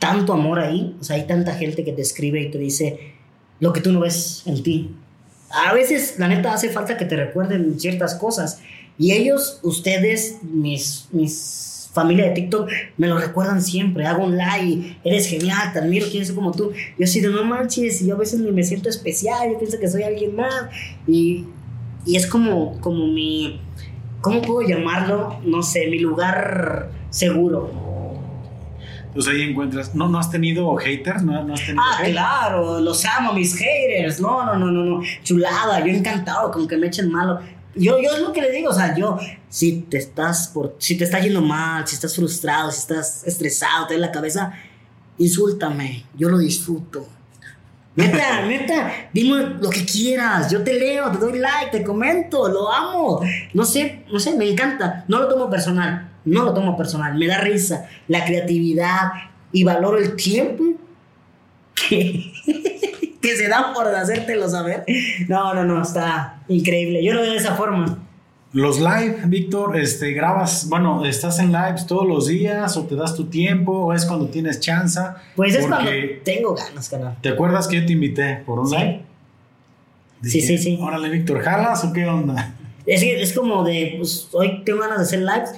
tanto 0.00 0.32
amor 0.32 0.58
ahí. 0.58 0.96
O 1.00 1.04
sea, 1.04 1.16
hay 1.16 1.26
tanta 1.26 1.54
gente 1.54 1.84
que 1.84 1.92
te 1.92 2.02
escribe 2.02 2.40
y 2.40 2.50
te 2.50 2.58
dice 2.58 3.12
lo 3.60 3.72
que 3.72 3.80
tú 3.80 3.92
no 3.92 4.00
ves 4.00 4.42
en 4.46 4.62
ti. 4.62 4.90
A 5.50 5.72
veces, 5.74 6.18
la 6.18 6.26
neta, 6.26 6.52
hace 6.52 6.70
falta 6.70 6.96
que 6.96 7.04
te 7.04 7.14
recuerden 7.14 7.78
ciertas 7.78 8.16
cosas. 8.16 8.60
Y 8.98 9.12
ellos, 9.12 9.60
ustedes, 9.62 10.38
mis, 10.42 11.08
mis 11.12 11.90
familia 11.92 12.28
de 12.28 12.30
TikTok, 12.30 12.70
me 12.96 13.06
lo 13.06 13.18
recuerdan 13.18 13.62
siempre. 13.62 14.06
Hago 14.06 14.24
un 14.24 14.36
like, 14.36 14.96
eres 15.04 15.26
genial, 15.26 15.72
te 15.72 15.78
admiro, 15.78 16.06
quiero 16.10 16.26
ser 16.26 16.34
como 16.34 16.52
tú. 16.52 16.72
Yo 16.98 17.04
así 17.04 17.20
de 17.20 17.28
no 17.28 17.44
manches, 17.44 18.00
y 18.02 18.06
yo 18.06 18.14
a 18.14 18.18
veces 18.18 18.40
ni 18.40 18.50
me 18.50 18.64
siento 18.64 18.88
especial, 18.88 19.50
yo 19.50 19.58
pienso 19.58 19.78
que 19.78 19.88
soy 19.88 20.02
alguien 20.02 20.34
más. 20.34 20.68
Y, 21.06 21.44
y 22.06 22.16
es 22.16 22.26
como, 22.26 22.80
como 22.80 23.06
mi, 23.06 23.60
¿cómo 24.22 24.40
puedo 24.40 24.66
llamarlo? 24.66 25.38
No 25.44 25.62
sé, 25.62 25.88
mi 25.88 25.98
lugar 25.98 26.88
seguro. 27.10 27.70
Entonces 29.08 29.34
ahí 29.34 29.42
encuentras. 29.42 29.94
¿No, 29.94 30.08
no 30.08 30.18
has 30.18 30.30
tenido 30.30 30.74
haters? 30.76 31.22
¿No, 31.22 31.44
no 31.44 31.52
has 31.52 31.60
tenido 31.60 31.82
Ah, 31.84 31.98
hate? 32.00 32.12
claro, 32.12 32.80
los 32.80 33.04
amo, 33.04 33.34
mis 33.34 33.54
haters. 33.54 34.20
No, 34.20 34.46
no, 34.46 34.56
no, 34.56 34.70
no, 34.70 34.84
no. 34.84 35.02
Chulada, 35.22 35.80
yo 35.80 35.92
encantado 35.92 36.50
con 36.50 36.66
que 36.66 36.78
me 36.78 36.86
echen 36.86 37.10
malo. 37.12 37.38
Yo, 37.74 37.98
yo 38.00 38.10
es 38.14 38.20
lo 38.20 38.32
que 38.32 38.40
le 38.42 38.50
digo, 38.50 38.70
o 38.70 38.74
sea, 38.74 38.94
yo, 38.96 39.18
si 39.48 39.80
te 39.82 39.96
estás 39.98 40.48
por, 40.48 40.76
si 40.78 40.96
te 40.96 41.04
está 41.04 41.20
yendo 41.20 41.40
mal, 41.42 41.86
si 41.86 41.94
estás 41.94 42.14
frustrado, 42.14 42.70
si 42.70 42.78
estás 42.80 43.26
estresado, 43.26 43.86
te 43.86 43.94
da 43.94 44.00
la 44.00 44.12
cabeza, 44.12 44.52
insúltame, 45.18 46.04
yo 46.16 46.28
lo 46.28 46.38
disfruto. 46.38 47.06
Neta, 47.94 48.46
neta, 48.46 48.90
dime 49.12 49.56
lo 49.60 49.68
que 49.68 49.84
quieras, 49.84 50.50
yo 50.50 50.62
te 50.62 50.72
leo, 50.72 51.10
te 51.10 51.18
doy 51.18 51.38
like, 51.38 51.70
te 51.70 51.84
comento, 51.84 52.48
lo 52.48 52.72
amo. 52.72 53.20
No 53.52 53.64
sé, 53.66 54.04
no 54.10 54.18
sé, 54.18 54.34
me 54.36 54.48
encanta. 54.48 55.04
No 55.08 55.18
lo 55.18 55.28
tomo 55.28 55.50
personal, 55.50 56.10
no 56.24 56.44
lo 56.44 56.54
tomo 56.54 56.76
personal, 56.76 57.18
me 57.18 57.26
da 57.26 57.38
risa, 57.38 57.88
la 58.08 58.24
creatividad 58.24 59.12
y 59.52 59.64
valoro 59.64 59.98
el 59.98 60.16
tiempo 60.16 60.64
que, 61.74 62.32
que 63.20 63.36
se 63.36 63.48
dan 63.48 63.74
por 63.74 63.86
hacértelo 63.94 64.48
saber. 64.48 64.84
No, 65.28 65.52
no, 65.52 65.64
no, 65.64 65.82
está 65.82 66.42
increíble. 66.48 67.04
Yo 67.04 67.12
lo 67.12 67.20
veo 67.20 67.32
de 67.32 67.38
esa 67.38 67.56
forma. 67.56 67.98
Los 68.52 68.78
live, 68.80 69.16
Víctor, 69.26 69.78
este, 69.78 70.12
grabas, 70.12 70.68
bueno, 70.68 71.06
estás 71.06 71.38
en 71.38 71.52
lives 71.52 71.86
todos 71.86 72.06
los 72.06 72.26
días 72.26 72.76
o 72.76 72.84
te 72.84 72.94
das 72.96 73.14
tu 73.14 73.24
tiempo 73.24 73.72
o 73.72 73.94
es 73.94 74.04
cuando 74.04 74.26
tienes 74.26 74.60
chance. 74.60 75.00
Pues 75.34 75.54
es 75.54 75.66
cuando 75.66 75.90
tengo 76.22 76.54
ganas, 76.54 76.88
canal. 76.90 77.16
¿Te 77.22 77.30
acuerdas 77.30 77.66
que 77.66 77.80
yo 77.80 77.86
te 77.86 77.92
invité 77.94 78.42
por 78.44 78.58
un 78.58 78.68
Sí. 78.68 78.76
live? 78.76 79.00
Sí, 80.22 80.40
sí, 80.42 80.58
sí. 80.58 80.78
Órale, 80.80 81.08
Víctor, 81.08 81.40
¿jalas 81.40 81.82
o 81.84 81.92
qué 81.94 82.04
onda? 82.06 82.54
Es, 82.84 83.02
es 83.02 83.32
como 83.32 83.64
de, 83.64 83.94
pues 83.96 84.28
hoy 84.32 84.62
tengo 84.64 84.80
ganas 84.80 84.98
de 84.98 85.04
hacer 85.04 85.20
lives, 85.20 85.50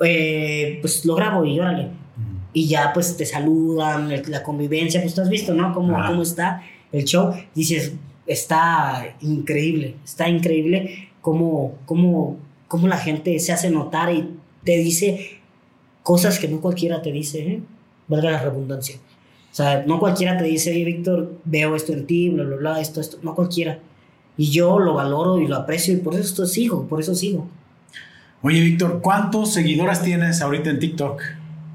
eh, 0.00 0.78
pues 0.82 1.04
lo 1.06 1.14
grabo 1.14 1.42
y 1.44 1.58
órale. 1.58 1.88
Y 2.52 2.68
ya 2.68 2.92
pues 2.92 3.16
te 3.16 3.24
saludan, 3.24 4.12
la 4.28 4.42
convivencia, 4.42 5.00
pues 5.00 5.14
tú 5.14 5.22
has 5.22 5.28
visto, 5.30 5.54
¿no? 5.54 5.72
Cómo, 5.72 5.96
cómo 6.06 6.22
está 6.22 6.62
el 6.92 7.04
show. 7.04 7.32
Dices, 7.54 7.92
está 8.26 9.14
increíble, 9.22 9.94
está 10.04 10.28
increíble 10.28 11.05
cómo, 11.26 11.74
cómo, 11.86 12.36
cómo 12.68 12.86
la 12.86 12.98
gente 12.98 13.36
se 13.40 13.52
hace 13.52 13.68
notar 13.68 14.14
y 14.14 14.30
te 14.62 14.76
dice 14.76 15.40
cosas 16.04 16.38
que 16.38 16.46
no 16.46 16.60
cualquiera 16.60 17.02
te 17.02 17.10
dice, 17.10 17.40
¿eh? 17.40 17.62
Valga 18.06 18.30
la 18.30 18.40
redundancia. 18.40 18.94
O 19.50 19.54
sea, 19.56 19.82
no 19.88 19.98
cualquiera 19.98 20.38
te 20.38 20.44
dice, 20.44 20.70
oye, 20.70 20.84
Víctor, 20.84 21.34
veo 21.44 21.74
esto 21.74 21.92
en 21.92 22.06
ti, 22.06 22.28
bla, 22.28 22.44
bla, 22.44 22.56
bla, 22.58 22.80
esto, 22.80 23.00
esto. 23.00 23.18
No 23.22 23.34
cualquiera. 23.34 23.80
Y 24.36 24.52
yo 24.52 24.78
lo 24.78 24.94
valoro 24.94 25.40
y 25.40 25.48
lo 25.48 25.56
aprecio 25.56 25.94
y 25.94 25.96
por 25.96 26.14
eso 26.14 26.22
esto 26.22 26.46
sigo, 26.46 26.86
por 26.86 27.00
eso 27.00 27.12
sigo. 27.12 27.48
Oye, 28.42 28.60
Víctor, 28.60 29.00
¿cuántos 29.02 29.52
seguidores 29.52 30.02
tienes 30.02 30.40
ahorita 30.40 30.70
en 30.70 30.78
TikTok? 30.78 31.20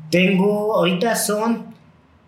Tengo, 0.10 0.76
ahorita 0.76 1.14
son 1.18 1.76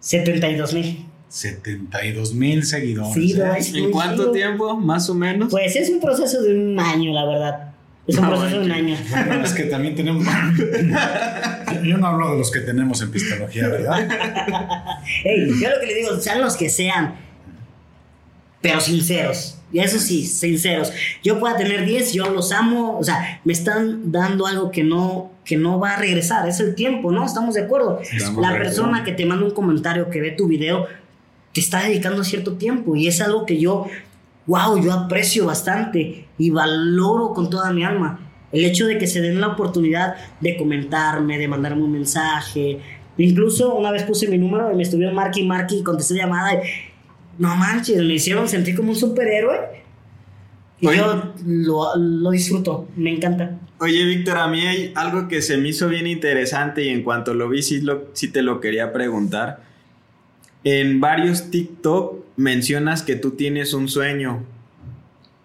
72 0.01 0.73
mil. 0.73 1.05
72 1.33 2.35
mil 2.35 2.63
seguidores. 2.63 3.13
Sí, 3.15 3.33
¿eh? 3.79 3.79
¿En 3.85 3.89
cuánto 3.89 4.25
Sí. 4.25 4.33
tiempo, 4.33 4.77
más 4.77 5.09
o 5.09 5.15
menos? 5.15 5.49
Pues 5.49 5.75
es 5.75 5.89
un 5.89 5.99
proceso 5.99 6.43
de 6.43 6.53
un 6.53 6.79
año, 6.79 7.11
la 7.11 7.25
verdad. 7.25 7.73
Es 8.05 8.17
un 8.17 8.25
No, 8.25 8.29
proceso 8.29 8.59
de 8.59 8.65
un 8.65 8.71
año. 8.71 8.95
Bueno, 9.09 9.43
es 9.43 9.53
que 9.53 9.63
también 9.63 9.95
tenemos. 9.95 10.23
Yo 11.83 11.97
no 11.97 12.05
hablo 12.05 12.33
de 12.33 12.37
los 12.37 12.51
que 12.51 12.59
tenemos 12.59 13.01
en 13.01 13.09
pistología, 13.09 13.67
¿verdad? 13.67 14.07
Ey, 15.25 15.47
yo 15.59 15.69
lo 15.71 15.79
que 15.79 15.87
le 15.87 15.95
digo, 15.95 16.19
sean 16.19 16.39
los 16.39 16.55
que 16.55 16.69
sean, 16.69 17.15
pero 18.61 18.79
sinceros. 18.79 19.57
Y 19.71 19.79
eso 19.79 19.97
sí, 19.99 20.25
sinceros. 20.27 20.93
Yo 21.23 21.39
pueda 21.39 21.57
tener 21.57 21.83
10, 21.85 22.13
yo 22.13 22.29
los 22.29 22.51
amo, 22.51 22.97
o 22.99 23.03
sea, 23.03 23.41
me 23.43 23.53
están 23.53 24.11
dando 24.11 24.45
algo 24.45 24.69
que 24.69 24.83
no, 24.83 25.31
que 25.43 25.57
no 25.57 25.79
va 25.79 25.93
a 25.93 25.97
regresar, 25.97 26.47
es 26.47 26.59
el 26.59 26.75
tiempo, 26.75 27.11
¿no? 27.11 27.25
Estamos 27.25 27.55
de 27.55 27.63
acuerdo. 27.63 27.99
Estamos 28.01 28.39
La 28.41 28.55
persona 28.55 29.03
que 29.03 29.13
te 29.13 29.25
manda 29.25 29.43
un 29.45 29.51
comentario, 29.51 30.09
que 30.11 30.21
ve 30.21 30.31
tu 30.31 30.47
video, 30.47 30.85
te 31.53 31.59
está 31.61 31.83
dedicando 31.83 32.23
cierto 32.23 32.53
tiempo 32.57 32.95
y 32.95 33.07
es 33.07 33.21
algo 33.21 33.45
que 33.45 33.59
yo, 33.59 33.85
wow, 34.47 34.81
yo 34.83 34.91
aprecio 34.91 35.45
bastante 35.45 36.25
y 36.37 36.49
valoro 36.49 37.33
con 37.33 37.49
toda 37.49 37.71
mi 37.71 37.83
alma. 37.83 38.19
El 38.51 38.65
hecho 38.65 38.85
de 38.85 38.97
que 38.97 39.07
se 39.07 39.21
den 39.21 39.39
la 39.39 39.47
oportunidad 39.47 40.15
de 40.41 40.57
comentarme, 40.57 41.37
de 41.37 41.47
mandarme 41.47 41.83
un 41.83 41.91
mensaje. 41.91 42.79
Incluso 43.17 43.73
una 43.75 43.91
vez 43.91 44.03
puse 44.03 44.27
mi 44.27 44.37
número 44.37 44.71
y 44.71 44.75
me 44.75 44.83
estuvieron 44.83 45.15
marque 45.15 45.39
y 45.41 45.45
marque 45.47 45.75
y 45.75 45.83
contesté 45.83 46.15
llamada. 46.15 46.53
Y, 46.55 46.57
no 47.39 47.55
manches, 47.55 47.97
me 47.97 48.13
hicieron 48.13 48.47
sentir 48.47 48.75
como 48.75 48.89
un 48.89 48.95
superhéroe. 48.95 49.57
Y 50.81 50.87
Oye. 50.87 50.97
yo 50.97 51.33
lo, 51.45 51.95
lo 51.95 52.31
disfruto, 52.31 52.87
me 52.95 53.11
encanta. 53.13 53.57
Oye, 53.79 54.03
Víctor, 54.05 54.37
a 54.37 54.47
mí 54.47 54.61
hay 54.61 54.91
algo 54.95 55.27
que 55.27 55.41
se 55.41 55.57
me 55.57 55.69
hizo 55.69 55.87
bien 55.87 56.05
interesante 56.07 56.83
y 56.83 56.89
en 56.89 57.03
cuanto 57.03 57.33
lo 57.33 57.49
vi, 57.49 57.61
sí, 57.63 57.81
lo- 57.81 58.09
sí 58.13 58.27
te 58.31 58.41
lo 58.41 58.59
quería 58.61 58.91
preguntar. 58.93 59.61
En 60.63 60.99
varios 60.99 61.51
TikTok 61.51 62.23
mencionas 62.35 63.03
que 63.03 63.15
tú 63.15 63.31
tienes 63.31 63.73
un 63.73 63.89
sueño. 63.89 64.43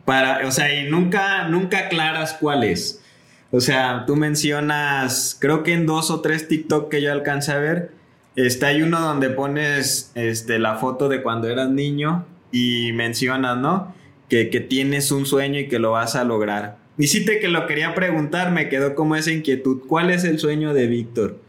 Para, 0.04 0.46
o 0.46 0.50
sea, 0.50 0.74
y 0.74 0.90
nunca, 0.90 1.48
nunca 1.48 1.78
aclaras 1.80 2.34
cuál 2.40 2.64
es. 2.64 3.02
O 3.50 3.60
sea, 3.60 4.04
tú 4.06 4.16
mencionas, 4.16 5.36
creo 5.40 5.62
que 5.62 5.72
en 5.72 5.86
dos 5.86 6.10
o 6.10 6.20
tres 6.20 6.48
TikTok 6.48 6.90
que 6.90 7.02
yo 7.02 7.12
alcancé 7.12 7.52
a 7.52 7.58
ver, 7.58 7.92
está 8.36 8.68
hay 8.68 8.82
uno 8.82 9.00
donde 9.00 9.30
pones 9.30 10.12
este, 10.14 10.58
la 10.58 10.76
foto 10.76 11.08
de 11.08 11.22
cuando 11.22 11.48
eras 11.48 11.70
niño 11.70 12.26
y 12.52 12.92
mencionas, 12.92 13.56
¿no? 13.56 13.94
Que, 14.28 14.50
que 14.50 14.60
tienes 14.60 15.10
un 15.10 15.26
sueño 15.26 15.60
y 15.60 15.68
que 15.68 15.78
lo 15.78 15.92
vas 15.92 16.14
a 16.14 16.24
lograr. 16.24 16.76
Y 16.98 17.06
sí 17.06 17.24
te 17.24 17.38
que 17.38 17.48
lo 17.48 17.66
quería 17.66 17.94
preguntar, 17.94 18.50
me 18.50 18.68
quedó 18.68 18.94
como 18.94 19.16
esa 19.16 19.30
inquietud. 19.30 19.82
¿Cuál 19.86 20.10
es 20.10 20.24
el 20.24 20.38
sueño 20.38 20.74
de 20.74 20.88
Víctor? 20.88 21.40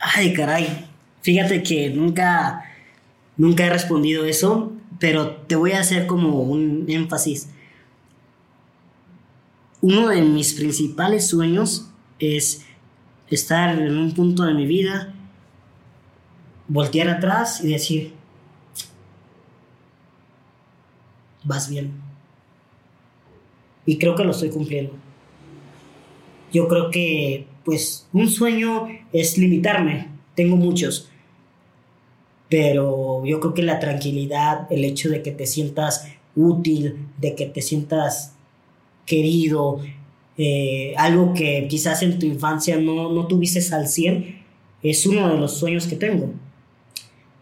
Ay, 0.00 0.34
caray. 0.34 0.88
Fíjate 1.22 1.62
que 1.62 1.90
nunca, 1.90 2.64
nunca 3.36 3.66
he 3.66 3.70
respondido 3.70 4.24
eso, 4.24 4.72
pero 4.98 5.36
te 5.36 5.56
voy 5.56 5.72
a 5.72 5.80
hacer 5.80 6.06
como 6.06 6.40
un 6.42 6.86
énfasis. 6.88 7.50
Uno 9.80 10.08
de 10.08 10.22
mis 10.22 10.54
principales 10.54 11.28
sueños 11.28 11.90
es 12.18 12.64
estar 13.28 13.78
en 13.78 13.96
un 13.96 14.12
punto 14.14 14.44
de 14.44 14.54
mi 14.54 14.66
vida, 14.66 15.14
voltear 16.68 17.08
atrás 17.08 17.62
y 17.62 17.68
decir, 17.68 18.12
vas 21.44 21.68
bien. 21.68 21.92
Y 23.84 23.98
creo 23.98 24.16
que 24.16 24.24
lo 24.24 24.32
estoy 24.32 24.50
cumpliendo. 24.50 24.92
Yo 26.52 26.66
creo 26.68 26.90
que, 26.90 27.46
pues, 27.64 28.08
un 28.12 28.28
sueño 28.28 28.88
es 29.12 29.38
limitarme. 29.38 30.08
Tengo 30.34 30.56
muchos. 30.56 31.10
Pero 32.48 33.24
yo 33.24 33.40
creo 33.40 33.54
que 33.54 33.62
la 33.62 33.80
tranquilidad, 33.80 34.70
el 34.70 34.84
hecho 34.84 35.08
de 35.08 35.22
que 35.22 35.32
te 35.32 35.46
sientas 35.46 36.06
útil, 36.34 37.08
de 37.18 37.34
que 37.34 37.46
te 37.46 37.62
sientas 37.62 38.34
querido, 39.04 39.80
eh, 40.38 40.94
algo 40.96 41.32
que 41.32 41.66
quizás 41.68 42.02
en 42.02 42.18
tu 42.18 42.26
infancia 42.26 42.76
no, 42.76 43.10
no 43.10 43.26
tuviste 43.26 43.60
al 43.74 43.88
100, 43.88 44.42
es 44.82 45.06
uno 45.06 45.28
de 45.28 45.38
los 45.38 45.58
sueños 45.58 45.86
que 45.86 45.96
tengo. 45.96 46.30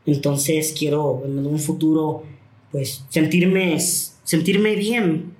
Entonces 0.06 0.74
quiero 0.78 1.22
en 1.24 1.46
un 1.46 1.58
futuro, 1.58 2.22
pues, 2.70 3.04
sentirme, 3.08 3.78
sentirme 3.80 4.76
bien 4.76 5.34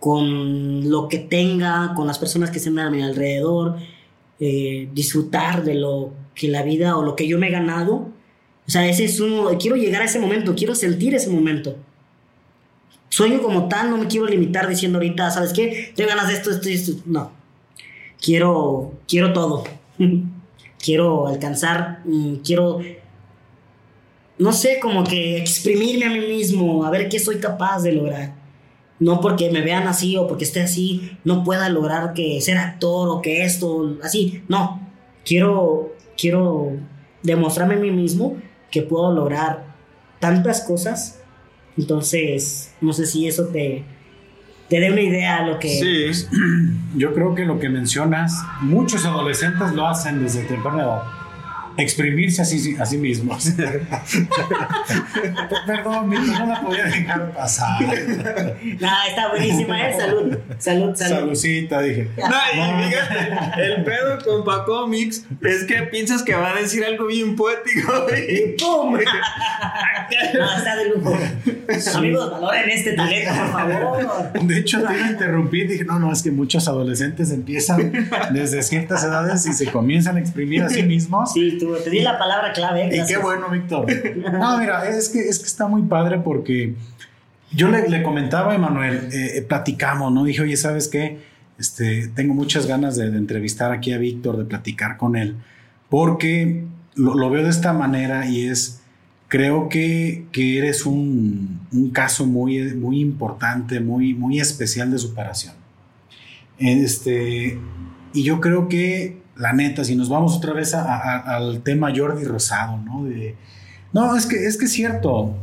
con 0.00 0.88
lo 0.88 1.08
que 1.08 1.18
tenga, 1.18 1.92
con 1.94 2.06
las 2.06 2.18
personas 2.18 2.50
que 2.50 2.58
estén 2.58 2.78
a 2.78 2.90
mi 2.90 3.02
alrededor, 3.02 3.76
eh, 4.40 4.88
disfrutar 4.94 5.64
de 5.64 5.74
lo 5.74 6.12
que 6.34 6.48
la 6.48 6.62
vida 6.62 6.96
o 6.96 7.02
lo 7.02 7.16
que 7.16 7.26
yo 7.26 7.38
me 7.38 7.48
he 7.48 7.50
ganado. 7.50 8.08
O 8.68 8.70
sea, 8.70 8.86
ese 8.86 9.06
es 9.06 9.18
uno, 9.18 9.48
quiero 9.58 9.76
llegar 9.76 10.02
a 10.02 10.04
ese 10.04 10.20
momento, 10.20 10.54
quiero 10.54 10.74
sentir 10.74 11.14
ese 11.14 11.30
momento. 11.30 11.74
Sueño 13.08 13.40
como 13.40 13.66
tal, 13.66 13.88
no 13.88 13.96
me 13.96 14.08
quiero 14.08 14.26
limitar 14.26 14.68
diciendo 14.68 14.98
ahorita, 14.98 15.30
¿sabes 15.30 15.54
qué? 15.54 15.92
Tengo 15.96 16.10
ganas 16.10 16.28
de 16.28 16.34
esto, 16.34 16.50
esto 16.50 16.68
y 16.68 16.74
esto. 16.74 16.92
No. 17.06 17.32
Quiero, 18.20 18.92
quiero 19.08 19.32
todo. 19.32 19.64
quiero 20.84 21.28
alcanzar, 21.28 22.00
mm, 22.04 22.34
quiero, 22.44 22.80
no 24.38 24.52
sé, 24.52 24.80
como 24.80 25.02
que 25.02 25.38
exprimirme 25.38 26.04
a 26.04 26.10
mí 26.10 26.20
mismo, 26.20 26.84
a 26.84 26.90
ver 26.90 27.08
qué 27.08 27.18
soy 27.18 27.38
capaz 27.38 27.80
de 27.80 27.92
lograr. 27.92 28.34
No 29.00 29.22
porque 29.22 29.50
me 29.50 29.62
vean 29.62 29.88
así 29.88 30.14
o 30.18 30.26
porque 30.26 30.44
esté 30.44 30.60
así, 30.60 31.12
no 31.24 31.42
pueda 31.42 31.70
lograr 31.70 32.12
que 32.12 32.38
ser 32.42 32.58
actor 32.58 33.08
o 33.08 33.22
que 33.22 33.44
esto, 33.44 33.96
así. 34.02 34.42
No. 34.46 34.86
Quiero, 35.24 35.94
quiero 36.18 36.72
demostrarme 37.22 37.74
a 37.74 37.78
mí 37.78 37.90
mismo 37.90 38.36
que 38.70 38.82
puedo 38.82 39.12
lograr 39.12 39.64
tantas 40.20 40.62
cosas. 40.62 41.20
Entonces, 41.76 42.74
no 42.80 42.92
sé 42.92 43.06
si 43.06 43.26
eso 43.26 43.46
te, 43.46 43.84
te 44.68 44.80
dé 44.80 44.90
una 44.90 45.00
idea 45.00 45.42
de 45.42 45.52
lo 45.52 45.58
que... 45.58 45.68
Sí. 45.68 46.26
Yo 46.96 47.14
creo 47.14 47.34
que 47.34 47.44
lo 47.44 47.58
que 47.58 47.68
mencionas, 47.68 48.42
muchos 48.60 49.04
adolescentes 49.04 49.72
lo 49.72 49.86
hacen 49.86 50.22
desde 50.22 50.44
temprana 50.44 50.82
edad. 50.82 51.02
Exprimirse 51.78 52.42
a 52.42 52.44
sí, 52.44 52.76
a 52.78 52.84
sí 52.84 52.98
mismos. 52.98 53.52
Perdón, 55.66 56.10
no 56.10 56.46
la 56.46 56.60
podía 56.60 56.84
dejar 56.84 57.32
pasar. 57.32 57.80
Nah, 58.80 59.06
está 59.06 59.28
buenísima, 59.30 59.88
¿eh? 59.88 59.96
Salud, 59.96 60.36
salud, 60.58 60.96
salud. 60.96 61.14
Salucita, 61.20 61.80
dije. 61.80 62.10
No, 62.16 62.24
y 62.52 62.84
fíjate, 62.84 63.64
el 63.64 63.84
pedo 63.84 64.18
con 64.24 64.44
Pacomics 64.44 65.24
es 65.40 65.64
que 65.64 65.82
piensas 65.84 66.24
que 66.24 66.34
va 66.34 66.50
a 66.50 66.54
decir 66.60 66.84
algo 66.84 67.06
bien 67.06 67.36
poético. 67.36 68.06
Y 68.28 68.56
¡Pum! 68.58 68.98
No, 70.34 70.56
está 70.56 70.74
de 70.76 70.88
lujo. 70.88 71.16
Amigos, 71.94 72.30
valoren 72.30 72.70
este 72.70 72.92
talento, 72.94 73.30
por 73.34 73.52
favor. 73.52 74.32
De 74.42 74.58
hecho, 74.58 74.82
te 74.82 74.94
iba 74.94 75.06
a 75.06 75.10
interrumpir. 75.10 75.68
Dije, 75.68 75.84
no, 75.84 75.98
no, 75.98 76.12
es 76.12 76.22
que 76.22 76.30
muchos 76.30 76.66
adolescentes 76.66 77.30
empiezan 77.30 78.08
desde 78.32 78.62
ciertas 78.62 79.04
edades 79.04 79.44
y 79.46 79.52
se 79.52 79.66
comienzan 79.66 80.16
a 80.16 80.20
exprimir 80.20 80.62
a 80.62 80.70
sí 80.70 80.82
mismos. 80.82 81.32
Sí, 81.32 81.58
tú, 81.60 81.67
te 81.76 81.90
di 81.90 82.00
la 82.00 82.18
palabra 82.18 82.52
clave. 82.52 82.88
¿eh? 82.88 83.02
Y 83.02 83.06
qué 83.06 83.18
bueno, 83.18 83.48
Víctor. 83.50 83.86
No, 84.32 84.58
mira, 84.58 84.88
es 84.88 85.08
que, 85.08 85.20
es 85.20 85.38
que 85.38 85.46
está 85.46 85.66
muy 85.66 85.82
padre 85.82 86.18
porque 86.18 86.74
yo 87.52 87.68
le, 87.68 87.88
le 87.88 88.02
comentaba 88.02 88.52
a 88.52 88.54
Emanuel, 88.54 89.08
eh, 89.12 89.38
eh, 89.38 89.42
platicamos, 89.42 90.12
¿no? 90.12 90.24
Dije, 90.24 90.42
oye, 90.42 90.56
¿sabes 90.56 90.88
qué? 90.88 91.18
Este, 91.58 92.08
tengo 92.08 92.34
muchas 92.34 92.66
ganas 92.66 92.96
de, 92.96 93.10
de 93.10 93.18
entrevistar 93.18 93.72
aquí 93.72 93.92
a 93.92 93.98
Víctor, 93.98 94.36
de 94.36 94.44
platicar 94.44 94.96
con 94.96 95.16
él, 95.16 95.36
porque 95.88 96.64
lo, 96.94 97.14
lo 97.14 97.30
veo 97.30 97.42
de 97.42 97.50
esta 97.50 97.72
manera 97.72 98.26
y 98.26 98.46
es, 98.46 98.80
creo 99.28 99.68
que, 99.68 100.26
que 100.32 100.58
eres 100.58 100.86
un, 100.86 101.60
un 101.72 101.90
caso 101.90 102.26
muy, 102.26 102.74
muy 102.74 103.00
importante, 103.00 103.80
muy, 103.80 104.14
muy 104.14 104.40
especial 104.40 104.90
de 104.90 104.98
superación. 104.98 105.54
Este, 106.58 107.58
y 108.12 108.22
yo 108.22 108.40
creo 108.40 108.68
que, 108.68 109.18
la 109.38 109.52
neta, 109.52 109.84
si 109.84 109.94
nos 109.96 110.08
vamos 110.08 110.36
otra 110.36 110.52
vez 110.52 110.74
a- 110.74 111.18
al 111.20 111.60
tema 111.62 111.92
Jordi 111.94 112.24
Rosado, 112.24 112.76
¿no? 112.78 113.04
De, 113.04 113.36
no, 113.92 114.14
es 114.16 114.26
que 114.26 114.46
es 114.46 114.56
que 114.56 114.66
es 114.66 114.72
cierto. 114.72 115.34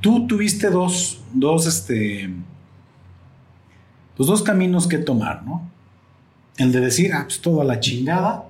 Tú 0.00 0.26
tuviste 0.26 0.70
dos, 0.70 1.20
dos, 1.32 1.66
este, 1.66 2.30
pues 4.16 4.26
dos 4.28 4.42
caminos 4.42 4.86
que 4.86 4.98
tomar, 4.98 5.44
¿no? 5.44 5.68
El 6.56 6.72
de 6.72 6.80
decir, 6.80 7.12
ah, 7.14 7.24
pues 7.24 7.40
todo 7.40 7.62
la 7.64 7.80
chingada, 7.80 8.44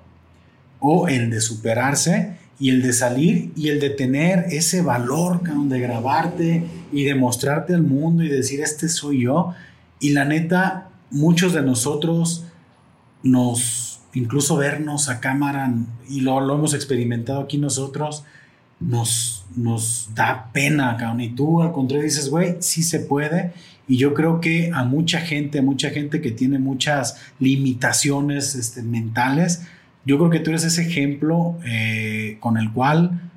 o 0.81 1.09
el 1.09 1.31
de 1.31 1.41
superarse 1.41 2.37
y 2.61 2.71
el 2.71 2.83
de 2.83 2.93
salir 2.93 3.53
y 3.57 3.69
el 3.69 3.81
de 3.81 3.91
tener 3.91 4.47
ese 4.51 4.83
valor, 4.83 5.41
de 5.43 5.81
grabarte 5.81 6.65
y 6.93 7.05
de 7.05 7.15
mostrarte 7.15 7.75
al 7.75 7.83
mundo 7.83 8.23
y 8.23 8.29
decir, 8.29 8.61
este 8.61 8.89
soy 8.89 9.23
yo. 9.25 9.55
Y 10.01 10.11
la 10.11 10.25
neta, 10.25 10.89
muchos 11.11 11.53
de 11.55 11.63
nosotros 11.63 12.45
nos, 13.23 14.01
incluso 14.15 14.57
vernos 14.57 15.09
a 15.09 15.21
cámara, 15.21 15.73
y 16.09 16.21
lo, 16.21 16.41
lo 16.41 16.55
hemos 16.55 16.75
experimentado 16.75 17.41
aquí 17.41 17.59
nosotros, 17.59 18.25
nos, 18.81 19.45
nos 19.57 20.11
da 20.15 20.51
pena, 20.53 20.97
cabrón. 20.97 21.21
Y 21.21 21.31
tú 21.31 21.63
al 21.63 21.73
contrario 21.73 22.05
dices, 22.05 22.31
güey, 22.31 22.57
sí 22.61 22.83
se 22.83 23.01
puede. 23.01 23.53
Y 23.87 23.97
yo 23.97 24.15
creo 24.15 24.41
que 24.41 24.71
a 24.73 24.85
mucha 24.85 25.21
gente, 25.21 25.63
mucha 25.63 25.91
gente 25.91 26.21
que 26.21 26.31
tiene 26.31 26.59
muchas 26.59 27.17
limitaciones 27.39 28.55
este, 28.55 28.83
mentales, 28.83 29.63
yo 30.05 30.19
creo 30.19 30.31
que 30.31 30.41
tú 30.41 30.51
eres 30.51 30.65
ese 30.65 30.83
ejemplo 30.83 31.59
eh, 31.65 32.37
con 32.41 32.57
el 32.57 32.73
cual, 32.73 33.31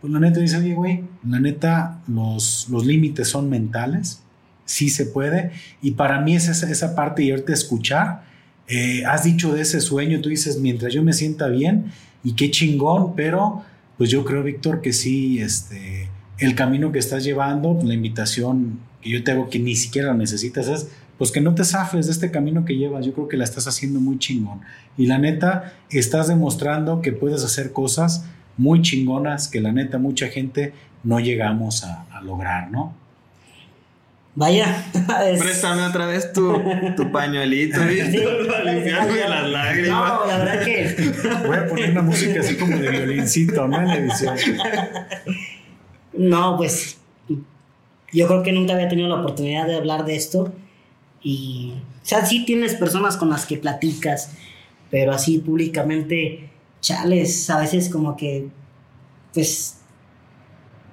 pues 0.00 0.12
la 0.12 0.20
neta 0.20 0.40
dice, 0.40 0.58
oye, 0.58 0.74
güey, 0.74 1.04
la 1.26 1.40
neta, 1.40 2.00
los, 2.06 2.68
los 2.70 2.86
límites 2.86 3.28
son 3.28 3.48
mentales, 3.48 4.22
sí 4.64 4.90
se 4.90 5.06
puede. 5.06 5.52
Y 5.80 5.92
para 5.92 6.20
mí 6.20 6.36
es 6.36 6.48
esa, 6.48 6.70
esa 6.70 6.94
parte 6.94 7.22
y 7.22 7.30
ahorita 7.30 7.52
escuchar. 7.52 8.24
Eh, 8.68 9.04
has 9.06 9.24
dicho 9.24 9.52
de 9.52 9.62
ese 9.62 9.80
sueño, 9.80 10.20
tú 10.20 10.28
dices, 10.28 10.58
mientras 10.58 10.92
yo 10.92 11.02
me 11.02 11.12
sienta 11.12 11.48
bien, 11.48 11.92
y 12.22 12.34
qué 12.34 12.50
chingón, 12.50 13.14
pero 13.14 13.62
pues 13.98 14.10
yo 14.10 14.24
creo, 14.24 14.42
Víctor, 14.42 14.80
que 14.80 14.92
sí, 14.92 15.38
este, 15.40 16.08
el 16.38 16.54
camino 16.54 16.90
que 16.90 16.98
estás 16.98 17.24
llevando, 17.24 17.78
la 17.82 17.94
invitación 17.94 18.80
que 19.00 19.10
yo 19.10 19.22
te 19.22 19.32
hago 19.32 19.50
que 19.50 19.58
ni 19.58 19.76
siquiera 19.76 20.08
lo 20.08 20.14
necesitas 20.14 20.68
es, 20.68 20.88
pues 21.18 21.30
que 21.30 21.40
no 21.40 21.54
te 21.54 21.64
zafes 21.64 22.06
de 22.06 22.12
este 22.12 22.30
camino 22.30 22.64
que 22.64 22.76
llevas, 22.76 23.06
yo 23.06 23.12
creo 23.12 23.28
que 23.28 23.36
la 23.36 23.44
estás 23.44 23.68
haciendo 23.68 24.00
muy 24.00 24.18
chingón. 24.18 24.62
Y 24.96 25.06
la 25.06 25.18
neta, 25.18 25.74
estás 25.90 26.28
demostrando 26.28 27.02
que 27.02 27.12
puedes 27.12 27.44
hacer 27.44 27.72
cosas 27.72 28.24
muy 28.56 28.82
chingonas 28.82 29.48
que 29.48 29.60
la 29.60 29.72
neta 29.72 29.98
mucha 29.98 30.28
gente 30.28 30.72
no 31.04 31.20
llegamos 31.20 31.84
a, 31.84 32.06
a 32.10 32.20
lograr, 32.22 32.70
¿no? 32.70 32.94
Vaya. 34.36 34.84
es- 35.26 35.40
Préstame 35.40 35.82
otra 35.82 36.06
vez 36.06 36.32
tu, 36.32 36.60
tu 36.96 37.12
pañuelito, 37.12 37.78
Sí, 37.88 38.18
para 38.48 38.72
limpiarme 38.72 39.20
las 39.28 39.48
lágrimas. 39.48 39.88
No, 39.88 40.26
la 40.26 40.38
verdad 40.38 40.64
que. 40.64 41.12
Voy 41.46 41.56
a 41.56 41.66
poner 41.68 41.90
una 41.92 42.02
música 42.02 42.40
así 42.40 42.56
como 42.56 42.76
de 42.76 42.90
violincito, 42.90 43.68
¿no? 43.68 43.78
En 43.80 43.86
la 43.88 43.94
edición. 43.96 44.36
No, 46.16 46.56
pues 46.56 46.98
yo 48.12 48.28
creo 48.28 48.44
que 48.44 48.52
nunca 48.52 48.74
había 48.74 48.88
tenido 48.88 49.08
la 49.08 49.16
oportunidad 49.16 49.66
de 49.66 49.74
hablar 49.76 50.04
de 50.04 50.14
esto. 50.14 50.52
Y, 51.22 51.74
o 51.76 52.06
sea, 52.06 52.24
sí 52.24 52.44
tienes 52.44 52.74
personas 52.76 53.16
con 53.16 53.30
las 53.30 53.46
que 53.46 53.56
platicas, 53.56 54.30
pero 54.92 55.10
así 55.12 55.38
públicamente, 55.38 56.50
chales, 56.80 57.50
a 57.50 57.58
veces 57.58 57.88
como 57.88 58.16
que, 58.16 58.46
pues, 59.32 59.78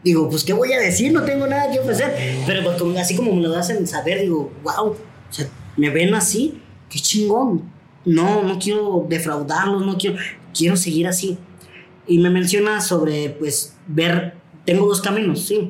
digo, 0.03 0.29
pues, 0.29 0.43
¿qué 0.43 0.53
voy 0.53 0.73
a 0.73 0.79
decir? 0.79 1.11
No 1.11 1.23
tengo 1.23 1.47
nada 1.47 1.71
que 1.71 1.79
ofrecer. 1.79 2.43
Pero 2.45 2.77
pues, 2.77 2.97
así 2.97 3.15
como 3.15 3.33
me 3.33 3.41
lo 3.41 3.55
hacen 3.55 3.85
saber, 3.87 4.21
digo, 4.21 4.51
wow, 4.63 4.89
o 4.89 4.97
sea, 5.29 5.47
me 5.77 5.89
ven 5.89 6.13
así, 6.13 6.61
qué 6.89 6.99
chingón. 6.99 7.71
No, 8.03 8.43
no 8.43 8.57
quiero 8.57 9.05
defraudarlos, 9.07 9.85
no 9.85 9.97
quiero, 9.97 10.17
quiero 10.53 10.75
seguir 10.75 11.07
así. 11.07 11.37
Y 12.07 12.17
me 12.17 12.29
menciona 12.29 12.81
sobre, 12.81 13.29
pues, 13.29 13.75
ver, 13.87 14.35
tengo 14.65 14.87
dos 14.87 15.01
caminos, 15.01 15.41
sí. 15.41 15.69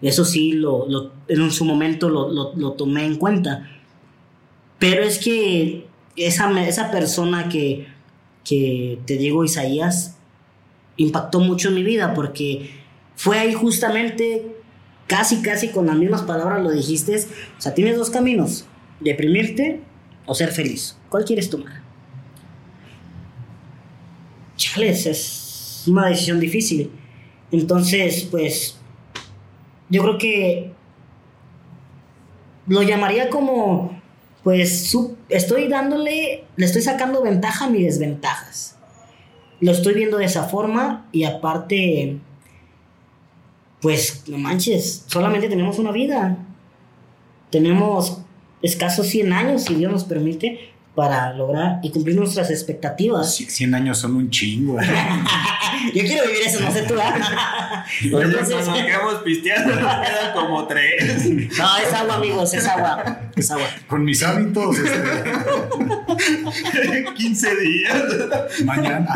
Eso 0.00 0.24
sí, 0.24 0.52
lo, 0.52 0.88
lo 0.88 1.12
en 1.26 1.50
su 1.50 1.64
momento 1.64 2.08
lo, 2.08 2.30
lo, 2.30 2.54
lo, 2.54 2.72
tomé 2.72 3.04
en 3.04 3.16
cuenta. 3.16 3.68
Pero 4.78 5.02
es 5.02 5.18
que 5.18 5.88
esa, 6.14 6.48
esa 6.64 6.92
persona 6.92 7.48
que, 7.48 7.88
que 8.44 9.00
te 9.06 9.16
digo, 9.16 9.44
Isaías, 9.44 10.17
impactó 10.98 11.40
mucho 11.40 11.68
en 11.68 11.76
mi 11.76 11.82
vida 11.82 12.12
porque 12.12 12.70
fue 13.16 13.38
ahí 13.38 13.54
justamente, 13.54 14.54
casi, 15.06 15.40
casi 15.40 15.68
con 15.68 15.86
las 15.86 15.96
mismas 15.96 16.22
palabras 16.22 16.62
lo 16.62 16.70
dijiste. 16.70 17.16
O 17.16 17.60
sea, 17.60 17.72
tienes 17.72 17.96
dos 17.96 18.10
caminos, 18.10 18.66
deprimirte 19.00 19.80
o 20.26 20.34
ser 20.34 20.50
feliz. 20.50 20.98
¿Cuál 21.08 21.24
quieres 21.24 21.48
tomar? 21.48 21.80
Chales, 24.56 25.06
es 25.06 25.84
una 25.86 26.08
decisión 26.08 26.40
difícil. 26.40 26.90
Entonces, 27.50 28.28
pues, 28.30 28.76
yo 29.88 30.02
creo 30.02 30.18
que 30.18 30.72
lo 32.66 32.82
llamaría 32.82 33.30
como, 33.30 34.00
pues, 34.42 34.94
estoy 35.28 35.68
dándole, 35.68 36.44
le 36.56 36.66
estoy 36.66 36.82
sacando 36.82 37.22
ventaja 37.22 37.64
a 37.64 37.70
mis 37.70 37.84
desventajas. 37.84 38.77
Lo 39.60 39.72
estoy 39.72 39.94
viendo 39.94 40.18
de 40.18 40.24
esa 40.24 40.44
forma 40.44 41.08
y 41.12 41.24
aparte, 41.24 42.18
pues, 43.80 44.24
no 44.28 44.38
manches, 44.38 45.04
solamente 45.06 45.48
tenemos 45.48 45.78
una 45.78 45.92
vida. 45.92 46.38
Tenemos 47.50 48.22
escasos 48.62 49.06
100 49.08 49.32
años, 49.32 49.64
si 49.64 49.74
Dios 49.74 49.90
nos 49.90 50.04
permite, 50.04 50.72
para 50.98 51.32
lograr 51.32 51.78
y 51.80 51.90
cumplir 51.90 52.16
nuestras 52.16 52.50
expectativas. 52.50 53.36
100 53.36 53.72
años 53.72 53.98
son 53.98 54.16
un 54.16 54.30
chingo. 54.30 54.80
Yo 55.94 56.02
quiero 56.02 56.26
vivir 56.26 56.42
eso, 56.44 56.58
no 56.58 56.72
sé 56.72 56.82
tú. 56.82 56.94
Oye, 58.16 58.24
Entonces, 58.24 58.66
nos 58.66 58.76
quedamos 58.76 59.14
pisteando, 59.22 59.76
nos 59.76 59.94
quedan 59.94 60.32
como 60.34 60.66
tres. 60.66 61.24
No, 61.56 61.76
es 61.78 61.94
agua, 61.94 62.16
amigos, 62.16 62.52
es 62.52 62.66
agua. 62.66 63.30
Es 63.36 63.48
agua. 63.48 63.68
Con 63.86 64.02
mis 64.04 64.20
hábitos. 64.24 64.76
Este... 64.76 65.04
15 67.14 67.56
días. 67.60 68.02
Mañana. 68.64 69.06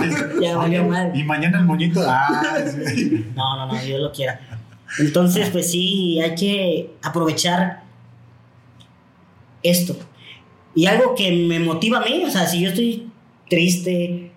Ya 0.40 0.56
valió 0.56 0.84
mal. 0.84 1.10
Y 1.16 1.24
mañana 1.24 1.58
el 1.58 1.64
moñito. 1.64 2.00
Ah, 2.06 2.58
sí. 2.94 3.26
No, 3.34 3.56
no, 3.56 3.72
no, 3.72 3.82
Dios 3.82 4.00
lo 4.00 4.12
quiera. 4.12 4.40
Entonces, 5.00 5.50
pues 5.50 5.68
sí, 5.72 6.20
hay 6.20 6.36
que 6.36 6.94
aprovechar 7.02 7.82
esto 9.64 9.96
y 10.74 10.86
algo 10.86 11.14
que 11.14 11.30
me 11.32 11.58
motiva 11.58 11.98
a 11.98 12.04
mí, 12.04 12.24
o 12.24 12.30
sea, 12.30 12.46
si 12.46 12.60
yo 12.60 12.70
estoy 12.70 13.10
triste, 13.48 14.30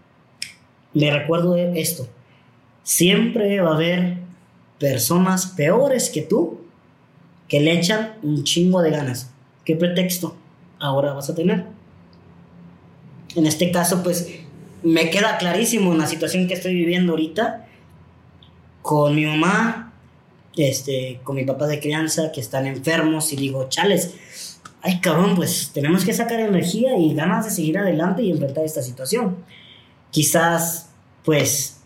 me 0.93 1.11
recuerdo 1.11 1.55
esto. 1.55 2.07
Siempre 2.83 3.61
va 3.61 3.71
a 3.71 3.75
haber 3.75 4.17
personas 4.79 5.47
peores 5.47 6.09
que 6.09 6.21
tú 6.21 6.59
que 7.47 7.59
le 7.59 7.73
echan 7.73 8.15
un 8.23 8.43
chingo 8.43 8.81
de 8.81 8.91
ganas. 8.91 9.31
¿Qué 9.63 9.75
pretexto 9.75 10.35
ahora 10.79 11.13
vas 11.13 11.29
a 11.29 11.35
tener? 11.35 11.65
En 13.35 13.45
este 13.45 13.71
caso, 13.71 14.01
pues 14.03 14.27
me 14.83 15.09
queda 15.09 15.37
clarísimo 15.37 15.91
en 15.91 15.99
la 15.99 16.07
situación 16.07 16.47
que 16.47 16.53
estoy 16.53 16.73
viviendo 16.73 17.13
ahorita 17.13 17.67
con 18.81 19.15
mi 19.15 19.25
mamá, 19.25 19.93
este, 20.55 21.19
con 21.23 21.35
mi 21.35 21.43
papá 21.43 21.67
de 21.67 21.79
crianza 21.79 22.31
que 22.31 22.39
están 22.39 22.65
enfermos 22.65 23.33
y 23.33 23.35
digo, 23.35 23.67
chales, 23.69 24.15
ay 24.85 24.99
cabrón, 24.99 25.35
pues 25.35 25.71
tenemos 25.73 26.05
que 26.05 26.13
sacar 26.13 26.39
energía 26.39 26.95
y 26.97 27.13
ganas 27.15 27.45
de 27.45 27.51
seguir 27.51 27.77
adelante 27.79 28.21
y 28.21 28.31
enfrentar 28.31 28.63
esta 28.63 28.83
situación. 28.83 29.37
Quizás, 30.11 30.91
pues, 31.23 31.81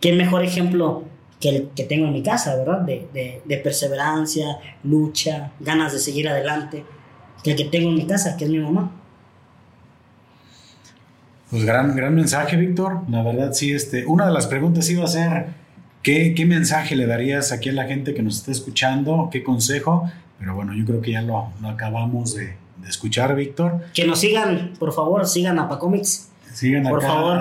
qué 0.00 0.12
mejor 0.12 0.44
ejemplo 0.44 1.04
que 1.40 1.48
el 1.48 1.68
que 1.74 1.84
tengo 1.84 2.06
en 2.06 2.12
mi 2.12 2.22
casa, 2.22 2.54
¿verdad? 2.56 2.80
De, 2.82 3.60
perseverancia, 3.64 4.58
lucha, 4.84 5.52
ganas 5.60 5.92
de 5.92 5.98
seguir 5.98 6.28
adelante, 6.28 6.84
que 7.42 7.52
el 7.52 7.56
que 7.56 7.64
tengo 7.64 7.88
en 7.88 7.96
mi 7.96 8.06
casa, 8.06 8.36
que 8.36 8.44
es 8.44 8.50
mi 8.50 8.58
mamá. 8.58 8.92
Pues 11.50 11.64
gran, 11.64 11.96
gran 11.96 12.14
mensaje, 12.14 12.56
Víctor. 12.56 13.00
La 13.08 13.22
verdad, 13.22 13.52
sí, 13.54 13.72
este, 13.72 14.06
una 14.06 14.26
de 14.26 14.32
las 14.32 14.46
preguntas 14.46 14.88
iba 14.90 15.04
a 15.04 15.08
ser, 15.08 15.46
¿qué, 16.02 16.34
¿qué 16.34 16.44
mensaje 16.44 16.96
le 16.96 17.06
darías 17.06 17.50
aquí 17.50 17.70
a 17.70 17.72
la 17.72 17.84
gente 17.84 18.14
que 18.14 18.22
nos 18.22 18.36
está 18.36 18.52
escuchando? 18.52 19.28
¿Qué 19.32 19.42
consejo? 19.42 20.10
Pero 20.42 20.56
bueno, 20.56 20.74
yo 20.74 20.84
creo 20.84 21.00
que 21.00 21.12
ya 21.12 21.22
lo, 21.22 21.52
acabamos 21.64 22.34
de, 22.34 22.56
escuchar, 22.88 23.36
Víctor. 23.36 23.84
Que 23.94 24.04
nos 24.04 24.18
sigan, 24.18 24.72
por 24.76 24.92
favor, 24.92 25.24
sigan 25.24 25.60
a 25.60 25.68
Pacomics. 25.68 26.32
Sigan 26.52 26.82
Por 26.82 27.00
favor. 27.00 27.38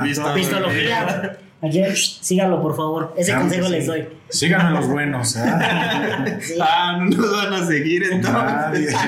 Pistología. 0.34 1.36
Ayer, 1.60 1.96
síganlo, 1.96 2.62
por 2.62 2.76
favor. 2.76 3.14
Ese 3.16 3.34
consejo 3.34 3.68
les 3.68 3.88
doy. 3.88 4.06
Síganme 4.28 4.78
los 4.78 4.86
buenos. 4.86 5.34
¿eh? 5.34 5.42
Ah, 6.60 6.98
no 7.00 7.16
nos 7.16 7.32
van 7.32 7.52
a 7.52 7.66
seguir 7.66 8.04
entonces. 8.04 8.94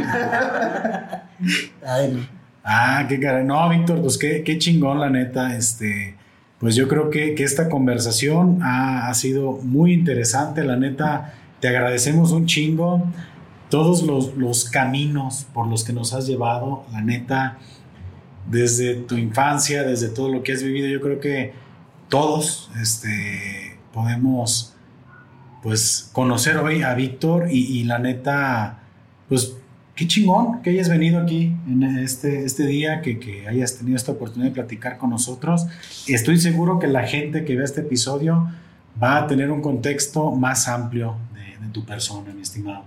ah, 2.65 3.07
qué 3.09 3.21
cara. 3.21 3.45
No, 3.45 3.69
Víctor, 3.69 4.03
pues 4.03 4.19
qué, 4.19 4.43
qué, 4.43 4.59
chingón, 4.59 4.99
la 4.99 5.11
neta. 5.11 5.57
Este, 5.57 6.17
pues 6.59 6.75
yo 6.75 6.89
creo 6.89 7.11
que, 7.11 7.37
que 7.37 7.45
esta 7.45 7.69
conversación 7.69 8.65
ha, 8.65 9.09
ha, 9.09 9.15
sido 9.15 9.53
muy 9.63 9.93
interesante, 9.93 10.65
la 10.65 10.75
neta. 10.75 11.35
Te 11.61 11.69
agradecemos 11.69 12.33
un 12.33 12.47
chingo 12.47 13.03
todos 13.69 14.03
los, 14.37 14.65
caminos 14.71 15.47
por 15.53 15.67
los 15.67 15.85
que 15.85 15.93
nos 15.93 16.13
has 16.13 16.27
llevado, 16.27 16.85
la 16.93 17.01
neta, 17.01 17.59
desde 18.49 18.95
tu 18.95 19.17
infancia, 19.17 19.83
desde 19.83 20.09
todo 20.09 20.29
lo 20.29 20.43
que 20.43 20.53
has 20.53 20.63
vivido, 20.63 20.89
yo 20.89 21.01
creo 21.01 21.19
que 21.19 21.53
todos 22.09 22.71
este, 22.81 23.79
podemos 23.93 24.75
pues 25.63 26.11
conocer 26.13 26.59
hoy 26.59 26.83
a 26.83 26.95
Víctor 26.95 27.49
y, 27.51 27.83
la 27.85 27.99
neta, 27.99 28.79
pues 29.29 29.57
qué 29.97 30.07
chingón 30.07 30.63
que 30.63 30.71
hayas 30.71 30.89
venido 30.89 31.19
aquí 31.21 31.57
en 31.67 31.83
este, 31.99 32.45
este 32.45 32.67
día, 32.67 33.01
que, 33.01 33.19
que, 33.19 33.49
hayas 33.49 33.79
tenido 33.79 33.97
esta 33.97 34.13
oportunidad 34.13 34.51
de 34.51 34.55
platicar 34.55 34.97
con 34.97 35.11
nosotros. 35.11 35.67
Estoy 36.07 36.39
seguro 36.39 36.79
que 36.79 36.87
la 36.87 37.03
gente 37.03 37.45
que 37.45 37.57
ve 37.57 37.65
este 37.65 37.81
episodio 37.81 38.49
va 39.03 39.19
a 39.19 39.27
tener 39.27 39.51
un 39.51 39.61
contexto 39.61 40.31
más 40.31 40.69
amplio 40.69 41.17
de, 41.67 41.73
tu 41.73 41.85
persona, 41.85 42.33
mi 42.33 42.43
estimado. 42.43 42.85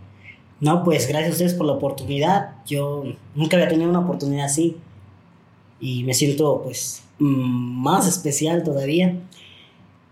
No, 0.59 0.83
pues 0.83 1.07
gracias 1.07 1.31
a 1.31 1.33
ustedes 1.33 1.53
por 1.53 1.65
la 1.65 1.73
oportunidad. 1.73 2.55
Yo 2.65 3.03
nunca 3.35 3.55
había 3.55 3.69
tenido 3.69 3.89
una 3.89 3.99
oportunidad 3.99 4.45
así 4.45 4.77
y 5.79 6.03
me 6.03 6.13
siento 6.13 6.61
pues 6.63 7.03
mm, 7.19 7.81
más 7.81 8.07
especial 8.07 8.63
todavía. 8.63 9.15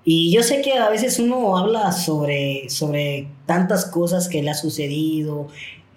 Y 0.05 0.31
yo 0.31 0.41
sé 0.41 0.61
que 0.61 0.73
a 0.73 0.89
veces 0.89 1.19
uno 1.19 1.57
habla 1.57 1.91
sobre, 1.91 2.69
sobre 2.69 3.27
tantas 3.45 3.85
cosas 3.85 4.29
que 4.29 4.41
le 4.41 4.49
ha 4.49 4.53
sucedido, 4.53 5.47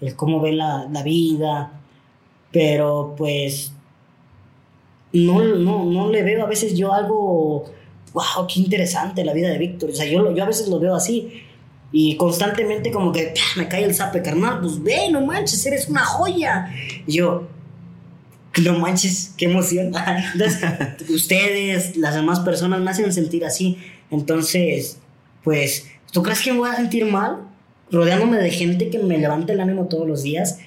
el 0.01 0.16
cómo 0.16 0.40
ve 0.40 0.52
la, 0.52 0.88
la 0.90 1.05
vida, 1.05 1.80
pero 2.51 3.14
pues 3.16 3.72
no, 5.12 5.44
no, 5.44 5.84
no 5.84 6.09
le 6.09 6.24
veo 6.24 6.44
a 6.44 6.48
veces 6.48 6.76
yo 6.76 6.92
algo, 6.92 7.66
wow, 8.12 8.47
qué 8.52 8.59
interesante 8.59 9.24
la 9.24 9.32
vida 9.32 9.48
de 9.48 9.59
Víctor. 9.59 9.90
O 9.90 9.94
sea, 9.94 10.06
yo, 10.06 10.34
yo 10.34 10.42
a 10.42 10.47
veces 10.47 10.66
lo 10.66 10.80
veo 10.80 10.97
así 10.97 11.44
y 11.93 12.17
constantemente 12.17 12.93
como 12.93 13.12
que 13.12 13.35
me 13.57 13.67
cae 13.67 13.85
el 13.85 13.95
sape, 13.95 14.23
carnal, 14.23 14.61
pues 14.61 14.83
ve, 14.83 15.09
no 15.11 15.21
manches, 15.23 15.65
eres 15.67 15.89
una 15.89 16.05
joya. 16.05 16.73
Y 17.07 17.15
yo, 17.15 17.49
no 18.62 18.79
manches, 18.79 19.35
qué 19.37 19.47
emoción. 19.47 19.93
Entonces, 20.35 21.11
ustedes, 21.11 21.97
las 21.97 22.15
demás 22.15 22.41
personas 22.41 22.81
me 22.81 22.91
hacen 22.91 23.12
sentir 23.12 23.45
así. 23.45 23.79
Entonces, 24.11 24.99
pues, 25.43 25.89
¿tú 26.12 26.23
crees 26.23 26.41
que 26.43 26.53
me 26.53 26.61
voy 26.61 26.71
a 26.71 26.77
sentir 26.77 27.05
mal? 27.07 27.39
Rodeándome 27.91 28.39
de 28.39 28.51
gente 28.51 28.89
que 28.89 29.01
me 29.01 29.19
levanta 29.19 29.53
el 29.53 29.61
ánimo 29.61 29.87
todos 29.87 30.07
los 30.07 30.23
días, 30.23 30.59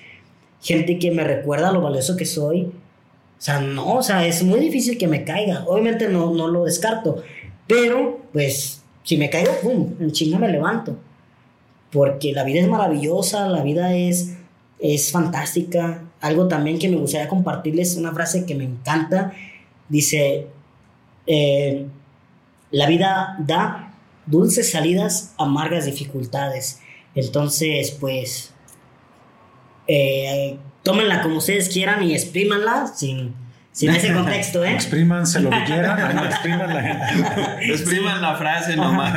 gente 0.62 1.00
que 1.00 1.12
me 1.12 1.24
recuerda 1.24 1.72
lo 1.72 1.80
valioso 1.80 2.18
que 2.18 2.26
soy. 2.26 2.64
O 2.64 3.42
sea, 3.46 3.62
no, 3.62 3.96
o 3.96 4.04
sea, 4.04 4.28
es 4.28 4.44
muy 4.44 4.60
difícil 4.60 4.98
que 4.98 5.08
me 5.08 5.24
caiga. 5.24 5.64
Obviamente 5.68 6.10
no, 6.10 6.34
no 6.34 6.50
lo 6.50 6.66
descarto, 6.66 7.24
pero 7.66 8.26
pues 8.34 8.82
si 9.04 9.16
me 9.16 9.30
caigo, 9.30 9.54
pum, 9.62 9.94
en 10.02 10.12
chinga 10.12 10.38
me 10.38 10.50
levanto 10.50 10.98
porque 11.94 12.34
la 12.34 12.44
vida 12.44 12.60
es 12.60 12.68
maravillosa, 12.68 13.48
la 13.48 13.62
vida 13.62 13.96
es, 13.96 14.36
es 14.80 15.12
fantástica. 15.12 16.04
Algo 16.20 16.48
también 16.48 16.80
que 16.80 16.90
me 16.90 16.98
gustaría 16.98 17.28
compartirles, 17.28 17.96
una 17.96 18.12
frase 18.14 18.46
que 18.46 18.56
me 18.56 18.64
encanta, 18.64 19.34
dice, 19.88 20.48
eh, 21.28 21.86
la 22.72 22.88
vida 22.88 23.38
da 23.40 23.94
dulces 24.26 24.72
salidas, 24.72 25.36
amargas 25.38 25.86
dificultades. 25.86 26.82
Entonces, 27.14 27.92
pues, 27.92 28.54
eh, 29.88 30.58
tómenla 30.82 31.22
como 31.22 31.38
ustedes 31.38 31.70
quieran 31.70 32.04
y 32.04 32.14
exprímanla 32.14 32.88
sin, 32.88 33.36
sin 33.74 33.90
ese 33.90 34.14
contexto, 34.14 34.64
¿eh? 34.64 34.72
Exprímanse 34.74 35.42
lo 35.42 35.50
que 35.50 35.64
quieran, 35.66 36.16
no 36.16 36.24
expriman 36.26 36.74
la 36.74 37.58
Expriman 37.62 38.22
la 38.22 38.36
frase 38.36 38.78
nomás. 38.78 39.14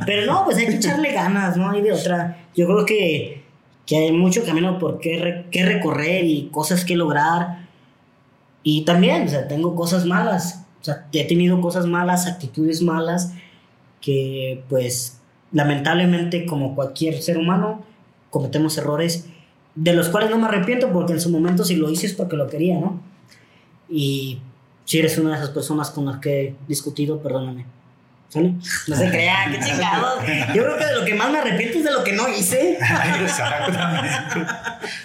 Pero 0.06 0.26
no, 0.32 0.44
pues 0.44 0.56
hay 0.56 0.66
que 0.66 0.76
echarle 0.76 1.12
ganas, 1.12 1.56
no 1.56 1.70
hay 1.70 1.82
de 1.82 1.92
otra. 1.92 2.36
Yo 2.56 2.66
creo 2.66 2.84
que, 2.84 3.44
que 3.86 3.96
hay 3.96 4.12
mucho 4.12 4.42
camino 4.44 4.78
por 4.78 4.98
qué, 5.00 5.18
re- 5.18 5.44
qué 5.52 5.64
recorrer 5.64 6.24
y 6.24 6.48
cosas 6.50 6.84
que 6.84 6.96
lograr. 6.96 7.66
Y 8.62 8.84
también, 8.84 9.24
o 9.26 9.28
sea, 9.28 9.46
tengo 9.46 9.76
cosas 9.76 10.04
malas. 10.06 10.64
O 10.80 10.84
sea, 10.84 11.06
he 11.12 11.24
tenido 11.28 11.60
cosas 11.60 11.86
malas, 11.86 12.26
actitudes 12.26 12.82
malas, 12.82 13.32
que 14.00 14.64
pues 14.70 15.20
lamentablemente 15.52 16.46
como 16.46 16.74
cualquier 16.74 17.20
ser 17.22 17.36
humano 17.36 17.84
cometemos 18.30 18.78
errores 18.78 19.26
de 19.74 19.92
los 19.92 20.08
cuales 20.08 20.30
no 20.30 20.38
me 20.38 20.46
arrepiento 20.46 20.90
porque 20.92 21.12
en 21.12 21.20
su 21.20 21.28
momento 21.30 21.64
si 21.64 21.76
lo 21.76 21.90
hice 21.90 22.06
es 22.06 22.14
porque 22.14 22.36
lo 22.36 22.46
quería, 22.48 22.78
¿no? 22.78 23.00
Y 23.90 24.38
si 24.84 24.98
eres 24.98 25.18
una 25.18 25.30
de 25.30 25.36
esas 25.36 25.50
personas 25.50 25.90
con 25.90 26.06
las 26.06 26.18
que 26.18 26.40
he 26.48 26.54
discutido, 26.68 27.20
perdóname. 27.22 27.64
¿Sale? 28.28 28.54
No 28.86 28.94
se 28.96 29.10
crean, 29.10 29.50
qué 29.50 29.58
chingados. 29.58 30.20
Yo 30.54 30.62
creo 30.62 30.78
que 30.78 30.84
de 30.86 30.94
lo 30.94 31.04
que 31.04 31.14
más 31.14 31.32
me 31.32 31.38
arrepiento 31.38 31.78
es 31.78 31.84
de 31.84 31.90
lo 31.90 32.04
que 32.04 32.12
no 32.12 32.28
hice. 32.28 32.78
Exactamente. 33.24 34.52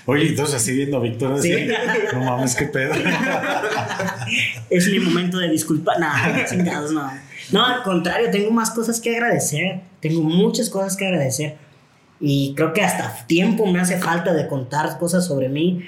Oye, 0.06 0.28
entonces 0.28 0.56
así 0.56 0.74
viendo 0.74 0.98
a 0.98 1.00
Víctor, 1.00 1.34
así, 1.34 1.52
Sí. 1.52 1.68
no 2.14 2.20
mames, 2.24 2.54
qué 2.56 2.66
pedo. 2.66 2.94
Es 4.70 4.88
mi 4.88 5.00
momento 5.00 5.38
de 5.38 5.50
disculpa. 5.50 5.94
No, 6.00 6.08
qué 6.36 6.46
chingados, 6.46 6.92
no. 6.92 7.12
No, 7.52 7.66
al 7.66 7.84
contrario, 7.84 8.30
tengo 8.32 8.52
más 8.52 8.72
cosas 8.72 9.00
que 9.00 9.16
agradecer. 9.16 9.82
Tengo 10.00 10.22
muchas 10.22 10.70
cosas 10.70 10.96
que 10.96 11.06
agradecer. 11.08 11.58
Y 12.20 12.54
creo 12.56 12.74
que 12.74 12.82
hasta 12.82 13.26
tiempo 13.28 13.66
me 13.66 13.80
hace 13.80 13.98
falta 13.98 14.34
de 14.34 14.48
contar 14.48 14.98
cosas 15.00 15.26
sobre 15.26 15.50
mí. 15.50 15.84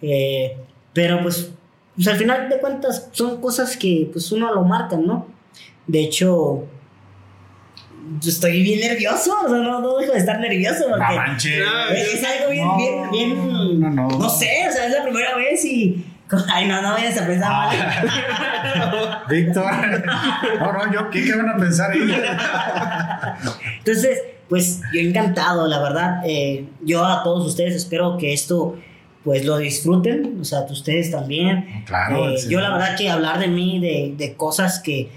Eh, 0.00 0.56
pero 0.92 1.22
pues, 1.22 1.50
pues 1.94 2.08
al 2.08 2.16
final 2.16 2.48
de 2.48 2.58
cuentas 2.58 3.08
son 3.12 3.40
cosas 3.40 3.76
que 3.76 4.08
pues 4.12 4.30
uno 4.32 4.52
lo 4.54 4.62
marca, 4.62 4.96
¿no? 4.96 5.26
De 5.86 6.00
hecho, 6.00 6.64
yo 8.20 8.30
estoy 8.30 8.62
bien 8.62 8.80
nervioso. 8.80 9.34
O 9.44 9.48
sea, 9.48 9.58
no, 9.58 9.80
no 9.80 9.96
dejo 9.98 10.12
de 10.12 10.18
estar 10.18 10.38
nervioso. 10.40 10.88
No 10.88 10.96
Porque 10.96 11.14
manches. 11.16 11.62
es, 11.94 12.14
es 12.14 12.24
algo 12.24 12.50
bien, 12.50 12.66
No, 12.66 12.76
bien, 12.76 13.10
bien. 13.12 13.80
no, 13.80 13.90
no. 13.90 14.08
no 14.18 14.28
sé, 14.28 14.66
o 14.68 14.72
sea, 14.72 14.86
es 14.86 14.92
la 14.92 15.02
primera 15.02 15.36
vez 15.36 15.64
y. 15.64 16.06
Ay, 16.52 16.66
no, 16.66 16.80
no 16.80 16.92
vayas 16.92 17.18
a 17.20 17.26
pensar 17.26 17.50
mal. 17.50 17.76
Ah. 17.76 19.24
Víctor. 19.28 19.70
No, 20.60 20.72
no, 20.72 20.92
yo, 20.92 21.10
¿qué, 21.10 21.24
qué 21.24 21.34
van 21.34 21.48
a 21.50 21.56
pensar 21.58 21.94
ellos? 21.94 22.16
Entonces, 23.78 24.18
pues 24.48 24.80
yo 24.92 25.00
encantado, 25.00 25.66
la 25.66 25.80
verdad. 25.80 26.20
Eh, 26.24 26.66
yo 26.82 27.04
a 27.04 27.22
todos 27.22 27.46
ustedes 27.46 27.74
espero 27.74 28.16
que 28.18 28.32
esto 28.32 28.76
pues 29.24 29.44
lo 29.44 29.58
disfruten, 29.58 30.38
o 30.40 30.44
sea, 30.44 30.60
ustedes 30.70 31.10
también. 31.10 31.84
Claro, 31.86 32.30
Eh, 32.30 32.38
sí. 32.38 32.48
Yo 32.50 32.60
la 32.60 32.70
verdad 32.70 32.96
que 32.96 33.08
hablar 33.08 33.38
de 33.38 33.48
mí, 33.48 33.78
de, 33.78 34.14
de 34.16 34.34
cosas 34.34 34.80
que, 34.80 35.08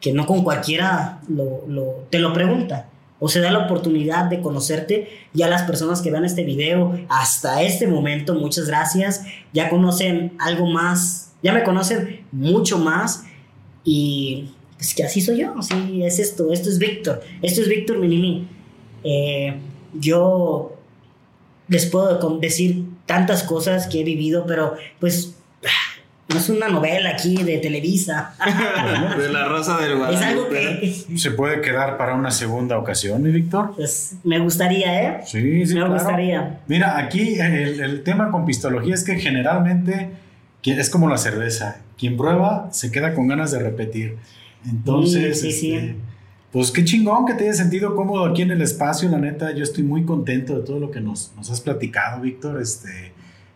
que 0.00 0.12
no 0.12 0.26
con 0.26 0.42
cualquiera 0.42 1.20
lo, 1.28 1.64
lo- 1.68 2.06
te 2.10 2.18
lo 2.18 2.32
pregunta. 2.32 2.88
O 3.24 3.28
se 3.28 3.38
da 3.40 3.52
la 3.52 3.60
oportunidad 3.66 4.24
de 4.24 4.40
conocerte. 4.40 5.08
Ya 5.32 5.46
las 5.48 5.62
personas 5.62 6.02
que 6.02 6.10
vean 6.10 6.24
este 6.24 6.42
video 6.44 6.98
hasta 7.08 7.62
este 7.62 7.86
momento, 7.86 8.34
muchas 8.34 8.66
gracias. 8.66 9.22
Ya 9.52 9.68
conocen 9.68 10.32
algo 10.40 10.66
más, 10.66 11.32
ya 11.42 11.52
me 11.52 11.62
conocen 11.62 12.24
mucho 12.32 12.78
más. 12.78 13.24
Y 13.84 14.50
pues 14.76 14.92
que 14.94 15.04
así 15.04 15.20
soy 15.20 15.40
yo, 15.42 15.54
así 15.56 16.02
es 16.02 16.18
esto. 16.18 16.52
Esto 16.52 16.68
es 16.68 16.78
Víctor. 16.80 17.20
Esto 17.42 17.60
es 17.60 17.68
Víctor 17.68 17.98
Minimi. 17.98 18.48
Eh, 19.04 19.54
yo 19.94 20.76
les 21.68 21.86
puedo 21.86 22.38
decir 22.40 22.84
tantas 23.06 23.42
cosas 23.42 23.86
que 23.86 24.00
he 24.00 24.04
vivido, 24.04 24.44
pero 24.46 24.74
pues 25.00 25.34
no 26.28 26.38
es 26.38 26.48
una 26.48 26.68
novela 26.68 27.10
aquí 27.10 27.42
de 27.42 27.58
Televisa. 27.58 28.34
De 29.18 29.28
la 29.30 29.46
Rosa 29.48 29.76
del 29.78 29.92
es 29.92 29.98
Guadalupe. 29.98 30.24
algo 30.24 30.48
que 30.80 31.18
¿Se 31.18 31.32
puede 31.32 31.60
quedar 31.60 31.98
para 31.98 32.14
una 32.14 32.30
segunda 32.30 32.78
ocasión, 32.78 33.22
mi 33.22 33.30
Víctor? 33.30 33.74
pues, 33.76 34.14
me 34.24 34.38
gustaría, 34.38 35.02
¿eh? 35.02 35.20
Sí, 35.26 35.66
sí, 35.66 35.74
me 35.74 35.80
claro. 35.80 35.94
gustaría. 35.94 36.60
Mira, 36.68 36.98
aquí 36.98 37.38
el, 37.38 37.80
el 37.80 38.02
tema 38.02 38.30
con 38.30 38.46
pistología 38.46 38.94
es 38.94 39.04
que 39.04 39.16
generalmente 39.16 40.10
es 40.70 40.90
como 40.90 41.08
la 41.08 41.18
cerveza. 41.18 41.78
Quien 41.98 42.16
prueba 42.16 42.68
se 42.72 42.90
queda 42.90 43.14
con 43.14 43.28
ganas 43.28 43.50
de 43.50 43.58
repetir. 43.58 44.16
Entonces, 44.64 45.40
sí, 45.40 45.52
sí. 45.52 45.74
este, 45.74 45.96
pues 46.52 46.70
qué 46.70 46.84
chingón 46.84 47.24
que 47.26 47.34
te 47.34 47.44
hayas 47.44 47.56
sentido 47.56 47.96
cómodo 47.96 48.26
aquí 48.26 48.42
en 48.42 48.50
el 48.50 48.60
espacio. 48.62 49.08
La 49.08 49.18
neta, 49.18 49.52
yo 49.54 49.62
estoy 49.62 49.84
muy 49.84 50.04
contento 50.04 50.58
de 50.58 50.64
todo 50.64 50.78
lo 50.78 50.90
que 50.90 51.00
nos, 51.00 51.32
nos 51.36 51.50
has 51.50 51.60
platicado, 51.60 52.20
Víctor. 52.20 52.60
Este, 52.60 53.12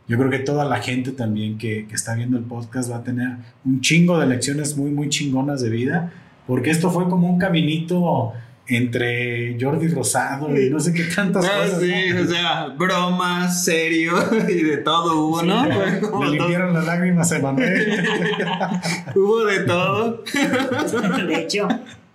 yo 0.09 0.17
creo 0.19 0.31
que 0.31 0.39
toda 0.39 0.65
la 0.65 0.79
gente 0.79 1.13
también 1.13 1.59
que, 1.59 1.87
que 1.87 1.95
está 1.95 2.15
viendo 2.15 2.39
el 2.39 2.45
podcast 2.45 2.91
va 2.91 2.97
a 2.97 3.05
tener 3.05 3.37
un 3.65 3.81
chingo 3.83 4.19
de 4.19 4.27
lecciones 4.27 4.77
muy, 4.77 4.91
muy 4.91 5.09
chingonas 5.11 5.61
de 5.61 5.69
vida. 5.71 6.13
Porque 6.47 6.71
esto 6.71 6.91
fue 6.91 7.09
como 7.09 7.29
un 7.29 7.39
caminito 7.39 8.33
entre 8.69 9.57
Jordi 9.61 9.89
Rosado 9.89 10.57
y 10.61 10.71
no 10.71 10.81
sé 10.81 10.93
qué 10.93 11.05
tantas 11.05 11.45
Ah, 11.45 11.63
cosas. 11.65 11.81
sí, 11.81 11.93
¿no? 12.15 12.23
o 12.23 12.25
sea, 12.25 12.67
bromas, 12.77 13.63
serio 13.65 14.13
y 14.49 14.55
de 14.63 14.79
todo 14.79 15.21
hubo, 15.27 15.43
¿no? 15.43 15.65
Sí, 15.65 15.71
como 16.01 16.21
Me 16.21 16.27
todo- 16.27 16.47
limpiaron 16.49 16.73
las 16.75 16.85
lágrimas 16.87 17.31
a 17.33 17.39
Manuel. 17.41 18.05
Hubo 19.15 19.45
de 19.45 19.61
todo. 19.61 20.25
De 21.29 21.43
hecho, 21.43 21.69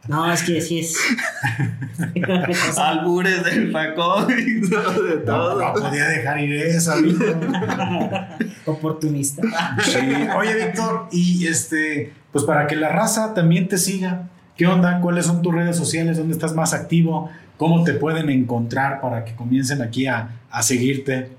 no, 0.08 0.32
es 0.32 0.44
que 0.44 0.60
sí 0.62 0.80
es. 0.80 0.96
Albures 2.78 3.44
del 3.44 3.72
Paco 3.72 4.28
y 4.32 4.70
todo 4.70 5.04
de 5.04 5.16
No, 5.18 5.22
todo. 5.24 5.62
no 5.62 5.74
podía 5.74 6.08
dejar 6.08 6.40
ir 6.40 6.54
esa, 6.56 6.96
Víctor. 6.98 7.38
Oportunista. 8.66 9.42
Sí. 9.84 10.00
Oye, 10.38 10.56
Víctor, 10.66 11.08
y 11.12 11.46
este, 11.48 12.14
pues 12.32 12.46
para 12.46 12.68
que 12.68 12.76
la 12.76 12.90
raza 12.90 13.34
también 13.34 13.68
te 13.68 13.78
siga, 13.78 14.30
¿qué 14.58 14.68
onda? 14.68 15.00
¿Cuáles 15.02 15.26
son 15.26 15.42
tus 15.42 15.54
redes 15.54 15.76
sociales? 15.76 16.18
¿Dónde 16.18 16.34
estás 16.34 16.54
más 16.56 16.74
activo? 16.74 17.30
¿Cómo 17.58 17.84
te 17.84 17.94
pueden 17.94 18.30
encontrar 18.30 19.02
para 19.02 19.24
que 19.24 19.36
comiencen 19.36 19.82
aquí 19.82 20.08
a, 20.08 20.40
a 20.50 20.64
seguirte? 20.64 21.30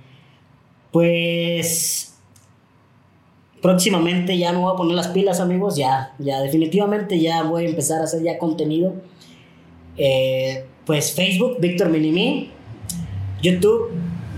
Pues 0.93 2.12
próximamente 3.63 4.37
ya 4.37 4.53
me 4.53 4.59
voy 4.59 4.75
a 4.75 4.77
poner 4.77 4.95
las 4.95 5.09
pilas, 5.09 5.41
amigos. 5.41 5.77
Ya, 5.77 6.13
ya, 6.19 6.41
definitivamente 6.41 7.19
ya 7.21 7.45
voy 7.45 7.65
a 7.65 7.69
empezar 7.71 8.01
a 8.01 8.05
hacer 8.05 8.23
ya 8.23 8.37
contenido. 8.37 8.93
Eh, 9.97 10.67
pues 10.85 11.15
Facebook, 11.15 11.59
Víctor 11.61 11.89
Minimi. 11.89 12.51
YouTube, 13.41 13.91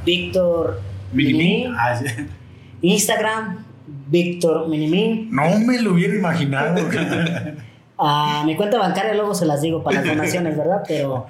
Víctor 0.05 0.81
Minimi. 1.13 1.67
Ah, 1.77 1.97
sí. 1.97 2.07
Instagram, 2.83 3.65
Víctor 4.09 4.69
Minimi. 4.69 5.29
No 5.31 5.59
me 5.59 5.81
lo 5.81 5.95
hubiera 5.95 6.15
imaginado. 6.15 6.87
A 7.97 8.43
mi 8.47 8.57
cuenta 8.57 8.79
bancaria 8.79 9.15
luego 9.15 9.35
se 9.35 9.47
las 9.47 9.63
digo 9.63 9.83
para 9.83 10.01
las 10.01 10.07
donaciones, 10.07 10.57
¿verdad? 10.57 10.83
Pero 10.87 11.27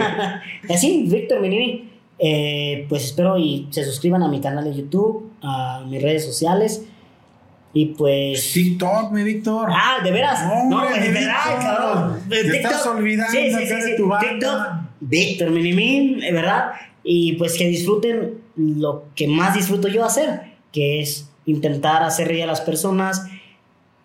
así, 0.70 1.06
Víctor 1.08 1.40
Minimi. 1.40 1.90
Eh, 2.16 2.86
pues 2.88 3.06
espero 3.06 3.36
y 3.38 3.66
se 3.70 3.82
suscriban 3.82 4.22
a 4.22 4.28
mi 4.28 4.40
canal 4.40 4.62
de 4.62 4.72
YouTube, 4.72 5.32
a 5.42 5.84
mis 5.88 6.00
redes 6.00 6.24
sociales. 6.24 6.86
Y 7.74 7.86
pues. 7.86 8.52
TikTok, 8.52 9.10
mi 9.10 9.24
Víctor. 9.24 9.68
Ah, 9.70 9.98
¿de 10.02 10.12
veras? 10.12 10.46
No, 10.46 10.78
hombre, 10.78 11.00
mi 11.00 11.08
verdad, 11.08 11.34
Víctor. 11.44 11.60
cabrón. 11.60 12.20
Te 12.28 12.56
estás 12.56 12.86
olvidando 12.86 13.56
acá 13.56 13.84
de 13.84 13.96
tu 13.96 14.06
banda. 14.06 14.30
TikTok, 14.30 14.62
Víctor 15.00 15.50
Minimín, 15.50 16.20
de 16.20 16.32
verdad. 16.32 16.70
Y 17.02 17.32
pues 17.32 17.58
que 17.58 17.66
disfruten 17.66 18.38
lo 18.56 19.06
que 19.16 19.26
más 19.26 19.54
disfruto 19.54 19.88
yo 19.88 20.04
hacer, 20.04 20.52
que 20.72 21.00
es 21.00 21.28
intentar 21.46 22.04
hacer 22.04 22.28
reír 22.28 22.44
a 22.44 22.46
las 22.46 22.60
personas. 22.60 23.26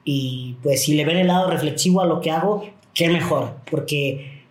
Y 0.03 0.55
pues 0.63 0.83
si 0.83 0.95
le 0.95 1.05
ven 1.05 1.17
el 1.17 1.27
lado 1.27 1.49
reflexivo 1.51 2.01
a 2.01 2.05
lo 2.05 2.21
que 2.21 2.31
hago, 2.31 2.67
qué 2.95 3.07
mejor. 3.07 3.53
Porque 3.69 4.41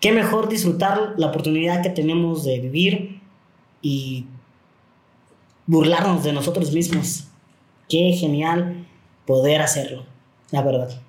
qué 0.00 0.10
mejor 0.10 0.48
disfrutar 0.48 1.14
la 1.18 1.26
oportunidad 1.26 1.82
que 1.82 1.90
tenemos 1.90 2.44
de 2.44 2.60
vivir 2.60 3.20
y 3.82 4.24
burlarnos 5.66 6.24
de 6.24 6.32
nosotros 6.32 6.72
mismos. 6.72 7.27
Qué 7.88 8.12
genial 8.12 8.86
poder 9.26 9.62
hacerlo, 9.62 10.04
la 10.50 10.62
verdad. 10.62 11.00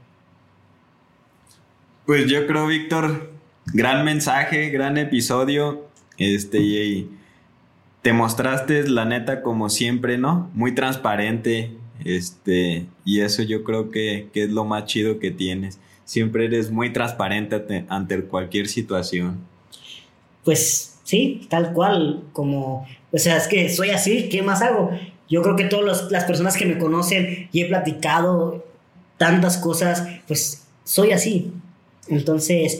Pues 2.05 2.25
yo 2.27 2.47
creo, 2.47 2.67
Víctor, 2.67 3.31
gran 3.73 4.03
mensaje, 4.05 4.69
gran 4.69 4.97
episodio. 4.97 5.85
Este, 6.17 6.59
y 6.59 7.09
te 8.01 8.13
mostraste, 8.13 8.87
la 8.87 9.05
neta, 9.05 9.41
como 9.41 9.69
siempre, 9.69 10.17
¿no? 10.17 10.49
Muy 10.53 10.73
transparente. 10.73 11.71
Este, 12.03 12.85
y 13.05 13.19
eso 13.19 13.43
yo 13.43 13.63
creo 13.63 13.91
que, 13.91 14.29
que 14.33 14.43
es 14.43 14.49
lo 14.49 14.65
más 14.65 14.85
chido 14.85 15.19
que 15.19 15.31
tienes. 15.31 15.79
Siempre 16.05 16.45
eres 16.45 16.71
muy 16.71 16.91
transparente 16.91 17.55
ante, 17.55 17.85
ante 17.89 18.23
cualquier 18.23 18.67
situación. 18.67 19.37
Pues 20.43 20.99
sí, 21.03 21.45
tal 21.49 21.73
cual, 21.73 22.23
como, 22.33 22.87
o 23.11 23.17
sea, 23.17 23.37
es 23.37 23.47
que 23.47 23.69
soy 23.69 23.89
así, 23.91 24.29
¿qué 24.29 24.41
más 24.41 24.61
hago? 24.61 24.91
Yo 25.29 25.43
creo 25.43 25.55
que 25.55 25.65
todas 25.65 26.09
las 26.11 26.23
personas 26.23 26.57
que 26.57 26.65
me 26.65 26.77
conocen 26.77 27.49
y 27.51 27.61
he 27.61 27.65
platicado 27.67 28.65
tantas 29.17 29.57
cosas, 29.57 30.03
pues 30.27 30.65
soy 30.83 31.11
así. 31.11 31.53
Entonces, 32.07 32.79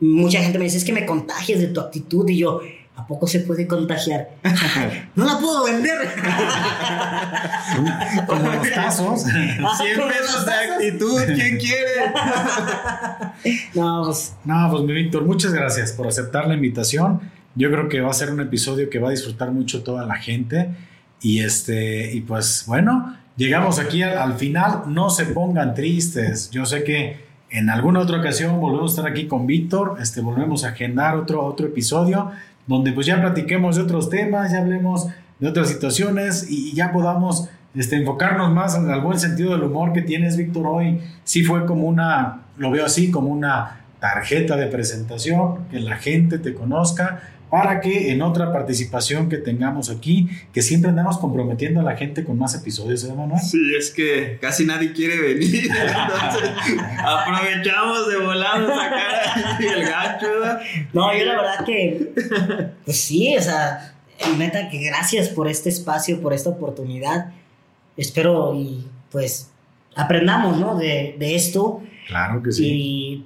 mucha 0.00 0.40
gente 0.40 0.58
me 0.58 0.64
dice, 0.64 0.76
es 0.76 0.84
que 0.84 0.92
me 0.92 1.06
contagias 1.06 1.60
de 1.60 1.68
tu 1.68 1.80
actitud. 1.80 2.28
Y 2.28 2.38
yo, 2.38 2.60
¿a 2.94 3.06
poco 3.06 3.26
se 3.26 3.40
puede 3.40 3.66
contagiar? 3.66 4.28
no 5.14 5.24
la 5.24 5.38
puedo 5.38 5.64
vender. 5.64 5.98
Como 8.26 8.52
los 8.52 8.70
tazos. 8.70 9.22
100 9.22 10.08
pesos 10.08 10.44
de 10.44 10.52
actitud, 10.52 11.22
¿quién 11.24 11.58
quiere? 11.58 12.12
no, 13.74 14.02
pues, 14.04 14.34
No, 14.44 14.68
pues 14.70 14.82
mi 14.84 14.92
Víctor, 14.92 15.24
muchas 15.24 15.52
gracias 15.52 15.92
por 15.92 16.06
aceptar 16.06 16.46
la 16.46 16.54
invitación. 16.54 17.20
Yo 17.54 17.70
creo 17.70 17.88
que 17.88 18.00
va 18.00 18.10
a 18.10 18.14
ser 18.14 18.30
un 18.30 18.40
episodio 18.40 18.90
que 18.90 18.98
va 18.98 19.08
a 19.08 19.12
disfrutar 19.12 19.52
mucho 19.52 19.82
toda 19.82 20.04
la 20.04 20.16
gente. 20.16 20.68
Y 21.20 21.40
este, 21.40 22.12
y 22.12 22.20
pues 22.20 22.64
bueno, 22.66 23.16
llegamos 23.36 23.78
aquí 23.78 24.02
al, 24.02 24.18
al 24.18 24.34
final. 24.34 24.82
No 24.86 25.10
se 25.10 25.26
pongan 25.26 25.74
tristes. 25.74 26.50
Yo 26.50 26.66
sé 26.66 26.84
que 26.84 27.28
en 27.50 27.70
alguna 27.70 28.00
otra 28.00 28.18
ocasión 28.18 28.60
volvemos 28.60 28.92
a 28.92 29.00
estar 29.00 29.10
aquí 29.10 29.26
con 29.26 29.46
Víctor. 29.46 29.96
Este, 30.00 30.20
volvemos 30.20 30.64
a 30.64 30.68
agendar 30.68 31.16
otro, 31.16 31.44
otro 31.44 31.66
episodio 31.66 32.30
donde 32.68 32.92
pues 32.92 33.06
ya 33.06 33.20
platiquemos 33.20 33.76
de 33.76 33.82
otros 33.82 34.10
temas, 34.10 34.52
ya 34.52 34.58
hablemos 34.58 35.08
de 35.40 35.48
otras 35.48 35.68
situaciones 35.68 36.46
y 36.50 36.74
ya 36.74 36.92
podamos 36.92 37.48
este, 37.74 37.96
enfocarnos 37.96 38.52
más 38.52 38.74
al, 38.74 38.90
al 38.90 39.00
buen 39.00 39.18
sentido 39.18 39.52
del 39.52 39.62
humor 39.62 39.92
que 39.92 40.02
tienes, 40.02 40.36
Víctor, 40.36 40.66
hoy. 40.66 41.00
Sí 41.24 41.42
fue 41.42 41.64
como 41.64 41.86
una, 41.86 42.42
lo 42.58 42.70
veo 42.70 42.84
así, 42.84 43.10
como 43.10 43.30
una 43.30 43.80
tarjeta 44.00 44.56
de 44.56 44.66
presentación, 44.66 45.66
que 45.70 45.80
la 45.80 45.96
gente 45.96 46.38
te 46.38 46.54
conozca, 46.54 47.22
para 47.50 47.80
que 47.80 48.12
en 48.12 48.22
otra 48.22 48.52
participación 48.52 49.28
que 49.28 49.38
tengamos 49.38 49.90
aquí, 49.90 50.28
que 50.52 50.62
siempre 50.62 50.90
andamos 50.90 51.18
comprometiendo 51.18 51.80
a 51.80 51.82
la 51.82 51.96
gente 51.96 52.24
con 52.24 52.38
más 52.38 52.54
episodios, 52.54 53.04
¿eh, 53.04 53.12
Manuel? 53.14 53.40
Sí, 53.40 53.58
es 53.76 53.90
que 53.90 54.38
casi 54.40 54.64
nadie 54.64 54.92
quiere 54.92 55.18
venir. 55.18 55.64
Entonces, 55.70 56.50
aprovechamos 56.98 58.08
de 58.08 58.16
volar 58.18 58.66
sacar 58.66 59.62
el 59.62 59.84
gancho. 59.84 60.26
no, 60.92 61.16
yo 61.16 61.24
la 61.24 61.36
verdad 61.36 61.64
que, 61.64 62.12
pues 62.84 63.00
sí, 63.00 63.36
o 63.36 63.42
sea, 63.42 63.94
neta 64.36 64.68
que 64.68 64.78
gracias 64.78 65.28
por 65.28 65.48
este 65.48 65.70
espacio, 65.70 66.20
por 66.20 66.34
esta 66.34 66.50
oportunidad. 66.50 67.32
Espero 67.96 68.54
y 68.54 68.86
pues 69.10 69.50
aprendamos, 69.96 70.58
¿no? 70.58 70.76
De, 70.76 71.16
de 71.18 71.34
esto. 71.34 71.82
Claro 72.06 72.42
que 72.42 72.52
sí. 72.52 72.66
Y 72.66 73.24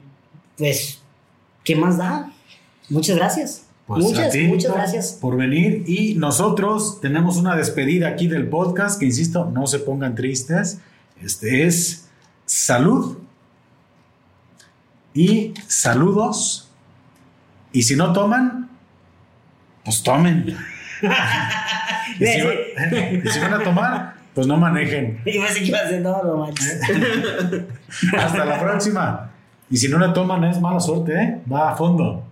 pues, 0.56 1.02
¿qué 1.64 1.76
más 1.76 1.98
da? 1.98 2.30
Muchas 2.88 3.16
gracias. 3.16 3.66
Pues 3.86 4.04
a 4.04 4.08
muchas, 4.08 4.32
ti, 4.32 4.46
muchas 4.46 4.72
gracias. 4.72 5.18
por 5.20 5.36
venir 5.36 5.84
y 5.86 6.14
nosotros 6.14 7.00
tenemos 7.00 7.36
una 7.36 7.56
despedida 7.56 8.08
aquí 8.08 8.28
del 8.28 8.48
podcast 8.48 8.98
que 8.98 9.06
insisto, 9.06 9.50
no 9.52 9.66
se 9.66 9.80
pongan 9.80 10.14
tristes. 10.14 10.80
Este 11.20 11.66
es 11.66 12.08
salud 12.46 13.18
y 15.14 15.54
saludos. 15.66 16.68
Y 17.72 17.82
si 17.82 17.96
no 17.96 18.12
toman, 18.12 18.70
pues 19.84 20.02
tomen. 20.02 20.46
y, 22.20 22.26
si 22.26 22.40
van, 22.42 23.22
y 23.24 23.28
si 23.28 23.40
van 23.40 23.54
a 23.54 23.64
tomar, 23.64 24.14
pues 24.34 24.46
no 24.46 24.56
manejen. 24.56 25.20
Y 25.24 25.30
iba 25.36 25.46
a 25.46 26.22
no 26.22 26.36
manches. 26.36 26.80
Hasta 28.18 28.44
la 28.44 28.60
próxima. 28.60 29.30
Y 29.70 29.76
si 29.76 29.88
no 29.88 29.98
la 29.98 30.12
toman, 30.12 30.44
es 30.44 30.60
mala 30.60 30.80
suerte, 30.80 31.14
¿eh? 31.14 31.40
Va 31.50 31.72
a 31.72 31.76
fondo. 31.76 32.31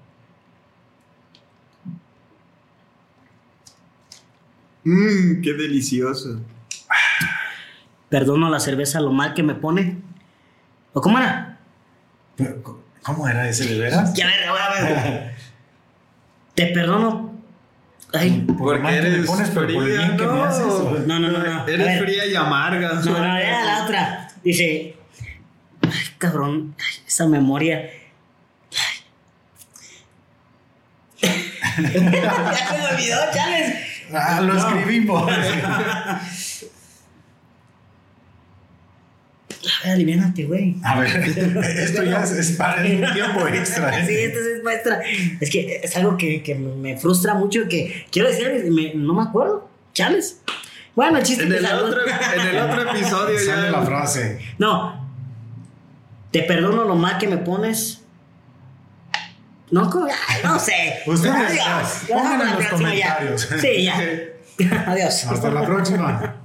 Mmm, 4.85 5.41
qué 5.43 5.53
delicioso. 5.55 6.41
Perdono 8.09 8.51
la 8.51 8.61
cerveza 8.61 9.01
lo 9.01 9.13
mal 9.13 9.35
que 9.35 9.43
me 9.43 9.55
pone. 9.55 9.99
¿O 10.93 11.01
cómo 11.01 11.19
era? 11.19 11.59
¿Cómo 13.03 13.29
era 13.29 13.49
ese 13.49 13.67
de 13.67 13.79
veras? 13.79 14.13
Ya 14.15 14.27
ver, 14.27 14.49
a 14.49 14.71
ver. 14.73 15.35
Te 16.55 16.67
perdono. 16.67 17.31
Ay, 18.13 18.41
Por 18.59 18.77
el 18.77 18.83
mal 18.83 18.95
que 18.95 19.03
me 19.03 19.09
eres 19.15 19.27
pones, 19.27 19.51
pero 19.51 19.61
por 19.73 19.75
el 19.75 19.83
fría, 19.83 19.99
bien 20.07 20.17
que 20.17 20.27
me 20.27 20.33
no. 20.33 20.45
haces. 20.45 20.65
¿o? 20.65 20.99
no, 21.07 21.21
no, 21.21 21.31
no, 21.31 21.39
no. 21.39 21.69
Eres 21.69 21.87
ver. 21.87 22.03
fría 22.03 22.27
y 22.27 22.35
amarga. 22.35 22.95
No, 22.95 23.19
no, 23.19 23.37
era 23.37 23.65
la 23.65 23.85
otra. 23.85 24.29
Dice, 24.43 24.97
ay, 25.83 25.91
cabrón, 26.19 26.75
ay, 26.79 27.05
esa 27.07 27.27
memoria. 27.29 27.89
Ay. 28.73 28.97
ya 31.83 32.55
se 32.55 32.79
me 32.79 32.87
olvidó, 32.95 33.19
chales. 33.33 33.75
Ah, 34.13 34.41
lo 34.41 34.57
escribimos. 34.57 35.31
A 39.83 39.85
ver, 39.85 39.93
aliviánate, 39.95 40.45
güey. 40.45 40.77
A 40.83 40.99
ver, 41.01 41.09
esto 41.79 42.03
ya 42.03 42.23
es, 42.23 42.31
es 42.33 42.53
para 42.53 42.81
un 42.83 43.13
tiempo 43.13 43.47
extra. 43.47 43.99
¿eh? 44.01 44.07
Sí, 44.07 44.15
esto 44.15 44.39
es 44.39 44.63
maestra. 44.63 45.01
Es 45.41 45.51
que 45.51 45.81
es 45.83 45.97
algo 45.97 46.17
que, 46.17 46.43
que 46.43 46.55
me 46.55 46.97
frustra 46.97 47.35
mucho 47.35 47.69
que 47.69 48.07
quiero 48.11 48.29
decir, 48.31 48.71
me- 48.71 48.95
no 48.95 49.13
me 49.15 49.23
acuerdo. 49.23 49.69
Chales. 49.93 50.41
Bueno, 50.97 51.19
el 51.19 51.25
chiste 51.25 51.45
En 51.45 51.51
que 51.51 51.59
el, 51.59 51.67
otro, 51.67 52.01
en 52.07 52.47
el 52.49 52.59
otro 52.59 52.91
episodio 52.91 53.39
Sale 53.39 53.63
ya. 53.67 53.71
la 53.71 53.83
frase. 53.83 54.39
No. 54.59 55.09
Te 56.31 56.43
perdono 56.45 56.85
lo 56.85 56.95
mal 56.97 57.19
que 57.19 57.29
me 57.29 57.37
pones. 57.39 58.00
No. 59.71 59.91
Ay, 60.29 60.41
no 60.43 60.59
sé. 60.59 61.01
Ustedes, 61.07 61.35
Adiós. 61.35 62.07
ya, 62.09 62.15
pongan 62.15 62.33
en 62.33 62.39
La 62.39 62.45
los 62.55 62.65
próxima 62.67 62.95
ya. 62.95 63.15
comentarios. 63.17 63.49
Sí, 63.61 63.85
ya. 63.85 64.01
Adiós. 64.91 65.25
Hasta 65.27 65.51
la 65.51 65.65
próxima. 65.65 66.40